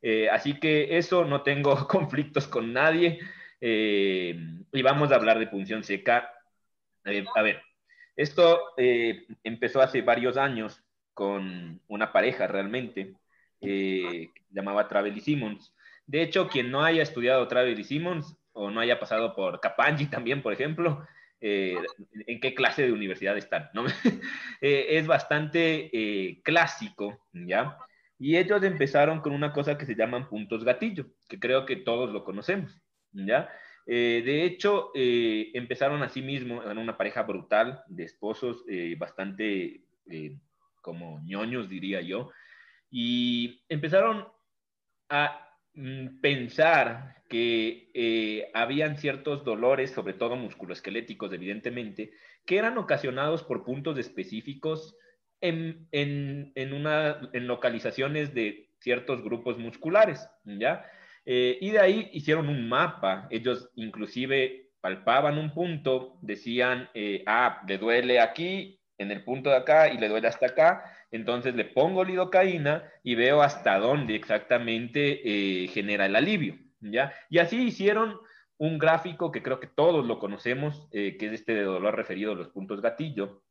Eh, 0.00 0.28
así 0.28 0.58
que 0.58 0.98
eso 0.98 1.24
no 1.24 1.42
tengo 1.42 1.74
conflictos 1.88 2.46
con 2.46 2.72
nadie 2.72 3.20
eh, 3.60 4.36
y 4.72 4.82
vamos 4.82 5.12
a 5.12 5.16
hablar 5.16 5.38
de 5.38 5.46
punción 5.46 5.84
seca. 5.84 6.32
A 7.04 7.42
ver, 7.42 7.62
esto 8.16 8.60
eh, 8.76 9.26
empezó 9.42 9.80
hace 9.80 10.02
varios 10.02 10.36
años 10.36 10.82
con 11.14 11.80
una 11.88 12.12
pareja 12.12 12.46
realmente 12.46 13.14
llamaba 14.50 14.88
Travel 14.88 15.16
y 15.16 15.20
Simmons. 15.20 15.74
De 16.06 16.22
hecho, 16.22 16.48
quien 16.48 16.70
no 16.70 16.82
haya 16.82 17.02
estudiado 17.02 17.46
Travel 17.46 17.78
y 17.78 17.84
Simmons 17.84 18.36
o 18.52 18.70
no 18.70 18.80
haya 18.80 18.98
pasado 18.98 19.34
por 19.34 19.60
Capangi 19.60 20.06
también, 20.06 20.42
por 20.42 20.52
ejemplo, 20.52 21.06
eh, 21.42 21.76
en 22.26 22.40
qué 22.40 22.54
clase 22.54 22.82
de 22.82 22.92
universidad 22.92 23.36
están, 23.36 23.68
¿no? 23.74 23.84
Eh, 24.64 24.98
es 24.98 25.08
bastante 25.08 25.90
eh, 25.92 26.40
clásico, 26.44 27.26
¿ya? 27.32 27.76
Y 28.16 28.36
ellos 28.36 28.62
empezaron 28.62 29.20
con 29.20 29.32
una 29.32 29.52
cosa 29.52 29.76
que 29.76 29.84
se 29.84 29.96
llaman 29.96 30.28
puntos 30.28 30.62
gatillo, 30.62 31.06
que 31.28 31.40
creo 31.40 31.66
que 31.66 31.74
todos 31.74 32.12
lo 32.12 32.22
conocemos, 32.22 32.80
¿ya? 33.10 33.50
Eh, 33.86 34.22
de 34.24 34.44
hecho, 34.44 34.90
eh, 34.94 35.50
empezaron 35.54 36.02
así 36.02 36.22
mismo, 36.22 36.62
eran 36.62 36.78
una 36.78 36.96
pareja 36.96 37.22
brutal 37.22 37.82
de 37.88 38.04
esposos, 38.04 38.64
eh, 38.68 38.94
bastante 38.98 39.82
como 40.80 41.20
ñoños, 41.24 41.68
diría 41.68 42.00
yo, 42.00 42.30
y 42.90 43.64
empezaron 43.68 44.28
a 45.08 45.48
mm, 45.74 46.20
pensar 46.20 47.21
que 47.32 47.88
eh, 47.94 48.50
habían 48.52 48.98
ciertos 48.98 49.42
dolores, 49.42 49.90
sobre 49.92 50.12
todo 50.12 50.36
musculoesqueléticos, 50.36 51.32
evidentemente, 51.32 52.12
que 52.44 52.58
eran 52.58 52.76
ocasionados 52.76 53.42
por 53.42 53.64
puntos 53.64 53.96
específicos 53.96 54.94
en, 55.40 55.88
en, 55.92 56.52
en, 56.56 56.74
una, 56.74 57.30
en 57.32 57.46
localizaciones 57.46 58.34
de 58.34 58.68
ciertos 58.80 59.22
grupos 59.22 59.56
musculares, 59.56 60.28
¿ya? 60.44 60.84
Eh, 61.24 61.56
y 61.62 61.70
de 61.70 61.78
ahí 61.78 62.10
hicieron 62.12 62.50
un 62.50 62.68
mapa, 62.68 63.28
ellos 63.30 63.70
inclusive 63.76 64.68
palpaban 64.82 65.38
un 65.38 65.54
punto, 65.54 66.18
decían, 66.20 66.90
eh, 66.92 67.24
ah, 67.26 67.62
le 67.66 67.78
duele 67.78 68.20
aquí, 68.20 68.78
en 68.98 69.10
el 69.10 69.24
punto 69.24 69.48
de 69.48 69.56
acá, 69.56 69.88
y 69.90 69.96
le 69.96 70.10
duele 70.10 70.28
hasta 70.28 70.48
acá, 70.48 70.84
entonces 71.10 71.54
le 71.54 71.64
pongo 71.64 72.04
lidocaína 72.04 72.84
y 73.02 73.14
veo 73.14 73.40
hasta 73.40 73.78
dónde 73.78 74.16
exactamente 74.16 75.22
genera 75.72 76.04
el 76.04 76.14
alivio, 76.14 76.58
¿ya? 76.82 77.12
Y 77.30 77.38
así 77.38 77.62
hicieron 77.62 78.18
un 78.58 78.78
gráfico 78.78 79.32
que 79.32 79.42
creo 79.42 79.58
que 79.58 79.66
todos 79.66 80.06
lo 80.06 80.18
conocemos, 80.18 80.88
eh, 80.92 81.16
que 81.16 81.26
es 81.26 81.32
este 81.32 81.54
de 81.54 81.62
dolor 81.62 81.96
referido 81.96 82.32
a 82.32 82.36
los 82.36 82.48
puntos 82.48 82.80
gatillo. 82.80 83.42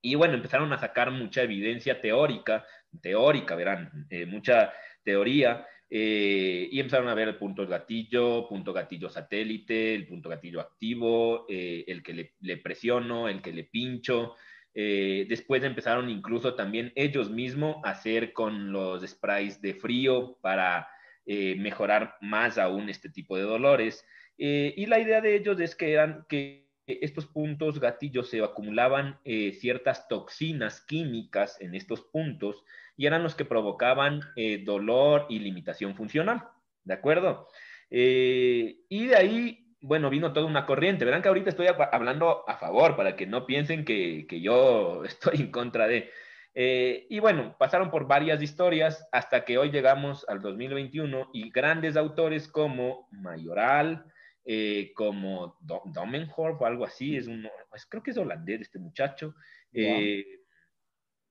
Y 0.00 0.16
bueno, 0.16 0.34
empezaron 0.34 0.70
a 0.72 0.78
sacar 0.78 1.10
mucha 1.10 1.42
evidencia 1.42 1.98
teórica, 1.98 2.66
teórica, 3.00 3.54
verán, 3.54 4.06
eh, 4.10 4.26
mucha 4.26 4.72
teoría, 5.02 5.66
eh, 5.88 6.68
y 6.70 6.78
empezaron 6.78 7.08
a 7.08 7.14
ver 7.14 7.28
el 7.28 7.36
punto 7.36 7.66
gatillo, 7.66 8.46
punto 8.48 8.72
gatillo 8.72 9.08
satélite, 9.08 9.94
el 9.94 10.06
punto 10.06 10.28
gatillo 10.28 10.60
activo, 10.60 11.46
eh, 11.48 11.84
el 11.86 12.02
que 12.02 12.12
le, 12.12 12.34
le, 12.40 12.56
presiono, 12.58 13.28
el 13.28 13.40
que 13.40 13.52
le 13.52 13.64
pincho. 13.64 14.36
Después 14.74 15.62
empezaron 15.62 16.10
incluso 16.10 16.54
también 16.54 16.92
ellos 16.96 17.30
mismos 17.30 17.76
a 17.84 17.90
hacer 17.90 18.32
con 18.32 18.72
los 18.72 19.08
sprays 19.08 19.62
de 19.62 19.74
frío 19.74 20.36
para 20.42 20.88
eh, 21.26 21.56
mejorar 21.58 22.16
más 22.20 22.58
aún 22.58 22.88
este 22.90 23.08
tipo 23.08 23.36
de 23.36 23.44
dolores. 23.44 24.06
Eh, 24.36 24.74
y 24.76 24.86
la 24.86 24.98
idea 24.98 25.20
de 25.20 25.36
ellos 25.36 25.58
es 25.58 25.74
que 25.74 25.92
eran 25.92 26.26
que 26.28 26.68
estos 26.86 27.26
puntos 27.26 27.80
gatillos 27.80 28.28
se 28.28 28.42
acumulaban 28.42 29.18
eh, 29.24 29.52
ciertas 29.52 30.06
toxinas 30.06 30.82
químicas 30.82 31.58
en 31.62 31.74
estos 31.74 32.02
puntos 32.02 32.62
y 32.94 33.06
eran 33.06 33.22
los 33.22 33.34
que 33.34 33.46
provocaban 33.46 34.20
dolor 34.64 35.26
y 35.30 35.38
limitación 35.38 35.96
funcional, 35.96 36.42
¿de 36.84 36.94
acuerdo? 36.94 37.48
Y 37.88 39.06
de 39.06 39.16
ahí, 39.16 39.74
bueno, 39.80 40.10
vino 40.10 40.32
toda 40.32 40.46
una 40.46 40.66
corriente. 40.66 41.04
Verán 41.04 41.22
que 41.22 41.28
ahorita 41.28 41.50
estoy 41.50 41.68
hablando 41.90 42.48
a 42.48 42.58
favor 42.58 42.96
para 42.96 43.16
que 43.16 43.26
no 43.26 43.46
piensen 43.46 43.84
que, 43.84 44.26
que 44.28 44.40
yo 44.40 45.04
estoy 45.06 45.40
en 45.40 45.50
contra 45.50 45.86
de... 45.88 46.10
Eh, 46.56 47.06
y 47.10 47.18
bueno, 47.18 47.56
pasaron 47.58 47.90
por 47.90 48.06
varias 48.06 48.40
historias 48.40 49.08
hasta 49.10 49.44
que 49.44 49.58
hoy 49.58 49.70
llegamos 49.70 50.24
al 50.28 50.40
2021 50.40 51.30
y 51.32 51.50
grandes 51.50 51.96
autores 51.96 52.46
como 52.46 53.08
Mayoral, 53.10 54.04
eh, 54.44 54.92
como 54.94 55.58
Domenhorf 55.60 56.60
o 56.60 56.66
algo 56.66 56.84
así, 56.84 57.16
es 57.16 57.26
un, 57.26 57.48
pues 57.70 57.86
creo 57.86 58.02
que 58.02 58.12
es 58.12 58.18
holandés 58.18 58.60
este 58.60 58.78
muchacho. 58.78 59.34
Eh, 59.72 60.24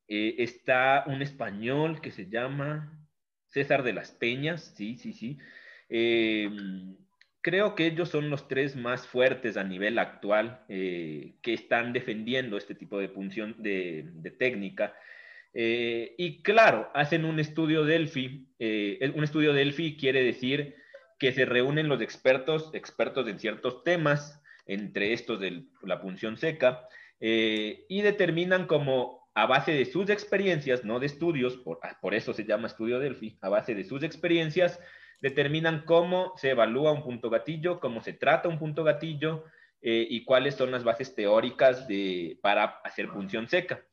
está 0.07 1.05
un 1.07 1.21
español 1.21 2.01
que 2.01 2.11
se 2.11 2.29
llama 2.29 3.07
César 3.47 3.83
de 3.83 3.93
las 3.93 4.11
Peñas, 4.11 4.73
sí, 4.75 4.97
sí, 4.97 5.13
sí. 5.13 5.39
creo 7.41 7.75
que 7.75 7.85
ellos 7.85 8.09
son 8.09 8.29
los 8.29 8.49
tres 8.49 8.75
más 8.75 9.07
fuertes 9.07 9.55
a 9.55 9.63
nivel 9.63 9.97
actual 9.97 10.65
que 10.67 11.33
están 11.45 11.93
defendiendo 11.93 12.57
este 12.57 12.75
tipo 12.75 12.99
de 12.99 13.07
función 13.07 13.55
de, 13.59 14.09
de 14.15 14.31
técnica. 14.31 14.93
Eh, 15.53 16.15
y 16.17 16.41
claro, 16.41 16.89
hacen 16.93 17.25
un 17.25 17.39
estudio 17.39 17.85
Delphi. 17.85 18.47
Eh, 18.59 19.11
un 19.15 19.23
estudio 19.23 19.53
Delphi 19.53 19.97
quiere 19.97 20.23
decir 20.23 20.75
que 21.19 21.31
se 21.31 21.45
reúnen 21.45 21.87
los 21.87 22.01
expertos, 22.01 22.71
expertos 22.73 23.27
en 23.27 23.39
ciertos 23.39 23.83
temas, 23.83 24.41
entre 24.65 25.13
estos 25.13 25.39
de 25.39 25.65
la 25.83 26.01
punción 26.01 26.37
seca, 26.37 26.87
eh, 27.19 27.85
y 27.87 28.01
determinan 28.01 28.65
como 28.65 29.29
a 29.35 29.45
base 29.45 29.73
de 29.73 29.85
sus 29.85 30.09
experiencias, 30.09 30.83
no 30.83 30.99
de 30.99 31.05
estudios, 31.07 31.57
por, 31.57 31.79
ah, 31.83 31.97
por 32.01 32.13
eso 32.13 32.33
se 32.33 32.45
llama 32.45 32.67
estudio 32.67 32.99
Delphi, 32.99 33.37
a 33.41 33.49
base 33.49 33.75
de 33.75 33.83
sus 33.83 34.03
experiencias, 34.03 34.79
determinan 35.21 35.83
cómo 35.85 36.33
se 36.37 36.51
evalúa 36.51 36.91
un 36.91 37.03
punto 37.03 37.29
gatillo, 37.29 37.79
cómo 37.79 38.01
se 38.01 38.13
trata 38.13 38.49
un 38.49 38.59
punto 38.59 38.83
gatillo 38.83 39.45
y 39.85 40.23
cuáles 40.23 40.55
son 40.55 40.71
las 40.71 40.85
bases 40.85 41.13
teóricas 41.13 41.85
para 42.41 42.79
hacer 42.85 43.09
punción 43.09 43.49
seca. 43.49 43.83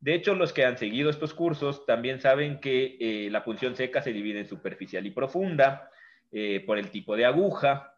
De 0.00 0.14
hecho, 0.14 0.34
los 0.34 0.52
que 0.52 0.64
han 0.64 0.78
seguido 0.78 1.10
estos 1.10 1.34
cursos 1.34 1.84
también 1.84 2.20
saben 2.20 2.60
que 2.60 2.96
eh, 3.00 3.30
la 3.30 3.44
punción 3.44 3.74
seca 3.74 4.00
se 4.00 4.12
divide 4.12 4.40
en 4.40 4.48
superficial 4.48 5.04
y 5.06 5.10
profunda 5.10 5.90
eh, 6.30 6.62
por 6.64 6.78
el 6.78 6.90
tipo 6.90 7.16
de 7.16 7.24
aguja. 7.24 7.94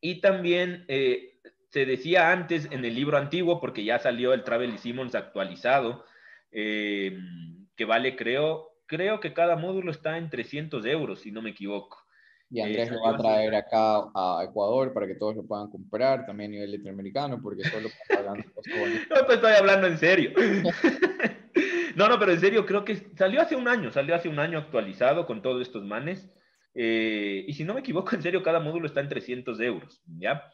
Y 0.00 0.20
también 0.20 0.84
eh, 0.88 1.38
se 1.68 1.86
decía 1.86 2.32
antes 2.32 2.68
en 2.72 2.84
el 2.84 2.94
libro 2.94 3.16
antiguo, 3.16 3.60
porque 3.60 3.84
ya 3.84 3.98
salió 3.98 4.32
el 4.32 4.42
Travel 4.42 4.78
Simmons 4.78 5.14
actualizado, 5.14 6.04
que 6.50 7.84
vale, 7.86 8.16
creo, 8.16 8.80
creo 8.86 9.20
que 9.20 9.34
cada 9.34 9.56
módulo 9.56 9.90
está 9.90 10.16
en 10.16 10.30
300 10.30 10.86
euros, 10.86 11.20
si 11.20 11.30
no 11.30 11.42
me 11.42 11.50
equivoco. 11.50 12.05
Y 12.50 12.60
Andrés 12.60 12.90
lo 12.90 13.02
va 13.02 13.10
a 13.10 13.16
traer 13.16 13.54
acá 13.54 14.04
a 14.14 14.44
Ecuador 14.44 14.92
para 14.92 15.06
que 15.06 15.16
todos 15.16 15.34
lo 15.34 15.44
puedan 15.44 15.68
comprar, 15.68 16.26
también 16.26 16.50
a 16.50 16.54
nivel 16.54 16.72
latinoamericano, 16.72 17.40
porque 17.42 17.64
solo 17.64 17.88
pagando 18.08 18.44
No, 19.10 19.26
pues 19.26 19.36
estoy 19.36 19.52
hablando 19.52 19.88
en 19.88 19.98
serio. 19.98 20.30
no, 21.96 22.08
no, 22.08 22.18
pero 22.18 22.32
en 22.32 22.40
serio, 22.40 22.64
creo 22.64 22.84
que 22.84 23.08
salió 23.16 23.40
hace 23.40 23.56
un 23.56 23.66
año, 23.66 23.90
salió 23.90 24.14
hace 24.14 24.28
un 24.28 24.38
año 24.38 24.58
actualizado 24.58 25.26
con 25.26 25.42
todos 25.42 25.60
estos 25.62 25.84
manes. 25.84 26.30
Eh, 26.74 27.44
y 27.48 27.52
si 27.54 27.64
no 27.64 27.74
me 27.74 27.80
equivoco, 27.80 28.14
en 28.14 28.22
serio, 28.22 28.42
cada 28.42 28.60
módulo 28.60 28.86
está 28.86 29.00
en 29.00 29.08
300 29.08 29.58
euros, 29.60 30.02
¿ya? 30.18 30.50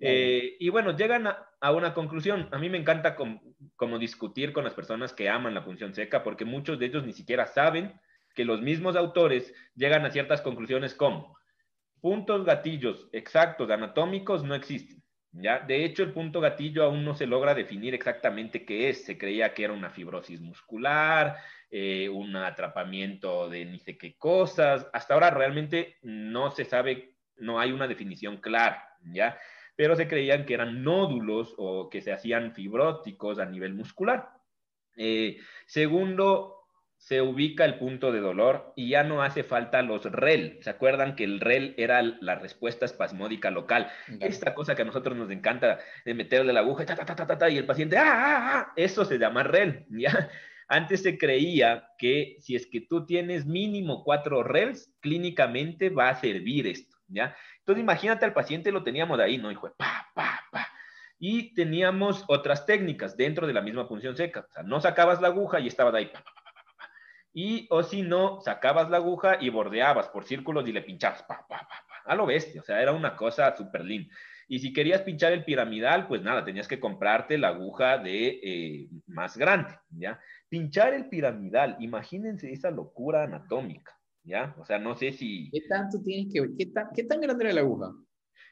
Eh, 0.00 0.56
y 0.58 0.68
bueno, 0.68 0.96
llegan 0.96 1.26
a, 1.26 1.70
una 1.70 1.94
conclusión. 1.94 2.48
A 2.50 2.58
mí 2.58 2.68
me 2.68 2.78
encanta 2.78 3.14
como 3.14 3.98
discutir 3.98 4.52
con 4.52 4.64
las 4.64 4.74
personas 4.74 5.12
que 5.12 5.28
aman 5.28 5.54
la 5.54 5.62
función 5.62 5.94
seca, 5.94 6.22
porque 6.24 6.44
muchos 6.44 6.78
de 6.78 6.86
ellos 6.86 7.04
ni 7.04 7.12
siquiera 7.12 7.46
saben 7.46 7.94
que 8.36 8.44
los 8.44 8.60
mismos 8.60 8.94
autores 8.94 9.52
llegan 9.74 10.04
a 10.04 10.10
ciertas 10.10 10.42
conclusiones 10.42 10.94
como 10.94 11.36
puntos 12.00 12.44
gatillos 12.44 13.08
exactos 13.10 13.68
anatómicos 13.70 14.44
no 14.44 14.54
existen. 14.54 15.02
¿ya? 15.32 15.58
De 15.58 15.84
hecho, 15.84 16.02
el 16.02 16.12
punto 16.12 16.40
gatillo 16.40 16.84
aún 16.84 17.04
no 17.04 17.14
se 17.14 17.26
logra 17.26 17.54
definir 17.54 17.94
exactamente 17.94 18.64
qué 18.64 18.90
es. 18.90 19.04
Se 19.04 19.18
creía 19.18 19.54
que 19.54 19.64
era 19.64 19.72
una 19.72 19.90
fibrosis 19.90 20.40
muscular, 20.40 21.36
eh, 21.70 22.08
un 22.08 22.36
atrapamiento 22.36 23.48
de 23.48 23.64
ni 23.64 23.78
sé 23.80 23.96
qué 23.96 24.16
cosas. 24.16 24.86
Hasta 24.92 25.14
ahora 25.14 25.30
realmente 25.30 25.96
no 26.02 26.50
se 26.50 26.64
sabe, 26.64 27.16
no 27.36 27.58
hay 27.58 27.72
una 27.72 27.88
definición 27.88 28.36
clara, 28.36 28.88
¿ya? 29.02 29.38
Pero 29.74 29.96
se 29.96 30.08
creían 30.08 30.44
que 30.46 30.54
eran 30.54 30.82
nódulos 30.82 31.54
o 31.56 31.90
que 31.90 32.02
se 32.02 32.12
hacían 32.12 32.52
fibróticos 32.52 33.38
a 33.38 33.46
nivel 33.46 33.74
muscular. 33.74 34.30
Eh, 34.96 35.38
segundo, 35.66 36.55
se 36.98 37.22
ubica 37.22 37.64
el 37.64 37.78
punto 37.78 38.10
de 38.10 38.20
dolor 38.20 38.72
y 38.74 38.90
ya 38.90 39.04
no 39.04 39.22
hace 39.22 39.44
falta 39.44 39.82
los 39.82 40.04
REL. 40.04 40.58
¿Se 40.62 40.70
acuerdan 40.70 41.14
que 41.14 41.24
el 41.24 41.40
REL 41.40 41.74
era 41.76 42.02
la 42.02 42.34
respuesta 42.34 42.84
espasmódica 42.84 43.50
local? 43.50 43.88
Esta 44.20 44.54
cosa 44.54 44.74
que 44.74 44.82
a 44.82 44.86
nosotros 44.86 45.16
nos 45.16 45.30
encanta 45.30 45.78
de 46.04 46.14
meterle 46.14 46.52
la 46.52 46.60
aguja 46.60 46.84
y 47.48 47.56
el 47.56 47.66
paciente, 47.66 47.96
¡ah, 47.96 48.04
ah, 48.06 48.52
ah! 48.54 48.72
Eso 48.76 49.04
se 49.04 49.18
llama 49.18 49.42
REL, 49.42 49.86
¿ya? 49.90 50.30
Antes 50.68 51.02
se 51.02 51.16
creía 51.16 51.90
que 51.96 52.36
si 52.40 52.56
es 52.56 52.66
que 52.66 52.80
tú 52.80 53.06
tienes 53.06 53.46
mínimo 53.46 54.02
cuatro 54.02 54.42
RELs, 54.42 54.92
clínicamente 55.00 55.90
va 55.90 56.08
a 56.08 56.16
servir 56.16 56.66
esto, 56.66 56.96
¿ya? 57.06 57.36
Entonces 57.58 57.82
imagínate 57.82 58.24
al 58.24 58.32
paciente, 58.32 58.72
lo 58.72 58.82
teníamos 58.82 59.20
ahí, 59.20 59.38
¿no? 59.38 59.52
Hijo, 59.52 59.72
pa, 59.76 60.10
pa, 60.12 60.40
pa. 60.50 60.66
Y 61.20 61.54
teníamos 61.54 62.24
otras 62.26 62.66
técnicas 62.66 63.16
dentro 63.16 63.46
de 63.46 63.52
la 63.52 63.62
misma 63.62 63.88
punción 63.88 64.16
seca. 64.16 64.40
O 64.40 64.52
sea, 64.52 64.62
no 64.64 64.80
sacabas 64.80 65.20
la 65.20 65.28
aguja 65.28 65.60
y 65.60 65.68
estabas 65.68 65.94
ahí, 65.94 66.06
pa, 66.06 66.20
pa, 66.22 66.45
y 67.38 67.66
o 67.68 67.82
si 67.82 68.00
no, 68.00 68.40
sacabas 68.40 68.88
la 68.88 68.96
aguja 68.96 69.36
y 69.38 69.50
bordeabas 69.50 70.08
por 70.08 70.24
círculos 70.24 70.66
y 70.66 70.72
le 70.72 70.80
pinchabas, 70.80 71.22
pa, 71.24 71.46
pa, 71.46 71.68
pa, 71.68 71.84
a 72.06 72.14
lo 72.14 72.24
bestia, 72.24 72.62
o 72.62 72.64
sea, 72.64 72.80
era 72.80 72.92
una 72.92 73.14
cosa 73.14 73.54
súper 73.54 73.84
linda. 73.84 74.08
Y 74.48 74.58
si 74.58 74.72
querías 74.72 75.02
pinchar 75.02 75.34
el 75.34 75.44
piramidal, 75.44 76.08
pues 76.08 76.22
nada, 76.22 76.46
tenías 76.46 76.66
que 76.66 76.80
comprarte 76.80 77.36
la 77.36 77.48
aguja 77.48 77.98
de 77.98 78.40
eh, 78.42 78.88
más 79.08 79.36
grande, 79.36 79.74
¿ya? 79.90 80.18
Pinchar 80.48 80.94
el 80.94 81.10
piramidal, 81.10 81.76
imagínense 81.78 82.50
esa 82.50 82.70
locura 82.70 83.24
anatómica, 83.24 83.92
¿ya? 84.24 84.56
O 84.58 84.64
sea, 84.64 84.78
no 84.78 84.94
sé 84.94 85.12
si... 85.12 85.50
¿Qué 85.50 85.60
tanto 85.68 86.02
tienes 86.02 86.32
que 86.32 86.56
qué 86.56 86.72
tan, 86.72 86.88
qué 86.94 87.04
tan 87.04 87.20
grande 87.20 87.44
era 87.44 87.52
la 87.52 87.60
aguja? 87.60 87.92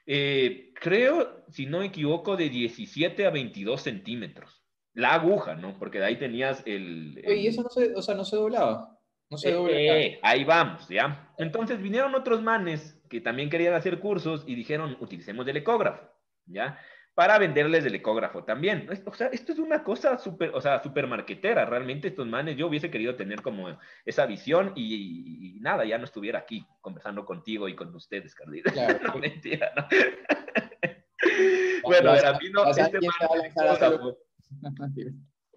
Eh, 0.05 0.74
creo, 0.74 1.47
si 1.51 1.65
no 1.65 1.78
me 1.78 1.86
equivoco, 1.86 2.36
de 2.36 2.51
17 2.51 3.24
a 3.24 3.31
22 3.31 3.81
centímetros 3.81 4.64
la 4.95 5.15
aguja, 5.15 5.55
¿no? 5.55 5.77
Porque 5.79 5.99
de 5.99 6.07
ahí 6.07 6.16
tenías 6.16 6.62
el... 6.66 7.21
y 7.27 7.47
eso 7.49 7.62
no 7.62 7.69
se, 7.69 7.95
o 7.95 8.03
sea, 8.03 8.15
no 8.15 8.25
se 8.25 8.37
doblaba. 8.37 8.99
No 9.31 9.39
se 9.39 9.51
eh, 9.51 10.07
eh, 10.07 10.21
ahí 10.23 10.45
vamos, 10.45 10.89
¿ya? 10.89 11.33
Entonces 11.39 11.81
vinieron 11.83 12.15
otros 12.15 12.43
manes 12.43 13.01
que 13.09 13.21
también 13.21 13.51
querían 13.51 13.75
hacer 13.75 13.99
cursos 13.99 14.45
y 14.47 14.55
dijeron, 14.55 14.97
utilicemos 15.01 15.47
el 15.49 15.57
ecógrafo, 15.57 16.09
¿ya? 16.47 16.79
Para 17.15 17.39
venderles 17.39 17.85
el 17.85 17.95
ecógrafo 17.95 18.45
también. 18.45 18.89
O 19.07 19.15
sea, 19.15 19.29
esto 19.29 19.53
es 19.53 19.59
una 19.59 19.83
cosa 19.83 20.19
súper, 20.19 20.51
o 20.53 20.61
sea, 20.61 20.83
súper 20.83 21.07
marquetera. 21.07 21.65
Realmente 21.65 22.09
estos 22.09 22.27
manes, 22.27 22.57
yo 22.57 22.66
hubiese 22.66 22.91
querido 22.91 23.15
tener 23.15 23.41
como 23.41 23.79
esa 24.05 24.27
visión 24.27 24.73
y, 24.75 25.59
nada, 25.61 25.85
ya 25.85 25.97
no 25.97 26.05
estuviera 26.05 26.41
aquí 26.41 26.66
conversando 26.81 27.25
contigo 27.25 27.69
y 27.69 27.77
con 27.77 27.95
ustedes, 27.95 28.35
Carlita. 28.35 28.73
Claro. 28.73 28.99
no, 29.05 29.15
mentira, 29.16 29.73
¿no? 29.77 29.87
bueno, 31.85 32.11
a 32.11 32.39
mí 32.39 32.51
no, 32.51 32.66
este 32.69 32.99
man, 33.01 34.15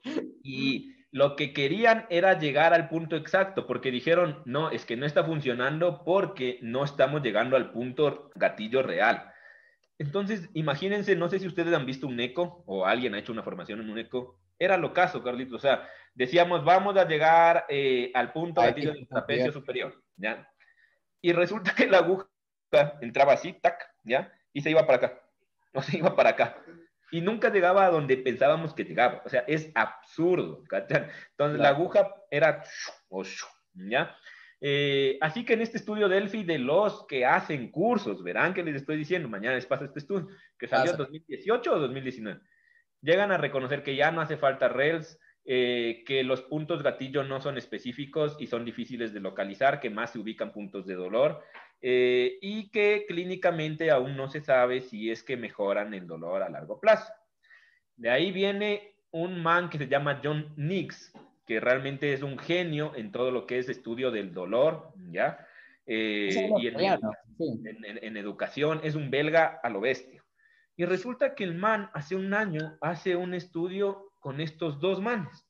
y 0.44 0.94
lo 1.12 1.36
que 1.36 1.54
querían 1.54 2.06
era 2.10 2.38
llegar 2.38 2.74
al 2.74 2.90
punto 2.90 3.16
exacto, 3.16 3.66
porque 3.66 3.92
dijeron, 3.92 4.42
no, 4.46 4.70
es 4.72 4.86
que 4.86 4.98
no 4.98 5.06
está 5.06 5.24
funcionando 5.24 6.04
porque 6.04 6.60
no 6.62 6.84
estamos 6.84 7.22
llegando 7.22 7.56
al 7.56 7.72
punto 7.72 8.30
gatillo 8.36 8.84
real. 8.84 9.32
Entonces, 9.98 10.50
imagínense, 10.54 11.16
no 11.16 11.30
sé 11.30 11.40
si 11.40 11.48
ustedes 11.48 11.74
han 11.74 11.86
visto 11.86 12.08
un 12.08 12.20
eco 12.20 12.64
o 12.68 12.86
alguien 12.86 13.16
ha 13.16 13.20
hecho 13.20 13.32
una 13.32 13.42
formación 13.42 13.82
en 13.82 13.90
un 13.90 13.98
eco. 13.98 14.40
Era 14.60 14.78
lo 14.78 14.94
caso, 14.94 15.24
Carlitos. 15.24 15.56
O 15.56 15.60
sea, 15.60 15.88
decíamos, 16.14 16.64
vamos 16.64 16.96
a 16.98 17.08
llegar 17.08 17.66
eh, 17.70 18.12
al 18.14 18.32
punto 18.32 18.62
gatillo 18.62 18.94
del 18.94 19.08
trapecio 19.08 19.52
superior, 19.52 20.04
¿ya? 20.18 20.48
Y 21.22 21.32
resulta 21.32 21.74
que 21.74 21.88
la 21.88 22.00
aguja 22.00 22.28
entraba 23.02 23.34
así, 23.34 23.54
tac, 23.54 23.92
¿ya? 24.04 24.32
Y 24.54 24.62
se 24.62 24.70
iba 24.70 24.86
para 24.86 24.98
acá, 24.98 25.22
o 25.74 25.82
se 25.82 25.98
iba 25.98 26.16
para 26.16 26.32
acá 26.32 26.64
y 27.12 27.22
nunca 27.22 27.52
llegaba 27.52 27.86
a 27.86 27.90
donde 27.90 28.18
pensábamos 28.18 28.74
que 28.74 28.84
llegaba. 28.84 29.22
O 29.26 29.30
sea, 29.30 29.42
es 29.48 29.72
absurdo. 29.76 30.64
Entonces 30.72 31.60
la 31.60 31.70
aguja 31.70 32.14
era 32.30 32.64
¿ya? 33.74 34.16
Eh, 34.60 35.18
así 35.22 35.46
que 35.46 35.54
en 35.54 35.62
este 35.62 35.78
estudio 35.78 36.10
Delphi 36.10 36.44
de 36.44 36.58
los 36.58 37.06
que 37.08 37.26
hacen 37.26 37.70
cursos, 37.70 38.24
verán 38.24 38.54
que 38.54 38.64
les 38.64 38.76
estoy 38.76 38.98
diciendo, 38.98 39.30
mañana 39.30 39.56
les 39.56 39.68
pasa 39.68 39.86
este 39.86 40.00
estudio, 40.00 40.28
que 40.58 40.68
salió 40.68 40.92
en 40.92 40.98
2018 40.98 41.74
o 41.74 41.80
2019, 41.80 42.42
llegan 43.02 43.32
a 43.32 43.38
reconocer 43.38 43.84
que 43.84 43.96
ya 43.96 44.12
no 44.12 44.22
hace 44.22 44.38
falta 44.38 44.68
Rails, 44.68 45.20
eh, 45.46 46.04
que 46.06 46.24
los 46.24 46.42
puntos 46.42 46.82
gatillo 46.82 47.24
no 47.24 47.40
son 47.40 47.58
específicos 47.58 48.36
y 48.40 48.48
son 48.48 48.66
difíciles 48.66 49.14
de 49.14 49.20
localizar, 49.20 49.80
que 49.80 49.92
más 49.92 50.12
se 50.12 50.20
ubican 50.20 50.52
puntos 50.52 50.86
de 50.88 50.96
dolor, 50.96 51.44
eh, 51.82 52.38
y 52.42 52.70
que 52.70 53.06
clínicamente 53.08 53.92
aún 53.92 54.18
no 54.18 54.30
se 54.30 54.42
sabe 54.42 54.82
si 54.82 55.12
es 55.12 55.24
que 55.24 55.38
mejoran 55.38 55.94
el 55.94 56.08
dolor 56.08 56.42
a 56.42 56.50
largo 56.50 56.80
plazo. 56.80 57.12
De 57.96 58.10
ahí 58.10 58.32
viene 58.32 58.96
un 59.12 59.42
man 59.42 59.70
que 59.70 59.78
se 59.78 59.88
llama 59.88 60.22
John 60.24 60.54
Nix, 60.58 61.14
que 61.46 61.60
realmente 61.60 62.14
es 62.14 62.22
un 62.22 62.38
genio 62.38 62.94
en 62.96 63.12
todo 63.12 63.32
lo 63.32 63.46
que 63.46 63.60
es 63.60 63.70
estudio 63.70 64.12
del 64.12 64.34
dolor, 64.34 64.92
¿ya? 65.12 65.48
Eh, 65.86 66.50
y 66.60 66.68
en, 66.68 68.18
educación 68.18 68.82
es 68.84 68.96
un 68.96 69.10
belga 69.10 69.60
a 69.64 69.70
lo 69.70 69.80
bestia. 69.80 70.24
Y 70.76 70.86
resulta 70.86 71.34
que 71.34 71.46
el 71.46 71.56
man 71.56 71.90
hace 71.94 72.16
un 72.16 72.34
año 72.34 72.78
hace 72.82 73.16
un 73.16 73.34
estudio 73.34 74.12
con 74.20 74.42
estos 74.42 74.80
dos 74.80 75.02
manes. 75.02 75.47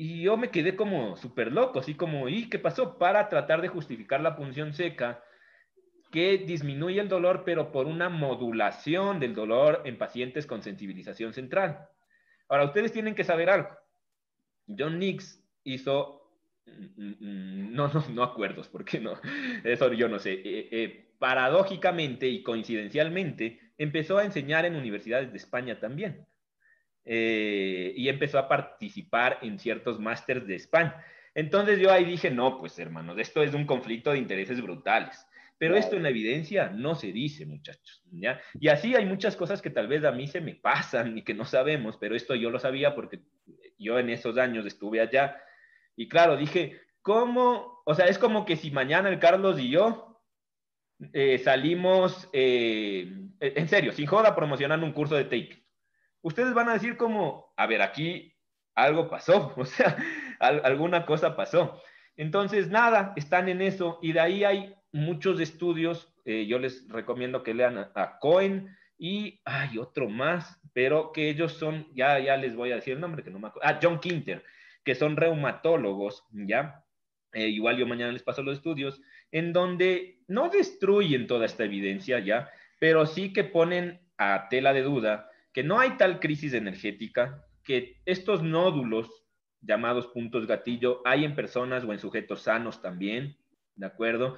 Y 0.00 0.22
yo 0.22 0.36
me 0.36 0.52
quedé 0.52 0.76
como 0.76 1.16
súper 1.16 1.50
loco, 1.50 1.80
así 1.80 1.94
como, 1.94 2.28
¿y 2.28 2.48
qué 2.48 2.60
pasó? 2.60 2.98
Para 2.98 3.28
tratar 3.28 3.60
de 3.60 3.66
justificar 3.66 4.20
la 4.20 4.36
punción 4.36 4.72
seca, 4.72 5.24
que 6.12 6.38
disminuye 6.38 7.00
el 7.00 7.08
dolor, 7.08 7.42
pero 7.44 7.72
por 7.72 7.86
una 7.86 8.08
modulación 8.08 9.18
del 9.18 9.34
dolor 9.34 9.82
en 9.86 9.98
pacientes 9.98 10.46
con 10.46 10.62
sensibilización 10.62 11.32
central. 11.34 11.88
Ahora, 12.48 12.66
ustedes 12.66 12.92
tienen 12.92 13.16
que 13.16 13.24
saber 13.24 13.50
algo. 13.50 13.70
John 14.68 15.00
Nix 15.00 15.44
hizo, 15.64 16.30
mm, 16.64 17.02
mm, 17.02 17.16
mm, 17.18 17.74
no, 17.74 17.88
no, 17.88 18.04
no 18.08 18.22
acuerdos, 18.22 18.68
porque 18.68 19.00
no, 19.00 19.14
eso 19.64 19.92
yo 19.94 20.08
no 20.08 20.20
sé. 20.20 20.34
Eh, 20.34 20.68
eh, 20.70 21.14
paradójicamente 21.18 22.28
y 22.28 22.44
coincidencialmente, 22.44 23.72
empezó 23.76 24.18
a 24.18 24.24
enseñar 24.24 24.64
en 24.64 24.76
universidades 24.76 25.32
de 25.32 25.38
España 25.38 25.80
también. 25.80 26.24
Eh, 27.10 27.94
y 27.96 28.10
empezó 28.10 28.38
a 28.38 28.48
participar 28.48 29.38
en 29.40 29.58
ciertos 29.58 29.98
másters 29.98 30.46
de 30.46 30.56
España. 30.56 31.02
Entonces 31.34 31.78
yo 31.78 31.90
ahí 31.90 32.04
dije, 32.04 32.30
no, 32.30 32.58
pues 32.58 32.78
hermanos, 32.78 33.16
esto 33.18 33.42
es 33.42 33.54
un 33.54 33.64
conflicto 33.64 34.12
de 34.12 34.18
intereses 34.18 34.60
brutales. 34.60 35.26
Pero 35.56 35.74
esto 35.74 35.96
en 35.96 36.02
la 36.02 36.10
evidencia 36.10 36.68
no 36.68 36.94
se 36.94 37.10
dice, 37.10 37.46
muchachos. 37.46 38.02
¿ya? 38.12 38.38
Y 38.60 38.68
así 38.68 38.94
hay 38.94 39.06
muchas 39.06 39.36
cosas 39.36 39.62
que 39.62 39.70
tal 39.70 39.88
vez 39.88 40.04
a 40.04 40.12
mí 40.12 40.26
se 40.26 40.42
me 40.42 40.54
pasan 40.54 41.16
y 41.16 41.22
que 41.22 41.32
no 41.32 41.46
sabemos, 41.46 41.96
pero 41.96 42.14
esto 42.14 42.34
yo 42.34 42.50
lo 42.50 42.58
sabía 42.58 42.94
porque 42.94 43.20
yo 43.78 43.98
en 43.98 44.10
esos 44.10 44.36
años 44.36 44.66
estuve 44.66 45.00
allá. 45.00 45.42
Y 45.96 46.08
claro, 46.08 46.36
dije, 46.36 46.78
¿cómo? 47.00 47.82
O 47.86 47.94
sea, 47.94 48.04
es 48.04 48.18
como 48.18 48.44
que 48.44 48.56
si 48.56 48.70
mañana 48.70 49.08
el 49.08 49.18
Carlos 49.18 49.58
y 49.58 49.70
yo 49.70 50.20
eh, 51.14 51.38
salimos, 51.38 52.28
eh, 52.34 53.10
en 53.40 53.68
serio, 53.68 53.92
sin 53.92 54.06
joda, 54.06 54.36
promocionando 54.36 54.84
un 54.84 54.92
curso 54.92 55.16
de 55.16 55.24
tape. 55.24 55.67
Ustedes 56.22 56.54
van 56.54 56.68
a 56.68 56.74
decir 56.74 56.96
como, 56.96 57.52
a 57.56 57.66
ver, 57.66 57.82
aquí 57.82 58.34
algo 58.74 59.08
pasó, 59.08 59.52
o 59.56 59.64
sea, 59.64 59.96
alguna 60.40 61.04
cosa 61.06 61.36
pasó. 61.36 61.80
Entonces, 62.16 62.68
nada, 62.68 63.12
están 63.16 63.48
en 63.48 63.62
eso 63.62 63.98
y 64.02 64.12
de 64.12 64.20
ahí 64.20 64.44
hay 64.44 64.74
muchos 64.92 65.40
estudios, 65.40 66.12
eh, 66.24 66.46
yo 66.46 66.58
les 66.58 66.88
recomiendo 66.88 67.42
que 67.42 67.54
lean 67.54 67.78
a, 67.78 68.18
Cohen 68.18 68.76
y 68.98 69.40
hay 69.44 69.78
otro 69.78 70.08
más, 70.08 70.60
pero 70.72 71.12
que 71.12 71.28
ellos 71.28 71.52
son, 71.52 71.86
ya, 71.94 72.18
ya 72.18 72.36
les 72.36 72.56
voy 72.56 72.72
a 72.72 72.76
decir 72.76 72.94
el 72.94 73.00
nombre, 73.00 73.22
que 73.22 73.30
no 73.30 73.38
me 73.38 73.48
acuerdo, 73.48 73.68
ah, 73.68 73.78
John 73.80 74.00
Quinter, 74.00 74.44
que 74.84 74.94
son 74.94 75.16
reumatólogos, 75.16 76.24
¿ya? 76.32 76.84
Eh, 77.32 77.48
igual 77.48 77.76
yo 77.76 77.86
mañana 77.86 78.10
les 78.10 78.22
paso 78.22 78.42
los 78.42 78.56
estudios, 78.56 79.00
en 79.30 79.52
donde 79.52 80.20
no 80.26 80.48
destruyen 80.48 81.26
toda 81.26 81.46
esta 81.46 81.64
evidencia, 81.64 82.18
¿ya? 82.18 82.50
Pero 82.80 83.06
sí 83.06 83.32
que 83.32 83.44
ponen 83.44 84.00
a 84.16 84.48
tela 84.48 84.72
de 84.72 84.82
duda 84.82 85.27
que 85.58 85.64
no 85.64 85.80
hay 85.80 85.96
tal 85.96 86.20
crisis 86.20 86.54
energética, 86.54 87.44
que 87.64 87.96
estos 88.04 88.44
nódulos 88.44 89.26
llamados 89.60 90.06
puntos 90.06 90.46
gatillo 90.46 91.02
hay 91.04 91.24
en 91.24 91.34
personas 91.34 91.82
o 91.82 91.92
en 91.92 91.98
sujetos 91.98 92.42
sanos 92.42 92.80
también, 92.80 93.36
¿de 93.74 93.86
acuerdo? 93.86 94.36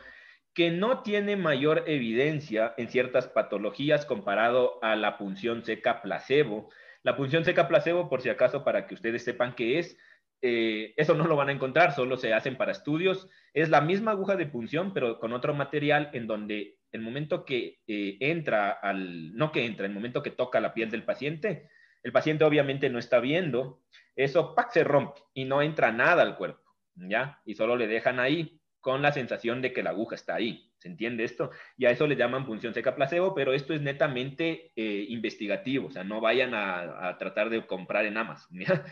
que 0.55 0.71
no 0.71 1.03
tiene 1.03 1.37
mayor 1.37 1.85
evidencia 1.87 2.73
en 2.79 2.89
ciertas 2.89 3.29
patologías 3.29 4.07
comparado 4.07 4.83
a 4.83 4.97
la 4.97 5.19
punción 5.19 5.63
seca 5.63 6.01
placebo. 6.01 6.71
La 7.03 7.19
punción 7.19 7.45
seca 7.45 7.69
placebo, 7.69 8.09
por 8.09 8.23
si 8.23 8.31
acaso, 8.31 8.65
para 8.65 8.87
que 8.87 8.95
ustedes 8.95 9.23
sepan 9.23 9.55
qué 9.55 9.79
es, 9.79 9.99
eh, 10.41 10.95
eso 10.97 11.13
no 11.15 11.27
lo 11.27 11.37
van 11.37 11.51
a 11.51 11.53
encontrar, 11.53 11.93
solo 11.93 12.17
se 12.17 12.33
hacen 12.33 12.57
para 12.57 12.73
estudios. 12.73 13.29
Es 13.53 13.69
la 13.69 13.83
misma 13.83 14.13
aguja 14.13 14.37
de 14.37 14.47
punción, 14.47 14.95
pero 14.95 15.21
con 15.21 15.35
otro 15.35 15.53
material 15.53 16.09
en 16.15 16.27
donde 16.27 16.79
el 16.93 17.01
momento 17.01 17.45
que 17.45 17.81
eh, 17.87 18.17
entra 18.21 18.71
al, 18.71 19.35
no 19.37 19.53
que 19.53 19.65
entra, 19.65 19.87
el 19.87 19.93
momento 19.93 20.23
que 20.23 20.31
toca 20.31 20.61
la 20.61 20.75
piel 20.75 20.91
del 20.91 21.05
paciente, 21.05 21.69
el 22.03 22.12
paciente 22.12 22.45
obviamente 22.45 22.89
no 22.91 22.99
está 22.99 23.21
viendo, 23.21 23.83
eso 24.17 24.55
¡pac! 24.55 24.73
se 24.73 24.85
rompe 24.85 25.21
y 25.35 25.45
no 25.45 25.62
entra 25.62 25.93
nada 25.93 26.23
al 26.23 26.37
cuerpo, 26.37 26.62
¿ya? 26.95 27.41
Y 27.45 27.55
solo 27.55 27.77
le 27.77 27.87
dejan 27.87 28.21
ahí 28.21 28.61
con 28.81 29.03
la 29.03 29.12
sensación 29.12 29.61
de 29.62 29.73
que 29.73 29.83
la 29.83 29.91
aguja 29.91 30.15
está 30.15 30.35
ahí. 30.35 30.67
¿Se 30.79 30.89
entiende 30.89 31.25
esto? 31.25 31.51
Y 31.77 31.85
a 31.85 31.91
eso 31.91 32.07
le 32.07 32.17
llaman 32.17 32.47
punción 32.47 32.73
seca 32.73 32.97
placebo, 32.97 33.35
pero 33.35 33.53
esto 33.53 33.75
es 33.75 33.83
netamente 33.83 34.73
eh, 34.75 35.05
investigativo, 35.11 35.89
o 35.89 35.91
sea, 35.91 36.05
no 36.05 36.23
vayan 36.23 36.55
a, 36.55 37.19
tratar 37.19 37.51
de 37.51 37.67
comprar 37.67 38.07
en 38.07 38.17
Amazon. 38.17 38.59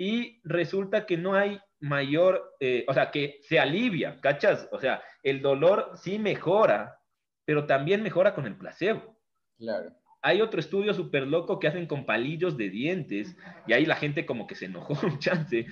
Y 0.00 0.40
resulta 0.44 1.06
que 1.06 1.16
no 1.16 1.34
hay 1.34 1.60
mayor, 1.80 2.54
eh, 2.60 2.84
o 2.86 2.94
sea, 2.94 3.10
que 3.10 3.40
se 3.42 3.58
alivia, 3.58 4.20
¿cachas? 4.20 4.68
O 4.70 4.78
sea, 4.78 5.02
el 5.24 5.42
dolor 5.42 5.90
sí 5.96 6.20
mejora, 6.20 6.97
pero 7.48 7.64
también 7.64 8.02
mejora 8.02 8.34
con 8.34 8.44
el 8.44 8.56
placebo. 8.56 9.16
Claro. 9.56 9.90
Hay 10.20 10.42
otro 10.42 10.60
estudio 10.60 10.92
súper 10.92 11.26
loco 11.26 11.58
que 11.58 11.66
hacen 11.66 11.86
con 11.86 12.04
palillos 12.04 12.58
de 12.58 12.68
dientes 12.68 13.38
y 13.66 13.72
ahí 13.72 13.86
la 13.86 13.96
gente 13.96 14.26
como 14.26 14.46
que 14.46 14.54
se 14.54 14.66
enojó 14.66 14.94
un 15.06 15.18
chance 15.18 15.64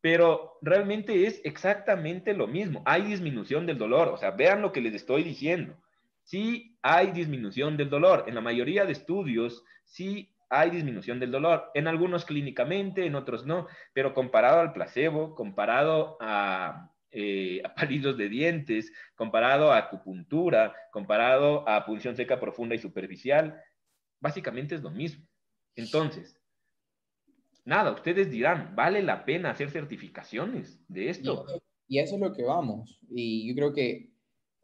pero 0.00 0.56
realmente 0.62 1.26
es 1.26 1.42
exactamente 1.44 2.32
lo 2.32 2.46
mismo. 2.46 2.82
Hay 2.86 3.02
disminución 3.02 3.66
del 3.66 3.76
dolor, 3.76 4.08
o 4.08 4.16
sea, 4.16 4.30
vean 4.30 4.62
lo 4.62 4.72
que 4.72 4.80
les 4.80 4.94
estoy 4.94 5.22
diciendo. 5.22 5.74
Sí 6.22 6.78
hay 6.80 7.10
disminución 7.10 7.76
del 7.76 7.90
dolor. 7.90 8.24
En 8.26 8.34
la 8.34 8.40
mayoría 8.40 8.86
de 8.86 8.92
estudios, 8.92 9.64
sí 9.84 10.32
hay 10.48 10.70
disminución 10.70 11.20
del 11.20 11.32
dolor. 11.32 11.70
En 11.74 11.88
algunos 11.88 12.24
clínicamente, 12.24 13.04
en 13.04 13.16
otros 13.16 13.44
no, 13.44 13.66
pero 13.92 14.14
comparado 14.14 14.60
al 14.60 14.72
placebo, 14.72 15.34
comparado 15.34 16.16
a, 16.20 16.90
eh, 17.10 17.62
de 18.16 18.28
dientes, 18.28 18.92
comparado 19.14 19.72
a 19.72 19.78
acupuntura, 19.78 20.74
comparado 20.92 21.68
a 21.68 21.84
punción 21.84 22.16
seca 22.16 22.40
profunda 22.40 22.74
y 22.74 22.78
superficial, 22.78 23.60
básicamente 24.20 24.74
es 24.74 24.82
lo 24.82 24.90
mismo. 24.90 25.26
Entonces, 25.74 26.40
nada, 27.64 27.92
ustedes 27.92 28.30
dirán, 28.30 28.74
¿vale 28.74 29.02
la 29.02 29.24
pena 29.24 29.50
hacer 29.50 29.70
certificaciones 29.70 30.82
de 30.88 31.10
esto? 31.10 31.46
Y, 31.86 31.98
eso 31.98 32.16
es 32.16 32.20
lo 32.20 32.32
que 32.32 32.42
vamos. 32.42 33.00
Y 33.08 33.48
yo 33.48 33.54
creo 33.54 33.72
que 33.72 34.12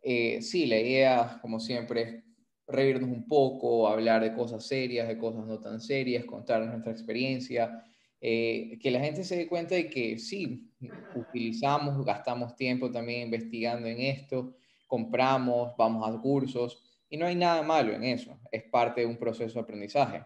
eh, 0.02 0.42
sí, 0.42 0.66
la 0.66 0.78
idea, 0.78 1.38
como 1.40 1.60
siempre, 1.60 2.02
es 2.02 2.24
reírnos 2.66 3.10
un 3.10 3.26
poco, 3.26 3.88
hablar 3.88 4.22
de 4.22 4.34
cosas 4.34 4.66
serias, 4.66 5.08
de 5.08 5.18
cosas 5.18 5.46
no 5.46 5.60
tan 5.60 5.80
serias, 5.80 6.24
contar 6.24 6.64
nuestra 6.66 6.92
experiencia, 6.92 7.84
eh, 8.26 8.78
que 8.80 8.90
la 8.90 9.00
gente 9.00 9.22
se 9.22 9.36
dé 9.36 9.46
cuenta 9.46 9.74
de 9.74 9.90
que 9.90 10.18
sí, 10.18 10.70
utilizamos, 11.14 12.04
gastamos 12.04 12.56
tiempo 12.56 12.90
también 12.90 13.22
investigando 13.22 13.86
en 13.86 14.00
esto, 14.00 14.54
compramos, 14.86 15.76
vamos 15.76 16.08
a 16.08 16.20
cursos, 16.20 16.82
y 17.10 17.16
no 17.16 17.26
hay 17.26 17.34
nada 17.34 17.62
malo 17.62 17.92
en 17.92 18.04
eso, 18.04 18.38
es 18.50 18.62
parte 18.64 19.02
de 19.02 19.06
un 19.06 19.16
proceso 19.16 19.54
de 19.54 19.60
aprendizaje 19.60 20.22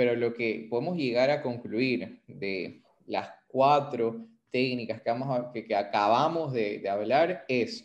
pero 0.00 0.16
lo 0.16 0.32
que 0.32 0.66
podemos 0.70 0.96
llegar 0.96 1.28
a 1.30 1.42
concluir 1.42 2.22
de 2.26 2.82
las 3.06 3.28
cuatro 3.48 4.26
técnicas 4.50 5.02
que, 5.02 5.74
acabamos 5.74 6.54
de, 6.54 6.78
de, 6.78 6.88
hablar 6.88 7.44
es 7.48 7.84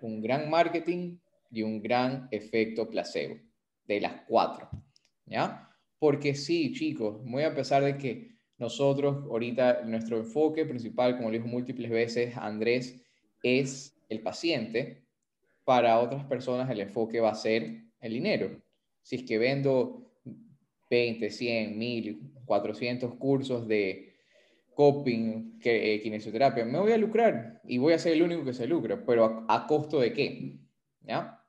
un 0.00 0.22
gran 0.22 0.48
marketing 0.48 1.18
y 1.50 1.62
un 1.62 1.82
gran 1.82 2.28
efecto 2.30 2.88
placebo, 2.88 3.36
de 3.84 4.00
las 4.00 4.22
cuatro, 4.28 4.70
¿ya? 5.26 5.68
Porque 5.98 6.36
sí, 6.36 6.72
chicos, 6.72 7.20
muy 7.24 7.42
a 7.42 7.52
pesar 7.52 7.82
de 7.82 7.98
que 7.98 8.31
nosotros 8.62 9.24
ahorita 9.28 9.82
nuestro 9.84 10.16
enfoque 10.18 10.64
principal, 10.64 11.16
como 11.16 11.28
lo 11.28 11.34
dijo 11.34 11.48
múltiples 11.48 11.90
veces 11.90 12.36
Andrés, 12.36 13.04
es 13.42 14.00
el 14.08 14.20
paciente, 14.20 15.02
para 15.64 15.98
otras 15.98 16.24
personas 16.24 16.70
el 16.70 16.80
enfoque 16.80 17.18
va 17.18 17.30
a 17.30 17.34
ser 17.34 17.82
el 18.00 18.12
dinero. 18.12 18.62
Si 19.02 19.16
es 19.16 19.24
que 19.24 19.36
vendo 19.36 20.12
20, 20.88 21.28
100, 21.28 21.76
1000, 21.76 22.20
400 22.44 23.14
cursos 23.16 23.66
de 23.66 24.14
coping, 24.74 25.58
que, 25.58 25.94
eh, 25.94 26.00
kinesioterapia, 26.00 26.64
me 26.64 26.78
voy 26.78 26.92
a 26.92 26.98
lucrar 26.98 27.60
y 27.64 27.78
voy 27.78 27.94
a 27.94 27.98
ser 27.98 28.12
el 28.12 28.22
único 28.22 28.44
que 28.44 28.54
se 28.54 28.68
lucra, 28.68 29.04
pero 29.04 29.44
a, 29.48 29.66
costo 29.66 29.98
de 29.98 30.12
qué? 30.12 30.58
¿Ya? 31.00 31.44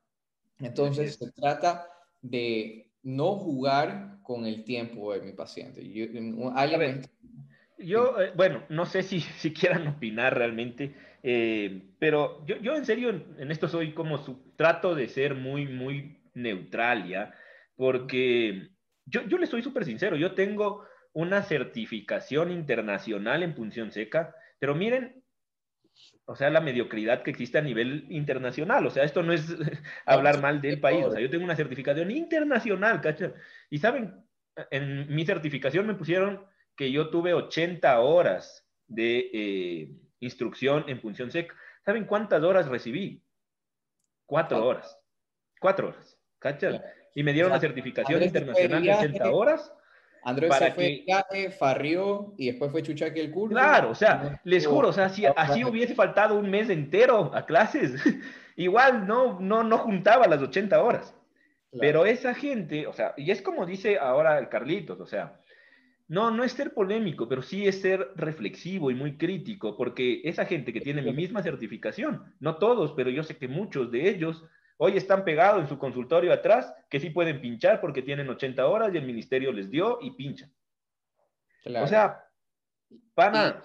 Entonces 0.58 1.14
se 1.14 1.30
trata 1.30 1.86
de 2.22 2.92
no 3.04 3.36
jugar 3.36 4.18
con 4.22 4.46
el 4.46 4.64
tiempo 4.64 5.12
de 5.12 5.20
mi 5.20 5.32
paciente. 5.32 5.88
Yo, 5.88 6.06
yo 7.78 8.20
eh, 8.20 8.32
bueno, 8.34 8.64
no 8.70 8.86
sé 8.86 9.02
si, 9.02 9.20
si 9.38 9.52
quieran 9.52 9.86
opinar 9.86 10.36
realmente, 10.36 10.94
eh, 11.22 11.82
pero 11.98 12.44
yo, 12.46 12.56
yo 12.56 12.74
en 12.74 12.84
serio 12.84 13.10
en 13.10 13.50
esto 13.50 13.68
soy 13.68 13.92
como 13.92 14.18
su, 14.18 14.52
trato 14.56 14.94
de 14.94 15.08
ser 15.08 15.34
muy, 15.34 15.66
muy 15.66 16.18
neutral, 16.34 17.08
¿ya? 17.08 17.34
Porque 17.76 18.68
yo, 19.06 19.22
yo 19.28 19.38
le 19.38 19.46
soy 19.46 19.62
súper 19.62 19.84
sincero, 19.84 20.16
yo 20.16 20.34
tengo 20.34 20.84
una 21.12 21.42
certificación 21.42 22.50
internacional 22.50 23.42
en 23.42 23.54
punción 23.54 23.92
seca, 23.92 24.34
pero 24.58 24.74
miren, 24.74 25.23
o 26.26 26.34
sea, 26.34 26.50
la 26.50 26.60
mediocridad 26.60 27.22
que 27.22 27.30
existe 27.30 27.58
a 27.58 27.62
nivel 27.62 28.06
internacional, 28.10 28.86
o 28.86 28.90
sea, 28.90 29.04
esto 29.04 29.22
no 29.22 29.32
es 29.32 29.46
hablar 30.06 30.40
mal 30.40 30.60
del 30.60 30.80
país, 30.80 31.04
o 31.04 31.10
sea, 31.10 31.20
yo 31.20 31.30
tengo 31.30 31.44
una 31.44 31.56
certificación 31.56 32.10
internacional, 32.10 33.00
¿cacha? 33.00 33.32
Y 33.70 33.78
saben, 33.78 34.24
en 34.70 35.14
mi 35.14 35.24
certificación 35.26 35.86
me 35.86 35.94
pusieron 35.94 36.44
que 36.76 36.90
yo 36.90 37.10
tuve 37.10 37.34
80 37.34 38.00
horas 38.00 38.66
de 38.86 39.30
eh, 39.32 39.90
instrucción 40.20 40.84
en 40.88 41.00
punción 41.00 41.30
seca. 41.30 41.54
¿Saben 41.84 42.04
cuántas 42.04 42.42
horas 42.42 42.68
recibí? 42.68 43.22
Cuatro 44.26 44.66
horas. 44.66 44.98
Cuatro 45.60 45.88
horas, 45.88 46.18
¿cacha? 46.38 46.82
y 47.14 47.22
me 47.22 47.32
dieron 47.32 47.52
una 47.52 47.60
certificación 47.60 48.22
internacional 48.22 48.82
de 48.82 48.94
60 48.94 49.30
horas. 49.30 49.72
Andrés 50.24 50.50
para 50.50 50.66
se 50.66 50.72
fue 50.72 50.84
que- 50.84 50.90
de 50.90 51.02
viaje, 51.06 51.50
farrió 51.50 52.34
y 52.38 52.46
después 52.46 52.70
fue 52.70 52.82
chuchaque 52.82 53.20
el 53.20 53.30
curso. 53.30 53.54
Claro, 53.54 53.90
o 53.90 53.94
sea, 53.94 54.40
les 54.44 54.66
juro, 54.66 54.88
o 54.88 54.92
sea, 54.92 55.08
si 55.08 55.26
así 55.26 55.64
hubiese 55.64 55.94
faltado 55.94 56.36
un 56.36 56.50
mes 56.50 56.70
entero 56.70 57.30
a 57.34 57.44
clases, 57.46 57.94
igual 58.56 59.06
no, 59.06 59.38
no, 59.40 59.62
no 59.62 59.78
juntaba 59.78 60.26
las 60.26 60.40
80 60.40 60.82
horas. 60.82 61.14
Claro. 61.70 61.80
Pero 61.80 62.06
esa 62.06 62.34
gente, 62.34 62.86
o 62.86 62.92
sea, 62.92 63.14
y 63.16 63.30
es 63.30 63.42
como 63.42 63.66
dice 63.66 63.98
ahora 63.98 64.38
el 64.38 64.48
Carlitos, 64.48 65.00
o 65.00 65.06
sea, 65.06 65.40
no, 66.06 66.30
no 66.30 66.44
es 66.44 66.52
ser 66.52 66.72
polémico, 66.74 67.28
pero 67.28 67.42
sí 67.42 67.66
es 67.66 67.80
ser 67.80 68.10
reflexivo 68.14 68.90
y 68.90 68.94
muy 68.94 69.16
crítico, 69.16 69.76
porque 69.76 70.20
esa 70.24 70.44
gente 70.44 70.72
que 70.72 70.80
tiene 70.80 71.02
mi 71.02 71.12
misma 71.12 71.42
certificación, 71.42 72.34
no 72.40 72.56
todos, 72.56 72.92
pero 72.92 73.10
yo 73.10 73.22
sé 73.22 73.36
que 73.36 73.48
muchos 73.48 73.90
de 73.90 74.08
ellos 74.08 74.44
hoy 74.76 74.96
están 74.96 75.24
pegados 75.24 75.62
en 75.62 75.68
su 75.68 75.78
consultorio 75.78 76.32
atrás, 76.32 76.74
que 76.90 77.00
sí 77.00 77.10
pueden 77.10 77.40
pinchar 77.40 77.80
porque 77.80 78.02
tienen 78.02 78.28
80 78.28 78.66
horas 78.66 78.92
y 78.92 78.98
el 78.98 79.06
ministerio 79.06 79.52
les 79.52 79.70
dio 79.70 79.98
y 80.00 80.10
pinchan. 80.12 80.52
Claro. 81.62 81.84
O 81.84 81.88
sea, 81.88 82.24
pana, 83.14 83.62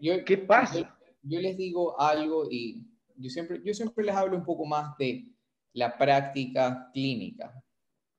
Yo- 0.00 0.24
¿qué 0.24 0.38
pasa? 0.38 0.78
Yo, 0.78 0.86
yo 1.22 1.40
les 1.40 1.56
digo 1.56 2.00
algo 2.00 2.48
y 2.50 2.86
yo 3.16 3.30
siempre, 3.30 3.60
yo 3.64 3.74
siempre 3.74 4.04
les 4.04 4.14
hablo 4.14 4.36
un 4.36 4.44
poco 4.44 4.64
más 4.64 4.96
de 4.98 5.26
la 5.72 5.96
práctica 5.96 6.90
clínica, 6.92 7.62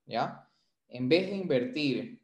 ¿ya? 0.05 0.49
En 0.87 1.09
vez 1.09 1.27
de 1.29 1.35
invertir 1.37 2.21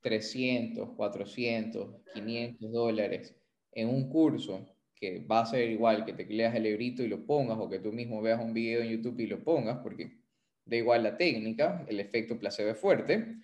300, 0.00 0.90
400, 0.96 2.02
500 2.14 2.72
dólares 2.72 3.36
en 3.72 3.88
un 3.88 4.08
curso 4.08 4.66
que 5.00 5.20
va 5.20 5.40
a 5.40 5.46
ser 5.46 5.70
igual 5.70 6.04
que 6.04 6.12
te 6.12 6.26
leas 6.26 6.54
el 6.54 6.64
librito 6.64 7.02
y 7.02 7.08
lo 7.08 7.24
pongas 7.26 7.58
o 7.58 7.68
que 7.68 7.78
tú 7.78 7.92
mismo 7.92 8.20
veas 8.22 8.40
un 8.40 8.52
video 8.52 8.82
en 8.82 8.90
YouTube 8.90 9.20
y 9.20 9.26
lo 9.26 9.42
pongas, 9.42 9.78
porque 9.82 10.20
da 10.64 10.76
igual 10.76 11.02
la 11.02 11.16
técnica, 11.16 11.84
el 11.88 12.00
efecto 12.00 12.38
placebo 12.38 12.70
es 12.70 12.78
fuerte, 12.78 13.36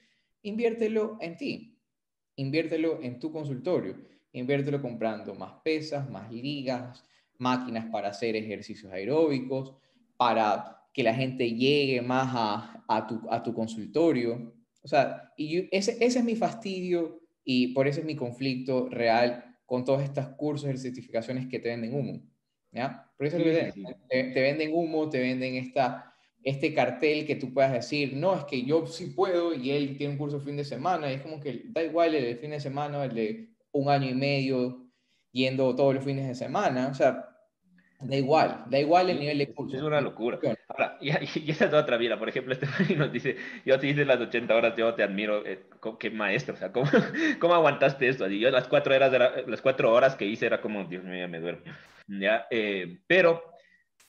inviértelo 0.42 1.16
en 1.20 1.36
ti, 1.36 1.78
inviértelo 2.36 3.00
en 3.02 3.18
tu 3.18 3.32
consultorio, 3.32 3.96
inviértelo 4.32 4.82
comprando 4.82 5.34
más 5.34 5.54
pesas, 5.64 6.08
más 6.10 6.30
ligas, 6.32 7.02
máquinas 7.38 7.86
para 7.90 8.08
hacer 8.08 8.36
ejercicios 8.36 8.92
aeróbicos, 8.92 9.74
para 10.16 10.84
que 10.92 11.02
la 11.02 11.14
gente 11.14 11.50
llegue 11.52 12.00
más 12.02 12.28
a, 12.34 12.84
a 12.88 13.06
tu, 13.06 13.20
a 13.30 13.42
tu 13.42 13.52
consultorio. 13.54 14.54
O 14.82 14.88
sea, 14.88 15.32
y 15.36 15.48
yo- 15.48 15.62
ese, 15.70 15.92
ese 16.04 16.18
es 16.20 16.24
mi 16.24 16.36
fastidio 16.36 17.20
y 17.44 17.68
por 17.68 17.86
eso 17.86 18.00
es 18.00 18.06
mi 18.06 18.16
conflicto 18.16 18.88
real 18.88 19.55
con 19.66 19.84
todos 19.84 20.02
estos 20.02 20.28
cursos 20.36 20.70
y 20.72 20.78
certificaciones 20.78 21.46
que 21.48 21.58
te 21.58 21.68
venden 21.68 21.94
humo. 21.94 22.22
¿Ya? 22.72 23.12
Por 23.16 23.26
eso 23.26 23.36
es 23.38 23.42
Sí, 23.44 23.50
te- 23.50 23.72
sí, 23.72 23.84
sí. 23.86 23.94
te, 24.08 24.24
te 24.32 24.40
venden 24.42 24.72
humo, 24.74 25.08
te 25.10 25.20
venden 25.20 25.56
esta, 25.56 26.14
este 26.42 26.74
cartel 26.74 27.26
que 27.26 27.36
tú 27.36 27.52
puedas 27.52 27.72
decir, 27.72 28.14
no, 28.16 28.36
es 28.36 28.44
que 28.44 28.62
yo 28.62 28.86
sí 28.86 29.06
puedo 29.06 29.54
y 29.54 29.70
él 29.70 29.96
tiene 29.96 30.12
un 30.14 30.18
curso 30.18 30.40
fin 30.40 30.56
de 30.56 30.64
semana. 30.64 31.10
Y 31.10 31.14
es 31.16 31.22
como 31.22 31.40
que 31.40 31.64
da 31.68 31.82
igual 31.84 32.14
el 32.14 32.24
de 32.24 32.36
fin 32.36 32.50
de 32.50 32.60
semana, 32.60 33.04
el 33.04 33.14
de 33.14 33.48
un 33.72 33.88
año 33.88 34.08
y 34.10 34.14
medio 34.14 34.90
yendo 35.32 35.74
todos 35.74 35.94
los 35.94 36.04
fines 36.04 36.26
de 36.28 36.34
semana. 36.34 36.88
O 36.88 36.94
sea, 36.94 37.28
da 38.00 38.16
igual, 38.16 38.64
da 38.68 38.78
igual 38.78 39.10
el 39.10 39.18
nivel 39.20 39.38
de 39.38 39.52
curso. 39.52 39.76
Es 39.76 39.82
una 39.82 40.00
locura. 40.00 40.38
Ahora, 40.68 40.98
y, 41.00 41.10
y 41.40 41.50
esa 41.50 41.66
es 41.66 41.72
otra, 41.74 41.98
mira, 41.98 42.18
por 42.18 42.28
ejemplo, 42.28 42.52
Estefany 42.54 42.96
nos 42.96 43.12
dice, 43.12 43.36
yo 43.64 43.78
te 43.78 43.86
hice 43.88 44.04
las 44.04 44.20
80 44.20 44.54
horas, 44.54 44.74
yo 44.76 44.94
te 44.94 45.02
admiro, 45.02 45.44
eh, 45.46 45.64
qué 45.98 46.10
maestro, 46.10 46.54
o 46.54 46.56
sea, 46.56 46.72
¿cómo, 46.72 46.88
cómo 47.40 47.54
aguantaste 47.54 48.08
esto? 48.08 48.28
Y 48.28 48.40
yo 48.40 48.50
las 48.50 48.68
cuatro, 48.68 48.94
horas 48.94 49.12
era- 49.12 49.42
las 49.46 49.60
cuatro 49.62 49.92
horas 49.92 50.14
que 50.16 50.26
hice 50.26 50.46
era 50.46 50.60
como, 50.60 50.84
Dios 50.84 51.04
mío, 51.04 51.18
ya 51.20 51.28
me 51.28 51.40
duermo. 51.40 51.62
¿Ya? 52.08 52.46
Eh, 52.50 52.98
pero 53.06 53.42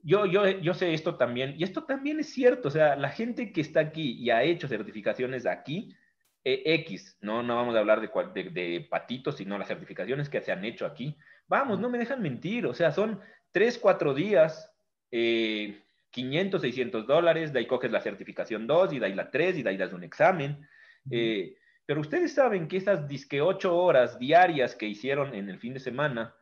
yo, 0.03 0.25
yo, 0.25 0.47
yo 0.47 0.73
sé 0.73 0.93
esto 0.93 1.15
también, 1.15 1.55
y 1.57 1.63
esto 1.63 1.83
también 1.83 2.19
es 2.19 2.29
cierto, 2.31 2.67
o 2.67 2.71
sea, 2.71 2.95
la 2.95 3.09
gente 3.09 3.51
que 3.51 3.61
está 3.61 3.79
aquí 3.79 4.17
y 4.19 4.29
ha 4.29 4.43
hecho 4.43 4.67
certificaciones 4.67 5.45
aquí, 5.45 5.95
eh, 6.43 6.61
X, 6.65 7.17
no, 7.21 7.43
no 7.43 7.55
vamos 7.55 7.75
a 7.75 7.79
hablar 7.79 7.99
de, 7.99 8.09
de, 8.33 8.49
de 8.49 8.87
patitos, 8.89 9.37
sino 9.37 9.57
las 9.57 9.67
certificaciones 9.67 10.29
que 10.29 10.41
se 10.41 10.51
han 10.51 10.63
hecho 10.63 10.85
aquí. 10.85 11.17
Vamos, 11.47 11.79
no 11.79 11.89
me 11.89 11.97
dejan 11.97 12.21
mentir, 12.21 12.65
o 12.67 12.73
sea, 12.73 12.91
son 12.91 13.19
tres, 13.57 13.79
cuatro 13.79 14.13
días, 14.13 14.71
eh, 15.09 15.81
500, 16.11 16.61
600 16.61 17.07
dólares, 17.07 17.51
de 17.51 17.57
ahí 17.57 17.65
coges 17.65 17.89
la 17.89 18.01
certificación 18.01 18.67
2 18.67 18.93
y 18.93 18.99
de 18.99 19.07
ahí 19.07 19.15
la 19.15 19.31
3 19.31 19.57
y 19.57 19.63
de 19.63 19.69
ahí 19.71 19.77
das 19.77 19.93
un 19.93 20.03
examen. 20.03 20.69
Eh, 21.09 21.55
pero 21.83 22.01
ustedes 22.01 22.35
saben 22.35 22.67
que 22.67 22.77
esas 22.77 23.07
disque 23.07 23.41
8 23.41 23.75
horas 23.75 24.19
diarias 24.19 24.75
que 24.75 24.85
hicieron 24.85 25.33
en 25.33 25.49
el 25.49 25.57
fin 25.57 25.73
de 25.73 25.79
semana, 25.79 26.35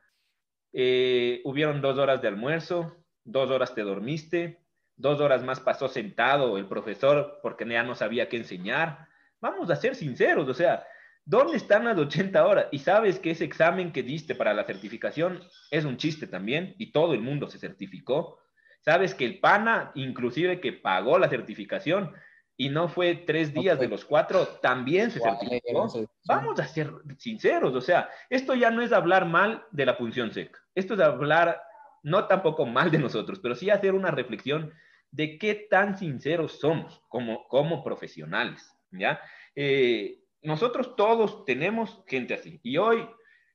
eh, 0.74 1.40
hubieron 1.46 1.80
dos 1.80 1.98
horas 1.98 2.22
de 2.22 2.28
almuerzo, 2.28 2.98
dos 3.24 3.50
horas 3.50 3.74
te 3.74 3.84
dormiste, 3.84 4.60
dos 4.98 5.22
horas 5.22 5.42
más 5.42 5.62
pasó 5.62 5.88
sentado 5.88 6.58
el 6.58 6.68
profesor 6.68 7.40
porque 7.42 7.66
ya 7.66 7.84
no 7.84 7.96
sabía 7.96 8.28
qué 8.28 8.36
enseñar. 8.36 9.08
Vamos 9.40 9.70
a 9.70 9.78
ser 9.78 9.96
sinceros, 9.96 10.50
o 10.50 10.54
sea, 10.54 10.86
¿dónde 11.26 11.58
están 11.58 11.86
las 11.86 11.98
80 11.98 12.46
horas? 12.46 12.68
Y 12.72 12.80
sabes 12.80 13.20
que 13.20 13.32
ese 13.32 13.44
examen 13.44 13.92
que 13.92 14.04
diste 14.04 14.36
para 14.36 14.54
la 14.54 14.64
certificación 14.64 15.42
es 15.72 15.84
un 15.84 15.98
chiste 15.98 16.28
también 16.28 16.76
y 16.78 16.92
todo 16.92 17.14
el 17.14 17.22
mundo 17.22 17.48
se 17.48 17.60
certificó. 17.60 18.40
Sabes 18.82 19.16
que 19.16 19.26
el 19.26 19.40
PANA, 19.40 19.92
inclusive 19.96 20.62
que 20.62 20.74
pagó 20.74 21.18
la 21.18 21.28
certificación 21.28 22.14
y 22.56 22.70
no 22.70 22.88
fue 22.88 23.16
tres 23.16 23.54
días 23.54 23.80
de 23.80 23.88
los 23.88 24.06
cuatro, 24.06 24.48
también 24.62 25.12
se 25.12 25.20
certificó. 25.20 25.90
sí. 25.90 26.06
Vamos 26.28 26.60
a 26.60 26.68
ser 26.68 26.92
sinceros, 27.18 27.74
o 27.76 27.82
sea, 27.82 28.10
esto 28.30 28.54
ya 28.54 28.72
no 28.72 28.82
es 28.82 28.94
hablar 28.94 29.26
mal 29.26 29.66
de 29.72 29.86
la 29.86 29.98
punción 29.98 30.32
seca, 30.32 30.60
esto 30.74 30.94
es 30.94 31.00
hablar 31.02 31.62
no 32.04 32.28
tampoco 32.28 32.66
mal 32.66 32.92
de 32.92 33.00
nosotros, 33.00 33.40
pero 33.40 33.56
sí 33.56 33.70
hacer 33.70 33.94
una 33.94 34.12
reflexión 34.12 34.72
de 35.12 35.38
qué 35.38 35.68
tan 35.70 35.98
sinceros 35.98 36.60
somos 36.60 37.02
como, 37.10 37.48
como 37.48 37.84
profesionales, 37.84 38.72
¿ya? 38.92 39.20
Eh, 39.56 40.25
nosotros 40.46 40.96
todos 40.96 41.46
tenemos 41.46 42.04
gente 42.08 42.34
así 42.34 42.60
y 42.64 42.78
hoy 42.78 43.08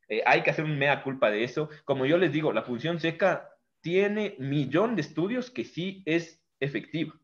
eh, 0.08 0.22
hay 0.26 0.42
que 0.42 0.50
hacer 0.50 0.64
un 0.64 0.78
mea 0.78 1.02
culpa 1.02 1.30
de 1.30 1.44
eso. 1.44 1.70
Como 1.84 2.04
yo 2.04 2.18
les 2.18 2.32
digo, 2.32 2.52
la 2.52 2.62
función 2.62 2.98
seca 2.98 3.48
tiene 3.80 4.34
millón 4.38 4.96
de 4.96 5.02
estudios 5.02 5.50
que 5.50 5.64
sí 5.64 6.02
es 6.04 6.42
efectiva. 6.58 7.14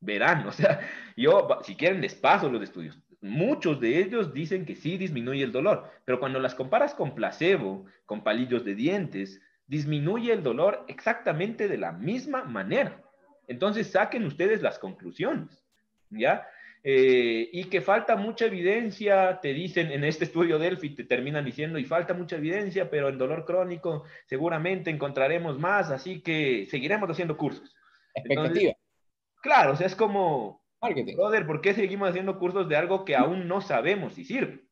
Verán, 0.00 0.46
o 0.46 0.52
sea, 0.52 0.80
yo, 1.16 1.48
si 1.62 1.76
quieren, 1.76 2.00
les 2.00 2.14
paso 2.14 2.50
los 2.50 2.62
estudios. 2.62 2.98
Muchos 3.20 3.80
de 3.80 4.00
ellos 4.00 4.34
dicen 4.34 4.66
que 4.66 4.76
sí 4.76 4.98
disminuye 4.98 5.42
el 5.42 5.52
dolor, 5.52 5.90
pero 6.04 6.20
cuando 6.20 6.40
las 6.40 6.54
comparas 6.54 6.92
con 6.94 7.14
placebo, 7.14 7.86
con 8.04 8.22
palillos 8.22 8.64
de 8.64 8.74
dientes, 8.74 9.40
disminuye 9.66 10.32
el 10.32 10.42
dolor 10.42 10.84
exactamente 10.88 11.68
de 11.68 11.78
la 11.78 11.92
misma 11.92 12.44
manera. 12.44 13.02
Entonces 13.46 13.90
saquen 13.90 14.24
ustedes 14.26 14.60
las 14.60 14.78
conclusiones, 14.78 15.64
¿ya? 16.10 16.46
Eh, 16.86 17.48
y 17.50 17.64
que 17.64 17.80
falta 17.80 18.14
mucha 18.14 18.44
evidencia, 18.44 19.40
te 19.40 19.54
dicen 19.54 19.90
en 19.90 20.04
este 20.04 20.24
estudio 20.24 20.58
Delphi, 20.58 20.90
te 20.90 21.04
terminan 21.04 21.44
diciendo, 21.44 21.78
y 21.78 21.84
falta 21.84 22.12
mucha 22.12 22.36
evidencia, 22.36 22.90
pero 22.90 23.08
en 23.08 23.16
dolor 23.16 23.46
crónico 23.46 24.04
seguramente 24.26 24.90
encontraremos 24.90 25.58
más, 25.58 25.90
así 25.90 26.20
que 26.20 26.66
seguiremos 26.70 27.08
haciendo 27.08 27.36
cursos. 27.36 27.74
Expectativa, 28.14 28.74
Claro, 29.42 29.72
o 29.72 29.76
sea, 29.76 29.86
es 29.86 29.96
como, 29.96 30.62
marketing, 30.80 31.16
brother, 31.16 31.46
¿por 31.46 31.62
qué 31.62 31.72
seguimos 31.72 32.10
haciendo 32.10 32.38
cursos 32.38 32.68
de 32.68 32.76
algo 32.76 33.04
que 33.04 33.16
aún 33.16 33.48
no 33.48 33.62
sabemos 33.62 34.14
si 34.14 34.24
sirve? 34.24 34.64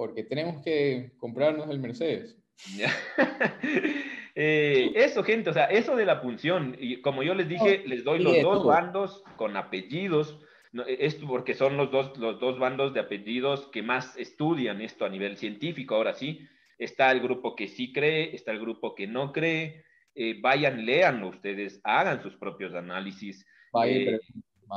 porque 0.00 0.24
tenemos 0.24 0.64
que 0.64 1.12
comprarnos 1.18 1.68
el 1.68 1.78
Mercedes. 1.78 2.38
Eh, 4.36 4.92
eso, 4.94 5.24
gente, 5.24 5.50
o 5.50 5.52
sea, 5.52 5.64
eso 5.64 5.96
de 5.96 6.06
la 6.06 6.22
punción, 6.22 6.76
y 6.78 7.02
como 7.02 7.24
yo 7.24 7.34
les 7.34 7.48
dije, 7.48 7.82
les 7.84 8.04
doy 8.04 8.20
los 8.20 8.40
dos 8.40 8.58
todo. 8.58 8.68
bandos 8.68 9.24
con 9.36 9.56
apellidos, 9.56 10.38
no, 10.72 10.84
esto 10.84 11.26
porque 11.26 11.54
son 11.54 11.76
los 11.76 11.90
dos, 11.90 12.16
los 12.18 12.38
dos 12.40 12.58
bandos 12.58 12.94
de 12.94 13.00
apellidos 13.00 13.68
que 13.72 13.82
más 13.82 14.16
estudian 14.16 14.80
esto 14.80 15.04
a 15.04 15.08
nivel 15.08 15.36
científico, 15.36 15.94
ahora 15.94 16.14
sí, 16.14 16.46
está 16.78 17.10
el 17.12 17.20
grupo 17.20 17.56
que 17.56 17.68
sí 17.68 17.92
cree, 17.92 18.34
está 18.34 18.52
el 18.52 18.60
grupo 18.60 18.94
que 18.94 19.06
no 19.06 19.32
cree, 19.32 19.84
eh, 20.14 20.38
vayan, 20.40 20.86
léanlo 20.86 21.28
ustedes, 21.28 21.80
hagan 21.84 22.22
sus 22.22 22.36
propios 22.36 22.74
análisis, 22.74 23.46
Vaya, 23.72 24.12
Eh, 24.12 24.20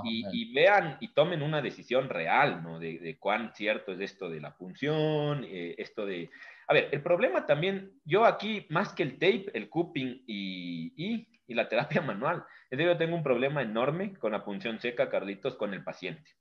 y, 0.03 0.53
vean 0.53 0.97
y 0.99 1.13
tomen 1.13 1.41
una 1.41 1.61
decisión 1.61 2.09
real, 2.09 2.63
¿no? 2.63 2.79
De, 2.79 2.99
de 2.99 3.17
cuán 3.17 3.53
cierto 3.53 3.93
es 3.93 3.99
esto 3.99 4.29
de 4.29 4.41
la 4.41 4.55
punción, 4.55 5.43
eh, 5.45 5.75
esto 5.77 6.05
de... 6.05 6.29
A 6.67 6.73
ver, 6.73 6.89
el 6.91 7.01
problema 7.01 7.45
también, 7.45 7.91
yo 8.05 8.25
aquí, 8.25 8.65
más 8.69 8.93
que 8.93 9.03
el 9.03 9.13
tape, 9.13 9.51
el 9.53 9.69
cupping 9.69 10.23
y, 10.25 10.93
y, 10.95 11.27
y 11.47 11.53
la 11.53 11.67
terapia 11.67 12.01
manual, 12.01 12.43
es 12.69 12.77
que 12.77 12.85
yo 12.85 12.97
tengo 12.97 13.15
un 13.15 13.23
problema 13.23 13.61
enorme 13.61 14.13
con 14.13 14.31
la 14.31 14.43
punción 14.43 14.79
seca, 14.79 15.09
Carlitos, 15.09 15.55
con 15.55 15.73
el 15.73 15.83
paciente. 15.83 16.31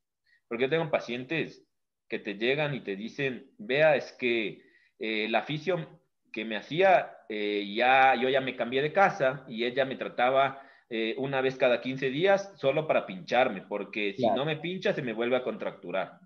Porque 0.48 0.64
yo 0.64 0.70
tengo 0.70 0.90
pacientes 0.90 1.66
que 2.08 2.18
te 2.18 2.34
llegan 2.34 2.74
y 2.74 2.80
te 2.80 2.96
dicen, 2.96 3.50
vea, 3.58 3.96
es 3.96 4.12
que 4.12 4.62
eh, 4.98 5.26
la 5.28 5.42
fisio 5.42 6.00
que 6.32 6.44
me 6.44 6.56
hacía, 6.56 7.18
eh, 7.28 7.72
ya, 7.74 8.14
yo 8.14 8.28
ya 8.28 8.40
me 8.40 8.56
cambié 8.56 8.82
de 8.82 8.92
casa 8.92 9.44
y 9.48 9.64
ella 9.64 9.84
me 9.84 9.96
trataba 9.96 10.62
eh, 10.94 11.14
una 11.18 11.40
vez 11.40 11.56
cada 11.56 11.80
15 11.80 12.10
días 12.10 12.52
solo 12.56 12.86
para 12.86 13.06
pincharme, 13.06 13.62
porque 13.62 14.12
si 14.12 14.22
Claro. 14.22 14.36
no 14.36 14.44
me 14.44 14.58
pincha 14.58 14.92
se 14.92 15.00
me 15.02 15.14
vuelve 15.14 15.36
a 15.36 15.42
contracturar. 15.42 16.18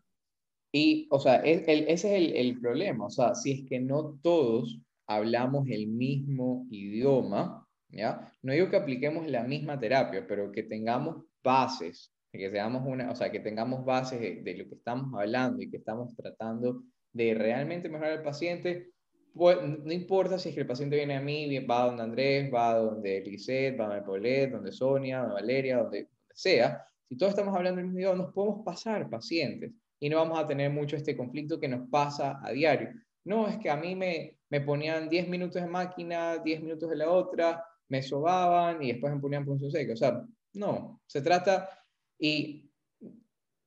Y, 0.72 1.06
o 1.10 1.20
sea, 1.20 1.36
es- 1.36 1.66
el- 1.68 1.84
ese 1.88 2.09
es 2.09 2.14
el, 2.30 2.36
el 2.36 2.60
problema. 2.60 3.06
O 3.06 3.10
sea, 3.10 3.34
si 3.34 3.52
es 3.52 3.68
que 3.68 3.78
no 3.78 4.18
todos 4.22 4.78
hablamos 5.06 5.68
el 5.68 5.86
mismo 5.86 6.66
idioma, 6.70 7.64
¿ya? 7.90 8.32
No 8.43 8.52
digo 8.52 8.68
que 8.68 8.76
apliquemos 8.76 9.26
la 9.28 9.44
misma 9.44 9.78
terapia, 9.78 10.26
pero 10.26 10.51
que 10.51 10.64
tengamos 10.64 11.24
bases 11.44 12.12
que 12.32 12.51
seamos 12.51 12.82
una, 12.86 13.10
o 13.10 13.16
sea, 13.16 13.30
que 13.30 13.40
tengamos 13.40 13.84
bases 13.84 14.20
de, 14.20 14.43
de, 14.43 14.55
lo 14.59 14.68
que 14.68 14.74
estamos 14.74 15.12
hablando 15.18 15.62
y 15.62 15.70
que 15.70 15.78
estamos 15.78 16.14
tratando 16.14 16.82
de 17.12 17.34
realmente 17.34 17.88
mejorar 17.88 18.12
al 18.18 18.22
paciente, 18.22 18.90
no 19.36 19.92
importa 19.92 20.38
si 20.38 20.48
es 20.48 20.54
que 20.54 20.62
el 20.62 20.66
paciente 20.66 20.96
viene 20.96 21.16
a 21.16 21.20
mí, 21.20 21.58
va 21.60 21.82
a 21.82 21.86
donde 21.86 22.02
Andrés, 22.02 22.50
va 22.52 22.70
a 22.70 22.78
donde 22.78 23.20
Lisette, 23.20 23.78
va 23.78 23.94
a 23.94 24.04
Paulette, 24.04 24.52
donde 24.52 24.72
Sonia, 24.72 25.20
donde 25.20 25.34
Valeria, 25.34 25.78
donde, 25.78 26.08
sea, 26.32 26.84
si 27.08 27.16
todos 27.16 27.30
estamos 27.30 27.54
hablando 27.54 27.76
del 27.76 27.86
mismo 27.86 28.00
idioma, 28.00 28.24
nos 28.24 28.32
podemos 28.32 28.64
pasar 28.64 29.08
pacientes 29.10 29.72
y 30.00 30.08
no 30.08 30.16
vamos 30.16 30.38
a 30.38 30.46
tener 30.46 30.70
mucho 30.70 30.96
este 30.96 31.16
conflicto 31.16 31.60
que 31.60 31.68
nos 31.68 31.88
pasa 31.88 32.40
a 32.42 32.50
diario. 32.50 32.90
No, 33.24 33.46
es 33.48 33.58
que 33.58 33.70
a 33.70 33.76
mí 33.76 33.94
me, 33.94 34.38
me 34.48 34.60
ponían 34.60 35.08
10 35.08 35.28
minutos 35.28 35.60
de 35.60 35.68
máquina, 35.68 36.38
10 36.38 36.62
minutos 36.62 36.88
de 36.88 36.96
la 36.96 37.10
otra, 37.10 37.64
me 37.88 38.02
sobaban 38.02 38.82
y 38.82 38.92
después 38.92 39.12
me 39.12 39.20
ponían 39.20 39.44
punción 39.44 39.70
seca. 39.70 39.92
O 39.92 39.96
sea, 39.96 40.24
no, 40.54 41.02
se 41.06 41.20
trata, 41.20 41.68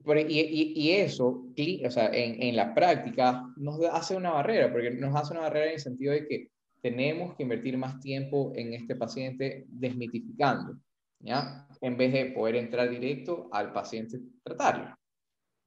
y, 0.05 0.73
y 0.75 0.91
eso, 0.91 1.45
o 1.85 1.91
sea, 1.91 2.07
en, 2.07 2.41
en, 2.41 2.55
la 2.55 2.73
práctica 2.73 3.43
nos 3.57 3.79
hace 3.91 4.15
una 4.15 4.31
barrera, 4.31 4.71
porque 4.71 4.91
nos 4.91 5.15
hace 5.15 5.33
una 5.33 5.41
barrera 5.41 5.67
en 5.67 5.73
el 5.73 5.79
sentido 5.79 6.13
de 6.13 6.27
que 6.27 6.51
tenemos 6.81 7.35
que 7.35 7.43
invertir 7.43 7.77
más 7.77 7.99
tiempo 7.99 8.51
en 8.55 8.73
este 8.73 8.95
paciente 8.95 9.65
desmitificando, 9.67 10.77
¿ya? 11.19 11.67
En 11.81 11.97
vez 11.97 12.13
de 12.13 12.25
poder 12.27 12.55
entrar 12.55 12.89
directo 12.89 13.49
al 13.51 13.73
paciente 13.73 14.19
tratarlo, 14.43 14.95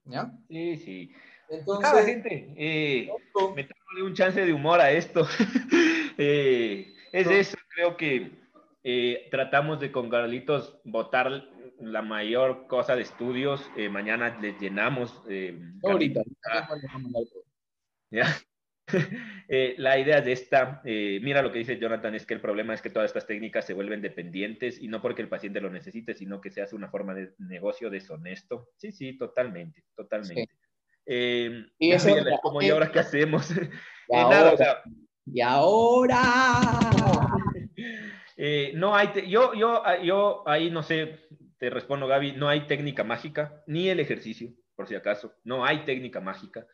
¿ya? 0.05 0.31
Sí, 0.49 0.77
sí. 0.77 1.11
Entonces, 1.49 1.91
Cada 1.91 2.03
gente, 2.03 2.53
eh, 2.57 3.09
meterle 3.55 4.03
un 4.03 4.13
chance 4.13 4.43
de 4.43 4.53
humor 4.53 4.79
a 4.81 4.91
esto. 4.91 5.27
eh, 6.17 6.91
es 7.11 7.27
eso, 7.27 7.57
creo 7.69 7.95
que 7.95 8.31
eh, 8.83 9.27
tratamos 9.29 9.79
de 9.79 9.91
con 9.91 10.09
Carlitos 10.09 10.79
votar 10.83 11.49
la 11.79 12.01
mayor 12.01 12.67
cosa 12.67 12.95
de 12.95 13.03
estudios. 13.03 13.69
Eh, 13.77 13.89
mañana 13.89 14.37
les 14.41 14.59
llenamos. 14.59 15.21
Eh, 15.29 15.59
Ahorita. 15.83 16.21
¿Ya? 18.11 18.25
Eh, 19.49 19.75
la 19.77 19.99
idea 19.99 20.21
de 20.21 20.31
esta, 20.31 20.81
eh, 20.85 21.19
mira 21.21 21.41
lo 21.41 21.51
que 21.51 21.59
dice 21.59 21.77
Jonathan, 21.77 22.15
es 22.15 22.25
que 22.25 22.33
el 22.33 22.41
problema 22.41 22.73
es 22.73 22.81
que 22.81 22.89
todas 22.89 23.07
estas 23.07 23.27
técnicas 23.27 23.65
se 23.65 23.73
vuelven 23.73 24.01
dependientes 24.01 24.81
y 24.81 24.87
no 24.87 25.01
porque 25.01 25.21
el 25.21 25.29
paciente 25.29 25.61
lo 25.61 25.69
necesite, 25.69 26.13
sino 26.13 26.41
que 26.41 26.49
se 26.49 26.61
hace 26.61 26.75
una 26.75 26.89
forma 26.89 27.13
de 27.13 27.33
negocio 27.39 27.89
deshonesto. 27.89 28.69
Sí, 28.77 28.91
sí, 28.91 29.17
totalmente, 29.17 29.83
totalmente. 29.95 30.49
Eh, 31.05 31.65
y 31.77 31.91
eso, 31.91 32.09
como, 32.41 32.61
¿y 32.61 32.69
ahora 32.69 32.91
qué 32.91 32.99
hacemos? 32.99 33.49
Y 34.09 34.15
ahora. 34.15 34.83
y 35.25 35.41
ahora. 35.41 36.21
no 38.75 38.95
hay, 38.95 39.09
yo, 39.29 39.53
yo, 39.53 39.83
yo 40.03 40.43
ahí 40.47 40.69
no 40.71 40.83
sé, 40.83 41.27
te 41.63 41.69
respondo 41.69 42.07
Gaby, 42.07 42.33
no 42.33 42.49
hay 42.49 42.67
técnica 42.67 43.05
mágica, 43.05 43.63
ni 43.67 43.87
el 43.87 44.01
ejercicio, 44.01 44.51
por 44.75 44.85
si 44.85 44.95
acaso, 44.95 45.33
no 45.45 45.63
hay 45.63 45.85
técnica 45.85 46.19
mágica. 46.19 46.67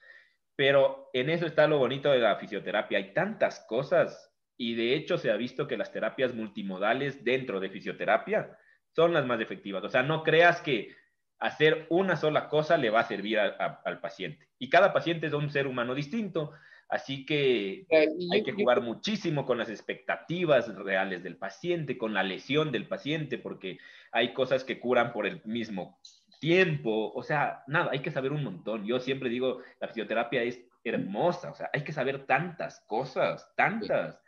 Pero 0.56 1.12
en 1.14 1.30
eso 1.30 1.46
está 1.46 1.68
lo 1.68 1.78
bonito 1.78 2.10
de 2.10 2.18
la 2.18 2.38
fisioterapia. 2.38 2.98
Hay 2.98 3.14
tantas 3.14 3.64
cosas 3.68 4.34
y 4.58 4.74
de 4.74 4.96
hecho 4.96 5.20
se 5.20 5.30
ha 5.30 5.38
visto 5.38 5.68
que 5.68 5.78
las 5.78 5.92
terapias 5.92 6.34
multimodales 6.34 7.24
dentro 7.24 7.60
de 7.60 7.70
fisioterapia 7.70 8.58
son 8.96 9.14
las 9.14 9.28
más 9.28 9.40
efectivas. 9.42 9.84
O 9.84 9.90
sea, 9.90 10.02
no 10.02 10.24
creas 10.24 10.60
que 10.60 10.96
hacer 11.38 11.86
una 11.92 12.16
sola 12.16 12.50
cosa 12.50 12.76
le 12.76 12.90
va 12.90 13.02
a 13.02 13.08
servir 13.08 13.38
al 13.38 14.00
paciente. 14.00 14.50
Y 14.58 14.72
cada 14.72 14.92
paciente 14.92 15.28
es 15.28 15.34
un 15.34 15.52
ser 15.52 15.68
humano 15.68 15.94
distinto. 15.94 16.54
Así 16.90 17.24
que 17.24 17.86
hay 17.92 18.44
que 18.44 18.52
jugar 18.52 18.82
muchísimo 18.82 19.46
con 19.46 19.60
las 19.60 19.70
expectativas 19.70 20.74
reales 20.76 21.22
del 21.22 21.38
paciente, 21.38 22.00
con 22.00 22.16
la 22.16 22.24
lesión 22.24 22.72
del 22.72 22.88
paciente, 22.88 23.38
porque 23.38 23.78
hay 24.12 24.34
cosas 24.34 24.64
que 24.64 24.80
curan 24.80 25.14
por 25.14 25.28
el 25.28 25.42
mismo 25.46 26.00
tiempo, 26.40 27.12
o 27.14 27.22
sea, 27.22 27.64
nada, 27.68 27.90
hay 27.92 28.00
que 28.00 28.12
saber 28.12 28.32
un 28.32 28.44
montón. 28.44 28.86
Yo 28.86 29.00
siempre 29.00 29.30
digo, 29.30 29.62
la 29.80 29.88
fisioterapia 29.88 30.42
es 30.44 30.60
hermosa, 30.84 31.52
o 31.52 31.56
sea, 31.56 31.70
hay 31.74 31.84
que 31.84 31.92
saber 31.92 32.26
tantas 32.26 32.84
cosas, 32.88 33.54
tantas, 33.56 34.20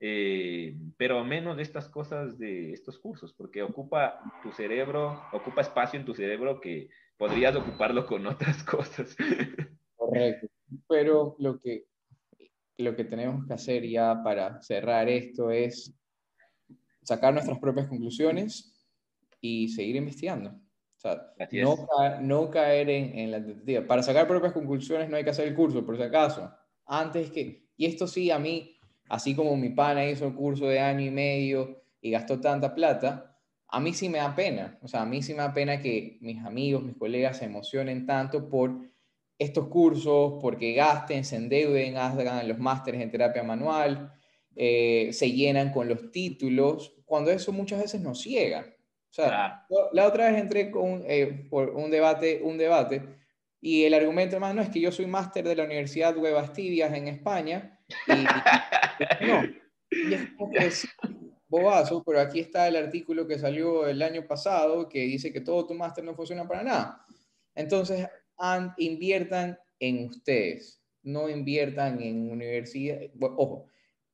eh, 0.00 0.76
pero 0.96 1.24
menos 1.24 1.56
de 1.56 1.62
estas 1.62 1.88
cosas 1.88 2.38
de 2.38 2.72
estos 2.72 2.98
cursos, 2.98 3.32
porque 3.32 3.62
ocupa 3.62 4.20
tu 4.42 4.52
cerebro, 4.52 5.22
ocupa 5.32 5.60
espacio 5.60 5.98
en 5.98 6.04
tu 6.04 6.14
cerebro 6.14 6.60
que 6.60 6.88
podrías 7.16 7.54
ocuparlo 7.56 8.06
con 8.06 8.26
otras 8.26 8.62
cosas. 8.64 9.16
Correcto, 9.96 10.48
pero 10.88 11.36
lo 11.38 11.58
que, 11.60 11.84
lo 12.80 12.96
que 12.96 13.04
tenemos 13.04 13.46
que 13.46 13.54
hacer 13.54 13.88
ya 13.88 14.22
para 14.22 14.60
cerrar 14.62 15.08
esto 15.08 15.50
es 15.50 15.94
sacar 17.02 17.32
nuestras 17.32 17.58
propias 17.58 17.88
conclusiones 17.88 18.88
y 19.40 19.68
seguir 19.68 19.96
investigando. 19.96 20.50
O 20.50 21.00
sea, 21.00 21.32
no, 21.52 21.88
no, 22.20 22.50
caer 22.50 22.90
en, 22.90 23.18
en, 23.18 23.30
la 23.30 23.42
tentativa. 23.42 23.86
Para 23.86 24.02
sacar 24.02 24.28
propias 24.28 24.52
conclusiones 24.52 25.08
no 25.08 25.16
hay 25.16 25.24
que 25.24 25.30
hacer 25.30 25.48
el 25.48 25.54
curso, 25.54 25.84
por 25.84 25.96
si 25.96 26.02
acaso. 26.02 26.52
Antes 26.86 27.30
que, 27.30 27.68
y 27.76 27.86
esto 27.86 28.06
sí, 28.06 28.30
a 28.30 28.38
mí, 28.38 28.76
así 29.08 29.34
como 29.34 29.56
mi 29.56 29.70
pana 29.70 30.04
hizo 30.04 30.26
el 30.26 30.34
curso 30.34 30.66
de 30.66 30.78
año 30.78 31.06
y 31.06 31.10
medio 31.10 31.82
y 32.02 32.10
gastó 32.10 32.38
tanta 32.38 32.74
plata, 32.74 33.38
a 33.68 33.80
mí 33.80 33.94
sí 33.94 34.08
me 34.08 34.18
da 34.18 34.34
pena. 34.34 34.78
O 34.82 34.88
sea, 34.88 35.02
a 35.02 35.06
mí 35.06 35.22
sí 35.22 35.32
me 35.32 35.38
da 35.38 35.54
pena 35.54 35.80
que 35.80 36.18
mis 36.20 36.44
amigos, 36.44 36.82
mis 36.82 36.96
colegas 36.96 37.38
se 37.38 37.46
emocionen 37.46 38.04
tanto 38.04 38.48
por 38.48 38.90
estos 39.40 39.68
cursos, 39.68 40.34
porque 40.40 40.74
gasten, 40.74 41.24
se 41.24 41.36
endeuden, 41.36 41.96
hagan 41.96 42.46
los 42.46 42.58
másteres 42.58 43.00
en 43.00 43.10
terapia 43.10 43.42
manual, 43.42 44.12
eh, 44.54 45.08
se 45.12 45.32
llenan 45.32 45.72
con 45.72 45.88
los 45.88 46.10
títulos, 46.12 46.94
cuando 47.06 47.30
eso 47.30 47.50
muchas 47.50 47.80
veces 47.80 48.02
nos 48.02 48.20
ciega. 48.20 48.66
O 48.68 49.12
sea, 49.12 49.66
la 49.92 50.06
otra 50.06 50.30
vez 50.30 50.40
entré 50.40 50.70
con, 50.70 51.02
eh, 51.06 51.46
por 51.48 51.70
un 51.70 51.90
debate, 51.90 52.42
un 52.44 52.58
debate 52.58 53.02
y 53.62 53.84
el 53.84 53.94
argumento 53.94 54.38
más 54.38 54.54
no 54.54 54.60
es 54.60 54.68
que 54.68 54.80
yo 54.80 54.92
soy 54.92 55.06
máster 55.06 55.42
de 55.42 55.56
la 55.56 55.64
Universidad 55.64 56.16
Huevas 56.16 56.52
Tibias 56.52 56.92
en 56.92 57.08
España 57.08 57.80
y, 58.06 58.12
no, 59.26 59.42
y 59.90 60.14
es 60.58 60.86
bobazo, 61.48 62.02
pero 62.04 62.20
aquí 62.20 62.40
está 62.40 62.68
el 62.68 62.76
artículo 62.76 63.26
que 63.26 63.38
salió 63.38 63.88
el 63.88 64.02
año 64.02 64.26
pasado 64.26 64.86
que 64.86 65.00
dice 65.00 65.32
que 65.32 65.40
todo 65.40 65.66
tu 65.66 65.74
máster 65.74 66.04
no 66.04 66.14
funciona 66.14 66.46
para 66.46 66.62
nada. 66.62 67.04
Entonces, 67.54 68.06
inviertan 68.78 69.58
en 69.78 70.06
ustedes, 70.06 70.80
no 71.02 71.28
inviertan 71.28 72.02
en 72.02 72.30
universidad, 72.30 73.00
ojo, 73.20 73.66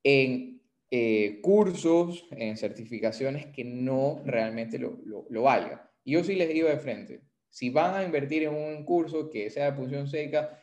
en 0.03 0.61
eh, 0.89 1.39
cursos, 1.41 2.25
en 2.31 2.55
certificaciones 2.57 3.47
que 3.47 3.63
no 3.63 4.21
realmente 4.25 4.79
lo, 4.79 4.99
lo, 5.05 5.41
valgan. 5.41 5.81
Y 6.03 6.13
yo 6.13 6.23
sí 6.23 6.35
les 6.35 6.49
digo 6.49 6.69
de 6.69 6.77
frente, 6.77 7.21
si 7.49 7.69
van 7.69 7.95
a 7.95 8.03
invertir 8.03 8.43
en 8.43 8.53
un 8.53 8.85
curso 8.85 9.29
que 9.29 9.49
sea 9.49 9.65
de 9.65 9.77
punción 9.77 10.07
seca, 10.07 10.61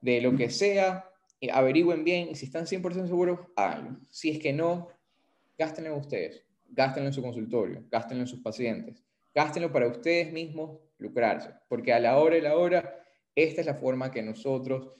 de 0.00 0.20
lo 0.20 0.34
que 0.36 0.48
sea, 0.48 1.04
eh, 1.40 1.50
averigüen 1.50 2.04
bien, 2.04 2.34
si 2.34 2.46
están 2.46 2.64
100% 2.66 3.06
seguros, 3.06 3.40
háganlo. 3.56 3.98
Si 4.10 4.30
es 4.30 4.38
que 4.38 4.52
no, 4.52 4.88
gástenlo 5.58 5.92
en 5.92 6.00
ustedes, 6.00 6.42
gástenlo 6.68 7.08
en 7.08 7.12
su 7.12 7.22
consultorio, 7.22 7.84
gástenlo 7.90 8.22
en 8.22 8.28
sus 8.28 8.40
pacientes, 8.40 9.04
gástenlo 9.34 9.70
para 9.72 9.88
ustedes 9.88 10.32
mismos 10.32 10.78
lucrarse, 10.98 11.50
porque 11.68 11.92
a 11.92 12.00
la 12.00 12.18
hora 12.18 12.38
y 12.38 12.40
la 12.40 12.56
hora, 12.56 13.05
esta 13.36 13.60
es 13.60 13.66
la 13.66 13.74
forma 13.74 14.10
que 14.10 14.22
nosotros 14.22 14.90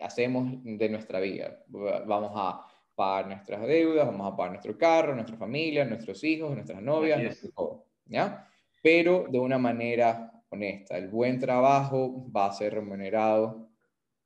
hacemos 0.00 0.62
de 0.62 0.88
nuestra 0.88 1.20
vida. 1.20 1.62
Vamos 1.66 2.32
a 2.34 2.64
pagar 2.94 3.26
nuestras 3.26 3.60
deudas, 3.66 4.06
vamos 4.06 4.32
a 4.32 4.36
pagar 4.36 4.52
nuestro 4.52 4.78
carro, 4.78 5.14
nuestra 5.14 5.36
familia, 5.36 5.84
nuestros 5.84 6.22
hijos, 6.24 6.54
nuestras 6.54 6.80
novias, 6.80 7.40
todo, 7.54 7.86
¿ya? 8.06 8.48
Pero 8.82 9.26
de 9.28 9.38
una 9.38 9.58
manera 9.58 10.32
honesta. 10.50 10.96
El 10.96 11.08
buen 11.08 11.38
trabajo 11.38 12.30
va 12.30 12.46
a 12.46 12.52
ser 12.52 12.74
remunerado 12.74 13.68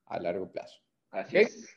a 0.07 0.21
largo 0.21 0.51
plazo. 0.51 0.81
Así 1.11 1.39
es. 1.39 1.77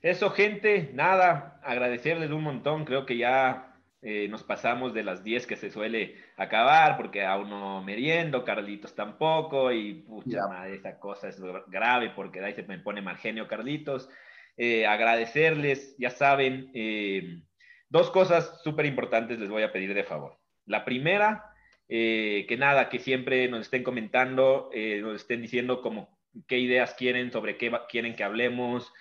Eso, 0.00 0.30
gente, 0.30 0.90
nada, 0.94 1.60
agradecerles 1.62 2.30
un 2.30 2.44
montón. 2.44 2.84
Creo 2.84 3.04
que 3.04 3.18
ya 3.18 3.67
eh, 4.00 4.28
nos 4.28 4.44
pasamos 4.44 4.94
de 4.94 5.02
las 5.02 5.24
10 5.24 5.46
que 5.46 5.56
se 5.56 5.70
suele 5.70 6.16
acabar, 6.36 6.96
porque 6.96 7.24
aún 7.24 7.50
no 7.50 7.82
meriendo, 7.82 8.44
Carlitos 8.44 8.94
tampoco, 8.94 9.72
y 9.72 9.94
pucha 9.94 10.46
madre, 10.46 10.76
esa 10.76 11.00
cosa 11.00 11.28
es 11.28 11.40
grave 11.66 12.10
porque 12.14 12.40
ahí 12.40 12.54
se 12.54 12.62
me 12.62 12.78
pone 12.78 13.02
mal 13.02 13.16
genio, 13.16 13.48
Carlitos. 13.48 14.08
Eh, 14.56 14.86
agradecerles, 14.86 15.96
ya 15.98 16.10
saben, 16.10 16.70
eh, 16.74 17.40
dos 17.88 18.10
cosas 18.10 18.60
súper 18.64 18.86
importantes 18.86 19.38
les 19.38 19.48
voy 19.48 19.62
a 19.62 19.72
pedir 19.72 19.94
de 19.94 20.02
favor. 20.02 20.36
La 20.66 20.84
primera, 20.84 21.52
eh, 21.88 22.44
que 22.48 22.56
nada, 22.56 22.88
que 22.88 22.98
siempre 22.98 23.48
nos 23.48 23.62
estén 23.62 23.84
comentando, 23.84 24.70
nos 25.02 25.14
estén 25.14 25.42
diciendo 25.42 25.80
como 25.80 26.18
qué 26.46 26.58
ideas 26.58 26.94
quieren, 26.94 27.30
sobre 27.30 27.56
qué 27.56 27.72
quieren 27.88 28.16
que 28.16 28.24
hablemos, 28.24 28.92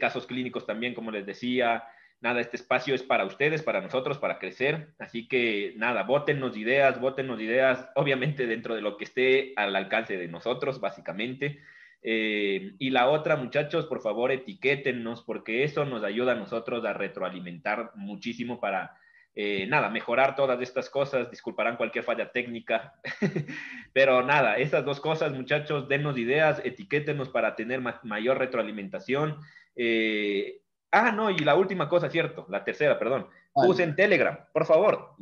casos 0.00 0.26
clínicos 0.26 0.66
también, 0.66 0.94
como 0.94 1.10
les 1.10 1.24
decía. 1.24 1.84
Nada, 2.20 2.40
este 2.40 2.56
espacio 2.56 2.94
es 2.94 3.02
para 3.02 3.24
ustedes, 3.24 3.62
para 3.62 3.80
nosotros, 3.80 4.18
para 4.18 4.38
crecer. 4.38 4.94
Así 4.98 5.28
que 5.28 5.74
nada, 5.76 6.02
votennos 6.04 6.56
ideas, 6.56 7.00
votennos 7.00 7.40
ideas, 7.40 7.88
obviamente 7.94 8.46
dentro 8.46 8.74
de 8.74 8.82
lo 8.82 8.96
que 8.96 9.04
esté 9.04 9.52
al 9.56 9.76
alcance 9.76 10.16
de 10.16 10.28
nosotros, 10.28 10.80
básicamente. 10.80 11.60
Eh, 12.02 12.74
y 12.78 12.90
la 12.90 13.08
otra, 13.08 13.36
muchachos, 13.36 13.86
por 13.86 14.00
favor, 14.00 14.30
etiquétennos 14.32 15.22
porque 15.22 15.64
eso 15.64 15.84
nos 15.84 16.04
ayuda 16.04 16.32
a 16.32 16.36
nosotros 16.36 16.84
a 16.84 16.92
retroalimentar 16.92 17.90
muchísimo 17.96 18.60
para 18.60 18.96
eh, 19.38 19.66
nada, 19.66 19.90
mejorar 19.90 20.34
todas 20.34 20.58
estas 20.62 20.88
cosas, 20.88 21.30
disculparán 21.30 21.76
cualquier 21.76 22.04
falla 22.04 22.32
técnica, 22.32 22.94
pero 23.92 24.22
nada, 24.22 24.56
esas 24.56 24.82
dos 24.82 24.98
cosas, 24.98 25.34
muchachos, 25.34 25.88
dennos 25.88 26.16
ideas, 26.16 26.62
etiquétenos 26.64 27.28
para 27.28 27.54
tener 27.54 27.82
mayor 28.02 28.38
retroalimentación. 28.38 29.38
Eh, 29.76 30.62
ah, 30.90 31.12
no, 31.12 31.30
y 31.30 31.38
la 31.38 31.54
última 31.54 31.88
cosa, 31.88 32.10
cierto, 32.10 32.46
la 32.48 32.64
tercera, 32.64 32.98
perdón, 32.98 33.28
usen 33.54 33.96
Telegram, 33.96 34.38
por 34.52 34.66
favor, 34.66 35.14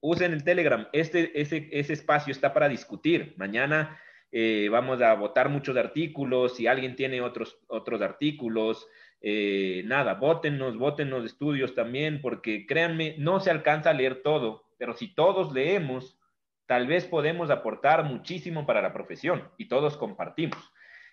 usen 0.00 0.32
el 0.32 0.44
Telegram, 0.44 0.88
este, 0.92 1.38
ese, 1.40 1.68
ese 1.72 1.92
espacio 1.92 2.32
está 2.32 2.52
para 2.52 2.68
discutir, 2.68 3.34
mañana 3.36 3.98
eh, 4.32 4.68
vamos 4.70 5.02
a 5.02 5.14
votar 5.14 5.48
muchos 5.48 5.76
artículos, 5.76 6.56
si 6.56 6.66
alguien 6.66 6.94
tiene 6.94 7.20
otros, 7.20 7.58
otros 7.66 8.00
artículos, 8.00 8.86
eh, 9.20 9.82
nada, 9.86 10.14
votennos, 10.14 10.78
votennos 10.78 11.24
estudios 11.24 11.74
también, 11.74 12.20
porque 12.22 12.66
créanme, 12.66 13.16
no 13.18 13.40
se 13.40 13.50
alcanza 13.50 13.90
a 13.90 13.94
leer 13.94 14.22
todo, 14.22 14.64
pero 14.78 14.94
si 14.94 15.14
todos 15.14 15.52
leemos, 15.52 16.18
tal 16.66 16.86
vez 16.86 17.04
podemos 17.04 17.50
aportar 17.50 18.04
muchísimo 18.04 18.66
para 18.66 18.80
la 18.80 18.92
profesión 18.92 19.50
y 19.58 19.68
todos 19.68 19.96
compartimos. 19.96 20.58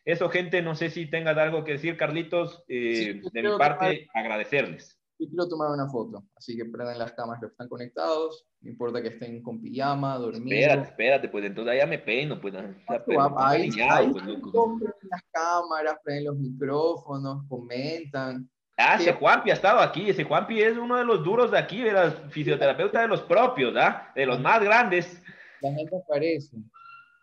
Eso, 0.08 0.30
gente, 0.30 0.62
no 0.62 0.74
sé 0.74 0.90
si 0.90 1.08
tengas 1.08 1.38
algo 1.38 1.66
que 1.66 1.74
decir, 1.74 1.98
Carlitos, 1.98 2.64
eh, 2.70 3.22
de 3.34 3.44
mi 3.44 3.58
parte, 3.58 4.08
agradecerles. 4.14 4.98
Yo 5.20 5.28
quiero 5.28 5.50
tomar 5.50 5.70
una 5.70 5.90
foto, 5.90 6.24
así 6.34 6.56
que 6.56 6.64
prendan 6.64 6.98
las 6.98 7.12
cámaras 7.12 7.42
que 7.42 7.48
están 7.48 7.68
conectados, 7.68 8.48
no 8.62 8.70
importa 8.70 9.02
que 9.02 9.10
estén 9.10 9.44
con 9.44 9.62
pijama, 9.62 10.18
dormidos. 10.18 10.62
Espérate, 10.62 10.90
espérate, 10.90 11.28
pues 11.28 11.44
entonces 11.44 11.76
ya 11.78 11.86
me 11.86 12.00
peino, 12.00 12.40
pues. 12.40 12.54
ahí, 12.56 13.70
ahí 13.82 14.10
pues, 14.10 14.24
las 14.24 15.24
cámaras, 15.30 15.98
prenden 16.02 16.28
los 16.28 16.38
micrófonos, 16.38 17.46
comentan. 17.50 18.50
Ah, 18.78 18.96
ese 18.98 19.12
Juanpi 19.12 19.50
ha 19.50 19.56
estado 19.56 19.82
aquí, 19.82 20.10
ese 20.10 20.24
Juanpi 20.24 20.62
es 20.62 20.78
uno 20.78 20.96
de 20.96 21.04
los 21.04 21.22
duros 21.22 21.52
de 21.52 21.58
aquí, 21.58 21.84
de 21.84 21.92
los 21.92 22.14
fisioterapeutas 22.30 23.02
de 23.02 23.10
los 23.10 23.24
propios, 23.24 23.76
¿ah? 23.76 24.10
De 24.16 24.26
los 24.26 24.40
más 24.40 24.64
grandes. 24.64 25.22
La 25.60 25.74
gente 25.74 25.98
aparece. 25.98 26.56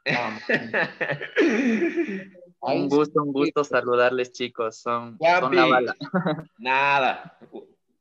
un 2.72 2.88
gusto, 2.88 3.22
un 3.22 3.32
gusto 3.32 3.64
saludarles, 3.64 4.32
chicos. 4.32 4.76
Son, 4.76 5.18
son 5.18 5.56
la 5.56 5.66
bala. 5.66 5.96
Nada. 6.58 7.38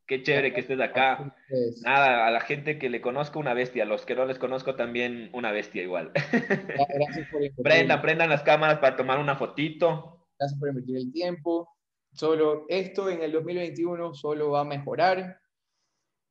Qué 0.06 0.22
chévere 0.22 0.54
que 0.54 0.60
estés 0.60 0.80
acá. 0.82 1.36
Nada, 1.82 2.28
a 2.28 2.32
la 2.32 2.42
gente 2.42 2.78
que 2.78 2.90
le 2.90 3.02
conozco 3.02 3.40
una 3.40 3.54
bestia, 3.54 3.84
a 3.84 3.86
los 3.86 4.06
que 4.06 4.16
no 4.16 4.26
les 4.26 4.38
conozco 4.38 4.76
también 4.76 5.30
una 5.34 5.52
bestia 5.52 5.82
igual. 5.82 6.12
Gracias 6.34 7.30
por 7.32 7.64
Prendan, 7.64 8.02
prendan 8.02 8.30
las 8.30 8.44
cámaras 8.44 8.80
para 8.80 8.98
tomar 8.98 9.20
una 9.20 9.36
fotito. 9.36 10.28
Gracias 10.38 10.60
por 10.60 10.70
invertir 10.70 10.98
el 10.98 11.12
tiempo. 11.12 11.70
Solo 12.12 12.66
esto 12.68 13.10
en 13.10 13.24
el 13.24 13.32
2021 13.32 14.14
solo 14.14 14.52
va 14.52 14.62
a 14.62 14.66
mejorar. 14.66 15.40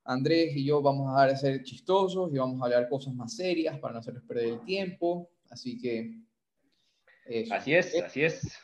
Andrés 0.05 0.55
y 0.55 0.65
yo 0.65 0.83
vamos 0.83 1.13
a 1.17 1.35
ser 1.37 1.63
chistosos 1.63 2.33
y 2.33 2.39
vamos 2.39 2.61
a 2.61 2.65
hablar 2.65 2.89
cosas 2.89 3.15
más 3.15 3.37
serias 3.37 3.79
para 3.79 3.95
no 3.95 4.01
hacerles 4.01 4.23
perder 4.25 4.47
el 4.49 4.61
tiempo. 4.65 5.31
Así 5.51 5.79
que. 5.79 6.23
Así 7.51 7.75
es, 7.75 8.03
así 8.03 8.25
es. 8.25 8.59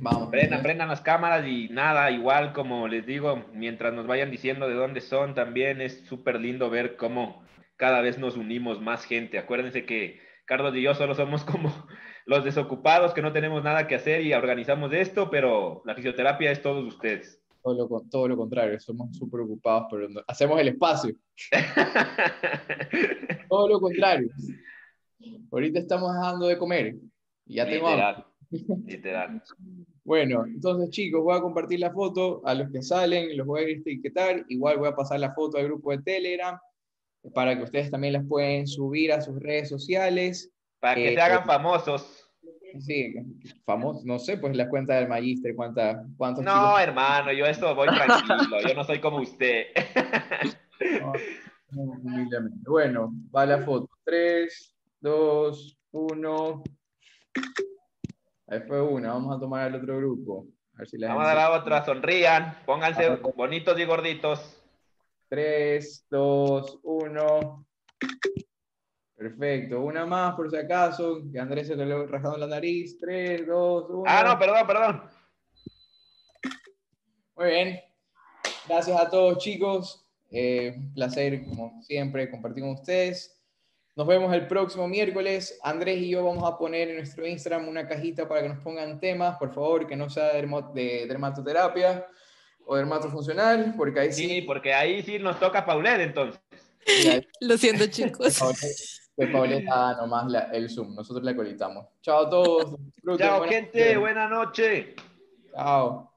Vamos. 0.00 0.28
Prendan, 0.30 0.62
prendan 0.62 0.88
las 0.88 1.00
cámaras 1.00 1.46
y 1.46 1.68
nada, 1.68 2.10
igual 2.10 2.52
como 2.52 2.86
les 2.86 3.04
digo, 3.04 3.44
mientras 3.52 3.92
nos 3.92 4.06
vayan 4.06 4.30
diciendo 4.30 4.68
de 4.68 4.74
dónde 4.74 5.00
son, 5.00 5.34
también 5.34 5.80
es 5.80 6.04
súper 6.06 6.40
lindo 6.40 6.70
ver 6.70 6.96
cómo 6.96 7.42
cada 7.76 8.00
vez 8.00 8.18
nos 8.18 8.36
unimos 8.36 8.80
más 8.80 9.04
gente. 9.04 9.38
Acuérdense 9.38 9.84
que 9.84 10.20
Carlos 10.44 10.74
y 10.76 10.82
yo 10.82 10.94
solo 10.94 11.14
somos 11.14 11.44
como 11.44 11.72
los 12.26 12.44
desocupados 12.44 13.12
que 13.12 13.22
no 13.22 13.32
tenemos 13.32 13.64
nada 13.64 13.86
que 13.86 13.96
hacer 13.96 14.22
y 14.22 14.32
organizamos 14.32 14.92
esto, 14.92 15.30
pero 15.30 15.82
la 15.84 15.94
fisioterapia 15.94 16.52
es 16.52 16.62
todos 16.62 16.86
ustedes. 16.86 17.42
Todo 17.62 17.74
lo, 17.74 18.02
todo 18.08 18.28
lo 18.28 18.36
contrario, 18.36 18.78
somos 18.78 19.16
súper 19.16 19.40
ocupados, 19.40 19.88
pero 19.90 20.08
hacemos 20.28 20.60
el 20.60 20.68
espacio. 20.68 21.14
todo 23.48 23.68
lo 23.68 23.80
contrario. 23.80 24.28
Ahorita 25.50 25.80
estamos 25.80 26.14
dejando 26.14 26.46
de 26.46 26.56
comer. 26.56 26.94
Ya 27.48 27.66
tengo 27.66 27.88
Literal. 28.86 29.42
Bueno, 30.04 30.46
entonces 30.46 30.88
chicos, 30.88 31.22
voy 31.22 31.36
a 31.36 31.42
compartir 31.42 31.80
la 31.80 31.92
foto 31.92 32.40
a 32.46 32.54
los 32.54 32.70
que 32.70 32.80
salen, 32.80 33.36
los 33.36 33.46
voy 33.46 33.60
a 33.60 33.68
etiquetar, 33.68 34.42
igual 34.48 34.78
voy 34.78 34.88
a 34.88 34.96
pasar 34.96 35.20
la 35.20 35.34
foto 35.34 35.58
al 35.58 35.64
grupo 35.64 35.90
de 35.90 35.98
Telegram 35.98 36.58
para 37.34 37.54
que 37.54 37.64
ustedes 37.64 37.90
también 37.90 38.14
las 38.14 38.24
pueden 38.26 38.66
subir 38.66 39.12
a 39.12 39.20
sus 39.20 39.38
redes 39.38 39.68
sociales. 39.68 40.50
Para 40.80 40.94
que 40.94 41.12
se 41.12 41.20
hagan 41.20 41.44
famosos. 41.44 42.26
Sí, 42.80 43.16
famosos, 43.66 44.06
no 44.06 44.18
sé, 44.18 44.38
pues 44.38 44.56
la 44.56 44.70
cuenta 44.70 44.94
del 44.94 45.08
Magister, 45.08 45.54
cuánta, 45.54 46.06
cuántos 46.16 46.42
No, 46.42 46.78
hermano, 46.78 47.30
yo 47.32 47.44
esto 47.44 47.74
voy 47.74 47.88
tranquilo, 47.88 48.60
yo 48.66 48.74
no 48.74 48.84
soy 48.84 49.00
como 49.00 49.20
usted. 49.20 49.66
bueno, 52.66 53.12
va 53.34 53.44
la 53.44 53.58
foto. 53.58 53.90
3, 54.04 54.74
2, 55.00 55.78
1. 55.90 56.62
Ahí 58.46 58.60
fue 58.66 58.80
una, 58.80 59.12
vamos 59.12 59.36
a 59.36 59.40
tomar 59.40 59.68
el 59.68 59.74
otro 59.74 59.98
grupo. 59.98 60.46
A 60.74 60.78
ver 60.78 60.88
si 60.88 60.98
vamos 60.98 61.24
a 61.24 61.26
dar 61.26 61.36
la 61.36 61.50
otra, 61.52 61.84
sonrían, 61.84 62.58
pónganse 62.64 63.16
bonitos 63.36 63.78
y 63.78 63.84
gorditos. 63.84 64.62
3, 65.28 66.06
2, 66.08 66.80
1. 66.82 67.66
Perfecto, 69.16 69.80
una 69.82 70.06
más 70.06 70.34
por 70.36 70.48
si 70.50 70.56
acaso, 70.56 71.20
que 71.30 71.38
Andrés 71.38 71.66
se 71.66 71.76
le 71.76 71.92
ha 71.92 72.06
rajado 72.06 72.38
la 72.38 72.46
nariz. 72.46 72.98
3, 72.98 73.46
2, 73.46 73.90
1. 73.90 74.04
Ah, 74.06 74.22
no, 74.24 74.38
perdón, 74.38 74.66
perdón. 74.66 75.02
Muy 77.36 77.46
bien. 77.46 77.80
Gracias 78.66 79.00
a 79.00 79.10
todos, 79.10 79.38
chicos. 79.38 80.06
Eh, 80.30 80.74
un 80.76 80.94
placer, 80.94 81.44
como 81.44 81.82
siempre, 81.82 82.30
compartir 82.30 82.62
con 82.62 82.72
ustedes. 82.72 83.37
Nos 83.98 84.06
vemos 84.06 84.32
el 84.32 84.46
próximo 84.46 84.86
miércoles. 84.86 85.58
Andrés 85.60 85.98
y 85.98 86.10
yo 86.10 86.24
vamos 86.24 86.48
a 86.48 86.56
poner 86.56 86.88
en 86.88 86.98
nuestro 86.98 87.26
Instagram 87.26 87.66
una 87.66 87.88
cajita 87.88 88.28
para 88.28 88.42
que 88.42 88.48
nos 88.48 88.60
pongan 88.60 89.00
temas, 89.00 89.36
por 89.38 89.52
favor, 89.52 89.88
que 89.88 89.96
no 89.96 90.08
sea 90.08 90.34
de 90.34 91.04
dermatoterapia 91.08 92.06
o 92.64 92.76
dermatofuncional, 92.76 93.74
porque 93.76 93.98
ahí 93.98 94.12
sí. 94.12 94.28
Sí, 94.28 94.42
porque 94.42 94.72
ahí 94.72 95.02
sí 95.02 95.18
nos 95.18 95.40
toca 95.40 95.66
Paulet 95.66 95.98
entonces. 95.98 96.40
Lo 97.40 97.58
siento, 97.58 97.88
chicos. 97.88 98.38
Pues 99.16 99.30
Pauleta 99.32 99.96
nomás 99.96 100.32
el 100.52 100.70
Zoom, 100.70 100.94
nosotros 100.94 101.24
la 101.24 101.34
colitamos. 101.34 101.86
Chao 102.00 102.26
a 102.26 102.30
todos. 102.30 102.76
Chao, 103.18 103.42
gente, 103.48 103.96
buena 103.96 104.28
noche. 104.28 104.94
Chao. 105.52 106.08